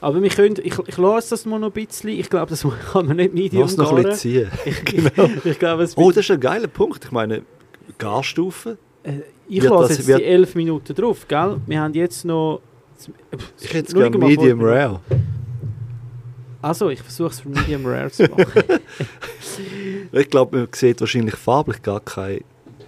Aber 0.00 0.22
wir 0.22 0.30
können, 0.30 0.54
ich, 0.62 0.78
ich 0.86 0.96
lasse 0.96 1.30
das 1.30 1.44
mal 1.44 1.58
noch 1.58 1.68
ein 1.68 1.72
bisschen, 1.72 2.10
ich 2.10 2.30
glaube, 2.30 2.50
das 2.50 2.64
kann 2.92 3.06
man 3.06 3.16
nicht 3.16 3.34
medium 3.34 3.62
Lass 3.62 3.76
noch 3.76 3.90
ein 3.96 4.04
bisschen 4.04 4.14
ziehen. 4.14 4.50
Ich, 4.64 4.84
Genau. 5.14 5.28
ich 5.44 5.58
glaube, 5.58 5.82
es 5.82 5.96
Oh, 5.96 6.10
das 6.10 6.18
ist 6.18 6.30
ein 6.30 6.40
geiler 6.40 6.68
Punkt. 6.68 7.04
Ich 7.06 7.10
meine, 7.10 7.42
Garstufe. 7.98 8.78
äh, 9.02 9.20
ich 9.48 9.62
lasse 9.64 9.94
jetzt 9.94 10.06
die 10.08 10.24
11 10.24 10.54
Minuten 10.54 10.94
drauf, 10.94 11.26
gell? 11.26 11.56
Wir 11.66 11.80
haben 11.80 11.94
jetzt 11.94 12.24
noch... 12.24 12.60
Ich 13.60 13.72
hätte 13.74 13.92
gerne 13.94 14.18
Medium 14.18 14.60
Rare. 14.60 15.00
Also, 16.60 16.90
ich 16.90 17.00
versuche 17.00 17.30
es 17.30 17.40
für 17.40 17.48
Medium 17.48 17.86
Rare 17.86 18.10
zu 18.10 18.24
machen. 18.24 18.62
Ich 20.12 20.30
glaube, 20.30 20.56
man 20.56 20.68
sieht 20.72 21.00
wahrscheinlich 21.00 21.34
farblich 21.34 21.82
gar 21.82 22.00
keine 22.00 22.40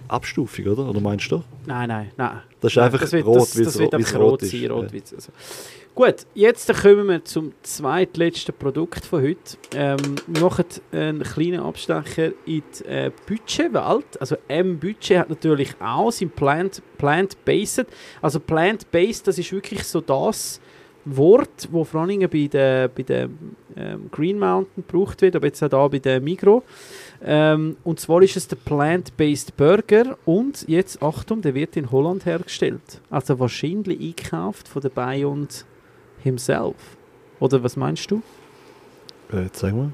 Abstufung, 0.07 0.65
oder? 0.67 0.89
Oder 0.89 0.99
meinst 1.01 1.29
du? 1.31 1.43
nein, 1.65 1.89
nein, 1.89 2.11
nein. 2.17 2.41
Das 2.61 2.71
ist 2.73 2.77
einfach 2.77 3.01
das 3.01 3.11
wird, 3.11 3.25
rot, 3.25 3.57
wie 3.57 3.61
es 3.63 3.79
rot, 3.79 3.93
rot 4.15 4.41
ist. 4.43 4.51
sein. 4.51 4.71
Rot 4.71 4.91
Ja. 4.93 4.99
also. 5.15 5.31
Gut, 5.93 6.15
jetzt 6.33 6.73
kommen 6.81 7.07
wir 7.07 7.25
zum 7.25 7.51
zweitletzten 7.63 8.55
Produkt 8.57 9.05
von 9.05 9.21
heute. 9.23 9.57
Ähm, 9.75 9.97
wir 10.27 10.41
machen 10.41 10.65
einen 10.93 11.23
kleinen 11.23 11.59
Abstecher 11.59 12.27
in 12.45 12.63
die 12.79 12.85
äh, 12.85 13.11
Budgetwelt. 13.27 14.19
Also 14.21 14.37
M-Budget 14.47 15.17
hat 15.19 15.29
natürlich 15.29 15.73
auch 15.81 16.11
sein 16.11 16.29
Plant- 16.29 16.81
Plant-Based. 16.97 17.85
also 18.21 18.39
Plant-Based, 18.39 19.27
das 19.27 19.37
ist 19.37 19.51
wirklich 19.51 19.83
so 19.83 19.99
das 19.99 20.61
Wort, 21.05 21.67
wo 21.71 21.83
vor 21.83 22.01
allem 22.01 22.19
bei 22.29 22.47
der, 22.47 22.87
bei 22.87 23.03
der 23.03 23.29
ähm, 23.75 24.09
Green 24.11 24.37
Mountain 24.37 24.83
gebraucht 24.87 25.21
wird, 25.21 25.35
aber 25.35 25.47
jetzt 25.47 25.63
auch 25.63 25.69
da 25.69 25.87
bei 25.87 25.99
der 25.99 26.21
Migro. 26.21 26.63
Ähm, 27.23 27.77
und 27.83 27.99
zwar 27.99 28.21
ist 28.21 28.37
es 28.37 28.47
der 28.47 28.57
Plant-Based 28.57 29.55
Burger 29.57 30.17
und 30.25 30.67
jetzt, 30.67 31.01
Achtung, 31.01 31.41
der 31.41 31.53
wird 31.55 31.75
in 31.77 31.91
Holland 31.91 32.25
hergestellt. 32.25 33.01
Also 33.09 33.39
wahrscheinlich 33.39 33.99
eingekauft 33.99 34.67
von 34.67 34.81
der 34.81 34.89
Beyond 34.89 35.65
himself. 36.23 36.75
Oder 37.39 37.63
was 37.63 37.75
meinst 37.75 38.09
du? 38.11 38.21
Äh, 39.31 39.49
zeig 39.51 39.73
mal. 39.73 39.91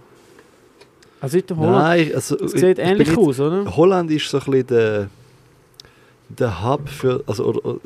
Also 1.20 1.38
in 1.38 1.58
Holland. 1.58 1.78
Nein, 1.78 2.16
also... 2.16 2.38
Es 2.38 2.52
sieht 2.52 2.80
ich 2.80 2.86
ähnlich 2.86 3.18
aus, 3.18 3.40
oder? 3.40 3.76
Holland 3.76 4.12
ist 4.12 4.30
so 4.30 4.38
ein 4.38 4.46
bisschen 4.46 4.68
der, 4.68 5.10
der 6.30 6.64
Hub 6.64 6.90
für, 6.90 7.24
also, 7.26 7.46
oder, 7.46 7.80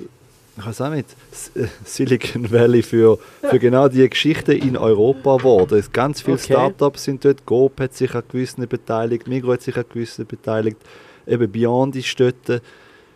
ich 0.62 0.68
weiß 0.68 0.82
auch 0.82 0.90
nicht, 0.92 1.10
äh, 1.56 1.66
Silicon 1.84 2.52
Valley 2.52 2.84
für, 2.84 3.18
für 3.42 3.60
genau 3.60 3.88
die 3.88 4.08
Geschichte 4.08 4.54
in 4.54 4.78
Europa 4.78 5.38
geworden. 5.38 5.78
Es 5.78 5.92
Ganz 5.92 6.22
viele 6.22 6.38
Okay. 6.38 6.54
Startups 6.54 7.04
sind 7.04 7.26
dort, 7.26 7.46
Coop 7.46 7.80
hat 7.80 7.94
sich 7.94 8.14
an 8.16 8.24
gewissen 8.32 8.68
beteiligt, 8.68 9.28
Migros 9.28 9.56
hat 9.56 9.62
sich 9.64 9.78
an 9.78 9.86
gewissen 9.92 10.26
beteiligt, 10.26 10.78
eben 11.28 11.52
Beyond 11.52 11.96
ist 11.96 12.20
dort. 12.20 12.62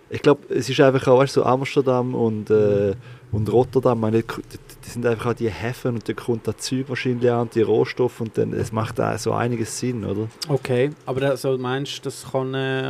Ich 0.09 0.21
glaube, 0.21 0.41
es 0.53 0.69
ist 0.69 0.79
einfach 0.79 1.07
auch, 1.07 1.19
weißt, 1.19 1.37
du, 1.37 1.41
so 1.41 1.45
Amsterdam 1.45 2.13
und, 2.15 2.49
äh, 2.49 2.93
und 3.31 3.51
Rotterdam, 3.51 3.99
meine, 3.99 4.21
die 4.21 4.84
die 4.85 4.91
sind 4.91 5.05
einfach 5.05 5.31
auch 5.31 5.33
die 5.33 5.49
Häfen 5.49 5.95
und 5.95 6.07
da 6.07 6.13
kommt 6.13 6.47
das 6.47 6.57
Zeug 6.57 6.85
wahrscheinlich 6.87 7.29
an, 7.31 7.49
die 7.53 7.61
Rohstoffe 7.61 8.21
und 8.21 8.37
dann, 8.37 8.53
es 8.53 8.71
macht 8.71 8.99
auch 9.01 9.17
so 9.17 9.31
einiges 9.31 9.79
Sinn, 9.79 10.05
oder? 10.05 10.27
Okay, 10.47 10.91
aber 11.05 11.29
also, 11.31 11.57
meinst 11.57 11.97
du, 11.97 12.01
das 12.03 12.25
kann 12.31 12.53
äh, 12.53 12.83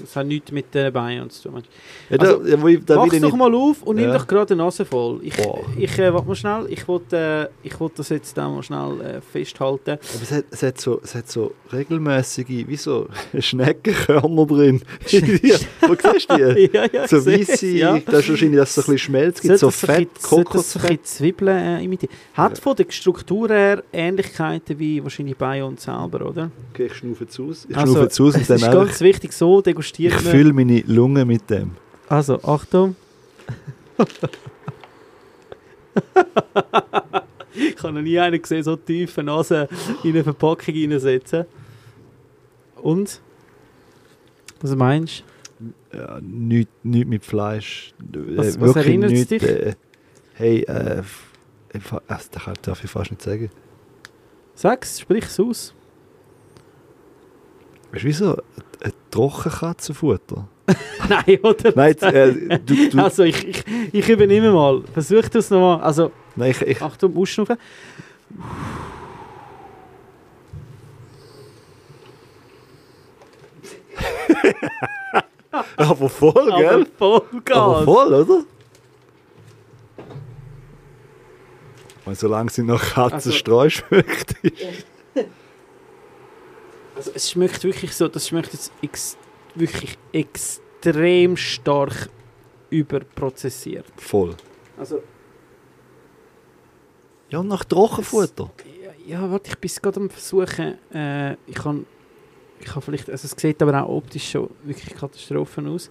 das 0.00 0.16
hat 0.16 0.26
nichts 0.26 0.52
mit 0.52 0.74
den 0.74 0.92
Beinen 0.92 1.30
zu 1.30 1.48
tun? 1.48 1.62
du? 1.62 2.14
Ja, 2.14 2.18
da, 2.18 2.26
Also, 2.34 2.68
ja, 2.68 2.78
da 2.86 2.96
Mach's 2.96 3.20
doch 3.20 3.36
mal 3.36 3.54
auf 3.54 3.82
und 3.82 3.96
nimm 3.96 4.06
Ja. 4.08 4.18
doch 4.18 4.26
gerade 4.26 4.54
die 4.54 4.58
Nase 4.58 4.84
voll. 4.84 5.20
Ich, 5.22 5.36
Boah. 5.36 5.60
ich 5.76 5.98
äh, 5.98 6.12
warte 6.12 6.28
mal 6.28 6.34
schnell, 6.34 6.66
ich 6.68 6.86
wollte 6.86 7.50
äh, 7.62 7.66
ich 7.66 7.78
wollt 7.80 7.98
das 7.98 8.08
jetzt 8.10 8.38
auch 8.38 8.50
mal 8.54 8.62
schnell 8.62 9.00
äh, 9.00 9.20
festhalten. 9.20 9.92
Aber 9.92 10.22
es 10.22 10.32
hat, 10.32 10.44
es 10.50 10.62
hat, 10.62 10.80
so, 10.80 11.00
es 11.02 11.14
hat 11.14 11.30
so 11.30 11.52
regelmäßige, 11.72 12.66
wie 12.66 12.76
so 12.76 13.06
Schneckenkörner 13.38 14.46
drin. 14.46 14.82
wo 15.02 15.08
siehst 15.08 16.30
du 16.30 16.54
die? 16.54 16.70
ja, 16.72 16.86
ja, 16.92 17.08
So 17.08 17.24
weisse, 17.24 17.66
ja. 17.66 17.98
das 17.98 18.20
ist 18.24 18.30
wahrscheinlich, 18.30 18.58
dass 18.60 18.68
es 18.70 18.74
so 18.74 18.80
ein 18.80 18.84
bisschen 18.94 18.98
Schmelz 18.98 19.40
gibt, 19.40 19.58
so 19.58 19.66
ein 19.66 19.72
Fett, 19.72 20.08
Kokosfett. 20.22 21.00
Zwiebeln 21.32 21.56
äh, 21.56 21.82
imitieren. 21.84 22.12
Hat 22.34 22.56
Ja. 22.56 22.62
von 22.62 22.76
der 22.76 22.86
Struktur 22.90 23.48
her 23.48 23.82
Ähnlichkeiten 23.92 24.78
wie 24.78 25.02
wahrscheinlich 25.02 25.36
bei 25.36 25.62
uns 25.64 25.82
selber, 25.84 26.26
oder? 26.26 26.50
Okay, 26.72 26.86
ich 26.86 26.94
schnaufe 26.94 27.26
zu 27.28 27.48
aus. 27.48 27.66
Ich 27.68 27.76
Also, 27.76 27.92
schnaufe 27.94 28.08
zu 28.10 28.26
aus 28.26 28.34
und 28.34 28.40
Es 28.42 28.46
dann 28.48 28.56
ist 28.56 28.64
einfach, 28.64 28.84
ganz 28.86 29.00
wichtig, 29.00 29.32
so 29.32 29.58
ich 29.58 29.64
degustiert 29.64 30.12
man. 30.14 30.22
fülle 30.24 30.52
meine 30.52 30.80
Lunge 30.86 31.24
mit 31.24 31.48
dem. 31.50 31.72
Also, 32.08 32.42
Achtung. 32.42 32.96
ich 37.54 37.82
habe 37.82 37.92
noch 37.94 38.02
nie 38.02 38.18
einen 38.18 38.40
gesehen, 38.40 38.62
so 38.62 38.76
tiefe 38.76 39.22
Nase 39.22 39.68
in 40.02 40.10
eine 40.10 40.24
Verpackung 40.24 40.74
reinsetzen. 40.74 41.44
Und? 42.76 43.20
Was 44.60 44.74
meinst 44.76 45.24
Ja, 45.92 46.18
nichts 46.22 46.72
nicht 46.82 47.08
mit 47.08 47.24
Fleisch. 47.24 47.92
Äh, 48.12 48.18
Was- 48.36 48.60
was 48.60 48.74
wirklich 48.74 48.86
erinnert 48.86 49.12
es 49.12 49.18
nichts, 49.18 49.28
dich? 49.28 49.42
Äh, 49.42 49.74
hey, 50.40 50.62
äh, 50.62 51.02
also, 52.08 52.08
das 52.08 52.30
darf 52.62 52.82
ich 52.82 52.90
fast 52.90 53.10
nicht 53.10 53.22
sagen. 53.22 53.50
Sag's, 54.54 55.00
sprich's 55.00 55.38
aus. 55.38 55.74
Weißt 57.92 58.02
du, 58.02 58.08
wieso? 58.08 58.36
Ein 58.82 58.92
Trockenkatzenfutter. 59.10 60.48
Nein, 61.08 61.38
oder? 61.42 61.72
Nein, 61.74 61.96
äh, 62.00 62.58
du, 62.58 62.90
du, 62.90 63.02
Also, 63.02 63.24
ich, 63.24 63.46
ich, 63.46 63.64
ich 63.92 64.08
übernehme 64.08 64.50
mal. 64.52 64.82
Versuch 64.92 65.28
das 65.28 65.50
nochmal. 65.50 65.82
Also, 65.82 66.10
nein, 66.36 66.52
ich, 66.52 66.62
ich, 66.62 66.80
Achtung, 66.80 67.14
ausschnaufen. 67.16 67.58
aber 75.76 76.08
voll, 76.08 76.52
Aber 76.52 76.62
gell? 76.62 76.86
Vollgas. 76.96 77.56
Aber 77.56 77.84
voll, 77.84 78.14
oder? 78.14 78.44
Weil 82.04 82.14
solange 82.14 82.50
sie 82.50 82.62
noch 82.62 82.82
Katzenstreu 82.82 83.68
schmeckt. 83.70 84.34
Also 86.96 87.12
es 87.14 87.30
schmeckt 87.30 87.64
wirklich 87.64 87.94
so, 87.94 88.08
das 88.08 88.28
schmeckt 88.28 88.52
jetzt 88.52 88.72
ex 88.82 89.16
wirklich 89.54 89.96
extrem 90.12 91.34
stark 91.34 92.10
überprozessiert. 92.68 93.86
Voll. 93.96 94.36
Also, 94.78 95.02
Ja, 97.30 97.38
und 97.38 97.48
nach 97.48 97.64
Trockenfutter. 97.64 98.50
ja, 98.84 99.20
ja 99.22 99.30
warte, 99.30 99.48
ich 99.50 99.56
bin 99.58 99.70
gerade 99.80 100.00
am 100.00 100.10
versuchen, 100.10 100.76
äh, 100.92 101.32
ich 101.46 101.54
kann, 101.54 101.86
ich 102.58 102.66
kann 102.66 102.82
vielleicht, 102.82 103.08
also 103.08 103.24
es 103.26 103.40
sieht 103.40 103.62
aber 103.62 103.82
auch 103.82 103.96
optisch 103.96 104.30
schon 104.30 104.50
wirklich 104.64 104.94
Katastrophen 104.94 105.68
aus. 105.68 105.90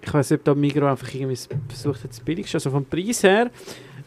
Ich 0.00 0.14
weiß 0.14 0.30
nicht, 0.30 0.40
ob 0.40 0.44
da 0.44 0.54
Migros 0.54 0.90
einfach 0.90 1.12
irgendwie 1.12 1.36
versucht 1.68 2.04
hat, 2.04 2.10
das 2.10 2.20
billigste, 2.20 2.56
also 2.56 2.70
vom 2.70 2.84
Preis 2.86 3.22
her, 3.24 3.50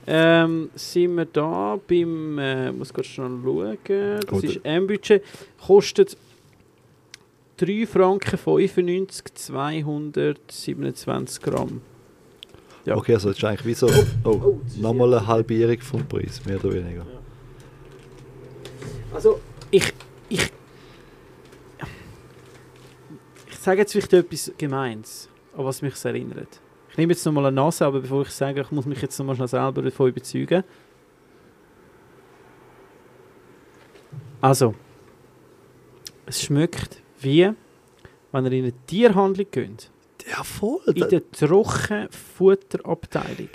ähm, 0.08 0.70
sind 0.76 1.16
wir 1.16 1.26
da 1.26 1.80
beim, 1.88 2.38
äh, 2.40 2.72
muss 2.72 2.94
gerade 2.94 3.08
schnell 3.08 3.40
schauen, 3.44 3.78
das 3.86 4.26
Oder- 4.32 4.48
ist 4.48 4.60
M-Budget, 4.64 5.24
kostet 5.66 6.18
3 7.58 7.86
Franken 7.86 8.38
95, 8.38 9.34
227 9.36 11.44
Gramm. 11.44 11.82
Ja. 12.86 12.96
Okay, 12.98 13.14
also 13.14 13.30
das 13.30 13.38
ist 13.38 13.44
eigentlich 13.44 13.66
wie 13.66 13.74
so 13.76 13.88
oh, 14.24 14.60
nochmal 14.78 15.14
eine 15.14 15.28
Halbierung 15.28 15.80
vom 15.82 16.04
Preis, 16.08 16.44
mehr 16.46 16.64
oder 16.64 16.74
weniger. 16.74 17.06
Also, 19.14 19.40
ich. 19.70 19.94
Ich. 20.30 20.50
Ich 23.50 23.58
sage 23.58 23.82
jetzt 23.82 23.92
vielleicht 23.92 24.14
etwas 24.14 24.52
Gemeins, 24.58 25.30
an 25.56 25.66
was 25.66 25.84
mich 25.84 25.94
erinnert. 26.04 26.60
Ich 27.02 27.04
nehme 27.04 27.14
jetzt 27.14 27.26
nochmal 27.26 27.48
eine 27.48 27.56
Nase, 27.56 27.84
aber 27.84 28.00
bevor 28.02 28.22
ich 28.22 28.30
sage, 28.30 28.62
ich 28.62 28.70
muss 28.70 28.86
mich 28.86 29.02
jetzt 29.02 29.18
nochmal 29.18 29.36
schnell 29.36 29.48
selber 29.48 29.82
davon 29.82 30.10
überzeugen. 30.10 30.64
Also, 34.40 34.76
es 36.28 36.44
schmeckt 36.44 37.02
wie, 37.22 37.50
wenn 38.32 38.46
ihr 38.46 38.52
in 38.52 38.64
eine 38.66 38.74
Tierhandlung 38.86 39.48
geht. 39.50 39.90
Ja, 40.30 40.44
voll. 40.44 40.78
In 40.94 41.10
der 41.10 41.24
Trockenfutterabteilung. 41.32 43.50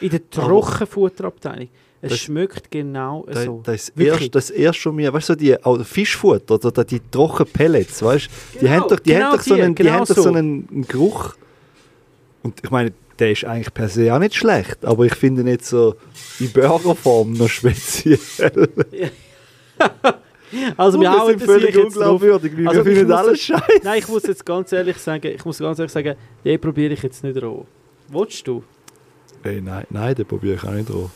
In 0.00 0.10
der 0.10 0.20
Aber- 0.20 0.30
Trockenfutterabteilung. 0.46 1.70
Es 2.02 2.10
Das- 2.10 2.20
schmeckt 2.20 2.70
genau 2.70 3.26
da, 3.28 3.42
so. 3.42 3.62
das, 3.64 3.88
ist 3.88 3.98
erst, 3.98 4.32
das 4.32 4.50
erst 4.50 4.78
schon 4.78 4.94
mir, 4.94 5.12
weißt 5.12 5.28
du, 5.30 5.32
so 5.32 5.36
die 5.40 5.60
auch 5.64 5.84
Fischfutter 5.84 6.54
oder 6.64 6.84
die 6.84 7.00
trockenen 7.10 7.52
Pellets, 7.52 8.00
weißt 8.00 8.26
du? 8.26 8.30
Die 8.60 8.66
Genau, 8.66 8.80
haben 8.82 8.88
doch, 8.90 9.00
die 9.00 9.10
genau 9.12 9.24
haben 9.32 9.36
doch 9.38 9.42
so 9.42 9.54
einen, 9.54 9.74
die 9.74 9.82
genau 9.82 9.92
haben 9.94 10.04
doch 10.06 10.14
so. 10.14 10.22
so 10.22 10.32
einen 10.32 10.86
Geruch. 10.86 11.34
Und 12.44 12.60
ich 12.62 12.70
meine, 12.70 12.92
der 13.18 13.32
ist 13.32 13.44
eigentlich 13.44 13.72
per 13.74 13.88
se 13.88 14.14
auch 14.14 14.18
nicht 14.20 14.34
schlecht, 14.36 14.84
aber 14.84 15.06
ich 15.06 15.14
finde 15.14 15.42
nicht 15.42 15.64
so 15.64 15.96
in 16.38 16.52
Burgerform 16.52 17.32
noch 17.32 17.48
speziell. 17.48 18.18
Also 20.76 21.00
wir 21.00 21.10
hauen 21.10 21.34
das 21.36 21.42
völlig 21.42 21.74
jetzt 21.74 21.96
drauf. 21.96 22.22
unglaubwürdig, 22.22 22.52
weil 22.56 22.68
Also 22.68 22.84
wir 22.84 22.92
ich 22.92 22.98
finden 22.98 23.12
alles 23.12 23.40
scheiße. 23.40 23.80
Nein, 23.82 23.98
ich 23.98 24.06
muss 24.06 24.22
jetzt 24.22 24.46
ganz 24.46 24.70
ehrlich 24.70 24.96
sagen, 24.98 25.26
ich 25.26 25.44
muss 25.44 25.58
ganz 25.58 25.80
ehrlich 25.80 25.90
sagen, 25.92 26.14
den 26.44 26.60
probiere 26.60 26.92
ich 26.92 27.02
jetzt 27.02 27.24
nicht 27.24 27.42
roh. 27.42 27.66
Willst 28.08 28.46
du? 28.46 28.62
Hey, 29.42 29.60
nein, 29.60 29.84
nein, 29.90 30.14
den 30.14 30.24
probiere 30.26 30.54
ich 30.54 30.62
auch 30.62 30.70
nicht 30.70 30.90
roh. 30.90 31.10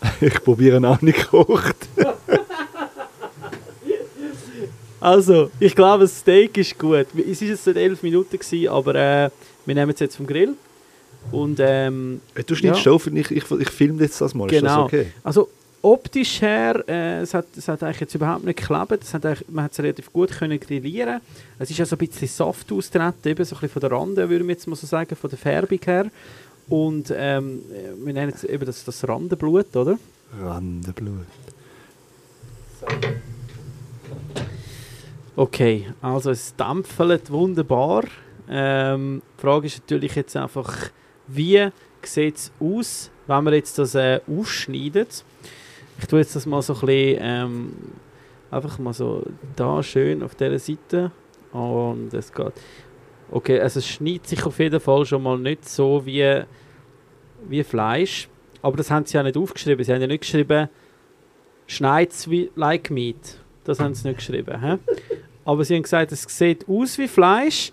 Ich 0.20 0.42
probiere 0.42 0.78
ihn 0.78 0.84
auch 0.84 1.00
nicht 1.00 1.30
gekocht. 1.30 1.76
Also, 4.98 5.50
ich 5.60 5.76
glaube, 5.76 6.04
das 6.04 6.18
Steak 6.18 6.56
ist 6.56 6.78
gut. 6.78 7.06
Es 7.14 7.40
war 7.40 7.48
jetzt 7.48 7.64
seit 7.64 7.76
11 7.76 8.02
Minuten, 8.02 8.38
gewesen, 8.38 8.68
aber 8.68 8.94
äh, 8.94 9.30
wir 9.66 9.74
nehmen 9.74 9.92
es 9.92 10.00
jetzt 10.00 10.16
vom 10.16 10.26
Grill. 10.26 10.54
Und 11.32 11.58
ähm, 11.60 12.20
Äh, 12.34 12.44
Du 12.44 12.54
schneidest 12.54 12.84
Ja. 12.86 12.92
auf 12.92 13.06
und 13.06 13.16
ich, 13.16 13.30
ich, 13.30 13.50
ich 13.50 13.70
filme 13.70 14.02
jetzt 14.02 14.20
das 14.20 14.32
mal. 14.34 14.46
Ist 14.46 14.62
das 14.62 14.72
Genau. 14.72 14.84
okay? 14.84 15.06
Also 15.24 15.48
optisch 15.82 16.40
her, 16.40 16.84
äh, 16.88 17.20
es, 17.20 17.34
hat, 17.34 17.46
es 17.56 17.66
hat 17.68 17.82
eigentlich 17.82 18.00
jetzt 18.00 18.14
überhaupt 18.14 18.44
nicht 18.44 18.58
geklappt. 18.58 19.02
Es 19.02 19.12
hat 19.14 19.24
man 19.48 19.64
hat 19.64 19.72
es 19.72 19.78
relativ 19.80 20.12
gut 20.12 20.30
können 20.30 20.58
grillieren. 20.60 21.20
Es 21.58 21.70
ist 21.70 21.78
ja 21.78 21.84
so 21.86 21.96
ein 21.96 22.06
bisschen 22.06 22.28
Saft 22.28 22.70
austreten, 22.72 23.28
eben 23.28 23.44
so 23.44 23.56
ein 23.56 23.60
bisschen 23.60 23.68
von 23.68 23.80
der 23.80 23.90
Rande, 23.92 24.28
würde 24.28 24.44
ich 24.44 24.50
jetzt 24.50 24.66
mal 24.68 24.76
so 24.76 24.86
sagen, 24.86 25.14
von 25.16 25.30
der 25.30 25.38
Färbung 25.38 25.80
her. 25.84 26.06
Und 26.68 27.12
ähm, 27.16 27.60
wir 28.04 28.12
nennen 28.12 28.32
es 28.34 28.42
eben 28.44 28.64
das, 28.66 28.84
das 28.84 29.06
Randenblut, 29.08 29.74
oder? 29.76 29.98
Randenblut. 30.42 31.26
Okay, 35.36 35.86
also 36.00 36.30
es 36.30 36.54
dampfelt 36.56 37.30
wunderbar. 37.30 38.04
Ähm, 38.48 39.22
die 39.36 39.40
Frage 39.40 39.66
ist 39.66 39.80
natürlich 39.80 40.14
jetzt 40.14 40.36
einfach, 40.36 40.90
wie 41.26 41.68
sieht 42.02 42.36
es 42.36 42.52
aus, 42.60 43.10
wenn 43.26 43.44
wir 43.44 43.54
jetzt 43.54 43.78
das 43.78 43.94
äh, 43.94 44.20
ausschneiden? 44.28 45.06
Ich 45.98 46.06
tue 46.06 46.20
jetzt 46.20 46.36
das 46.36 46.46
mal 46.46 46.62
so 46.62 46.74
ein 46.74 46.80
bisschen, 46.80 47.18
ähm, 47.20 47.72
einfach 48.50 48.78
mal 48.78 48.92
so 48.92 49.24
da 49.56 49.82
schön 49.82 50.22
auf 50.22 50.34
dieser 50.34 50.58
Seite 50.58 51.10
und 51.52 52.12
es 52.12 52.32
geht. 52.32 52.52
Okay, 53.30 53.60
also 53.60 53.80
es 53.80 53.88
schneidet 53.88 54.28
sich 54.28 54.44
auf 54.46 54.58
jeden 54.58 54.78
Fall 54.78 55.04
schon 55.04 55.22
mal 55.22 55.38
nicht 55.38 55.68
so 55.68 56.04
wie, 56.06 56.42
wie 57.48 57.64
Fleisch, 57.64 58.28
aber 58.62 58.76
das 58.76 58.90
haben 58.90 59.04
sie 59.04 59.16
ja 59.16 59.22
nicht 59.22 59.36
aufgeschrieben. 59.36 59.84
Sie 59.84 59.92
haben 59.92 60.00
ja 60.00 60.06
nicht 60.06 60.20
geschrieben, 60.20 60.68
schneid's 61.66 62.30
wie 62.30 62.50
like 62.54 62.90
meat. 62.90 63.40
Das 63.64 63.80
haben 63.80 63.94
sie 63.94 64.06
nicht 64.08 64.18
geschrieben. 64.18 64.60
Hä? 64.60 64.78
Aber 65.44 65.64
sie 65.64 65.74
haben 65.74 65.82
gesagt, 65.82 66.12
es 66.12 66.22
sieht 66.22 66.68
aus 66.68 66.98
wie 66.98 67.08
Fleisch. 67.08 67.72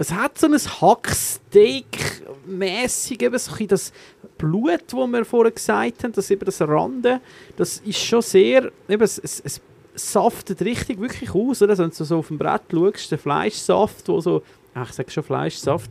Es 0.00 0.12
hat 0.12 0.38
so 0.38 0.46
ein 0.46 0.54
Hacksteak-mäßig, 0.54 3.20
eben 3.20 3.36
so 3.36 3.50
ein 3.58 3.66
das 3.66 3.92
Blut, 4.38 4.84
das 4.86 4.94
wir 4.94 5.24
vorher 5.24 5.50
gesagt 5.50 6.04
haben, 6.04 6.12
das 6.12 6.30
eben 6.30 6.44
das 6.44 6.60
Rande, 6.60 7.20
das 7.56 7.78
ist 7.78 7.98
schon 7.98 8.22
sehr, 8.22 8.70
eben, 8.88 9.02
es, 9.02 9.18
es, 9.18 9.40
es 9.40 9.60
saftet 9.96 10.62
richtig 10.62 11.00
wirklich 11.00 11.34
aus, 11.34 11.62
oder? 11.62 11.76
Wenn 11.76 11.90
du 11.90 12.04
so 12.04 12.18
auf 12.18 12.28
dem 12.28 12.38
Brett 12.38 12.62
schaust, 12.70 13.10
der 13.10 13.18
Fleischsaft, 13.18 14.06
wo 14.06 14.20
so, 14.20 14.44
ach, 14.72 14.90
ich 14.90 14.94
sage 14.94 15.10
schon 15.10 15.24
Fleischsaft, 15.24 15.90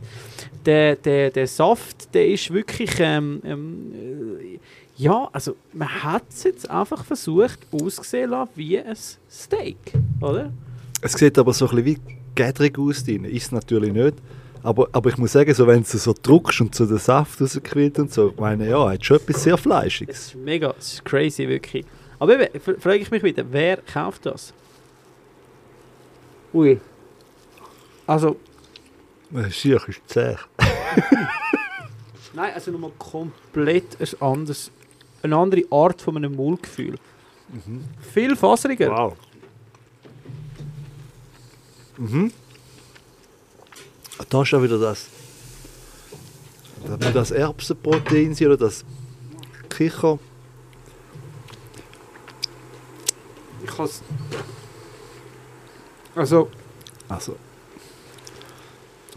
der, 0.64 0.96
der, 0.96 1.30
der 1.30 1.46
Saft, 1.46 2.14
der 2.14 2.28
ist 2.28 2.50
wirklich, 2.50 2.92
ähm, 3.00 3.42
ähm, 3.44 3.92
äh, 3.94 4.58
ja, 4.96 5.28
also 5.34 5.54
man 5.74 6.02
hat 6.02 6.24
es 6.30 6.44
jetzt 6.44 6.70
einfach 6.70 7.04
versucht, 7.04 7.58
auszusehen 7.70 8.32
wie 8.54 8.78
ein 8.78 8.96
Steak, 9.30 9.92
oder? 10.22 10.50
Es 11.02 11.12
sieht 11.12 11.38
aber 11.38 11.52
so 11.52 11.68
ein 11.68 11.76
bisschen 11.76 12.00
wie 12.06 12.17
Gädrig 12.38 12.78
aus 12.78 13.02
drin. 13.04 13.24
Ist 13.24 13.50
natürlich 13.52 13.92
nicht. 13.92 14.14
Aber, 14.62 14.88
aber 14.92 15.10
ich 15.10 15.18
muss 15.18 15.32
sagen, 15.32 15.52
so, 15.54 15.66
wenn 15.66 15.82
du 15.82 15.98
so 15.98 16.14
druckst 16.20 16.60
und 16.60 16.74
so 16.74 16.86
den 16.86 16.98
Saft 16.98 17.40
rausquillt 17.40 17.98
und 17.98 18.12
so, 18.12 18.30
ich 18.30 18.38
meine, 18.38 18.68
ja, 18.68 18.90
hat 18.90 19.04
schon 19.04 19.16
etwas 19.16 19.42
sehr 19.42 19.54
Es 19.54 19.60
Fleischiges. 19.60 20.18
ist 20.28 20.34
mega, 20.36 20.74
es 20.78 20.94
ist 20.94 21.04
crazy, 21.04 21.48
wirklich. 21.48 21.84
Aber 22.18 22.38
eben, 22.40 22.60
frage 22.60 22.98
ich 22.98 23.10
mich 23.10 23.22
wieder, 23.22 23.44
wer 23.50 23.76
kauft 23.78 24.26
das? 24.26 24.52
Ui. 26.52 26.80
Also, 28.06 28.36
Das 29.30 29.54
Schier 29.54 29.80
ist 29.88 30.00
zäh. 30.06 30.36
nein, 32.34 32.52
also 32.54 32.70
nochmal 32.70 32.92
komplett 32.98 33.96
ein 34.00 34.20
anderes, 34.26 34.70
eine 35.22 35.36
andere 35.36 35.62
Art 35.70 36.00
von 36.02 36.16
einem 36.16 36.34
Maulgefühl. 36.36 36.96
Viel 38.12 38.36
faseriger. 38.36 38.90
Wow. 38.90 39.16
Mhm. 41.98 42.32
Da 44.28 44.42
ist 44.42 44.50
ja 44.52 44.62
wieder 44.62 44.78
das. 44.78 45.06
Das 47.12 47.30
Erbsenprotein 47.32 48.32
oder 48.40 48.56
das 48.56 48.84
Kicher. 49.68 50.18
Ich 53.64 53.78
has 53.78 54.02
Also, 56.14 56.48
Also, 57.08 57.36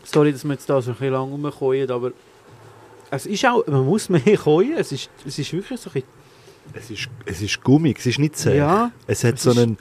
sorry, 0.03 0.31
dass 0.31 0.43
wir 0.43 0.53
jetzt 0.53 0.69
da 0.69 0.81
so 0.81 0.91
ein 0.91 0.95
bisschen 0.95 1.13
lang 1.13 1.29
rumkommen, 1.31 1.89
aber 1.91 2.11
es 3.11 3.25
ist 3.25 3.45
auch, 3.45 3.65
man 3.67 3.85
muss 3.85 4.09
mehr 4.09 4.37
kommen, 4.43 4.73
es 4.77 4.91
ist, 4.91 5.09
es 5.25 5.37
ist 5.39 5.51
wirklich 5.53 5.79
so 5.79 5.89
ein 5.93 6.03
es 6.73 6.89
ist, 6.91 7.09
es 7.25 7.41
ist 7.41 7.63
gummig, 7.63 7.97
es 7.99 8.05
ist 8.05 8.19
nicht 8.19 8.35
zäh. 8.37 8.51
bisschen, 8.51 8.57
ja, 8.57 8.91
Es 9.07 9.23
hat 9.23 9.35
Es 9.35 9.43
so 9.43 9.51
ist- 9.51 9.57
einen 9.57 9.77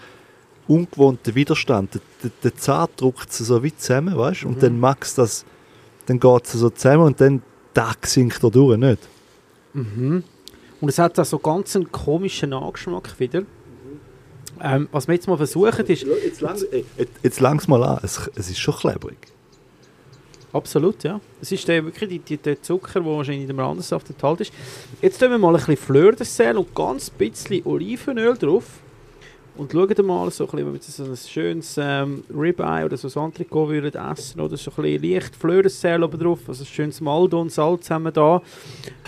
ungewohnten 0.71 1.35
Widerstand. 1.35 1.95
Der, 1.95 2.01
der, 2.23 2.31
der 2.45 2.57
Zahn 2.57 2.89
drückt 2.97 3.33
sie 3.33 3.45
so 3.45 3.63
wie 3.63 3.75
zusammen, 3.75 4.17
weißt 4.17 4.43
du? 4.43 4.49
Mhm. 4.49 4.55
Und 4.55 4.63
dann 4.63 4.81
magst 4.81 5.19
das, 5.19 5.45
dann 6.07 6.21
geht 6.21 6.45
es 6.45 6.53
so 6.53 6.71
zusammen 6.71 7.05
und 7.05 7.21
dann 7.21 7.43
Tag 7.75 8.07
sinkt 8.07 8.43
er 8.43 8.51
durch, 8.51 8.79
nicht? 8.79 9.09
Mhm. 9.75 10.25
Und 10.81 10.89
es 10.89 10.99
hat 10.99 11.19
auch 11.19 11.25
so 11.25 11.39
ganz 11.39 11.77
einen 11.77 11.91
komischen 11.93 12.51
Nachgeschmack 12.51 13.19
wieder. 13.19 13.43
Ähm, 14.63 14.89
was 14.93 15.09
wir 15.09 15.15
jetzt 15.15 15.27
mal 15.27 15.37
versuchen 15.37 15.87
ist, 15.87 16.03
Jetzt, 16.03 16.43
ey, 16.73 16.85
jetzt, 16.99 17.13
jetzt 17.23 17.41
lang's 17.41 17.67
mal 17.69 17.83
an, 17.83 18.01
es, 18.03 18.31
es 18.35 18.51
ist 18.51 18.59
schon 18.59 18.75
klebrig. 18.75 19.17
absolut, 20.53 21.03
ja. 21.03 21.21
Es 21.41 21.53
ist 21.53 21.67
der, 21.69 21.85
wirklich 21.85 22.11
die, 22.11 22.19
die, 22.19 22.37
der 22.37 22.61
Zucker, 22.61 23.01
der 23.01 23.05
wahrscheinlich 23.07 23.43
in 23.43 23.49
dem 23.49 23.61
Randensaft 23.61 24.11
enthalten 24.11 24.43
ist. 24.43 24.53
Jetzt 25.01 25.19
tun 25.19 25.31
wir 25.31 25.39
mal 25.39 25.49
ein 25.49 25.55
bisschen 25.55 25.77
Fleur 25.77 26.13
de 26.13 26.27
Sel 26.27 26.59
und 26.59 26.75
ganz 26.75 27.09
bisschen 27.11 27.65
Olivenöl 27.65 28.37
drauf. 28.37 28.65
Und 29.57 29.73
schauen 29.73 30.07
mal, 30.07 30.31
so 30.31 30.45
ein 30.45 30.51
bisschen, 30.51 30.67
wenn 30.67 30.75
wir 30.75 30.81
so 30.81 31.05
ein 31.05 31.17
schönes 31.17 31.77
ähm, 31.79 32.25
Ribeye 32.31 32.85
oder 32.85 32.97
so 32.97 33.09
ein 33.09 33.25
Antrikot 33.27 33.69
würden 33.69 34.01
essen 34.11 34.41
oder 34.41 34.57
so 34.57 34.71
ein 34.71 34.83
bisschen 34.83 35.11
leicht 35.11 35.37
Fleur 35.37 35.63
de 35.63 35.71
Sel 35.71 36.03
oben 36.03 36.19
drauf, 36.19 36.41
also 36.49 36.63
ein 36.63 36.67
schönes 36.67 37.01
Maldo 37.01 37.41
und 37.41 37.53
Salz 37.53 37.91
haben 37.91 38.05
wir 38.05 38.13
da. 38.13 38.43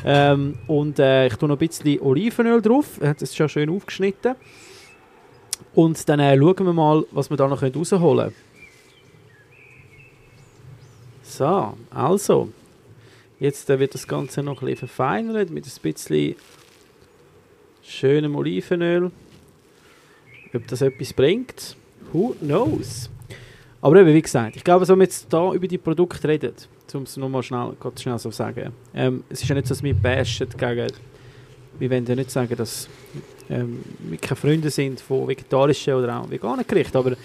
Ähm, 0.05 0.59
und 0.67 0.99
äh, 0.99 1.27
ich 1.27 1.35
tue 1.37 1.49
noch 1.49 1.57
ein 1.57 1.67
bisschen 1.67 2.01
Olivenöl 2.01 2.61
drauf, 2.61 3.01
hat 3.03 3.23
es 3.23 3.35
schon 3.35 3.49
schön 3.49 3.71
aufgeschnitten. 3.71 4.35
Und 5.75 6.09
dann 6.09 6.21
äh, 6.21 6.37
schauen 6.37 6.67
wir 6.67 6.73
mal, 6.73 7.05
was 7.13 7.31
wir 7.31 7.37
da 7.37 7.49
noch 7.49 7.63
rausholen 7.63 8.01
können. 8.01 8.35
So, 11.23 11.75
also. 11.91 12.49
Jetzt 13.43 13.69
äh, 13.71 13.81
wird 13.81 13.95
das 13.95 14.07
Ganze 14.07 14.41
noch 14.43 14.63
ein 14.63 14.67
bisschen 14.67 14.87
verfeinert 14.87 15.51
mit 15.51 15.67
ein 15.67 15.83
bisschen 15.83 16.37
schönem 17.83 18.37
Olivenöl. 18.37 19.11
Ob 20.55 20.67
das 20.67 20.83
etwas 20.83 21.13
bringt, 21.13 21.77
who 22.13 22.35
knows. 22.41 23.11
Aber 23.81 23.97
eben, 23.97 24.15
wie 24.15 24.23
gesagt, 24.23 24.57
ich 24.57 24.65
glaube, 24.65 24.87
wenn 24.87 24.99
wir 24.99 25.05
jetzt 25.05 25.27
da 25.33 25.53
über 25.53 25.67
die 25.67 25.79
Produkte 25.79 26.29
reden, 26.29 26.53
um 26.95 27.03
es 27.03 27.17
nochmal 27.17 27.43
schnell, 27.43 27.75
schnell 27.99 28.19
so 28.19 28.31
sagen, 28.31 28.73
ähm, 28.95 29.25
es 29.29 29.43
ist 29.43 29.49
ja 29.49 29.55
nicht 29.55 29.67
so, 29.67 29.75
dass 29.75 29.83
wir 29.83 29.95
bashen 29.95 30.49
gegen, 30.51 30.93
wir 31.79 31.91
wollen 31.91 32.07
ja 32.07 32.15
nicht 32.15 32.31
sagen, 32.31 32.55
dass 32.55 32.89
ähm, 33.51 33.81
wir 33.99 34.19
keine 34.19 34.37
Freunde 34.37 34.71
sind 34.71 35.01
von 35.01 35.27
vegetarischen 35.27 35.95
oder 35.95 36.21
auch 36.21 36.31
veganen 36.31 36.67
Gerichten, 36.67 36.97
aber 36.97 37.17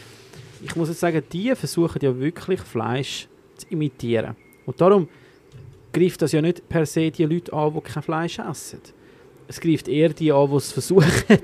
ich 0.64 0.76
muss 0.76 0.90
jetzt 0.90 1.00
sagen, 1.00 1.22
die 1.32 1.54
versuchen 1.54 2.00
ja 2.02 2.18
wirklich 2.18 2.62
Fleisch 2.62 3.28
zu 3.56 3.68
imitieren. 3.70 4.36
Und 4.66 4.82
darum 4.82 5.08
greift 5.94 6.22
das 6.22 6.32
ja 6.32 6.42
nicht 6.42 6.68
per 6.68 6.86
se 6.86 7.12
die 7.12 7.26
Leute 7.26 7.54
an, 7.54 7.74
die 7.74 7.82
kein 7.82 8.04
Fleisch 8.04 8.40
essen. 8.40 8.82
Es 9.48 9.60
greift 9.60 9.88
eher 9.88 10.10
die 10.10 10.32
an, 10.32 10.50
die 10.50 10.56
es 10.58 10.72
versuchen. 10.72 11.12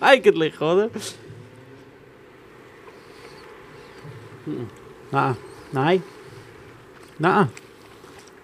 Eigentlich, 0.00 0.60
oder? 0.60 0.90
Mhm. 4.46 4.68
Nein. 5.10 5.36
Nein. 5.72 6.02
Nein. 7.18 7.48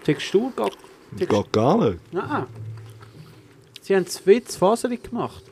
Textur 0.04 0.52
geht. 0.56 0.76
Das 1.12 1.28
geht 1.28 1.52
gar 1.52 1.78
nicht. 1.78 2.12
Nein. 2.12 2.46
Sie 3.80 3.94
haben 3.96 4.04
es 4.04 4.18
viel 4.18 4.42
zu 4.44 4.58
faserig 4.58 5.04
gemacht. 5.04 5.42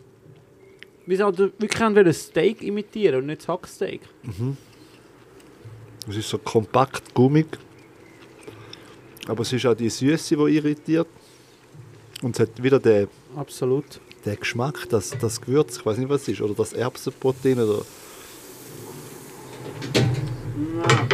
Wir 1.06 1.16
sollten 1.16 1.52
wirklich 1.58 1.82
ein 1.82 2.12
Steak 2.12 2.62
imitieren 2.62 3.20
und 3.20 3.26
nicht 3.26 3.40
das 3.40 3.48
Hacksteak. 3.48 4.02
Es 6.08 6.16
ist 6.16 6.28
so 6.28 6.38
kompakt 6.38 7.12
gummig. 7.14 7.46
Aber 9.26 9.42
es 9.42 9.52
ist 9.52 9.66
auch 9.66 9.74
die 9.74 9.90
Süße, 9.90 10.36
die 10.36 10.56
irritiert. 10.56 11.08
Und 12.22 12.38
es 12.38 12.40
hat 12.40 12.62
wieder 12.62 12.78
den, 12.78 13.08
Absolut. 13.36 14.00
den 14.24 14.38
Geschmack, 14.38 14.88
das, 14.90 15.16
das 15.18 15.40
Gewürz, 15.40 15.78
ich 15.78 15.86
weiß 15.86 15.98
nicht, 15.98 16.08
was 16.08 16.22
es 16.22 16.28
ist, 16.28 16.40
oder 16.42 16.54
das 16.54 16.72
Erbsenprotein. 16.72 17.60
Oder 17.60 17.82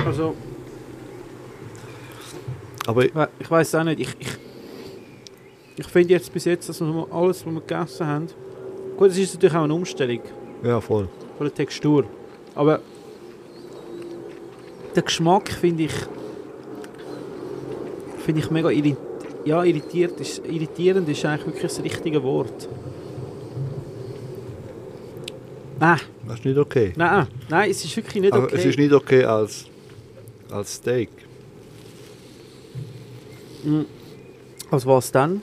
also, 0.04 0.34
aber 2.86 3.04
ich 3.04 3.12
ich 3.38 3.50
weiß 3.50 3.74
auch 3.76 3.84
nicht. 3.84 4.00
Ich, 4.00 4.16
ich, 4.18 4.38
ich 5.76 5.86
finde 5.86 6.14
jetzt 6.14 6.32
bis 6.32 6.44
jetzt, 6.44 6.68
dass 6.68 6.80
wir 6.80 7.06
alles, 7.10 7.44
was 7.44 7.52
wir 7.52 7.60
gegessen 7.60 8.06
haben. 8.06 8.26
Gut, 8.96 9.10
es 9.10 9.18
ist 9.18 9.34
natürlich 9.34 9.54
auch 9.54 9.64
eine 9.64 9.74
Umstellung 9.74 10.20
ja, 10.62 10.80
voll. 10.80 11.08
von 11.36 11.46
der 11.46 11.54
Textur. 11.54 12.04
Aber 12.54 12.80
der 14.94 15.02
Geschmack 15.02 15.50
finde 15.50 15.84
ich. 15.84 15.94
finde 18.24 18.40
ich 18.40 18.50
mega 18.50 18.70
irri 18.70 18.96
ja, 19.46 19.62
irritiert. 19.64 20.20
Ist, 20.20 20.42
irritierend 20.44 21.08
ist 21.08 21.24
eigentlich 21.24 21.46
wirklich 21.46 21.62
das 21.62 21.82
richtige 21.82 22.22
Wort. 22.22 22.68
Nein, 25.78 26.00
Das 26.26 26.38
ist 26.38 26.44
nicht 26.44 26.58
okay. 26.58 26.92
nein, 26.96 27.26
nein, 27.48 27.70
es 27.70 27.84
ist 27.84 27.94
wirklich 27.96 28.22
nicht 28.22 28.32
Aber 28.32 28.44
okay. 28.44 28.56
es 28.56 28.64
ist 28.64 28.78
nicht 28.78 28.92
okay 28.92 29.24
als, 29.24 29.66
als 30.50 30.74
Steak. 30.74 31.10
Also 34.70 34.88
was 34.88 35.12
dann? 35.12 35.42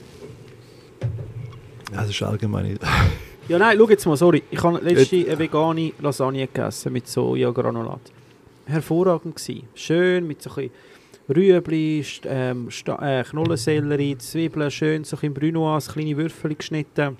Ja, 1.92 2.00
das 2.00 2.10
ist 2.10 2.22
allgemein 2.22 2.66
nicht. 2.66 2.82
Ja, 3.46 3.58
nein, 3.58 3.76
schau 3.78 3.90
jetzt 3.90 4.06
mal, 4.06 4.16
sorry. 4.16 4.42
Ich 4.50 4.62
habe 4.62 4.78
letzte 4.78 5.16
eine 5.16 5.38
vegane 5.38 5.92
Lasagne 6.00 6.46
gegessen 6.46 6.94
mit 6.94 7.06
Sojagranulat. 7.06 8.00
Hervorragend 8.64 9.36
gewesen. 9.36 9.68
Schön 9.74 10.26
mit 10.26 10.40
so 10.40 10.48
ein 10.48 10.54
bisschen 10.54 10.70
Rüebli, 11.28 12.04
ähm, 12.26 12.68
äh, 13.00 13.22
Knollensellerie, 13.24 14.18
Zwiebeln, 14.18 14.70
schön 14.70 15.04
so 15.04 15.16
bisschen 15.16 15.32
Brunoise, 15.34 15.90
kleine 15.90 16.16
Würfel 16.16 16.54
geschnitten, 16.54 17.16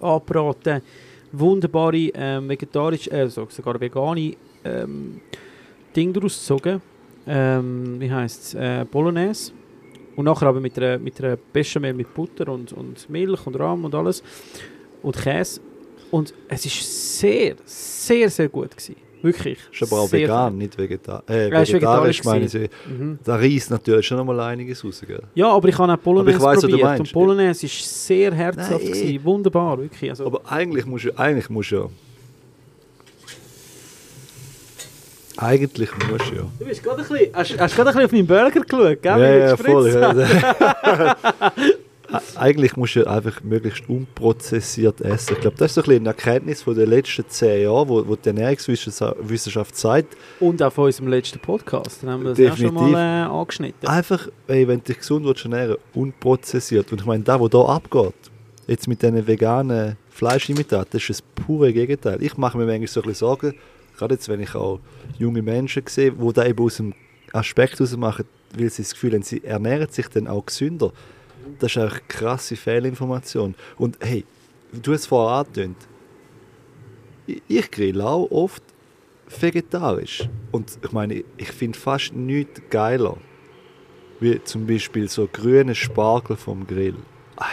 angebraten. 0.00 0.82
Wunderbare 1.30 2.10
ähm, 2.14 2.48
vegetarisch, 2.48 3.06
äh, 3.08 3.28
so- 3.28 3.46
sogar 3.50 3.78
vegane 3.78 4.34
ähm, 4.64 5.20
Ding 5.94 6.10
daraus 6.12 6.38
gezogen. 6.38 6.80
Ähm, 7.26 8.00
wie 8.00 8.10
heisst 8.10 8.42
es? 8.42 8.54
Äh, 8.54 8.86
Bolognese. 8.90 9.52
Und 10.16 10.24
nachher 10.24 10.48
aber 10.48 10.60
mit 10.60 10.78
einer, 10.78 10.98
mit 10.98 11.22
einer 11.22 11.36
Bechamel 11.36 11.92
mit 11.92 12.14
Butter 12.14 12.48
und, 12.48 12.72
und 12.72 13.10
Milch 13.10 13.46
und 13.46 13.60
Rahm 13.60 13.84
und 13.84 13.94
alles. 13.94 14.22
Und 15.02 15.16
Käse. 15.16 15.60
Und 16.10 16.32
es 16.48 16.64
ist 16.64 17.18
sehr, 17.18 17.56
sehr, 17.66 18.30
sehr 18.30 18.48
gut 18.48 18.70
gewesen. 18.70 18.96
Wirklich. 19.22 19.58
Ist 19.72 19.82
aber 19.82 20.02
auch 20.02 20.12
vegan, 20.12 20.58
nicht 20.58 20.76
vegetarisch. 20.78 21.24
Äh, 21.28 21.50
Ja, 21.50 21.60
vegetarisch 21.60 22.24
meine 22.24 22.44
ich. 22.46 22.54
Mhm. 22.54 23.18
Da 23.24 23.36
reißt 23.36 23.70
natürlich 23.70 24.06
schon 24.06 24.18
noch 24.18 24.24
mal 24.24 24.38
einiges 24.40 24.84
raus, 24.84 25.02
gell? 25.06 25.22
Ja, 25.34 25.48
aber 25.48 25.68
ich 25.68 25.78
habe 25.78 25.92
auch 25.92 26.26
ich 26.26 26.40
weiss, 26.40 26.60
probiert. 26.60 26.82
meinst. 26.82 27.00
Und 27.00 27.12
Bolognese 27.12 27.66
ist 27.66 28.06
sehr 28.06 28.32
herzhaft. 28.32 28.70
Nein. 28.70 28.92
gewesen. 28.92 29.24
Wunderbar, 29.24 29.78
wirklich. 29.78 30.10
Also, 30.10 30.26
Aber 30.26 30.40
eigentlich 30.50 30.86
musst 30.86 31.06
du, 31.06 31.18
eigentlich 31.18 31.48
musst 31.50 31.70
du 31.72 31.76
ja... 31.76 31.88
Eigentlich 35.40 35.90
musst 36.10 36.30
du 36.30 36.34
ja... 36.34 36.42
du 36.58 36.64
bist 36.64 36.82
gerade 36.82 37.02
ein 37.02 37.08
bisschen, 37.08 37.32
hast, 37.32 37.58
hast 37.60 37.76
gerade 37.76 37.90
ein 37.90 37.94
bisschen 37.96 38.04
auf 38.06 38.12
meinen 38.12 38.26
Burger 38.26 38.60
geschaut, 38.60 39.02
gell? 39.02 39.20
Ja, 39.20 39.46
ja, 39.48 39.56
voll. 39.56 40.26
Eigentlich 42.36 42.76
musst 42.76 42.96
du 42.96 43.06
einfach 43.06 43.42
möglichst 43.42 43.88
unprozessiert 43.88 45.00
essen. 45.00 45.34
Ich 45.34 45.40
glaube, 45.40 45.56
das 45.58 45.70
ist 45.70 45.74
so 45.74 45.80
ein 45.82 45.84
bisschen 45.84 46.02
eine 46.02 46.08
Erkenntnis 46.08 46.62
von 46.62 46.74
den 46.74 46.88
letzten 46.88 47.28
zehn 47.28 47.64
Jahren, 47.64 47.88
wo, 47.88 48.06
wo 48.06 48.16
die 48.16 48.28
Ernährungswissenschaft 48.28 49.76
sagt, 49.76 50.16
Und 50.40 50.62
auch 50.62 50.72
von 50.72 50.86
unserem 50.86 51.08
letzten 51.08 51.38
Podcast. 51.38 52.02
Dann 52.02 52.10
haben 52.10 52.24
wir 52.24 52.34
das 52.34 52.52
auch 52.52 52.56
schon 52.56 52.74
mal 52.74 52.94
äh, 52.94 53.28
angeschnitten. 53.28 53.88
einfach, 53.88 54.28
ey, 54.46 54.66
wenn 54.66 54.78
du 54.78 54.84
dich 54.84 54.98
gesund 54.98 55.26
willst 55.26 55.44
ernähren 55.44 55.76
unprozessiert. 55.94 56.90
Und 56.92 57.00
ich 57.00 57.06
meine, 57.06 57.24
das, 57.24 57.40
was 57.40 57.50
da 57.50 57.60
abgeht, 57.62 58.14
jetzt 58.66 58.88
mit 58.88 59.02
diesen 59.02 59.26
veganen 59.26 59.96
Fleischimitaten, 60.10 60.90
das 60.92 61.02
ist 61.02 61.10
das 61.10 61.44
pure 61.44 61.72
Gegenteil. 61.72 62.22
Ich 62.22 62.36
mache 62.36 62.56
mir 62.56 62.64
manchmal 62.64 62.88
so 62.88 63.00
ein 63.00 63.08
bisschen 63.08 63.26
Sorgen, 63.26 63.54
gerade 63.98 64.14
jetzt, 64.14 64.28
wenn 64.28 64.40
ich 64.40 64.54
auch 64.54 64.80
junge 65.18 65.42
Menschen 65.42 65.82
sehe, 65.86 66.12
die 66.12 66.32
da 66.32 66.46
eben 66.46 66.64
aus 66.64 66.76
dem 66.76 66.94
Aspekt 67.32 67.78
heraus 67.78 67.96
machen, 67.96 68.24
weil 68.56 68.70
sie 68.70 68.82
das 68.82 68.92
Gefühl 68.92 69.12
haben, 69.12 69.22
sie 69.22 69.44
ernähren 69.44 69.88
sich 69.90 70.08
dann 70.08 70.26
auch 70.26 70.46
gesünder. 70.46 70.92
Das 71.58 71.72
ist 71.72 71.78
eigentlich 71.78 72.08
krasse 72.08 72.56
Fehlinformation. 72.56 73.54
Und 73.76 73.96
hey, 74.00 74.24
du 74.72 74.92
hast 74.92 75.00
es 75.00 75.06
vorher 75.06 75.38
angetönt, 75.38 75.76
ich, 77.46 77.70
grill 77.70 78.00
auch 78.00 78.30
oft 78.30 78.62
vegetarisch. 79.40 80.28
Und 80.50 80.78
ich 80.82 80.92
meine, 80.92 81.22
ich 81.36 81.52
finde 81.52 81.78
fast 81.78 82.14
nichts 82.14 82.60
geiler. 82.70 83.16
Wie 84.20 84.42
zum 84.44 84.66
Beispiel 84.66 85.08
so 85.08 85.28
grüne 85.30 85.74
Spargel 85.74 86.36
vom 86.36 86.66
Grill. 86.66 86.96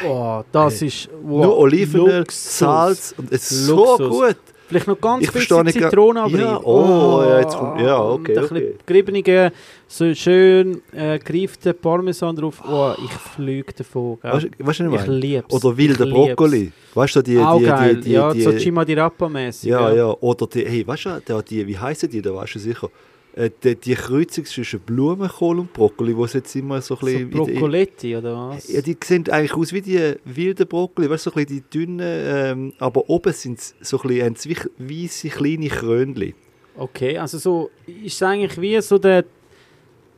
Oh, 0.04 0.44
das 0.52 0.80
Hey. 0.82 0.88
ist 0.88 1.10
wow, 1.22 1.44
Nur 1.46 1.58
Olivenöl, 1.58 2.20
Luxus. 2.20 2.58
Salz 2.58 3.14
und 3.18 3.32
es 3.32 3.52
ist 3.52 3.66
so 3.68 3.76
Luxus. 3.76 4.10
gut. 4.10 4.38
Vielleicht 4.68 4.88
noch 4.88 5.00
ganz 5.00 5.24
Ich 5.24 5.32
bisschen 5.32 5.68
Zitrone 5.68 6.22
aber 6.22 6.38
Ja, 6.40 6.56
rein. 6.56 6.64
oh, 6.64 7.22
ja, 7.24 7.40
jetzt 7.40 7.56
kommt- 7.58 7.82
ja, 7.82 8.02
okay, 8.02 8.32
Und 8.38 8.52
ein 8.52 8.58
okay. 8.58 8.76
geriebene, 8.86 9.52
so 9.88 10.14
schön 10.16 10.82
äh, 10.92 11.20
gereiften 11.20 11.76
Parmesan 11.80 12.36
drauf. 12.36 12.64
Oh, 12.68 12.94
ich 13.04 13.12
fliege 13.12 13.74
davon. 13.74 14.18
Gell? 14.22 14.32
Weißt 14.34 14.48
weißt 14.58 14.80
du, 14.80 14.92
was 14.92 15.02
ich 15.04 15.08
lieb's. 15.08 15.54
Oder 15.54 15.78
lieb's. 16.06 16.14
Brokkoli. 16.14 16.72
Weißt 16.96 17.16
du, 17.16 17.22
die, 17.22 17.38
Auch 17.38 17.60
die, 17.60 17.66
geil. 17.66 17.96
die, 17.98 18.02
die, 18.02 18.12
ja, 18.14 18.34
die, 18.34 18.42
so 18.42 18.52
Cima 18.54 18.84
di 18.84 18.94
Rappa-mäßig. 18.96 19.70
ja, 19.70 19.94
ja. 19.94 20.08
Oder 20.20 20.48
die, 20.48 20.66
hey, 20.66 20.88
weißt 20.88 21.06
du, 21.06 21.22
die, 21.42 21.44
die, 21.50 21.68
wie 21.68 21.78
heißen 21.78 22.10
die, 22.10 22.22
da 22.22 22.34
weißt 22.34 22.56
du 22.56 22.60
sicher. 22.60 22.90
Äh, 23.38 23.50
die, 23.64 23.76
die 23.76 23.96
Kreuzung 23.96 24.46
zwischen 24.46 24.80
Blumenkohl 24.80 25.60
und 25.60 25.74
Brokkoli, 25.74 26.16
wo 26.16 26.24
es 26.24 26.32
jetzt 26.34 26.56
immer 26.56 26.82
so 26.82 26.94
ein 26.96 27.00
So 27.00 27.06
bisschen... 27.06 27.22
in- 27.24 27.30
Broccoletti 27.32 28.16
oder 28.16 28.50
was? 28.52 28.72
Ja, 28.72 28.82
die 28.82 28.96
sehen 29.04 29.26
eigentlich 29.30 29.54
aus 29.54 29.74
wie 29.74 29.82
die 29.82 30.14
wilden 30.24 30.66
Brokkoli, 30.66 31.10
weißt 31.10 31.26
du, 31.26 31.30
so 31.32 31.36
ein 31.36 31.46
bisschen 31.46 31.64
die 31.70 31.78
dünnen, 31.78 32.00
ähm, 32.02 32.74
aber 32.80 33.10
oben 33.10 33.34
sind 33.34 33.60
sie 33.60 33.74
so 33.82 34.00
ein 34.02 34.34
bisschen, 34.34 34.70
weisse 34.78 35.28
kleine 35.28 35.68
Krönchen. 35.68 36.34
Okay, 36.78 37.18
also 37.18 37.38
so 37.38 37.70
ist 37.88 38.14
es 38.16 38.24
eigentlich 38.24 38.60
wie 38.62 38.80
so 38.82 38.98
der, 38.98 39.26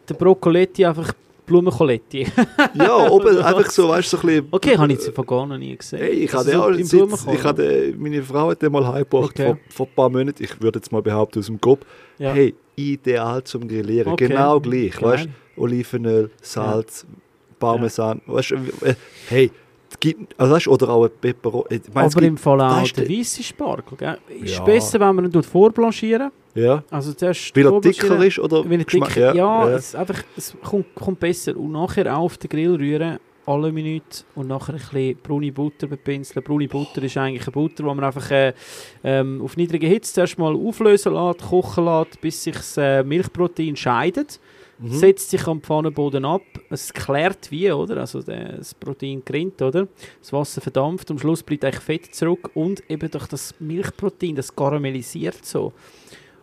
der 0.08 0.14
Broccoletti 0.14 0.86
einfach 0.86 1.12
Blumenkoletti. 1.48 2.28
Ja, 2.76 3.10
oben 3.10 3.38
einfach 3.40 3.72
so, 3.72 3.90
weißt 3.90 4.14
du, 4.14 4.18
so 4.18 4.22
ein 4.24 4.28
bisschen... 4.28 4.48
Okay, 4.52 4.78
habe 4.78 4.94
ich 4.94 5.00
jetzt 5.00 5.16
gar 5.28 5.46
noch 5.48 5.58
nie 5.58 5.76
gesehen. 5.76 6.00
Hey, 6.00 6.12
ich 6.12 6.34
hatte 6.34 6.52
so 6.52 6.62
auch 6.64 6.74
Sitz, 6.74 7.26
ich 7.34 7.44
hatte, 7.44 7.96
meine 7.98 8.22
Frau 8.22 8.50
hat 8.52 8.62
den 8.62 8.72
mal 8.72 8.86
heimgebracht 8.86 9.32
Okay. 9.32 9.46
vor, 9.46 9.58
vor 9.70 9.86
ein 9.88 9.96
paar 9.96 10.10
Monaten. 10.10 10.44
Ich 10.44 10.62
würde 10.62 10.78
jetzt 10.80 10.92
mal 10.92 11.02
behaupten 11.02 11.40
aus 11.40 11.46
dem 11.48 11.60
Kopf. 11.60 11.84
ja. 12.20 12.32
Hey, 12.34 12.54
ideal 12.78 13.44
zum 13.44 13.68
Grillieren. 13.68 14.14
Okay. 14.14 14.28
Genau 14.28 14.60
gleich. 14.60 14.92
Geil. 14.94 15.02
Weißt 15.10 15.30
Olivenöl, 15.58 16.30
Salz, 16.42 17.06
Parmesan. 17.60 18.22
Weißt 18.28 18.52
du, 18.52 18.56
äh, 18.86 18.94
hey, 19.28 19.52
also 20.38 20.54
weißt, 20.54 20.68
oder 20.68 20.90
auch 20.90 21.06
ein 21.06 21.12
Peperoni. 21.20 21.82
Aber 21.94 22.22
im 22.22 22.38
Fall 22.38 22.62
auch 22.62 22.88
der 22.90 23.10
weisse 23.10 23.42
Spargel. 23.42 23.98
Gell? 23.98 24.18
Ist 24.44 24.58
Ja. 24.58 24.64
besser, 24.64 25.00
wenn 25.00 25.16
man 25.16 25.32
ihn 25.32 25.44
vorblanchieren 25.44 26.32
Ja, 26.54 26.84
Also 26.92 27.14
zuerst 27.14 27.56
weil 27.56 27.66
er 27.66 27.82
dicker 27.82 28.24
ist 28.24 28.40
oder 28.40 28.64
er 28.70 28.78
dicker, 28.78 29.20
ja, 29.20 29.34
ja. 29.34 29.70
Es, 29.70 29.96
einfach, 29.96 30.24
es 30.36 30.54
kommt, 30.64 30.94
kommt 30.94 31.20
besser. 31.20 31.58
Und 31.58 31.72
nachher 31.72 32.16
auf 32.16 32.38
den 32.38 32.50
Grill 32.50 32.76
rühren, 32.76 33.18
alle 33.48 33.72
Minuten. 33.72 34.24
Und 34.36 34.48
nachher 34.48 34.74
ein 34.74 34.80
bisschen 34.80 35.18
braune 35.24 35.52
Butter 35.52 35.88
bepinseln. 35.88 36.44
Braune 36.44 36.68
Butter 36.68 37.02
ist 37.04 37.18
eigentlich 37.18 37.44
eine 37.44 37.52
Butter, 37.52 37.76
die 37.78 37.84
man 37.84 38.04
einfach 38.04 38.30
äh, 38.32 38.54
ähm, 39.04 39.42
auf 39.42 39.58
niedriger 39.58 39.88
Hitze 39.88 40.14
zuerst 40.14 40.38
mal 40.38 40.56
auflösen 40.56 41.14
lässt, 41.14 41.42
kochen 41.42 41.86
lässt, 41.86 42.22
bis 42.22 42.44
sich 42.44 42.56
das 42.56 42.78
äh, 42.78 43.04
Milchprotein 43.04 43.76
scheidet. 43.76 44.40
Mhm. 44.80 44.92
setzt 44.92 45.32
sich 45.32 45.48
am 45.48 45.62
Pfannenboden 45.62 46.24
ab. 46.24 46.44
Es 46.70 46.94
klärt 46.94 47.50
wie, 47.50 47.72
oder? 47.72 47.98
Also 47.98 48.22
das 48.22 48.76
Protein 48.76 49.24
gerinnt, 49.26 49.62
oder? 49.62 49.88
Das 50.20 50.32
Wasser 50.32 50.62
verdampft, 50.62 51.10
am 51.10 51.18
Schluss 51.18 51.42
bleibt 51.42 51.66
eigentlich 51.66 51.84
Fett 51.84 52.14
zurück 52.14 52.52
und 52.54 52.84
eben 52.90 53.10
durch 53.10 53.28
das 53.28 53.56
Milchprotein, 53.60 54.36
das 54.36 54.56
karamellisiert 54.56 55.44
so. 55.44 55.74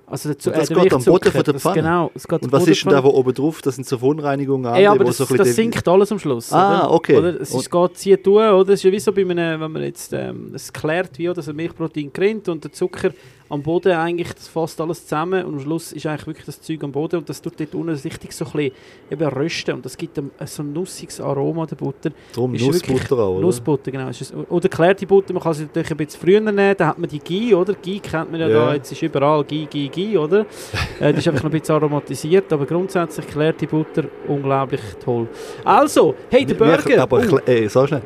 Also 0.06 0.34
der, 0.34 0.52
das 0.52 0.68
der 0.68 0.76
geht 0.82 0.92
am 0.92 1.02
Boden 1.02 1.32
von 1.32 1.42
der 1.42 1.54
Pfanne? 1.54 1.74
Genau, 1.76 2.10
es 2.14 2.28
geht 2.28 2.42
Und 2.42 2.52
was 2.52 2.60
Boden 2.60 2.72
ist 2.72 2.84
denn 2.84 2.92
da, 2.92 3.02
wo 3.02 3.08
oben 3.08 3.32
drauf? 3.32 3.62
Das 3.62 3.76
sind 3.76 3.86
so 3.86 3.98
Verunreinigungen. 3.98 4.74
Ey, 4.74 4.86
aber 4.86 5.04
das, 5.04 5.16
so 5.16 5.26
ein 5.26 5.36
das 5.36 5.54
sinkt 5.54 5.86
alles 5.88 6.12
am 6.12 6.18
Schluss. 6.18 6.52
Ah, 6.52 6.80
oder? 6.80 6.90
okay. 6.92 7.16
Oder? 7.16 7.40
Es 7.40 7.54
ist, 7.54 7.70
geht 7.70 7.96
zieht 7.96 8.24
tun, 8.24 8.36
oder? 8.36 8.74
Es 8.74 8.80
ist 8.80 8.84
ja 8.84 8.92
wie 8.92 9.00
so 9.00 9.12
bei 9.12 9.22
einem, 9.22 9.60
wenn 9.60 9.72
man 9.72 9.82
jetzt, 9.82 10.12
ähm, 10.12 10.50
es 10.54 10.72
klärt 10.72 11.18
wie, 11.18 11.28
oder? 11.28 11.36
das 11.36 11.52
Milchprotein 11.52 12.12
gerinnt 12.12 12.48
und 12.48 12.64
der 12.64 12.72
Zucker 12.72 13.10
am 13.54 13.62
Boden 13.62 13.92
eigentlich, 13.92 14.32
das 14.34 14.48
fasst 14.48 14.80
alles 14.80 15.04
zusammen 15.06 15.44
und 15.44 15.54
am 15.54 15.60
Schluss 15.60 15.92
ist 15.92 16.06
eigentlich 16.06 16.26
wirklich 16.26 16.46
das 16.46 16.60
Zeug 16.60 16.82
am 16.84 16.92
Boden 16.92 17.16
und 17.16 17.28
das 17.28 17.40
tut 17.40 17.58
dort 17.58 17.74
unten 17.74 17.90
richtig 17.94 18.32
so 18.32 18.44
ein 18.44 18.50
bisschen 18.52 18.72
eben 19.10 19.28
rösten 19.28 19.74
und 19.76 19.84
das 19.84 19.96
gibt 19.96 20.18
einem 20.18 20.30
so 20.44 20.62
ein 20.62 20.72
nussiges 20.72 21.20
Aroma 21.20 21.64
der 21.66 21.76
Butter. 21.76 22.10
Drum 22.32 22.54
ist 22.54 22.66
Nussbutter 22.66 23.18
auch, 23.18 23.32
oder? 23.36 23.40
Nussbutter, 23.40 23.90
genau. 23.90 24.10
Oder 24.50 24.68
klärte 24.68 25.06
Butter, 25.06 25.32
man 25.32 25.42
kann 25.42 25.54
sie 25.54 25.62
natürlich 25.64 25.90
ein 25.90 25.96
bisschen 25.96 26.20
früher 26.20 26.40
nehmen, 26.40 26.74
dann 26.76 26.88
hat 26.88 26.98
man 26.98 27.08
die 27.08 27.20
Ghee, 27.20 27.54
oder? 27.54 27.74
Ghee 27.74 28.00
kennt 28.00 28.30
man 28.30 28.40
ja, 28.40 28.48
Ja. 28.48 28.66
da, 28.66 28.74
jetzt 28.74 28.92
ist 28.92 29.02
überall 29.02 29.44
Ghee, 29.44 29.66
Ghee, 29.70 29.88
Ghee, 29.88 30.18
oder? 30.18 30.40
äh, 31.00 31.12
das 31.12 31.18
ist 31.18 31.28
einfach 31.28 31.44
noch 31.44 31.50
ein 31.52 31.58
bisschen 31.60 31.74
aromatisiert, 31.76 32.52
aber 32.52 32.66
grundsätzlich 32.66 33.26
klärte 33.26 33.66
Butter 33.66 34.04
unglaublich 34.28 34.80
toll. 35.04 35.28
Also, 35.64 36.14
hey, 36.30 36.44
der 36.44 36.54
Burger! 36.54 37.02
Aber 37.02 37.22
Oh, 37.30 37.38
ey, 37.46 37.68
so 37.68 37.86
schnell. 37.86 38.02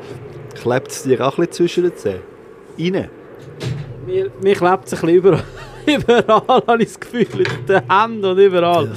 Klebt 0.61 0.91
es 0.91 1.03
dir 1.03 1.19
auch 1.25 1.37
ein 1.37 1.45
bisschen 1.47 1.67
zwischen 1.67 1.83
den 1.83 1.95
Zähnen? 1.95 2.21
Rein? 2.77 3.09
Mir, 4.09 4.31
mir 4.41 4.55
klebt 4.55 4.85
es 4.87 4.93
ein 4.93 5.01
bisschen 5.01 5.09
überall. 5.15 5.43
überall 5.85 6.63
habe 6.67 6.83
ich 6.83 6.89
das 6.89 6.99
Gefühl, 6.99 7.27
in 7.41 7.65
den 7.65 7.81
Händen 7.89 8.25
und 8.25 8.37
überall. 8.37 8.91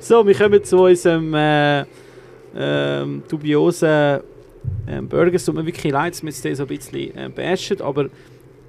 So, 0.00 0.26
wir 0.26 0.34
kommen 0.34 0.62
zu 0.62 0.78
unserem 0.78 1.34
äh, 1.34 1.84
ähm, 2.56 3.22
dubiosen 3.28 4.20
ähm, 4.86 5.08
Burger. 5.08 5.34
Es 5.34 5.44
tut 5.44 5.54
mir 5.54 5.66
wirklich 5.66 5.92
leid, 5.92 6.12
dass 6.12 6.22
wir 6.22 6.30
jetzt 6.30 6.58
so 6.58 6.64
ein 6.64 6.68
bisschen 6.68 7.16
äh, 7.16 7.30
bashen, 7.34 7.80
aber 7.80 8.08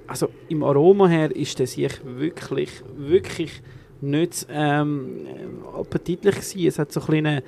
also 0.06 0.28
im 0.48 0.62
Aroma 0.62 1.06
her 1.06 1.34
ist 1.34 1.58
der 1.58 1.66
sich 1.66 1.92
wirklich, 2.04 2.70
wirklich 2.96 3.62
nicht 4.00 4.46
ähm, 4.50 5.26
äh, 5.26 5.78
appetitlich 5.78 6.36
gewesen. 6.36 6.66
Es 6.66 6.78
hat 6.78 6.92
so 6.92 7.00
kleine 7.00 7.42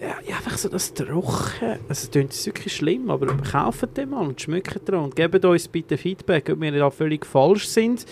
ja, 0.00 0.14
ja, 0.28 0.36
einfach 0.36 0.56
so 0.58 0.68
das 0.68 0.92
Trocken. 0.94 1.78
Also, 1.88 2.04
es 2.06 2.10
klingt 2.10 2.46
wirklich 2.46 2.76
schlimm, 2.76 3.10
aber 3.10 3.26
kauft 3.38 3.96
den 3.96 4.10
mal 4.10 4.26
und 4.26 4.40
schmeckt 4.40 4.88
dran 4.88 5.04
und 5.04 5.16
gebt 5.16 5.44
uns 5.44 5.68
bitte 5.68 5.96
Feedback, 5.96 6.50
ob 6.50 6.60
wir 6.60 6.72
da 6.72 6.90
völlig 6.90 7.26
falsch 7.26 7.66
sind, 7.66 8.06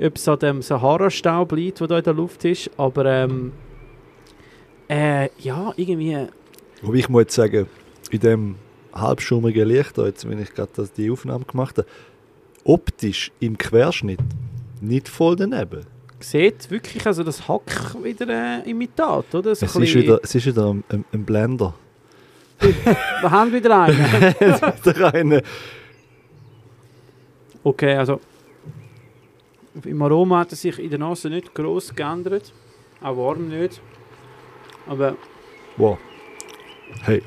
ob 0.00 0.16
es 0.16 0.28
an 0.28 0.38
dem 0.40 0.62
Sahara-Staub 0.62 1.52
liegt, 1.52 1.80
der 1.80 1.86
da 1.86 1.98
in 1.98 2.04
der 2.04 2.14
Luft 2.14 2.44
ist, 2.44 2.70
aber 2.76 3.04
ähm, 3.06 3.52
äh, 4.88 5.28
ja, 5.38 5.72
irgendwie, 5.76 6.26
Wobei 6.82 6.98
ich 6.98 7.08
muss 7.08 7.26
sagen, 7.34 7.66
in 8.10 8.20
dem 8.20 8.54
halbschummigen 8.92 9.68
Licht, 9.68 9.98
jetzt, 9.98 10.28
wenn 10.28 10.40
ich 10.40 10.52
gerade 10.52 10.70
das- 10.74 10.92
die 10.92 11.10
Aufnahme 11.10 11.44
gemacht 11.44 11.78
habe, 11.78 11.86
optisch 12.64 13.30
im 13.40 13.56
Querschnitt 13.56 14.18
nicht 14.80 15.08
voll 15.08 15.36
daneben. 15.36 15.84
Sieht 16.20 16.70
wirklich 16.70 17.06
also 17.06 17.24
das 17.24 17.48
Hack 17.48 17.94
wieder 18.02 18.28
äh, 18.28 18.70
Imitat, 18.70 19.34
oder? 19.34 19.54
So 19.54 19.66
Es 19.66 19.74
ist, 19.74 19.94
wieder, 19.94 20.20
es 20.22 20.34
ist 20.34 20.46
wieder 20.46 20.72
ein, 20.72 20.84
ein, 20.90 21.04
ein 21.12 21.24
Blender. 21.24 21.74
Wir 22.60 23.30
haben 23.30 23.52
wieder 23.52 23.80
einen. 23.80 23.98
wieder 24.84 25.14
eine. 25.14 25.42
Okay, 27.62 27.94
also 27.96 28.20
im 29.84 30.02
Aroma 30.02 30.40
hat 30.40 30.52
es 30.52 30.60
sich 30.62 30.78
in 30.78 30.90
der 30.90 30.98
Nase 30.98 31.30
nicht 31.30 31.54
gross 31.54 31.94
geändert. 31.94 32.52
Auch 33.00 33.16
warm 33.16 33.48
nicht. 33.48 33.80
Aber 34.86 35.16
Wow. 35.76 35.98
Hey. 37.02 37.22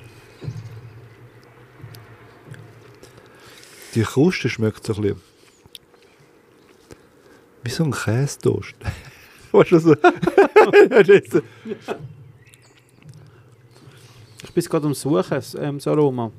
Die 3.95 4.03
Kruste 4.03 4.49
schmeckt 4.49 4.85
so 4.85 4.93
ein 4.93 5.01
bisschen. 5.01 5.32
Wie 7.63 7.69
so 7.69 7.83
ein 7.83 7.91
Käsetoast. 7.91 8.75
weißt 9.51 9.71
du 9.71 9.79
so? 9.79 9.95
Ich 14.45 14.51
bin 14.53 14.63
gerade 14.65 14.85
am 14.87 14.93
Suchen, 14.93 15.23
das, 15.29 15.55
ähm, 15.55 15.77
das 15.77 15.87
Aroma. 15.87 16.31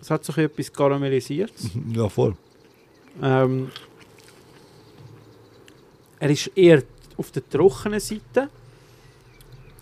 Es 0.00 0.10
hat 0.10 0.24
sich 0.24 0.36
etwas 0.38 0.72
karamellisiert. 0.72 1.52
ja, 1.92 2.08
voll. 2.08 2.34
Ähm, 3.22 3.70
er 6.18 6.30
ist 6.30 6.46
eher 6.56 6.82
auf 7.16 7.30
der 7.30 7.48
trockenen 7.48 8.00
Seite. 8.00 8.48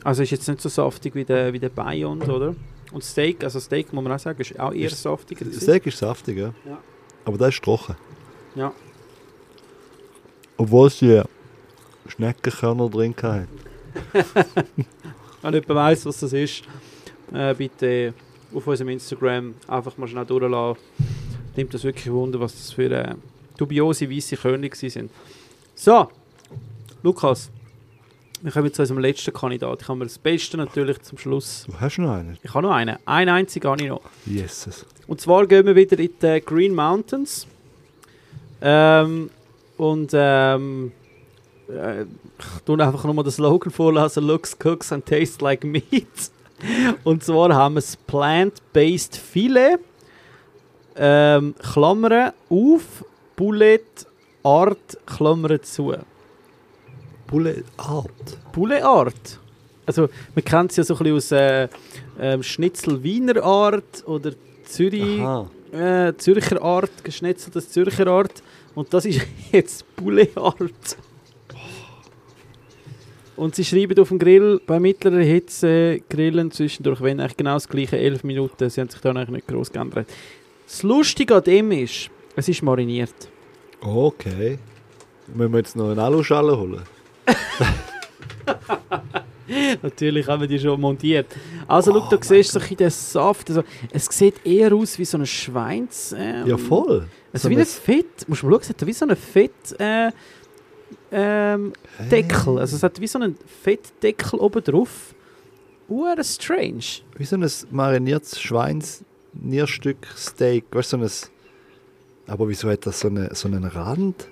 Also 0.05 0.23
ist 0.23 0.31
jetzt 0.31 0.49
nicht 0.49 0.61
so 0.61 0.69
saftig 0.69 1.15
wie 1.15 1.25
der, 1.25 1.53
wie 1.53 1.59
der 1.59 1.69
Beyond, 1.69 2.29
oder? 2.29 2.55
Und 2.93 3.05
Steak, 3.05 3.45
also 3.45 3.61
Steak 3.61 3.93
muss 3.93 4.03
man 4.03 4.13
auch 4.13 4.19
sagen, 4.19 4.41
ist 4.41 4.59
auch 4.59 4.73
eher 4.73 4.87
Ist- 4.91 5.03
saftiger. 5.03 5.45
Steak 5.53 5.87
ist 5.87 5.99
saftig, 5.99 6.39
ja. 6.39 6.55
Ja. 6.67 6.79
Aber 7.25 7.37
das 7.39 7.55
ist 7.55 7.63
trocken. 7.65 7.97
Ja. 8.55 8.73
Obwohl 10.59 10.89
es 10.89 10.99
die 10.99 11.23
Schneckenkörner 12.09 12.91
drin 12.91 13.15
hat. 13.23 13.49
Wenn 15.43 15.55
jemand 15.55 15.69
weiss, 15.69 16.05
was 16.05 16.21
das 16.21 16.33
ist, 16.33 16.63
äh, 17.33 17.55
bitte 17.55 18.13
auf 18.55 18.67
unserem 18.67 18.91
Instagram 18.91 19.55
einfach 19.67 19.97
mal 19.97 20.09
schnell 20.09 20.27
durchlassen. 20.27 20.83
Nimmt 21.57 21.73
das 21.75 21.85
wirklich 21.85 22.13
Wunder, 22.13 22.41
was 22.41 22.53
das 22.53 22.73
für 22.73 22.91
äh, 22.91 23.15
dubiose 23.57 24.11
weiße 24.11 24.37
Körner 24.37 24.69
sind. 24.73 25.11
So, 25.75 26.09
Lukas, 27.03 27.51
wir 28.43 28.53
kommen 28.53 28.73
zu 28.73 28.83
unserem 28.83 29.01
letzten 29.01 29.33
Kandidat. 29.33 29.83
Ich 29.83 29.89
habe 29.89 29.99
mir 29.99 30.07
das 30.07 30.19
Beste 30.19 30.57
natürlich 30.57 31.01
zum 31.03 31.19
Schluss. 31.19 31.67
Du 31.67 31.81
hast 31.81 31.99
noch 31.99 32.13
einen? 32.13 32.39
Ich 32.43 32.55
habe 32.55 32.67
noch 32.67 32.75
einen. 32.75 32.97
Einen 33.05 33.31
einzigen 33.31 33.69
habe 33.69 33.83
ich 33.83 33.89
noch. 33.89 34.01
Jesus. 34.27 34.87
Und 35.07 35.21
zwar 35.21 35.47
gehen 35.47 35.67
wir 35.67 35.75
wieder 35.75 35.99
in 35.99 36.11
die 36.21 36.41
Green 36.45 36.75
Mountains. 36.75 37.47
Ähm, 38.61 39.31
und 39.79 40.11
ähm, 40.13 40.93
äh, 41.69 42.03
ich 42.03 42.63
tue 42.65 42.85
einfach 42.85 43.05
nochmal 43.05 43.25
den 43.25 43.33
Slogan 43.33 43.73
vorlesen: 43.73 44.27
Looks, 44.27 44.57
cooks 44.63 44.93
and 44.93 45.07
tastes 45.07 45.41
like 45.41 45.65
meat. 45.65 46.31
Und 47.05 47.23
zwar 47.23 47.55
haben 47.55 47.75
wir 47.75 47.81
das 47.81 47.97
Plant-Based 47.97 49.17
Filet. 49.17 49.79
Ähm, 50.97 51.55
Klammern 51.73 52.33
auf, 52.49 53.05
Bullet 53.37 53.81
Art, 54.43 54.99
Klammern 55.07 55.63
zu. 55.63 55.95
Bulle 57.29 57.63
Art. 57.77 58.39
Bullet 58.53 58.83
Art. 58.83 59.39
Also, 59.87 60.09
man 60.35 60.45
kennt 60.45 60.71
es 60.73 60.79
ja 60.79 60.85
so 60.85 60.95
ein 60.95 60.99
bisschen 60.99 61.17
aus 61.17 61.33
äh, 61.33 61.69
ähm, 62.21 62.43
Schnitzel 62.43 63.03
Wiener 63.03 63.43
Art 63.43 64.07
oder 64.07 64.33
Zürich. 64.65 65.21
Äh, 65.73 66.15
Zürcher 66.17 66.61
Art, 66.63 66.91
geschnetzeltes 67.05 67.71
Zürcher 67.71 68.07
Art. 68.09 68.43
Und 68.79 68.95
das 68.95 69.05
ist 69.07 69.21
jetzt 69.53 69.85
Poulet 69.97 70.39
Art. 70.39 70.97
Und 73.35 73.57
sie 73.57 73.65
schreiben 73.65 73.99
auf 73.99 74.09
dem 74.09 74.21
Grill, 74.21 74.61
bei 74.65 74.79
mittlerer 74.79 75.19
Hitze 75.19 76.01
grillen 76.09 76.53
zwischendurch, 76.53 77.01
wenn 77.01 77.19
eigentlich 77.19 77.37
genau 77.37 77.55
das 77.55 77.69
gleiche, 77.69 77.99
11 77.99 78.23
Minuten. 78.23 78.71
Sie 78.71 78.81
haben 78.81 78.89
sich 78.89 79.01
da 79.01 79.11
eigentlich 79.11 79.31
nicht 79.31 79.49
groß 79.49 79.73
geändert. 79.73 80.09
Das 80.65 80.85
Lustige 80.85 81.35
an 81.35 81.43
dem 81.43 81.73
ist, 81.73 82.09
es 82.37 82.49
ist 82.49 82.63
mariniert. 82.63 83.15
Okay. 83.81 84.61
Müssen 85.35 85.53
wir 85.53 85.59
jetzt 85.59 85.75
noch 85.75 85.91
eine 85.91 86.03
Aluschale 86.03 86.57
holen? 86.57 86.83
Natürlich 89.83 90.29
haben 90.29 90.43
wir 90.43 90.49
die 90.49 90.61
schon 90.61 90.81
montiert. 90.81 91.27
Also, 91.67 91.93
schau, 91.93 92.17
du 92.17 92.19
siehst 92.23 92.53
so 92.53 92.61
ein 92.61 92.63
bisschen 92.63 92.77
den 92.77 92.91
Saft. 92.91 93.51
Also, 93.51 93.65
es 93.91 94.07
sieht 94.07 94.47
eher 94.47 94.73
aus 94.73 94.97
wie 95.01 95.05
so 95.05 95.19
ein 95.19 95.27
Schweins. 95.27 96.15
Ähm, 96.17 96.47
Ja, 96.47 96.57
voll. 96.57 97.09
Also 97.33 97.49
So 97.49 97.51
wie 97.51 97.59
ein- 97.61 97.67
Fett, 97.67 98.29
musst 98.29 98.43
du 98.43 98.47
mal 98.47 98.53
schauen, 98.53 98.61
es 98.63 98.69
hat 98.71 98.87
wie 98.87 98.93
so 98.93 99.05
einen 99.05 99.17
Fett, 99.17 99.53
äh, 99.81 100.11
ähm, 101.13 101.73
Deckel. 102.11 102.59
Also 102.59 102.77
es 102.77 102.83
hat 102.83 103.01
wie 103.01 103.07
so 103.07 103.19
einen 103.19 103.37
Fettdeckel 103.63 104.39
oben 104.39 104.63
drauf. 104.65 105.15
Uhr 105.89 106.15
strange. 106.23 106.85
Wie 107.17 107.25
so 107.25 107.37
ein 107.37 107.51
mariniertes 107.71 108.41
Schweinsnierstück 108.41 110.07
Steak. 110.17 110.65
Weißt 110.71 110.93
du, 110.93 110.99
so 110.99 111.05
ein. 111.05 111.31
Aber 112.27 112.47
wieso 112.49 112.69
hat 112.71 112.85
das 112.87 113.01
so, 113.01 113.09
eine, 113.09 113.35
so 113.35 113.49
einen 113.49 113.65
Rand? 113.65 114.29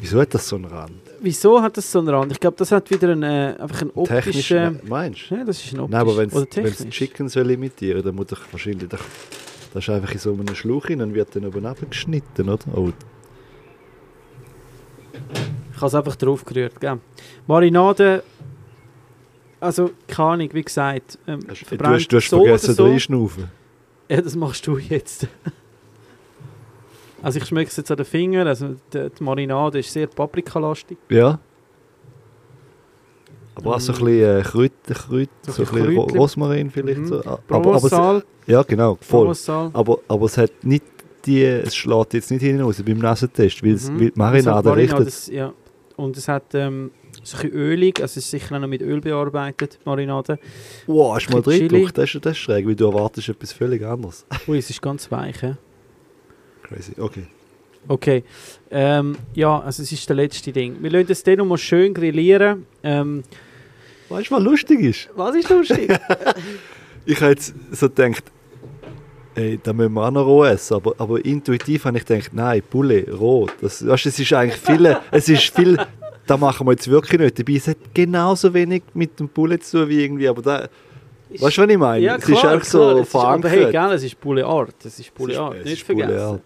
Wieso 0.00 0.20
hat 0.20 0.34
das 0.34 0.48
so 0.48 0.56
einen 0.56 0.64
Rand? 0.66 1.00
Wieso 1.20 1.62
hat 1.62 1.76
das 1.76 1.90
so 1.90 2.00
einen 2.00 2.08
Rand? 2.08 2.32
Ich 2.32 2.40
glaube, 2.40 2.56
das 2.56 2.70
hat 2.72 2.90
wieder 2.90 3.08
einen, 3.10 3.22
äh, 3.22 3.56
einfach 3.58 3.82
einen 3.82 3.92
Technisch, 4.04 4.50
optischen... 4.52 4.72
me- 4.74 4.80
meinst 4.88 5.30
du? 5.30 5.34
Ja, 5.36 5.44
das 5.44 5.64
ist 5.64 5.72
ein 5.72 5.80
optisch. 5.80 5.92
Nein, 5.92 6.00
aber 6.00 6.16
wenn 6.16 6.28
es 6.28 6.48
technisch. 6.50 6.96
Chicken 6.96 7.28
soll 7.28 7.50
imitieren, 7.50 8.02
dann 8.02 8.14
muss 8.14 8.26
ich 8.32 8.38
wahrscheinlich. 8.52 8.88
Das 8.88 9.00
das 9.76 9.84
ist 9.88 9.94
einfach 9.94 10.12
in 10.12 10.18
so 10.18 10.32
einem 10.32 10.54
Schlauch 10.54 10.86
hin 10.86 11.02
und 11.02 11.14
wird 11.14 11.36
dann 11.36 11.44
oben 11.44 11.66
abgeschnitten, 11.66 12.48
oder? 12.48 12.64
Oh, 12.74 12.90
Ich 15.72 15.76
habe 15.76 15.86
es 15.86 15.94
einfach 15.94 16.16
drauf 16.16 16.44
gerührt, 16.44 16.80
gell? 16.80 16.98
Marinade... 17.46 18.22
Also, 19.58 19.90
keine 20.06 20.28
Ahnung, 20.30 20.48
wie 20.52 20.62
gesagt. 20.62 21.18
Ähm, 21.26 21.40
hast- 21.48 21.62
du 21.70 21.78
hast, 21.86 22.08
du 22.12 22.16
hast 22.16 22.28
so 22.28 22.42
vergessen, 22.44 22.74
so. 22.74 22.84
reinschnaufen. 22.84 23.50
Ja, 24.08 24.20
das 24.20 24.36
machst 24.36 24.66
du 24.66 24.76
jetzt. 24.78 25.26
also 27.22 27.38
ich 27.38 27.46
schmecke 27.46 27.70
es 27.70 27.76
jetzt 27.76 27.90
an 27.90 27.96
den 27.96 28.06
Fingern. 28.06 28.46
Also 28.46 28.76
die, 28.92 29.08
die 29.18 29.24
Marinade 29.24 29.78
ist 29.78 29.92
sehr 29.92 30.06
paprikalastig. 30.06 30.98
Ja. 31.08 31.38
Aber 33.56 33.74
auch 33.76 33.80
so 33.80 33.92
ein 33.92 33.98
bisschen 34.04 34.38
äh, 34.38 34.42
Kräuter, 34.42 34.94
Kräuter, 34.94 35.30
So 35.52 35.62
ein 35.64 35.68
bisschen. 35.68 35.96
Rosmarin 35.98 36.70
vielleicht. 36.70 37.00
Mhm. 37.00 37.06
So. 37.08 37.20
Aber, 37.24 37.74
aber, 37.74 38.18
es- 38.18 38.24
ja, 38.46 38.62
genau, 38.62 38.96
voll. 39.00 39.28
Provençal. 39.28 39.70
Aber, 39.72 39.98
aber 40.08 40.26
es 40.26 40.38
hat 40.38 40.52
nicht 40.62 40.84
die, 41.24 41.42
es 41.42 41.74
schlägt 41.74 42.14
jetzt 42.14 42.30
nicht 42.30 42.42
hinaus 42.42 42.80
beim 42.82 42.98
Nasentest, 42.98 43.62
weil, 43.64 43.72
es- 43.74 43.90
Mhm. 43.90 44.00
weil 44.00 44.10
die 44.10 44.18
Marinade 44.18 44.68
Es 44.68 44.72
hat 44.72 44.76
richtet. 45.00 45.06
das- 45.06 45.26
ja. 45.28 45.52
Und 45.96 46.16
es 46.16 46.28
hat 46.28 46.54
ähm, 46.54 46.90
so 47.22 47.36
ein 47.38 47.42
bisschen 47.44 47.58
ölig, 47.58 48.00
also 48.02 48.12
es 48.18 48.24
ist 48.26 48.30
sicher 48.30 48.54
auch 48.56 48.60
noch 48.60 48.68
mit 48.68 48.82
Öl 48.82 49.00
bearbeitet, 49.00 49.78
die 49.82 49.88
Marinade. 49.88 50.38
Wow, 50.86 51.16
hast 51.16 51.26
du 51.28 51.32
mal 51.32 51.42
drin 51.42 51.66
geguckt? 51.68 51.96
Das 51.96 52.14
ist, 52.14 52.24
das 52.26 52.32
ist 52.32 52.38
schräg, 52.38 52.66
weil 52.66 52.76
du 52.76 52.86
erwartest 52.86 53.30
etwas 53.30 53.52
völlig 53.52 53.82
anderes. 53.82 54.26
Ui, 54.46 54.58
es 54.58 54.68
ist 54.68 54.82
ganz 54.82 55.10
weich. 55.10 55.40
hä? 55.42 55.54
Crazy, 56.62 56.92
okay. 56.98 57.26
Okay. 57.88 58.24
Ähm, 58.70 59.16
ja, 59.34 59.60
also 59.60 59.82
es 59.82 59.92
ist 59.92 60.08
der 60.08 60.16
letzte 60.16 60.52
Ding. 60.52 60.76
Wir 60.82 60.90
lassen 60.90 61.06
das 61.06 61.22
dann 61.22 61.38
noch 61.38 61.46
mal 61.46 61.56
schön 61.58 61.94
grillieren. 61.94 62.66
Ähm, 62.82 63.22
Weißt 64.08 64.30
du, 64.30 64.34
was 64.36 64.42
lustig 64.42 64.80
ist? 64.80 65.08
was 65.14 65.34
ist 65.34 65.48
lustig? 65.50 65.88
Ich 67.08 67.20
habe 67.20 67.30
jetzt 67.30 67.54
so 67.70 67.88
gedacht, 67.88 68.24
ey, 69.36 69.60
da 69.62 69.72
müssen 69.72 69.92
wir 69.94 70.04
auch 70.06 70.10
noch 70.10 70.26
roh 70.26 70.44
essen. 70.44 70.74
Aber, 70.74 70.92
aber 70.98 71.24
intuitiv 71.24 71.84
habe 71.84 71.98
ich 71.98 72.04
gedacht, 72.04 72.30
nein, 72.32 72.60
Poulet, 72.68 73.08
roh. 73.12 73.46
Das, 73.60 73.86
weißt, 73.86 74.06
du, 74.06 74.08
es 74.08 74.18
ist 74.18 74.32
eigentlich 74.32 74.60
viel, 74.60 74.96
es 75.12 75.28
ist 75.28 75.54
viel, 75.54 75.78
da 76.26 76.36
machen 76.36 76.66
wir 76.66 76.72
jetzt 76.72 76.88
wirklich 76.90 77.20
nicht. 77.20 77.38
Dabei, 77.38 77.52
es 77.52 77.68
hat 77.68 77.76
genauso 77.94 78.52
wenig 78.52 78.82
mit 78.94 79.20
dem 79.20 79.28
Poulet 79.28 79.64
zu 79.64 79.78
tun 79.82 79.88
wie 79.88 80.02
irgendwie, 80.02 80.26
aber 80.26 80.42
da, 80.42 80.68
weißt 81.38 81.58
du, 81.58 81.62
was 81.62 81.68
ich 81.70 81.78
meine? 81.78 82.04
Ja, 82.04 82.16
es 82.16 82.28
ist 82.28 82.40
klar, 82.40 82.52
einfach 82.54 82.66
so 82.66 82.78
klar. 82.80 82.96
Es 82.98 83.06
ist, 83.08 83.14
aber 83.14 83.48
hey, 83.50 83.58
verankert. 83.58 83.72
gell, 83.90 83.96
es 83.96 84.02
ist 84.02 84.20
Poulet 84.20 84.44
Art. 84.44 84.74
Es 84.84 84.98
ist 84.98 85.12
ist- 85.16 85.38
Art. 85.38 85.56
es 85.60 85.64
Nicht 85.64 85.84
vergessen. 85.84 86.18
Art. 86.18 86.40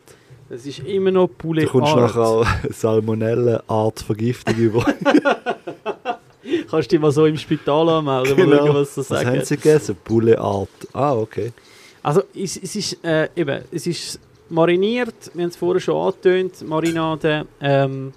Es 0.50 0.66
ist 0.66 0.78
immer 0.80 1.10
noch 1.10 1.28
Poulet 1.28 1.68
Du 1.68 1.70
kommst 1.72 1.92
Art. 1.94 2.00
nachher 2.02 2.20
auch 2.20 2.46
Salmonellen-Art 2.70 4.00
Vergiftung 4.00 4.56
über. 4.56 4.84
Kannst 6.70 6.90
du 6.90 6.96
dich 6.96 7.00
mal 7.00 7.10
so 7.12 7.26
im 7.26 7.36
Spital 7.36 7.88
anmelden, 7.88 8.36
mal 8.36 8.44
Genau. 8.44 8.66
schauen, 8.66 8.74
was 8.76 8.94
sie 8.94 9.00
Was 9.00 9.08
sagen. 9.08 9.28
haben 9.28 9.44
sie 9.44 9.56
gegessen? 9.56 9.96
Poulet-Art. 10.04 10.68
Ah, 10.92 11.14
okay. 11.14 11.52
Also 12.02 12.22
es, 12.34 12.56
es 12.56 12.74
ist 12.76 13.04
äh, 13.04 13.28
eben, 13.36 13.62
es 13.70 13.86
ist 13.86 14.18
mariniert, 14.48 15.14
wir 15.34 15.42
haben 15.42 15.50
es 15.50 15.56
vorher 15.56 15.80
schon 15.80 15.96
angetönt, 16.06 16.66
Marinade. 16.66 17.46
Ähm, 17.60 18.12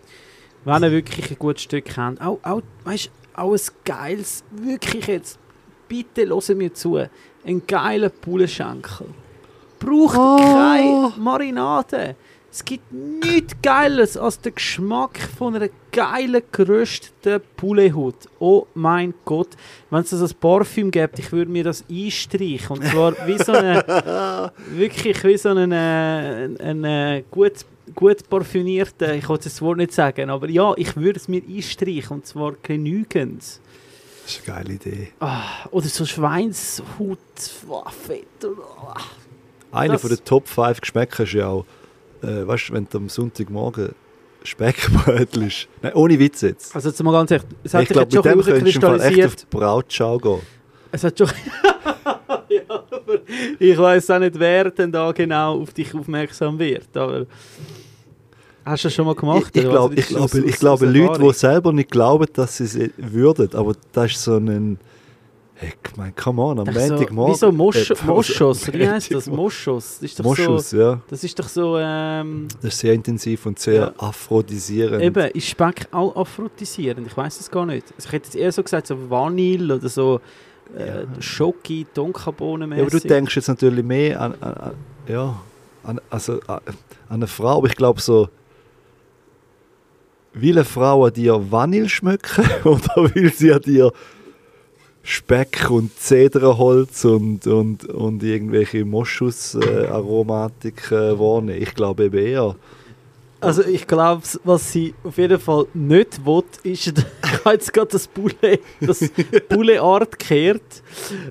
wenn 0.65 0.83
ihr 0.83 0.91
wirklich 0.91 1.29
ein 1.31 1.37
gutes 1.37 1.63
Stück 1.63 1.85
habt, 1.97 2.21
auch, 2.21 2.39
auch, 2.43 2.61
weißt, 2.85 3.09
auch 3.35 3.51
ein 3.53 3.59
geiles, 3.83 4.43
wirklich 4.51 5.07
jetzt, 5.07 5.37
bitte 5.89 6.25
hören 6.27 6.57
mir 6.57 6.73
zu, 6.73 6.97
ein 7.45 7.61
geiler 7.67 8.09
Pouletschenkel. 8.09 9.07
Braucht 9.79 10.17
Oh. 10.17 10.37
keine 10.37 11.13
Marinade. 11.17 12.15
Es 12.53 12.63
gibt 12.63 12.91
nichts 12.93 13.55
Geiles 13.63 14.15
als 14.15 14.39
der 14.39 14.51
Geschmack 14.51 15.17
von 15.39 15.55
einer 15.55 15.69
geilen, 15.91 16.43
gerösteten 16.51 17.41
Poulethaut. 17.57 18.29
Oh 18.37 18.67
mein 18.75 19.15
Gott. 19.25 19.47
Wenn 19.89 20.01
es 20.01 20.11
das 20.11 20.21
als 20.21 20.35
Parfüm 20.35 20.91
gibt, 20.91 21.17
ich 21.17 21.31
würde 21.31 21.49
mir 21.49 21.63
das 21.63 21.83
einstreichen. 21.89 22.77
Und 22.77 22.85
zwar 22.85 23.13
wie 23.25 23.43
so 23.43 23.53
eine, 23.53 24.51
wirklich 24.69 25.23
wie 25.23 25.35
so 25.35 25.49
ein, 25.49 25.71
äh, 25.71 26.45
ein, 26.45 26.61
ein, 26.61 26.83
äh, 26.83 27.23
gut, 27.31 27.65
gut 27.95 28.29
parfümierten, 28.29 29.15
ich 29.15 29.27
wollte 29.27 29.45
das 29.45 29.59
Wort 29.63 29.79
nicht 29.79 29.91
sagen, 29.91 30.29
aber 30.29 30.47
ja, 30.47 30.75
ich 30.77 30.95
würde 30.95 31.19
es 31.19 31.27
mir 31.27 31.41
einstreichen 31.49 32.17
und 32.17 32.27
zwar 32.27 32.53
genügend. 32.61 33.41
Das 33.41 33.59
ist 34.27 34.47
eine 34.47 34.57
geile 34.57 34.73
Idee. 34.75 35.11
Ah, 35.19 35.65
oder 35.71 35.87
so 35.87 36.05
Schweinshaut, 36.05 37.17
wow, 37.65 37.91
fett. 37.91 38.27
ah. 38.45 38.93
Einer 39.71 39.97
von 39.97 40.11
den 40.11 40.23
Top 40.23 40.47
5 40.47 40.81
Geschmäcker 40.81 41.23
ist 41.23 41.33
ja 41.33 41.47
auch, 41.47 41.65
äh, 42.23 42.47
weißt 42.47 42.69
du, 42.69 42.73
wenn 42.73 42.87
du 42.89 42.97
am 42.97 43.09
Sonntagmorgen 43.09 43.93
Speckbrötchen 44.43 45.47
ist. 45.47 45.67
Nein, 45.81 45.93
ohne 45.93 46.19
Witz 46.19 46.41
jetzt. 46.41 46.75
Also 46.75 46.89
jetzt 46.89 47.01
mal 47.01 47.11
ganz 47.11 47.31
ehrlich, 47.31 47.47
es 47.63 47.73
hat 47.73 47.83
ich 47.83 47.89
glaube, 47.89 48.05
mit 48.05 48.13
schon 48.13 48.23
dem 48.23 48.41
könntest 48.43 48.75
du 48.75 48.87
im 48.87 48.99
Fall 48.99 49.01
echt 49.01 49.25
auf 49.25 49.35
die 49.35 49.45
Brautschau 49.49 50.17
gehen. 50.17 50.39
Es 50.91 51.03
hat 51.03 51.17
schon... 51.17 51.27
ja, 52.49 52.61
aber 52.69 53.19
ich 53.59 53.77
weiß 53.77 54.11
auch 54.11 54.19
nicht, 54.19 54.37
wer 54.37 54.69
denn 54.71 54.91
da 54.91 55.11
genau 55.11 55.61
auf 55.61 55.73
dich 55.73 55.93
aufmerksam 55.93 56.59
wird, 56.59 56.95
aber... 56.95 57.25
Hast 58.65 58.83
du 58.83 58.87
das 58.87 58.95
schon 58.95 59.05
mal 59.05 59.15
gemacht? 59.15 59.51
Ich, 59.53 59.63
ich, 59.63 59.69
glaube, 59.69 59.95
ich, 59.95 60.07
glaube, 60.07 60.39
ich 60.39 60.55
glaube 60.55 60.85
Leute, 60.85 61.21
die 61.21 61.33
selber 61.33 61.73
nicht 61.73 61.91
glauben, 61.91 62.27
dass 62.33 62.57
sie 62.57 62.63
es 62.63 62.77
würden, 62.97 63.49
aber 63.55 63.73
das 63.91 64.11
ist 64.11 64.23
so 64.23 64.37
ein... 64.37 64.77
Hey, 65.55 65.73
ich 65.83 65.97
meine, 65.97 66.13
come 66.13 66.41
on, 66.41 66.59
am 66.59 66.65
Montagmorgen... 66.65 67.33
Wie 67.33 67.37
so 67.37 67.51
Mosch 67.51 67.91
äh, 67.91 67.95
Moschus, 68.05 68.73
wie 68.73 68.89
heißt 68.89 69.13
das? 69.13 69.27
Moschus. 69.27 69.99
Das 69.99 70.03
ist 70.09 70.19
doch 70.19 70.25
Moschus, 70.25 70.71
so... 70.71 70.77
ja. 70.77 70.99
Das 71.07 71.23
ist 71.23 71.37
doch 71.37 71.47
so... 71.47 71.77
Ähm, 71.77 72.47
Das 72.61 72.73
ist 72.73 72.79
sehr 72.79 72.93
intensiv 72.93 73.45
und 73.45 73.59
sehr 73.59 73.73
Ja. 73.73 73.93
aphrodisierend. 73.97 75.03
eben, 75.03 75.29
ist 75.31 75.47
Speck 75.47 75.87
auch 75.91 76.15
aphrodisierend? 76.15 77.05
Ich 77.07 77.15
weiß 77.15 77.39
es 77.39 77.51
gar 77.51 77.65
nicht. 77.67 77.85
Also 77.95 78.07
ich 78.07 78.11
hätte 78.13 78.25
jetzt 78.25 78.35
eher 78.35 78.51
so 78.51 78.63
gesagt, 78.63 78.87
so 78.87 79.09
Vanille 79.09 79.75
oder 79.75 79.89
so 79.89 80.21
äh, 80.75 80.87
Ja. 80.87 81.03
Schoki, 81.21 81.85
Tonkabohnen 81.93 82.71
Ja, 82.71 82.81
aber 82.81 82.89
du 82.89 82.99
denkst 82.99 83.35
jetzt 83.35 83.47
natürlich 83.47 83.85
mehr 83.85 84.19
an, 84.19 84.33
an, 84.41 84.53
an, 84.55 84.73
ja, 85.07 85.39
an, 85.83 86.01
also, 86.09 86.39
an, 86.47 86.61
an 86.67 86.75
eine 87.09 87.27
Frau, 87.27 87.57
aber 87.59 87.67
ich 87.67 87.75
glaube 87.75 88.01
so, 88.01 88.27
will 90.33 90.57
eine 90.57 90.65
Frau 90.65 91.05
an 91.05 91.13
dir 91.13 91.51
Vanille 91.51 91.89
schmecken 91.89 92.43
oder 92.63 93.13
will 93.13 93.31
sie 93.31 93.53
an 93.53 93.61
dir 93.61 93.91
Speck 95.05 95.69
und 95.69 95.97
Zedernholz 95.99 97.03
und, 97.05 97.45
und, 97.45 97.85
und 97.85 98.23
irgendwelche 98.23 98.85
Moschus-Aromatik 98.85 100.91
äh, 100.91 101.19
wahrnehmen? 101.19 101.61
Ich 101.61 101.75
glaube 101.75 102.05
eben 102.05 102.17
eher. 102.17 102.55
Also 103.41 103.63
ich 103.65 103.85
glaube, 103.85 104.21
was 104.45 104.71
sie 104.71 104.93
auf 105.03 105.17
jeden 105.17 105.37
Fall 105.37 105.65
nicht 105.73 106.25
will, 106.25 106.43
ist, 106.63 106.87
ich 106.87 106.93
habe 107.43 107.51
jetzt 107.55 107.73
gerade 107.73 107.89
das 107.91 108.07
Bulle, 108.07 108.59
das 108.79 109.09
Bulle-Art 109.49 110.17
gekehrt. 110.17 110.61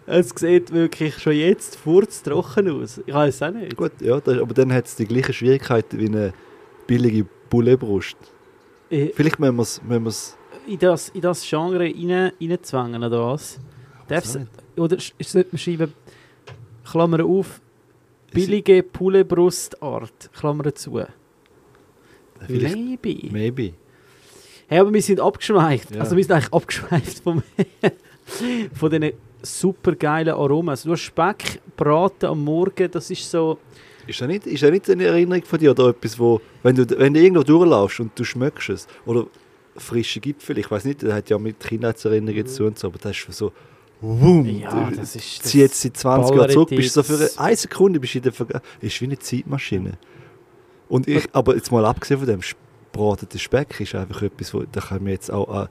Es 0.07 0.28
sieht 0.36 0.70
wirklich 0.73 1.16
schon 1.19 1.32
jetzt 1.32 1.77
furztrocken 1.77 2.69
aus. 2.82 3.01
Ich 3.07 3.15
weiß 3.15 3.35
es 3.36 3.43
auch 3.43 3.53
nicht. 3.53 3.74
Gut, 3.77 3.93
ja, 4.03 4.20
das, 4.20 4.39
aber 4.39 4.53
dann 4.53 4.70
hat 4.74 4.85
es 4.86 4.97
die 4.97 5.07
gleiche 5.07 5.32
Schwierigkeit 5.32 5.86
wie 5.93 6.07
eine 6.09 6.35
billige 6.86 7.24
Bullebrust. 7.49 8.19
Ich- 8.90 9.15
Vielleicht 9.15 9.39
müssen 9.39 9.89
wir 9.89 10.07
es... 10.07 10.36
In 10.66 10.78
das, 10.78 11.09
in 11.10 11.20
das 11.20 11.48
Genre 11.48 11.80
rein, 11.80 12.32
reinzwängen, 12.40 13.02
oder 13.02 13.32
was? 13.32 13.59
Darf's, 14.09 14.39
oder 14.76 14.97
sollte 15.20 15.48
man 15.52 15.59
schreiben, 15.59 15.93
Klammer 16.84 17.24
auf, 17.24 17.60
billige 18.32 18.82
Pulle-Brustart, 18.82 20.30
Klammer 20.32 20.74
zu. 20.74 21.02
Vielleicht, 22.47 22.76
Maybe. 22.76 23.28
maybe. 23.30 23.72
Hey, 24.66 24.78
aber 24.78 24.93
wir 24.93 25.02
sind 25.02 25.20
abgeschweift. 25.20 25.94
Ja. 25.94 26.01
Also 26.01 26.16
wir 26.16 26.24
sind 26.24 26.32
eigentlich 26.32 26.52
abgeschweift 26.52 27.22
vom 27.22 27.43
von 28.74 28.90
diesen 28.90 29.12
super 29.43 29.94
geilen 29.94 30.34
Aromen. 30.34 30.70
Also 30.70 30.89
du 30.89 30.93
hast 30.93 31.02
Speck, 31.02 31.60
Braten 31.76 32.26
am 32.26 32.43
Morgen, 32.44 32.90
das 32.90 33.10
ist 33.10 33.30
so... 33.30 33.59
Ist 34.06 34.20
das 34.20 34.28
nicht, 34.28 34.47
ist 34.47 34.62
das 34.62 34.70
nicht 34.70 34.90
eine 34.90 35.05
Erinnerung 35.05 35.44
von 35.44 35.59
dir 35.59 35.70
oder 35.70 35.90
etwas, 35.90 36.18
wo, 36.18 36.40
wenn 36.62 36.74
du, 36.74 36.89
wenn 36.98 37.14
du 37.14 37.20
irgendwo 37.20 37.43
durchlaufst 37.43 38.01
und 38.01 38.18
du 38.18 38.24
schmeckst 38.24 38.70
es, 38.70 38.89
oder 39.06 39.26
frische 39.83 40.21
Gipfel, 40.21 40.59
ich 40.59 40.71
weiß 40.71 40.85
nicht, 40.85 41.03
das 41.03 41.13
hat 41.13 41.31
ja 41.31 41.39
mit 41.39 41.61
Kindheitserinnerungen 41.61 42.47
zu 42.47 42.59
tun, 42.59 42.67
und 42.69 42.79
so, 42.79 42.89
aber 42.89 42.99
das 42.99 43.17
ist 43.17 43.33
so, 43.33 43.53
wumm, 44.01 44.47
Ja, 44.47 44.91
das 44.91 45.17
ist... 45.17 45.45
zieh 45.45 45.61
jetzt 45.61 45.81
seit 45.81 45.97
20 45.97 46.37
Jahren 46.37 46.51
zurück, 46.51 46.71
bist 46.71 46.97
du 46.97 47.03
so 47.03 47.17
für 47.17 47.31
eine 47.39 47.57
Sekunde 47.57 48.01
bist 48.01 48.15
du 48.15 48.19
in 48.19 48.23
der 48.25 48.33
Vergangenheit, 48.33 48.69
ist 48.81 49.01
wie 49.01 49.05
eine 49.05 49.19
Zeitmaschine. 49.19 49.99
Und 50.89 51.09
ich, 51.09 51.29
aber 51.33 51.55
jetzt 51.55 51.71
mal 51.71 51.85
abgesehen 51.85 52.21
von 52.21 52.29
dem, 52.29 52.41
gebratener 52.93 53.39
Speck 53.39 53.81
ist 53.81 53.95
einfach 53.95 54.23
etwas, 54.23 54.53
wo, 54.55 54.63
da 54.71 54.81
kann 54.81 55.03
mir 55.03 55.13
jetzt 55.13 55.31
auch, 55.31 55.65
äh, 55.65 55.69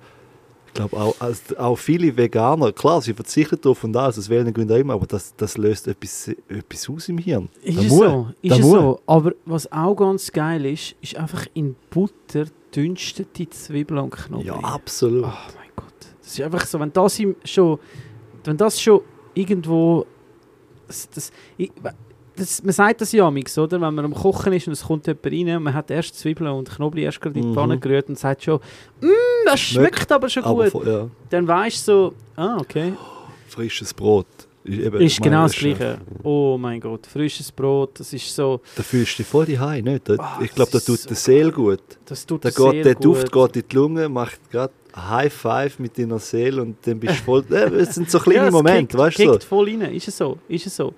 ich 0.73 0.75
glaube 0.75 0.95
auch, 0.97 1.15
auch 1.57 1.75
viele 1.75 2.15
Veganer, 2.15 2.71
klar, 2.71 3.01
sie 3.01 3.13
verzichten 3.13 3.59
darauf 3.61 3.83
und 3.83 3.95
alles, 3.97 4.17
aus 4.17 4.29
welchen 4.29 4.53
Gründen 4.53 4.73
auch 4.73 4.77
immer, 4.79 4.93
aber 4.93 5.05
das, 5.05 5.35
das 5.35 5.57
löst 5.57 5.87
etwas, 5.87 6.29
etwas 6.47 6.89
aus 6.89 7.09
im 7.09 7.17
Hirn. 7.17 7.49
Ist 7.61 7.77
Da 7.77 7.81
es 7.81 7.89
muss- 7.89 7.99
so, 7.99 8.27
ist 8.41 8.51
es 8.53 8.59
muss. 8.61 8.71
so. 8.71 9.01
Aber 9.05 9.31
was 9.45 9.71
auch 9.71 9.95
ganz 9.95 10.31
geil 10.31 10.65
ist, 10.65 10.95
ist 11.01 11.15
einfach 11.17 11.45
in 11.53 11.75
Butter 11.89 12.45
dünstete 12.73 13.49
Zwiebeln 13.49 13.99
und 13.99 14.11
Knoblauch. 14.11 14.45
Ja, 14.45 14.67
absolut. 14.69 15.25
Oh 15.25 15.27
mein 15.57 15.69
Gott. 15.75 15.93
Das 16.21 16.31
ist 16.31 16.41
einfach 16.41 16.65
so, 16.65 16.79
wenn 16.79 16.93
das 16.93 17.21
schon, 17.43 17.77
wenn 18.45 18.55
das 18.57 18.81
schon 18.81 19.01
irgendwo, 19.33 20.05
das, 20.87 21.09
das, 21.09 21.31
ich, 21.57 21.69
das, 22.41 22.63
man 22.63 22.73
sagt 22.73 23.01
das 23.01 23.11
ja 23.11 23.25
amix, 23.27 23.57
oder? 23.57 23.79
Wenn 23.79 23.93
man 23.93 24.05
am 24.05 24.13
Kochen 24.13 24.51
ist 24.53 24.67
und 24.67 24.73
es 24.73 24.83
kommt 24.83 25.07
jemand 25.07 25.25
rein 25.25 25.57
und 25.57 25.63
man 25.63 25.73
hat 25.73 25.89
erst 25.91 26.17
Zwiebeln 26.19 26.49
und 26.51 26.69
Knoblauch 26.69 27.01
erst 27.03 27.21
gerade 27.21 27.35
in 27.39 27.43
die 27.43 27.47
Mhm. 27.49 27.53
Pfanne 27.53 27.79
gerührt 27.79 28.09
und 28.09 28.17
sagt 28.19 28.43
schon, 28.43 28.59
mm, 29.01 29.07
das 29.45 29.59
schmeckt, 29.59 29.95
Schmeckt, 29.95 30.11
aber 30.11 30.27
schon 30.29 30.43
Aber 30.43 30.69
gut. 30.69 30.83
vo- 30.83 30.87
ja, 30.89 31.07
Dann 31.29 31.47
weißt 31.47 31.87
du 31.87 31.91
so, 31.91 32.13
ah, 32.35 32.57
okay. 32.59 32.93
frisches 33.47 33.93
Brot. 33.93 34.25
Ist, 34.63 34.77
eben, 34.79 35.01
Ist 35.01 35.21
genau 35.21 35.43
das 35.43 35.57
äh, 35.57 35.73
Gleiche. 35.73 35.97
Oh 36.21 36.55
mein 36.59 36.79
Gott, 36.79 37.07
frisches 37.07 37.51
Brot, 37.51 37.99
das 37.99 38.13
ist 38.13 38.35
so, 38.35 38.61
Da 38.75 38.83
fühlst 38.83 39.13
du 39.13 39.23
dich 39.23 39.27
voll 39.27 39.45
die 39.47 39.57
nicht? 39.81 40.07
Da, 40.07 40.15
Ah, 40.19 40.39
ich 40.41 40.51
glaube, 40.53 40.69
da 40.71 40.77
das 40.77 40.85
tut 40.85 40.95
ist 40.99 41.09
der 41.09 41.15
so 41.15 41.23
Seele 41.31 41.51
gut. 41.51 41.79
das 42.05 42.25
tut 42.27 42.45
Da 42.45 42.51
sehr 42.51 42.71
geht, 42.71 42.85
der 42.85 42.93
gut. 42.95 43.05
Duft 43.05 43.31
geht 43.31 43.55
in 43.55 43.63
die 43.69 43.75
Lunge, 43.75 44.07
macht 44.09 44.39
gerade 44.51 44.71
High 44.95 45.33
Five 45.33 45.79
mit 45.79 45.97
deiner 45.97 46.19
Seele 46.19 46.61
und 46.61 46.75
dann 46.85 46.99
bist 46.99 47.19
du 47.21 47.23
voll. 47.23 47.43
Äh, 47.49 47.55
es 47.75 47.95
sind 47.95 48.11
so 48.11 48.19
kleine 48.19 48.47
es 48.47 48.51
Momente, 48.53 48.81
kickt, 48.87 48.97
weißt 48.97 49.19
du? 49.19 49.33
So. 49.33 49.39
voll 49.39 49.69
rein, 49.69 49.81
ist 49.95 50.07
es 50.09 50.17
so, 50.17 50.37
ist 50.47 50.67
es 50.67 50.75
so. 50.75 50.93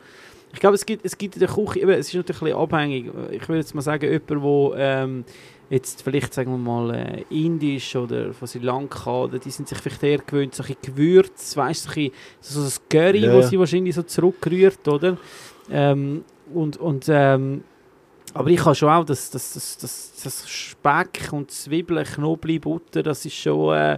Ich 0.53 0.59
glaube, 0.59 0.75
es 0.75 0.85
gibt, 0.85 1.03
es 1.03 1.17
gibt 1.17 1.35
in 1.35 1.39
der 1.39 1.49
Küche, 1.49 1.80
eben, 1.80 1.89
es 1.91 2.07
ist 2.07 2.13
natürlich 2.13 2.41
ein 2.41 2.45
bisschen 2.45 2.59
abhängig. 2.59 3.11
Ich 3.31 3.49
würde 3.49 3.59
jetzt 3.59 3.73
mal 3.73 3.81
sagen, 3.81 4.05
jemand, 4.05 4.75
der 4.75 5.03
ähm, 5.03 5.25
jetzt 5.69 6.03
vielleicht, 6.03 6.34
sagen 6.34 6.51
wir 6.51 6.57
mal, 6.59 6.93
äh, 6.93 7.25
indisch 7.30 7.95
oder 7.95 8.34
von 8.34 8.47
Sri 8.47 8.59
Lanka, 8.59 9.23
oder 9.23 9.39
die 9.39 9.49
sind 9.49 9.67
sich 9.67 9.80
vielleicht 9.80 10.03
eher 10.03 10.19
gewöhnt, 10.19 10.53
so 10.53 10.61
ein 10.63 10.67
bisschen 10.67 10.95
Gewürz, 10.95 11.57
weißt 11.57 11.95
du, 11.95 12.11
so, 12.39 12.59
ein 12.59 12.65
das 12.65 12.81
Curry, 12.88 13.25
Ja, 13.25 13.34
wo 13.34 13.39
ja. 13.39 13.47
sie 13.47 13.57
wahrscheinlich 13.57 13.95
so 13.95 14.03
zurückrührt, 14.03 14.88
oder? 14.88 15.17
Ähm, 15.71 16.23
und, 16.53 16.77
und, 16.77 17.05
ähm, 17.09 17.63
aber 18.35 18.49
ich 18.49 18.63
habe 18.63 18.75
schon 18.75 18.89
auch 18.89 19.05
das, 19.05 19.31
das, 19.31 19.53
das, 19.53 19.77
das, 19.77 20.13
das 20.23 20.49
Speck 20.49 21.30
und 21.31 21.49
Zwiebeln, 21.49 22.05
Knoblauch, 22.05 22.59
Butter, 22.59 23.01
das 23.01 23.25
ist 23.25 23.35
schon 23.35 23.75
äh, 23.75 23.97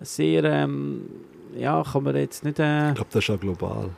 sehr, 0.00 0.44
ähm, 0.44 1.08
ja, 1.56 1.82
kann 1.82 2.02
man 2.04 2.14
jetzt 2.16 2.44
nicht, 2.44 2.58
äh, 2.58 2.90
Ich 2.90 2.94
glaube, 2.96 3.10
das 3.10 3.24
ist 3.24 3.30
auch 3.30 3.40
global. 3.40 3.90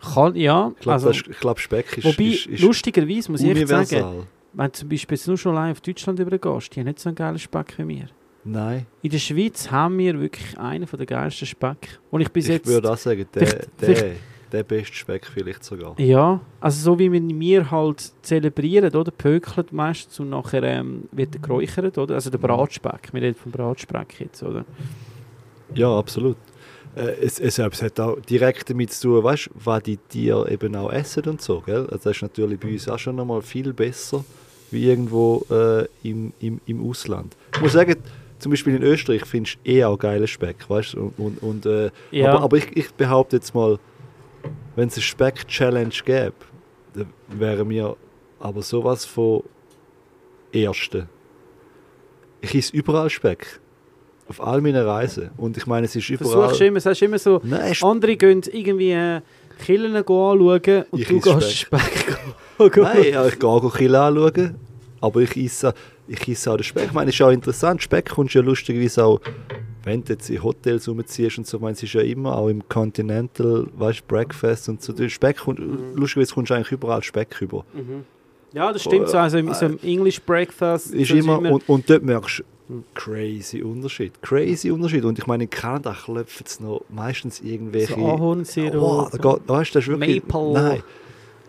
Kann, 0.00 0.34
ja, 0.36 0.72
Ich 0.76 0.80
glaube, 0.82 0.92
also, 0.94 1.10
ich 1.10 1.38
glaube 1.40 1.60
Speck 1.60 1.98
ist, 1.98 2.04
wobei, 2.04 2.30
ist, 2.30 2.46
ist 2.46 2.62
lustigerweise 2.62 3.30
muss 3.30 3.40
ich 3.42 3.48
echt 3.50 3.68
sagen, 3.68 3.80
universal. 3.86 4.26
wenn 4.54 4.66
du 4.66 4.72
zum 4.72 4.88
Beispiel 4.88 5.16
jetzt 5.16 5.26
nur 5.28 5.36
schon 5.38 5.56
allein 5.56 5.72
auf 5.72 5.80
Deutschland 5.80 6.18
übergehst, 6.18 6.74
die 6.74 6.80
haben 6.80 6.86
nicht 6.86 6.98
so 6.98 7.08
einen 7.08 7.16
geilen 7.16 7.38
Speck 7.38 7.74
wie 7.78 7.88
wir. 7.88 8.06
Nein, 8.42 8.86
In 9.02 9.10
der 9.10 9.18
Schweiz 9.18 9.70
haben 9.70 9.98
wir 9.98 10.18
wirklich 10.18 10.58
einen 10.58 10.86
der 10.90 11.06
geilsten 11.06 11.46
Speck. 11.46 11.98
Und 12.10 12.22
ich 12.22 12.30
bis 12.30 12.46
ich 12.46 12.52
jetzt... 12.54 12.66
würde 12.66 12.90
auch 12.90 12.96
sagen, 12.96 13.26
der, 13.34 13.46
vielleicht- 13.46 13.68
der, 13.82 13.96
vielleicht- 13.96 14.20
der 14.50 14.62
beste 14.64 14.94
Speck 14.96 15.26
vielleicht 15.26 15.62
sogar. 15.62 15.94
Ja, 16.00 16.40
also 16.58 16.82
so 16.82 16.98
wie 16.98 17.12
wir, 17.12 17.20
wir 17.22 17.70
halt 17.70 18.10
zelebrieren, 18.22 18.92
oder? 18.94 19.10
Pökelt 19.12 19.72
meistens 19.72 20.18
und 20.18 20.30
nachher 20.30 20.62
ähm, 20.64 21.04
wird 21.12 21.34
er 21.36 21.40
geräuchert, 21.40 21.98
oder? 21.98 22.14
Also 22.14 22.30
der 22.30 22.38
Bratspeck, 22.38 23.10
wir 23.12 23.22
reden 23.22 23.36
vom 23.36 23.52
Bratspeck 23.52 24.18
jetzt, 24.20 24.42
oder? 24.42 24.64
Ja, 25.74 25.96
absolut. 25.96 26.36
Äh, 26.96 27.16
es, 27.22 27.38
es, 27.38 27.58
es 27.58 27.82
hat 27.82 28.00
auch 28.00 28.20
direkt 28.20 28.70
damit 28.70 28.92
zu 28.92 29.08
tun, 29.08 29.24
weißt, 29.24 29.50
was 29.54 29.82
die 29.82 29.96
Tiere 29.96 30.50
eben 30.50 30.74
auch 30.76 30.92
essen 30.92 31.24
und 31.24 31.40
so. 31.40 31.60
Gell? 31.60 31.86
Also 31.90 31.98
das 32.04 32.16
ist 32.16 32.22
natürlich 32.22 32.58
bei 32.58 32.72
uns 32.72 32.88
auch 32.88 32.98
schon 32.98 33.16
nochmal 33.16 33.42
viel 33.42 33.72
besser 33.72 34.24
wie 34.70 34.88
irgendwo 34.88 35.44
äh, 35.50 35.86
im, 36.02 36.32
im, 36.40 36.60
im 36.66 36.88
Ausland. 36.88 37.36
Ich 37.54 37.60
muss 37.60 37.72
sagen, 37.72 37.96
zum 38.38 38.50
Beispiel 38.50 38.76
in 38.76 38.82
Österreich 38.82 39.24
findest 39.24 39.58
du 39.64 39.70
eh 39.70 39.84
auch 39.84 39.98
geilen 39.98 40.26
Speck, 40.26 40.68
weißt 40.68 40.94
und, 40.94 41.18
und, 41.18 41.42
und 41.42 41.66
äh, 41.66 41.90
Ja. 42.10 42.32
Aber, 42.32 42.42
aber 42.42 42.56
ich, 42.56 42.76
ich 42.76 42.92
behaupte 42.94 43.36
jetzt 43.36 43.54
mal, 43.54 43.78
wenn 44.76 44.88
es 44.88 44.94
eine 44.94 45.02
Speck-Challenge 45.02 45.94
gäbe, 46.04 46.34
dann 46.94 47.12
wären 47.28 47.68
wir 47.68 47.96
aber 48.38 48.62
sowas 48.62 49.04
von 49.04 49.42
Erste. 50.52 51.08
Ich 52.40 52.54
esse 52.54 52.74
überall 52.74 53.10
Speck. 53.10 53.60
Auf 54.30 54.40
all 54.40 54.60
meinen 54.60 54.86
Reisen. 54.86 55.30
Und 55.36 55.56
ich 55.56 55.66
meine, 55.66 55.86
es 55.86 55.96
ist 55.96 56.08
überall... 56.08 56.30
Versuchst 56.30 56.60
du 56.60 56.66
immer, 56.66 56.78
sagst 56.78 57.02
immer 57.02 57.18
so, 57.18 57.40
Nein, 57.42 57.74
andere 57.82 58.16
gehen 58.16 58.42
irgendwie 58.52 58.92
äh, 58.92 59.20
Killen 59.66 59.96
anschauen 59.96 60.40
und 60.40 60.66
Ich 60.92 61.08
du 61.08 61.20
gehst 61.20 61.56
Speck 61.56 62.16
anschauen. 62.58 62.82
Nein, 62.94 63.12
ja, 63.12 63.26
ich 63.26 63.40
gehe 63.40 63.48
auch 63.48 63.74
Kill 63.76 63.96
anschauen. 63.96 64.54
Aber 65.00 65.20
ich 65.20 65.36
esse, 65.36 65.74
ich 66.06 66.28
esse 66.28 66.52
auch 66.52 66.56
den 66.56 66.62
Speck. 66.62 66.84
Ich 66.84 66.92
meine, 66.92 67.10
es 67.10 67.16
ist 67.16 67.22
auch 67.22 67.30
interessant. 67.30 67.82
Speck 67.82 68.10
kommst 68.10 68.36
du 68.36 68.38
ja 68.38 68.44
lustigerweise 68.44 69.04
auch, 69.04 69.20
wenn 69.82 70.04
du 70.04 70.12
jetzt 70.12 70.30
in 70.30 70.40
Hotels 70.40 70.86
rumziehst 70.86 71.38
und 71.38 71.46
so, 71.48 71.56
ich 71.56 71.62
meine, 71.62 71.72
es 71.72 71.82
ist 71.82 71.92
ja 71.92 72.02
immer 72.02 72.36
auch 72.38 72.46
im 72.46 72.68
Continental, 72.68 73.66
weißt 73.76 74.00
du, 74.00 74.04
Breakfast 74.06 74.68
und 74.68 74.80
so. 74.80 74.92
Speck 75.08 75.38
kommt, 75.38 75.58
lustigerweise 75.58 76.34
kommst 76.34 76.50
du 76.50 76.54
eigentlich 76.54 76.70
überall 76.70 77.02
Speck 77.02 77.40
über. 77.40 77.64
Mhm. 77.72 78.04
Ja, 78.52 78.72
das 78.72 78.82
stimmt. 78.82 79.08
So, 79.08 79.18
also 79.18 79.38
im, 79.38 79.52
so 79.54 79.66
im 79.66 79.78
English 79.82 80.20
Breakfast 80.22 80.94
ist 80.94 81.10
das 81.10 81.18
immer, 81.18 81.38
und, 81.38 81.68
und 81.68 81.90
dort 81.90 82.04
merkst 82.04 82.40
du 82.40 82.44
crazy 82.94 83.62
Unterschied. 83.62 84.20
Crazy 84.22 84.70
Unterschied. 84.70 85.04
Und 85.04 85.18
ich 85.18 85.26
meine, 85.26 85.44
in 85.44 85.50
Kanada 85.50 85.92
klopfen 85.92 86.44
es 86.46 86.60
noch 86.60 86.84
meistens 86.88 87.40
irgendwelche... 87.40 87.94
so 87.94 88.06
Ahornsirup. 88.06 88.74
Oh, 88.82 89.08
da 89.10 89.18
geht, 89.18 89.48
weißt, 89.48 89.74
das 89.74 89.84
ist 89.84 89.88
wirklich... 89.88 90.22
Maple. 90.26 90.52
Nein, 90.52 90.82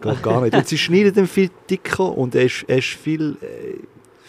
geht 0.02 0.24
gar 0.24 0.42
nicht. 0.42 0.54
Und 0.56 0.68
sie 0.68 0.78
schneiden 0.78 1.16
ihn 1.18 1.28
viel 1.28 1.50
dicker 1.70 2.18
und 2.18 2.36
er 2.36 2.44
ist, 2.46 2.66
er 2.68 2.78
ist 2.78 2.88
viel, 2.88 3.38
äh, 3.42 3.78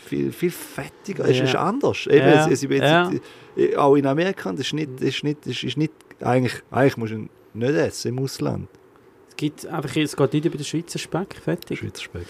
viel, 0.07 0.33
viel 0.33 0.51
fettiger. 0.51 1.25
Es 1.29 1.39
Ja. 1.39 1.45
ist 1.45 1.57
anders. 1.57 2.07
Eben, 2.07 2.19
Ja. 2.19 2.47
es, 2.47 2.53
es, 2.53 2.63
jetzt, 2.63 2.83
Ja. 2.83 3.11
äh, 3.57 3.77
Auch 3.77 3.97
in 3.97 4.07
Amerika, 4.07 4.51
das 4.53 4.61
ist 4.67 4.73
nicht... 4.75 4.91
Das 4.97 5.09
ist 5.09 5.25
nicht, 5.25 5.47
das 5.47 5.63
ist 5.63 5.77
nicht 5.77 5.93
eigentlich, 6.21 6.55
eigentlich 6.71 6.97
musst 6.97 7.13
du 7.13 7.17
ihn 7.17 7.31
nicht 7.55 7.75
essen 7.75 8.09
im 8.17 8.19
Ausland. 8.23 8.69
Es, 9.29 9.37
gibt 9.37 9.67
einfach, 9.67 9.97
es 9.97 10.15
geht 10.17 10.33
nicht 10.35 10.45
über 10.45 10.57
den 10.57 10.65
Schweizer 10.65 10.99
Speck. 10.99 11.35
Fertig. 11.43 11.79
Schweizer 11.81 12.03
Speck. 12.03 12.27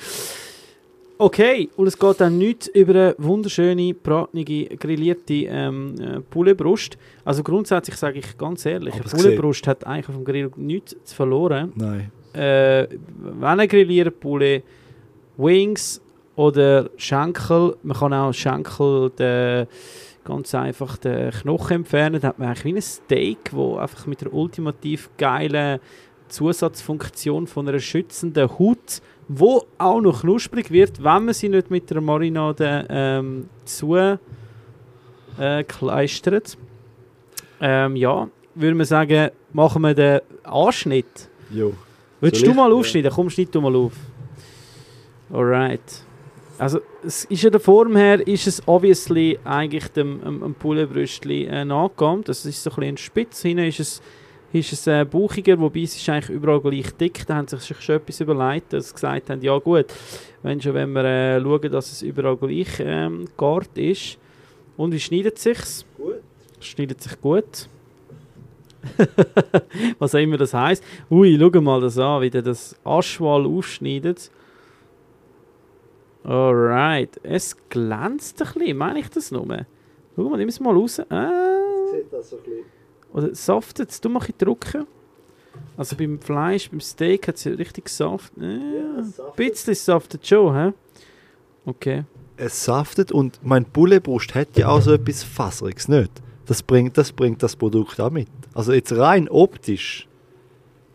Okay, 1.23 1.70
und 1.77 1.86
es 1.86 1.97
geht 1.97 2.20
dann 2.20 2.36
nicht 2.36 2.66
über 2.74 2.94
eine 2.94 3.15
wunderschöne, 3.16 3.94
bratene, 3.94 4.44
grillierte 4.44 5.35
ähm, 5.35 6.24
äh. 6.28 6.99
Also 7.24 7.44
grundsätzlich 7.44 7.94
sage 7.94 8.19
ich 8.19 8.36
ganz 8.36 8.66
ehrlich, 8.66 8.93
eine 8.94 9.05
es 9.07 9.12
Pouletbrust 9.12 9.69
hat 9.69 9.86
eigentlich 9.86 10.09
auf 10.09 10.16
dem 10.16 10.24
Grill 10.24 10.51
nichts 10.57 10.97
zu 11.05 11.15
verloren. 11.15 11.70
Nein. 11.77 12.11
Äh, 12.35 12.89
wenn 13.39 13.61
ein 13.61 13.69
grillierter 13.69 14.11
Poulet, 14.11 14.65
Wings 15.36 16.01
oder 16.35 16.90
Schenkel, 16.97 17.77
man 17.85 17.97
kann 17.97 18.12
auch 18.12 18.32
Schenkel 18.32 19.11
den, 19.11 19.69
ganz 20.24 20.53
einfach 20.57 20.97
den 20.97 21.31
Knochen 21.31 21.77
entfernen, 21.77 22.20
dann 22.20 22.31
hat 22.31 22.39
man 22.40 22.49
eigentlich 22.49 22.65
wie 22.65 22.74
ein 22.74 22.82
Steak, 22.82 23.53
wo 23.53 23.77
einfach 23.77 24.09
mit 24.09 24.23
der 24.23 24.35
ultimativ 24.35 25.09
geilen 25.16 25.78
Zusatzfunktion 26.27 27.47
von 27.47 27.69
einer 27.69 27.78
schützenden 27.78 28.59
Haut, 28.59 29.01
wo 29.28 29.65
auch 29.78 30.01
noch 30.01 30.20
knusprig 30.23 30.70
wird, 30.70 31.03
wenn 31.03 31.24
man 31.24 31.35
sie 31.35 31.49
nicht 31.49 31.70
mit 31.70 31.90
der 31.90 32.01
Marinade 32.01 32.86
ähm, 32.89 33.49
zu 33.65 33.97
äh, 33.97 35.65
kleistert. 35.65 36.57
Ähm, 37.61 37.97
ja, 37.97 38.28
würde 38.55 38.74
man 38.74 38.86
sagen, 38.86 39.31
machen 39.53 39.82
wir 39.82 39.94
den 39.94 40.20
Anschnitt. 40.43 41.28
Jo. 41.51 41.74
Willst 42.20 42.44
du 42.47 42.51
ich? 42.51 42.57
mal 42.57 42.70
Ja. 42.70 42.77
aufschneiden? 42.77 43.11
Komm, 43.12 43.31
schneid 43.31 43.49
du 43.55 43.61
mal 43.61 43.74
auf. 43.74 43.93
Alright. 45.32 46.05
Also, 46.59 46.81
es 47.05 47.24
ist 47.24 47.43
ja 47.43 47.51
der 47.51 47.61
Form 47.61 47.97
her, 47.97 48.24
ist 48.27 48.47
es 48.47 48.62
obviously 48.69 49.39
eigentlich 49.44 49.89
dem, 49.89 50.20
dem, 50.20 50.40
dem 50.40 50.55
Pouletbrüstli 50.55 51.47
äh, 51.47 51.65
nachgeahmt. 51.65 52.28
Das 52.28 52.44
ist 52.44 52.62
so 52.62 52.70
ein 52.70 52.77
bisschen 52.77 52.97
spitz. 52.99 53.43
Hinten 53.43 53.65
ist 53.65 53.81
es, 53.81 54.03
ist 54.54 54.72
es 54.72 54.86
äh, 54.86 55.04
bauchiger, 55.04 55.58
wobei 55.58 55.82
es 55.82 55.96
ist 55.96 56.08
eigentlich 56.08 56.36
überall 56.36 56.60
gleich 56.60 56.90
dick. 56.92 57.26
Da 57.26 57.36
haben 57.36 57.48
sie 57.48 57.58
sich 57.58 57.80
schon 57.80 57.96
etwas 57.96 58.20
überlegt, 58.20 58.72
dass 58.72 58.88
sie 58.88 58.94
gesagt 58.94 59.30
haben, 59.30 59.40
ja 59.40 59.58
gut, 59.58 59.86
wenn 60.42 60.60
schon, 60.60 60.74
wenn 60.74 60.92
wir 60.92 61.04
äh, 61.04 61.40
schauen, 61.40 61.70
dass 61.70 61.92
es 61.92 62.02
überall 62.02 62.36
gleich 62.36 62.68
ähm, 62.80 63.26
gegart 63.26 63.76
ist. 63.76 64.18
Und 64.76 64.92
wie 64.92 65.00
schneidet 65.00 65.36
es 65.36 65.42
sich? 65.42 65.86
Gut. 65.96 66.20
Schneidet 66.60 67.00
sich 67.00 67.20
gut. 67.20 67.68
Was 69.98 70.14
auch 70.14 70.18
immer 70.18 70.36
das 70.36 70.54
heisst. 70.54 70.82
Ui, 71.10 71.38
schau 71.38 71.60
mal 71.60 71.80
das 71.80 71.98
an, 71.98 72.20
wie 72.22 72.30
der 72.30 72.42
das 72.42 72.74
Aschwal 72.84 73.46
aufschneidet. 73.46 74.30
Alright. 76.24 77.20
Es 77.22 77.56
glänzt 77.68 78.42
ein 78.42 78.48
bisschen, 78.54 78.76
meine 78.76 79.00
ich 79.00 79.08
das 79.08 79.30
nur? 79.30 79.66
Schau 80.16 80.22
mal, 80.28 80.36
nimm 80.36 80.48
es 80.48 80.60
mal 80.60 80.74
raus. 80.74 81.00
Ah, 81.08 81.30
Sieht 81.92 82.12
das 82.12 82.30
so 82.30 82.36
ein 82.36 82.42
bisschen... 82.42 82.81
oder 83.12 83.34
saftet 83.34 83.90
es? 83.90 84.01
Du 84.01 84.09
mach 84.09 84.28
ich 84.28 84.36
drücken. 84.36 84.86
Also 85.76 85.97
beim 85.97 86.20
Fleisch, 86.20 86.70
beim 86.70 86.80
Steak 86.80 87.28
hat 87.28 87.36
es 87.36 87.44
ja 87.44 87.52
richtig 87.52 87.89
Saft. 87.89 88.32
Äh, 88.39 88.43
ein 88.43 89.12
bisschen 89.36 89.74
saftet 89.74 90.26
schon, 90.26 90.55
hä? 90.55 90.72
Okay. 91.64 92.05
Es 92.36 92.64
saftet 92.64 93.12
und 93.12 93.39
mein 93.43 93.64
Bullebrust 93.64 94.34
hat 94.34 94.56
ja 94.56 94.68
auch 94.68 94.80
so 94.80 94.93
etwas 94.93 95.22
Fasseriges, 95.22 95.89
nicht? 95.89 96.10
Das 96.47 96.62
bringt, 96.62 96.98
das 96.98 97.12
bringt 97.12 97.43
das 97.43 97.55
Produkt 97.55 98.01
auch 98.01 98.10
mit. 98.10 98.28
Also 98.55 98.72
jetzt 98.72 98.93
rein 98.93 99.28
optisch 99.28 100.09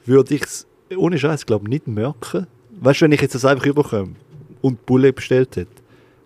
würde 0.05 0.35
ich 0.35 0.43
es 0.43 0.67
ohne 0.95 1.17
Scheiß 1.17 1.45
glaube 1.45 1.69
nicht 1.69 1.87
merken. 1.87 2.47
Weißt 2.79 3.01
du, 3.01 3.05
wenn 3.05 3.11
ich 3.11 3.21
jetzt 3.21 3.35
das 3.35 3.45
einfach 3.45 3.65
überkomme 3.65 4.15
und 4.61 4.85
Bulle 4.85 5.13
bestellt 5.13 5.55
hätte, 5.55 5.71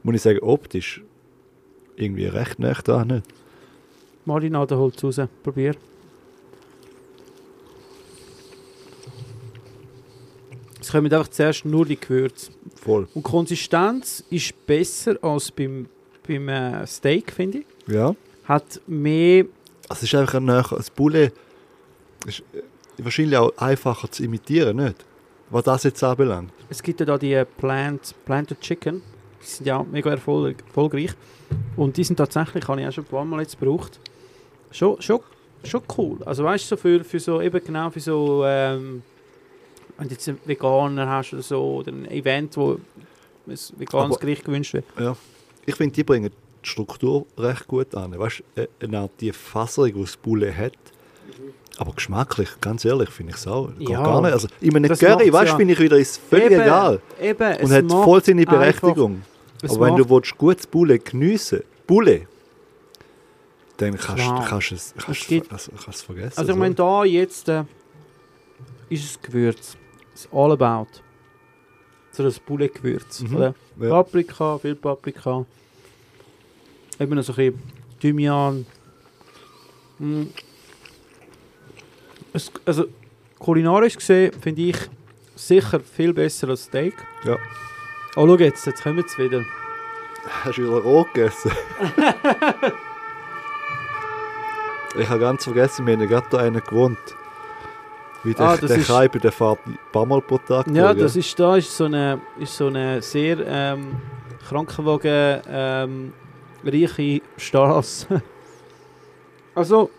muss 0.04 0.16
ich 0.16 0.22
sagen, 0.22 0.40
optisch 0.42 1.04
irgendwie 1.96 2.26
recht 2.26 2.60
nah 2.60 2.74
da 2.84 3.06
nicht. 3.06 3.26
Marinade 4.26 4.78
holt 4.78 5.04
raus. 5.04 5.20
Probier. 5.44 5.76
Es 10.80 10.92
kommen 10.92 11.14
einfach 11.14 11.30
zuerst 11.30 11.64
nur 11.64 11.86
die 11.86 12.00
Gewürze. 12.00 12.52
Voll. 12.76 13.08
Und 13.14 13.16
die 13.16 13.22
Konsistenz 13.22 14.24
ist 14.30 14.66
besser 14.66 15.16
als 15.22 15.52
beim, 15.52 15.88
beim 16.28 16.50
äh, 16.50 16.88
Steak, 16.88 17.32
finde 17.32 17.60
ich. 17.60 17.66
Ja. 17.88 18.16
Hat 18.46 18.82
mehr. 18.88 19.46
Es 19.90 20.02
ist 20.02 20.16
einfach 20.16 20.36
ein 20.36 20.46
näher. 20.46 20.66
Das 20.70 20.90
Bulle 20.90 21.32
ist 22.26 22.40
äh, 22.54 22.64
wahrscheinlich 22.98 23.38
auch 23.38 23.56
einfacher 23.58 24.10
zu 24.10 24.24
imitieren, 24.24 24.78
nicht? 24.78 25.06
Was 25.52 25.66
das 25.66 25.84
jetzt 25.84 26.04
anbelangt. 26.04 26.52
Es 26.70 26.82
gibt 26.82 27.00
ja 27.00 27.06
da 27.06 27.18
die 27.18 27.34
äh, 27.34 27.46
Plant, 27.46 28.16
Planted 28.26 28.60
Chicken. 28.62 29.04
Die 29.42 29.46
sind 29.46 29.68
ja 29.68 29.84
mega 29.84 30.10
erfolg, 30.10 30.64
erfolgreich. 30.66 31.12
Und 31.76 31.98
die 31.98 32.04
sind 32.04 32.16
tatsächlich, 32.16 32.68
habe 32.68 32.82
ich 32.82 32.88
auch 32.88 32.92
schon 32.92 33.04
ein 33.04 33.08
paar 33.08 33.26
Mal 33.26 33.42
jetzt 33.42 33.60
gebraucht. 33.60 34.00
Schon, 34.72 35.02
schon, 35.02 35.20
schon 35.64 35.82
cool. 35.98 36.18
Also 36.26 36.44
weißt 36.44 36.66
du, 36.66 36.68
so 36.70 36.78
für, 36.78 37.04
für 37.04 37.20
so, 37.20 37.42
eben 37.42 37.64
genau 37.64 37.90
für 37.90 38.00
so, 38.00 38.44
ähm, 38.46 39.04
wenn 39.98 40.08
du 40.08 40.14
jetzt 40.14 40.28
einen 40.28 40.40
Veganer 40.46 41.08
hast 41.08 41.34
oder 41.34 41.42
so, 41.44 41.62
oder 41.78 41.92
ein 41.92 42.10
Event, 42.10 42.56
wo 42.58 42.74
ein 43.48 43.58
veganes 43.78 44.12
Aber- 44.12 44.18
Gericht 44.20 44.46
gewünscht 44.46 44.74
wird. 44.74 44.86
Ja. 45.00 45.16
Ich 45.66 45.76
finde, 45.76 45.94
die 45.94 46.04
bringen 46.04 46.32
die 46.64 46.68
Struktur 46.70 47.26
recht 47.38 47.68
gut 47.68 47.94
an. 47.96 48.18
Weißt 48.18 48.44
du, 48.56 48.68
eine 48.86 49.00
Art 49.00 49.12
die 49.20 49.32
Fassung, 49.32 49.86
die 49.94 50.02
das 50.02 50.18
Bulle 50.18 50.56
hat. 50.56 50.74
Aber 51.78 51.94
geschmacklich, 51.94 52.50
ganz 52.62 52.86
ehrlich, 52.86 53.10
finde 53.10 53.32
ich 53.32 53.38
es 53.38 53.48
auch. 53.48 53.70
Ja. 53.80 54.04
gar 54.04 54.22
nicht. 54.22 54.34
Also, 54.34 54.48
ich 54.60 54.72
meine, 54.72 54.88
Das 54.88 55.00
Curry, 55.00 55.32
weißt 55.32 55.50
du, 55.50 55.54
ja. 55.54 55.58
finde 55.58 55.74
ich 55.74 55.80
wieder, 55.80 55.98
ist 55.98 56.20
völlig 56.30 56.52
Eben, 56.52 56.62
egal. 56.62 57.02
Eben, 57.20 57.56
Und 57.64 57.72
hat 57.72 57.90
voll 58.04 58.24
seine 58.24 58.42
einfach- 58.42 58.54
Berechtigung. 58.60 59.22
es 59.64 59.72
Aber 59.76 59.86
wenn 59.88 59.96
du 59.96 60.08
willst, 60.10 60.38
gutes 60.38 60.68
Bulle 60.68 61.00
geniessen 61.00 61.62
Bulle, 61.88 62.28
dann 63.82 63.98
kannst, 63.98 64.24
Klar. 64.24 64.46
kannst 64.48 64.72
du 64.72 64.76
es 64.76 64.94
kannst, 64.98 65.22
Es 65.22 65.28
gibt- 65.28 65.50
kannst 65.50 65.70
es 65.88 66.02
vergessen. 66.02 66.38
Also 66.40 66.52
ich 66.52 66.58
meine, 66.58 66.76
da 66.76 67.04
jetzt 67.04 67.50
äh, 67.50 67.64
ist 68.90 69.04
es 69.06 69.22
Gewürz. 69.22 69.76
Es 70.14 70.26
ist 70.26 70.34
all 70.34 70.52
about. 70.52 70.88
So 72.12 72.24
das 72.24 72.40
Bullet-Gewürz. 72.40 73.22
Mhm. 73.22 73.36
oder? 73.36 73.56
Ja. 73.80 73.90
Paprika, 73.90 74.58
viel 74.58 74.76
Paprika. 74.76 75.46
Eben 77.00 77.16
noch 77.16 77.24
so 77.24 77.32
ein 77.34 77.36
bisschen 77.54 77.64
Thymian. 78.00 78.66
Mm. 80.00 80.24
Es, 82.34 82.52
also 82.66 82.86
kulinarisch 83.40 83.96
gesehen 83.96 84.32
finde 84.42 84.62
ich 84.62 84.78
sicher 85.36 85.80
viel 85.80 86.14
besser 86.14 86.50
als 86.50 86.66
Steak. 86.66 86.96
Ja. 87.24 87.38
Oh, 88.16 88.28
schau 88.28 88.36
jetzt, 88.38 88.66
jetzt 88.66 88.84
kommen 88.84 89.04
sie 89.08 89.24
wieder. 89.24 89.44
Hast 90.44 90.58
du 90.58 90.64
wieder 90.64 90.78
roh 90.82 91.06
gegessen? 91.14 91.52
ich 94.98 95.10
habe 95.10 95.20
ganz 95.20 95.44
vergessen, 95.44 95.86
wir 95.86 95.94
haben 95.94 96.02
ja 96.02 96.08
gerade 96.08 96.28
da 96.30 96.38
einen 96.40 96.62
gewohnt. 96.62 96.98
Wie 98.24 98.34
der, 98.34 98.46
Ah, 98.46 98.58
das 98.58 98.70
der 98.70 98.78
ist- 98.78 98.88
Kreibe, 98.88 99.20
der 99.20 99.32
fährt 99.32 99.60
ein 99.66 99.78
paar 99.92 100.06
Mal 100.06 100.22
pro 100.22 100.38
Tag 100.38 100.68
Ja, 100.68 100.94
durch, 100.94 101.04
das 101.06 101.16
ist 101.16 101.40
da 101.40 101.56
ist 101.56 101.76
so 101.76 101.86
eine, 101.86 102.22
ist 102.40 102.56
so 102.56 102.68
eine 102.68 103.02
sehr 103.02 103.38
ähm, 103.48 103.96
Krankenwagen 104.48 105.42
ähm, 105.50 106.14
reiche 106.64 107.22
Straße. 107.38 108.22
also 109.56 109.90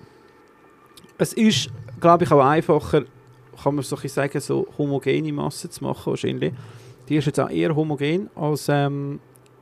es 1.19 1.33
ist, 1.33 1.71
glaube 2.01 2.25
ich, 2.25 2.31
auch 2.33 2.45
einfacher, 2.45 3.03
kann 3.63 3.75
man 3.75 3.85
so 3.85 3.97
ein 3.97 4.09
sagen, 4.09 4.41
so 4.41 4.67
homogene 4.79 5.33
Masse 5.33 5.69
zu 5.69 5.83
machen 5.85 6.07
wahrscheinlich. 6.11 6.53
Die 7.09 7.17
ist 7.17 7.27
jetzt 7.27 7.41
auch 7.41 7.51
eher 7.51 7.75
homogen 7.75 8.31
als 8.37 8.69
ähm, 8.69 9.19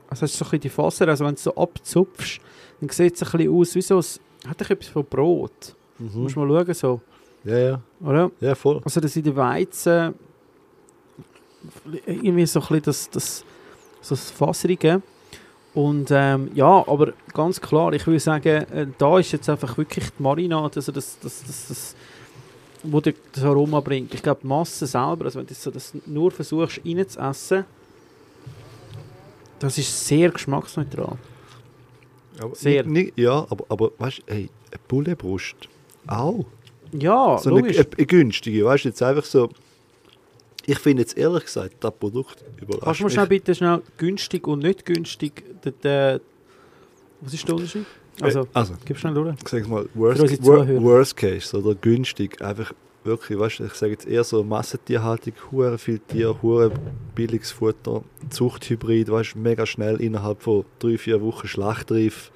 also 0.07 0.23
hast 0.23 0.33
so 0.37 0.45
ein 0.45 0.49
bisschen 0.51 0.59
die 0.61 0.69
Faser, 0.69 1.07
also 1.07 1.25
wenn 1.25 1.35
du 1.35 1.41
so 1.41 1.55
abzupfst, 1.55 2.39
dann 2.79 2.89
sieht 2.89 3.15
es 3.15 3.23
ein 3.23 3.37
bisschen 3.37 3.53
aus 3.59 3.75
wie 3.75 3.81
so, 3.81 3.97
ein- 3.97 4.03
hat 4.47 4.61
doch 4.61 4.69
etwas 4.69 4.87
von 4.87 5.05
Brot. 5.05 5.75
Mhm. 5.99 6.23
Musst 6.23 6.35
du 6.35 6.39
mal 6.45 6.65
schauen, 6.65 6.73
so, 6.73 7.01
Ja, 7.43 7.57
ja, 7.57 7.81
oder? 8.01 8.31
ja, 8.39 8.55
voll. 8.55 8.81
Also 8.83 8.99
dass 8.99 9.15
in 9.15 9.23
der 9.23 9.35
Weizen 9.35 10.15
irgendwie 12.05 12.45
so 12.45 12.59
ein 12.59 12.67
bisschen 12.67 12.83
das, 12.83 13.09
das, 13.09 13.45
so 14.01 14.15
das 14.15 14.31
Faserige. 14.31 15.01
Und 15.73 16.09
ähm, 16.11 16.51
ja, 16.53 16.85
aber 16.87 17.13
ganz 17.33 17.61
klar, 17.61 17.93
ich 17.93 18.05
würde 18.05 18.19
sagen, 18.19 18.47
äh, 18.47 18.87
da 18.97 19.19
ist 19.19 19.31
jetzt 19.31 19.47
einfach 19.49 19.77
wirklich 19.77 20.09
die 20.17 20.23
Marinade, 20.23 20.75
also 20.75 20.91
das, 20.91 21.17
das, 21.21 21.43
das, 21.45 21.67
das 21.67 21.95
wo 22.83 22.99
dir 22.99 23.13
das 23.31 23.43
Aroma 23.43 23.79
bringt. 23.79 24.13
Ich 24.13 24.23
glaube, 24.23 24.41
die 24.41 24.47
Masse 24.47 24.87
selber, 24.87 25.25
also 25.25 25.39
wenn 25.39 25.45
du 25.45 25.53
so 25.53 25.71
das 25.71 25.93
nur 26.05 26.31
versuchst 26.31 26.81
reinzuessen, 26.85 27.65
das 29.59 29.77
ist 29.77 30.07
sehr 30.07 30.29
geschmacksneutral. 30.29 31.17
Aber 32.41 32.55
Sehr. 32.55 32.83
Nicht, 32.83 33.15
nicht, 33.15 33.19
ja, 33.19 33.45
aber, 33.49 33.65
aber 33.69 33.91
weißt 33.97 34.19
du, 34.19 34.33
hey, 34.33 34.49
eine 34.71 34.79
Bullebrust 34.87 35.55
auch. 36.07 36.45
Ja, 36.93 37.37
so 37.37 37.49
eine, 37.51 37.59
logisch. 37.61 37.77
eine, 37.77 37.87
eine 37.97 38.05
günstige, 38.05 38.65
weißt 38.65 38.85
du, 38.85 38.89
jetzt 38.89 39.01
einfach 39.03 39.23
so. 39.25 39.49
Ich 40.65 40.77
finde 40.79 41.01
jetzt 41.01 41.17
ehrlich 41.17 41.45
gesagt, 41.45 41.75
das 41.79 41.93
Produkt 41.99 42.43
überrascht 42.61 42.83
Kannst 42.83 42.99
du 42.99 43.03
mir 43.05 43.09
schnell 43.09 43.27
bitte 43.27 43.55
schnell 43.55 43.81
günstig 43.97 44.47
und 44.47 44.59
nicht 44.59 44.85
günstig, 44.85 45.43
der, 45.63 45.71
der, 45.71 46.21
was 47.21 47.33
ist 47.33 47.47
der 47.47 47.55
Unterschied? 47.55 47.85
Also, 48.19 48.41
Äh, 48.41 48.45
also 48.53 48.73
gib 48.85 48.97
schnell 48.97 49.13
durch. 49.13 49.35
ich 49.41 49.47
sag 49.49 49.67
mal, 49.67 49.87
worst, 49.95 50.21
unsere 50.21 50.43
wor 50.43 50.57
Zuhörer. 50.59 50.81
worst 50.83 51.17
Case 51.17 51.57
oder 51.57 51.73
günstig, 51.75 52.41
einfach 52.41 52.73
wirklich, 53.03 53.37
weißt 53.37 53.59
du, 53.59 53.65
ich 53.65 53.73
sage 53.73 53.93
jetzt 53.93 54.07
eher 54.07 54.23
so 54.23 54.43
Massentierhaltung, 54.43 55.33
hure 55.51 55.77
viel 55.77 55.99
Tier, 55.99 56.41
hure 56.41 56.71
billiges 57.15 57.51
Futter, 57.51 58.03
Zuchthybrid, 58.29 59.09
weißt 59.09 59.35
du, 59.35 59.39
mega 59.39 59.65
schnell 59.65 59.99
innerhalb 60.01 60.41
von 60.41 60.65
drei, 60.79 60.97
vier 60.97 61.21
Wochen 61.21 61.47
schlachtreif. 61.47 62.31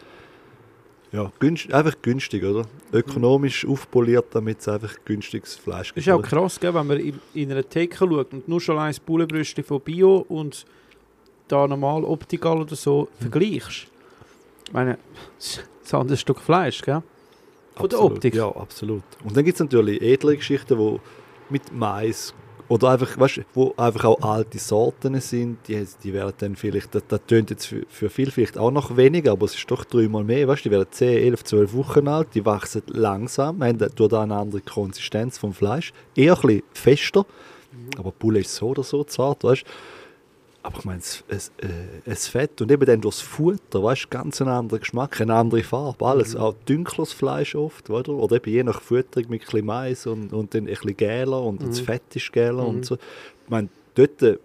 Ja, 1.11 1.31
günst, 1.39 1.71
einfach 1.71 1.95
günstig, 2.01 2.43
oder? 2.43 2.65
Ökonomisch 2.91 3.65
aufpoliert, 3.65 4.25
damit 4.31 4.59
es 4.59 4.67
einfach 4.67 4.95
günstiges 5.05 5.55
Fleisch 5.55 5.93
Das 5.93 6.05
ist 6.05 6.11
auch 6.11 6.21
krass, 6.21 6.59
gell, 6.59 6.73
wenn 6.73 6.87
man 6.87 6.99
in, 6.99 7.19
in 7.33 7.51
einer 7.51 7.67
Theke 7.67 7.95
schaut 7.97 8.33
und 8.33 8.47
nur 8.47 8.59
schon 8.59 8.77
ein 8.77 8.95
Bullenbrüste 9.05 9.63
von 9.63 9.79
Bio 9.79 10.25
und 10.27 10.65
da 11.47 11.67
normal 11.67 12.03
Optikal 12.03 12.59
oder 12.59 12.75
so 12.75 13.07
vergleichst. 13.19 13.87
Ich 14.67 14.73
meine, 14.73 14.97
das 15.37 15.61
ist 15.83 15.93
ein 15.93 16.01
anderes 16.01 16.19
Stück 16.19 16.41
Fleisch, 16.41 16.81
gell? 16.81 17.01
Von 17.75 17.89
der 17.89 17.99
Absolut, 17.99 18.15
Optik. 18.17 18.35
Ja, 18.35 18.47
absolut. 18.55 19.03
Und 19.23 19.35
dann 19.35 19.43
gibt 19.43 19.55
es 19.55 19.59
natürlich 19.59 20.01
edle 20.01 20.37
Geschichten, 20.37 20.77
wo 20.77 20.99
mit 21.49 21.73
Mais 21.73 22.33
oder 22.67 22.89
einfach, 22.89 23.19
weißt 23.19 23.41
wo 23.53 23.73
einfach 23.77 24.05
auch 24.05 24.21
alte 24.21 24.57
Sorten 24.57 25.19
sind, 25.21 25.59
die, 25.67 25.85
die 26.03 26.13
werden 26.13 26.33
dann 26.37 26.55
vielleicht, 26.55 26.95
das, 26.95 27.03
das 27.07 27.21
tönt 27.27 27.49
jetzt 27.51 27.65
für, 27.65 27.83
für 27.89 28.09
viele 28.09 28.31
vielleicht 28.31 28.57
auch 28.57 28.71
noch 28.71 28.97
weniger, 28.97 29.33
aber 29.33 29.45
es 29.45 29.55
ist 29.55 29.69
doch 29.69 29.83
dreimal 29.85 30.23
mehr, 30.23 30.47
weißt 30.47 30.65
die 30.65 30.71
werden 30.71 30.87
10, 30.89 31.17
11, 31.17 31.43
12 31.43 31.73
Wochen 31.73 32.07
alt, 32.07 32.29
die 32.33 32.45
wachsen 32.45 32.81
langsam, 32.87 33.63
haben 33.63 33.77
durch 33.95 34.13
eine 34.13 34.35
andere 34.35 34.61
Konsistenz 34.61 35.37
vom 35.37 35.53
Fleisch, 35.53 35.93
eher 36.15 36.35
ein 36.35 36.41
bisschen 36.41 36.63
fester, 36.73 37.25
aber 37.97 38.11
Bulle 38.11 38.39
ist 38.39 38.55
so 38.55 38.69
oder 38.69 38.83
so 38.83 39.03
zart, 39.03 39.43
weißt 39.43 39.63
du. 39.63 39.67
Aber 40.65 40.79
ich 40.79 40.85
meine, 40.85 40.97
es, 40.97 41.23
es, 41.27 41.51
äh, 41.61 41.67
es 42.05 42.27
Fett 42.27 42.59
und 42.59 42.71
eben 42.71 42.83
dann 42.87 42.99
durchs 42.99 43.21
Futter, 43.21 43.83
weißt 43.83 44.05
du, 44.05 44.07
ganz 44.09 44.41
ein 44.41 44.47
anderer 44.47 44.79
Geschmack, 44.79 45.21
eine 45.21 45.35
andere 45.35 45.61
Farbe, 45.61 46.03
alles. 46.03 46.35
Auch 46.35 46.55
dunkles 46.65 47.13
Fleisch 47.13 47.53
oft, 47.53 47.87
oder? 47.91 48.13
Oder 48.13 48.37
eben 48.37 48.49
je 48.49 48.63
nach 48.63 48.81
Fütterung 48.81 49.29
mit 49.29 49.43
ein 49.43 49.45
bisschen 49.45 49.65
Mais 49.67 50.07
und, 50.07 50.33
und 50.33 50.55
dann 50.55 50.63
ein 50.63 50.65
bisschen 50.65 50.97
gäler 50.97 51.39
und 51.39 51.61
das 51.61 51.81
Fett 51.81 52.15
ist 52.15 52.33
gäler 52.33 52.65
und 52.65 52.83
so. 52.83 52.95
Ich 52.95 53.49
meine, 53.49 53.69
dort 53.93 54.19
äh, 54.23 54.39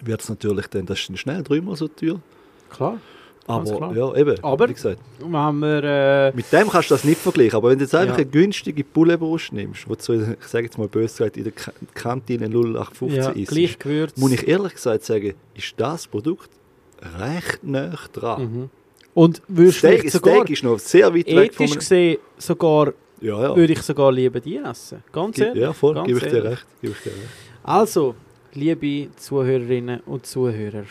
wird 0.00 0.22
es 0.22 0.28
natürlich 0.28 0.68
dann, 0.68 0.86
das 0.86 1.00
ist 1.00 1.08
dann 1.08 1.16
schnell 1.16 1.42
dreimal 1.42 1.74
so 1.74 1.88
teuer. 1.88 2.20
Klar. 2.70 3.00
Aber 3.50 3.94
ja, 3.96 4.14
eben, 4.14 4.44
Aber- 4.44 4.68
wie 4.68 4.74
gesagt, 4.74 4.98
Wenn 5.18 5.30
wir, 5.60 5.84
äh, 5.84 6.32
mit 6.36 6.52
dem 6.52 6.68
kannst 6.68 6.90
du 6.90 6.94
das 6.94 7.04
nicht 7.04 7.20
vergleichen. 7.20 7.56
Aber 7.56 7.70
wenn 7.70 7.78
du 7.78 7.84
jetzt 7.84 7.94
einfach 7.94 8.16
Ja. 8.18 8.22
eine 8.22 8.30
günstige 8.30 8.84
Bullenbrust 8.84 9.52
nimmst, 9.52 9.88
wo 9.88 9.94
du, 9.94 10.12
ich 10.40 10.46
sage 10.46 10.64
jetzt 10.64 10.78
mal 10.78 10.88
böse 10.88 11.08
gesagt, 11.18 11.36
in 11.36 11.44
der 11.44 11.52
Ka- 11.52 11.72
Kantine 11.94 12.48
0815 12.48 13.16
ja, 13.22 13.30
ist, 13.30 13.50
gleich 13.50 13.78
gewürzt. 13.78 14.18
muss 14.18 14.32
ich 14.32 14.46
ehrlich 14.48 14.74
gesagt 14.74 15.04
sagen, 15.04 15.34
ist 15.54 15.74
das 15.76 16.06
Produkt 16.06 16.50
recht 17.18 17.60
nah 17.62 17.94
dran. 18.12 18.42
Mhm. 18.42 18.70
Und 19.14 19.42
würdest 19.48 19.78
Steak, 19.78 20.08
sogar, 20.10 20.34
Steak 20.36 20.50
ist 20.50 20.62
noch 20.62 20.78
sehr 20.78 21.12
weit 21.14 21.26
weg 21.26 21.54
von 21.54 21.66
ethisch 21.66 21.78
gesehen, 21.78 22.18
sogar, 22.38 22.92
Ja, 23.20 23.42
ja. 23.42 23.56
würde 23.56 23.72
ich 23.72 23.82
sogar 23.82 24.12
lieber 24.12 24.38
die 24.40 24.56
essen. 24.58 25.02
Ganz 25.12 25.36
Gi- 25.36 25.42
ehrlich. 25.42 25.62
ja, 25.62 25.72
voll, 25.72 25.94
gebe 26.04 26.18
ich 26.18 26.24
ich 26.26 26.30
dir 26.32 26.44
recht. 26.44 26.66
Also, 27.62 28.14
liebe 28.54 29.08
Zuhörerinnen 29.16 30.00
und 30.06 30.26
Zuhörer, 30.26 30.84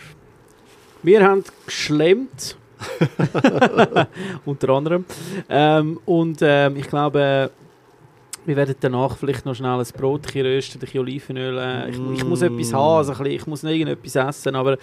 wir 1.03 1.23
haben 1.23 1.43
geschlemmt. 1.65 2.57
Unter 4.45 4.69
anderem. 4.69 5.05
Ähm, 5.49 5.99
und 6.05 6.39
ähm, 6.41 6.77
ich 6.77 6.87
glaube, 6.87 7.51
wir 8.45 8.55
werden 8.55 8.75
danach 8.79 9.17
vielleicht 9.17 9.45
noch 9.45 9.53
schnell 9.53 9.79
ein 9.79 9.85
Brotchen 9.97 10.41
rösten, 10.41 10.79
ein 10.81 10.99
Olivenöl. 10.99 11.57
Äh, 11.57 11.89
ich, 11.89 11.99
ich 12.15 12.25
muss 12.25 12.41
etwas 12.41 12.73
haben, 12.73 12.97
also 12.97 13.11
ein 13.11 13.17
bisschen, 13.17 13.33
ich 13.33 13.47
muss 13.47 13.63
noch 13.63 13.71
irgendetwas 13.71 14.15
essen. 14.15 14.55
Aber 14.55 14.77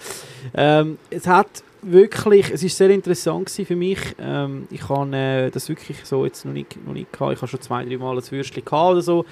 ähm, 0.53 0.97
es 1.09 1.27
hat 1.27 1.63
wirklich, 1.81 2.51
es 2.51 2.63
ist 2.63 2.77
sehr 2.77 2.89
interessant 2.89 3.49
für 3.49 3.75
mich. 3.75 3.99
Ähm, 4.19 4.67
ich 4.69 4.87
habe 4.87 5.15
äh, 5.15 5.49
das 5.49 5.67
wirklich 5.69 5.97
so 6.05 6.25
jetzt 6.25 6.45
noch 6.45 6.53
nicht, 6.53 6.77
noch 6.85 6.93
nicht 6.93 7.11
gehabt. 7.11 7.33
Ich 7.33 7.41
habe 7.41 7.47
schon 7.47 7.61
zwei, 7.61 7.83
drei 7.83 7.97
Mal 7.97 8.17
ein 8.17 8.31
Würstchen 8.31 8.63
gehabt 8.63 8.91
oder 8.91 9.01
so. 9.01 9.25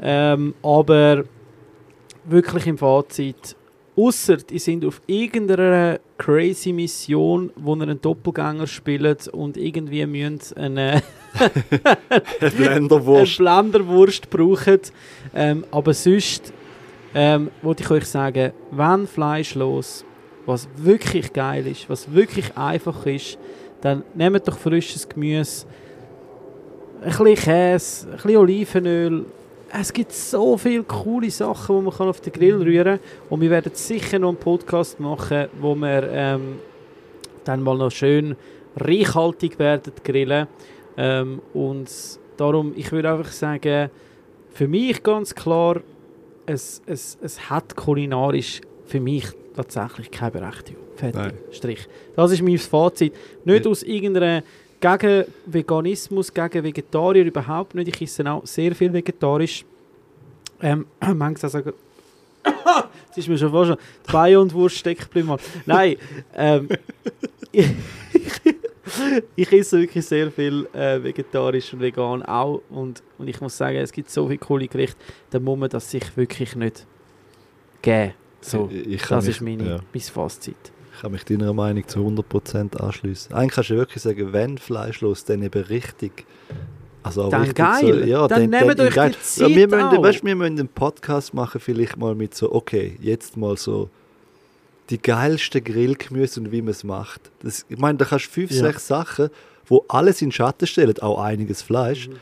Ähm, 0.00 0.54
aber 0.62 1.24
wirklich 2.24 2.66
im 2.66 2.78
Fazit, 2.78 3.56
Ausser 3.98 4.36
die 4.36 4.60
sind 4.60 4.84
auf 4.84 5.02
irgendeiner 5.08 5.98
crazy 6.18 6.72
Mission, 6.72 7.50
wo 7.56 7.74
ihr 7.74 7.82
einen 7.82 8.00
Doppelgänger 8.00 8.68
spielt 8.68 9.26
und 9.28 9.56
irgendwie 9.56 10.06
müsst 10.06 10.56
eine, 10.56 11.02
eine 12.40 12.50
Blenderwurst. 12.50 13.38
Blenderwurst 13.38 14.30
brauchen. 14.30 14.80
Ähm, 15.34 15.64
aber 15.72 15.94
sonst 15.94 16.52
ähm, 17.12 17.50
wollte 17.62 17.82
ich 17.82 17.90
euch 17.90 18.06
sagen, 18.06 18.52
wenn 18.70 19.08
fleischlos, 19.08 20.04
was 20.46 20.68
wirklich 20.76 21.32
geil 21.32 21.66
ist, 21.66 21.90
was 21.90 22.12
wirklich 22.12 22.56
einfach 22.56 23.04
ist, 23.04 23.36
dann 23.80 24.04
nehmt 24.14 24.46
doch 24.46 24.58
frisches 24.58 25.08
Gemüse, 25.08 25.66
ein 27.02 27.08
bisschen 27.08 27.34
Käse, 27.34 28.06
ein 28.06 28.12
bisschen 28.12 28.36
Olivenöl. 28.36 29.26
Es 29.70 29.92
gibt 29.92 30.12
so 30.12 30.56
viele 30.56 30.82
coole 30.82 31.30
Sachen, 31.30 31.76
die 31.76 31.82
man 31.82 31.94
kann 31.94 32.08
auf 32.08 32.20
den 32.20 32.32
Grill 32.32 32.56
rühren 32.56 32.98
kann. 32.98 33.00
Und 33.28 33.40
wir 33.40 33.50
werden 33.50 33.72
sicher 33.74 34.18
noch 34.18 34.30
einen 34.30 34.38
Podcast 34.38 34.98
machen, 34.98 35.48
wo 35.60 35.74
wir 35.74 36.08
ähm, 36.10 36.58
dann 37.44 37.62
mal 37.62 37.76
noch 37.76 37.90
schön 37.90 38.36
reichhaltig 38.76 39.58
werden 39.58 39.92
grillen. 40.02 40.46
Ähm, 40.96 41.42
und 41.52 41.90
darum, 42.36 42.72
ich 42.76 42.90
würde 42.92 43.10
einfach 43.12 43.30
sagen, 43.30 43.90
für 44.50 44.68
mich 44.68 45.02
ganz 45.02 45.34
klar, 45.34 45.80
es, 46.46 46.82
es, 46.86 47.18
es 47.20 47.50
hat 47.50 47.76
kulinarisch 47.76 48.60
für 48.86 49.00
mich 49.00 49.26
tatsächlich 49.54 50.10
keine 50.10 50.30
Berechtigung. 50.30 50.82
Fertig. 50.96 51.20
Nein. 51.20 51.38
Strich. 51.50 51.88
Das 52.16 52.32
ist 52.32 52.42
mein 52.42 52.58
Fazit. 52.58 53.14
Nicht 53.44 53.66
aus 53.66 53.82
irgendeiner 53.82 54.42
gegen 54.80 55.24
Veganismus, 55.46 56.32
gegen 56.32 56.64
Vegetarier 56.64 57.24
überhaupt 57.24 57.74
nicht. 57.74 57.88
Ich 57.88 58.02
esse 58.02 58.30
auch 58.30 58.46
sehr 58.46 58.74
viel 58.74 58.92
vegetarisch. 58.92 59.64
Ähm, 60.60 60.86
manchmal 61.14 61.50
sagen, 61.50 61.72
es 63.10 63.16
ist 63.16 63.28
mir 63.28 63.38
schon 63.38 63.50
fast 63.50 63.80
Beine 64.10 64.40
und 64.40 64.52
Wurst 64.54 64.76
stecken 64.76 65.02
geblieben. 65.02 65.28
Mann. 65.28 65.38
Nein, 65.66 65.96
ähm, 66.34 66.68
ich, 67.52 67.70
ich 69.36 69.52
esse 69.52 69.80
wirklich 69.80 70.04
sehr 70.04 70.30
viel 70.30 70.68
äh, 70.72 71.02
vegetarisch 71.02 71.72
und 71.72 71.80
vegan 71.80 72.22
auch. 72.22 72.62
Und, 72.70 73.02
und 73.18 73.28
ich 73.28 73.40
muss 73.40 73.56
sagen, 73.56 73.76
es 73.76 73.92
gibt 73.92 74.10
so 74.10 74.26
viele 74.26 74.38
coole 74.38 74.68
Gerichte, 74.68 74.96
da 75.30 75.38
muss 75.38 75.58
man 75.58 75.68
das 75.68 75.90
sich 75.90 76.16
wirklich 76.16 76.56
nicht 76.56 76.86
geben. 77.82 78.14
So, 78.40 78.70
Ich 78.70 79.02
das 79.02 79.26
mich, 79.26 79.36
ist 79.36 79.42
meine, 79.42 79.68
ja, 79.68 79.80
mein 79.92 80.02
Fazit. 80.02 80.56
Ich 80.98 81.02
kann 81.02 81.12
mich 81.12 81.24
deiner 81.24 81.52
Meinung 81.52 81.86
zu 81.86 82.00
100% 82.00 82.76
anschließen. 82.76 83.32
Eigentlich 83.32 83.52
kannst 83.52 83.70
du 83.70 83.76
wirklich 83.76 84.02
sagen, 84.02 84.32
wenn 84.32 84.58
fleischlos, 84.58 85.24
dann 85.24 85.44
eben 85.44 85.62
richtig. 85.62 86.26
Also 87.04 87.30
Dann 87.30 87.42
richtig 87.42 87.56
geil. 87.58 88.00
So, 88.02 88.04
ja, 88.04 88.26
Dann 88.26 88.50
nehmt 88.50 88.64
euch 88.80 88.88
die 88.88 88.94
geil. 88.96 89.14
Zeit 89.22 89.48
ja, 89.48 89.56
wir, 89.56 89.68
müssen, 89.68 89.82
auch. 89.82 90.02
weißt, 90.02 90.24
wir 90.24 90.34
müssen 90.34 90.58
einen 90.58 90.68
Podcast 90.68 91.34
machen, 91.34 91.60
vielleicht 91.60 91.96
mal 91.96 92.16
mit 92.16 92.34
so, 92.34 92.52
okay, 92.52 92.96
jetzt 93.00 93.36
mal 93.36 93.56
so 93.56 93.90
die 94.90 95.00
geilsten 95.00 95.62
Grillgemüse 95.62 96.40
und 96.40 96.50
wie 96.50 96.62
man 96.62 96.72
es 96.72 96.82
macht. 96.82 97.30
Das, 97.44 97.64
ich 97.68 97.78
meine, 97.78 97.96
da 97.96 98.04
kannst 98.04 98.26
du 98.26 98.30
fünf, 98.30 98.50
Ja. 98.50 98.62
sechs 98.64 98.88
Sachen, 98.88 99.28
wo 99.66 99.84
alles 99.86 100.20
in 100.20 100.30
den 100.30 100.32
Schatten 100.32 100.66
stellen, 100.66 100.98
auch 100.98 101.20
einiges 101.22 101.62
Fleisch. 101.62 102.08
Mhm. 102.08 102.14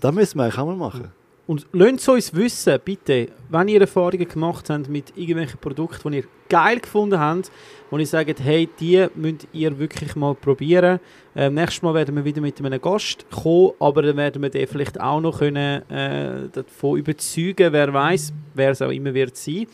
Da 0.00 0.10
müssen 0.12 0.38
wir 0.38 0.44
eigentlich 0.44 0.58
auch 0.58 0.64
mal 0.66 0.76
machen. 0.76 1.12
Und 1.46 1.66
lasst 1.72 2.08
uns 2.08 2.34
wissen, 2.34 2.78
bitte, 2.84 3.28
wenn 3.48 3.68
ihr 3.68 3.80
Erfahrungen 3.80 4.28
gemacht 4.28 4.70
habt 4.70 4.88
mit 4.88 5.12
irgendwelchen 5.16 5.58
Produkten, 5.58 6.12
die 6.12 6.18
ihr 6.18 6.24
geil 6.48 6.78
gefunden 6.78 7.18
habt, 7.18 7.50
wo 7.90 7.98
ihr 7.98 8.06
sagt, 8.06 8.40
hey, 8.40 8.68
die 8.78 9.06
müsst 9.16 9.48
ihr 9.52 9.76
wirklich 9.76 10.14
mal 10.14 10.34
probieren. 10.34 11.00
Ähm, 11.34 11.54
nächstes 11.54 11.82
Mal 11.82 11.94
werden 11.94 12.14
wir 12.14 12.24
wieder 12.24 12.40
mit 12.40 12.60
einem 12.60 12.80
Gast 12.80 13.26
kommen, 13.30 13.72
aber 13.80 14.02
dann 14.02 14.16
werden 14.16 14.40
wir 14.40 14.50
den 14.50 14.68
vielleicht 14.68 15.00
auch 15.00 15.20
noch 15.20 15.40
können, 15.40 15.82
äh, 15.90 16.48
davon 16.52 16.98
überzeugen, 16.98 17.72
wer 17.72 17.92
weiß, 17.92 18.32
wer 18.54 18.70
es 18.70 18.82
auch 18.82 18.90
immer 18.90 19.12
wird 19.12 19.36
sein. 19.36 19.66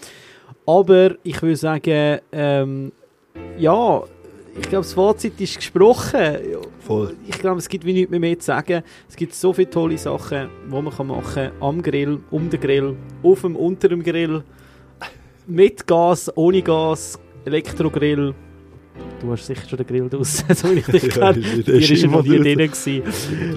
Aber 0.64 1.16
ich 1.22 1.42
würde 1.42 1.56
sagen, 1.56 2.20
ähm, 2.32 2.92
ja, 3.58 4.02
ich 4.60 4.68
glaube, 4.68 4.84
das 4.84 4.92
Fazit 4.92 5.40
ist 5.40 5.56
gesprochen. 5.56 6.20
Voll. 6.80 7.14
Ich 7.26 7.38
glaube, 7.38 7.58
es 7.58 7.68
gibt 7.68 7.84
wie 7.84 7.92
nichts 7.92 8.10
mehr, 8.10 8.20
mehr 8.20 8.38
zu 8.38 8.46
sagen. 8.46 8.82
Es 9.08 9.16
gibt 9.16 9.34
so 9.34 9.52
viele 9.52 9.70
tolle 9.70 9.98
Sachen, 9.98 10.48
die 10.66 10.70
man 10.82 10.90
kann 10.90 11.06
machen 11.06 11.34
kann. 11.34 11.52
Am 11.60 11.82
Grill, 11.82 12.20
um 12.30 12.50
den 12.50 12.60
Grill, 12.60 12.96
auf 13.22 13.42
dem, 13.42 13.56
unter 13.56 13.88
dem 13.88 14.02
Grill. 14.02 14.42
Mit 15.46 15.86
Gas, 15.86 16.30
ohne 16.36 16.60
Gas, 16.62 17.18
Elektrogrill. 17.44 18.34
Du 19.20 19.30
hast 19.32 19.46
sicher 19.46 19.66
schon 19.68 19.78
den 19.78 19.86
Grill 19.86 20.08
draus, 20.08 20.44
so 20.54 20.70
wie 20.70 20.80
ich 20.80 20.86
dich 20.86 21.14
Ja, 21.14 21.32
kenne. 21.32 21.40
Dir 21.62 21.74
ist 21.74 22.04
noch 22.04 22.24
immer 22.24 22.36
nie 22.44 22.54
drin. 22.54 22.70
gewesen. 22.70 23.02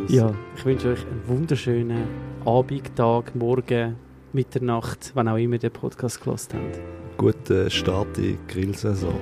Ja, 0.08 0.34
ich 0.56 0.66
wünsche 0.66 0.90
euch 0.90 1.00
einen 1.06 1.22
wunderschönen 1.28 2.04
Abend, 2.46 2.96
Tag, 2.96 3.36
Morgen, 3.36 3.96
Mitternacht, 4.34 5.12
wann 5.16 5.28
auch 5.28 5.38
immer 5.38 5.56
ihr 5.56 5.60
den 5.60 5.72
Podcast 5.72 6.20
gehört 6.24 6.48
habt. 6.54 6.80
Guten 7.18 7.70
Start 7.70 8.18
in 8.18 8.24
die 8.24 8.38
Grillsaison. 8.54 9.16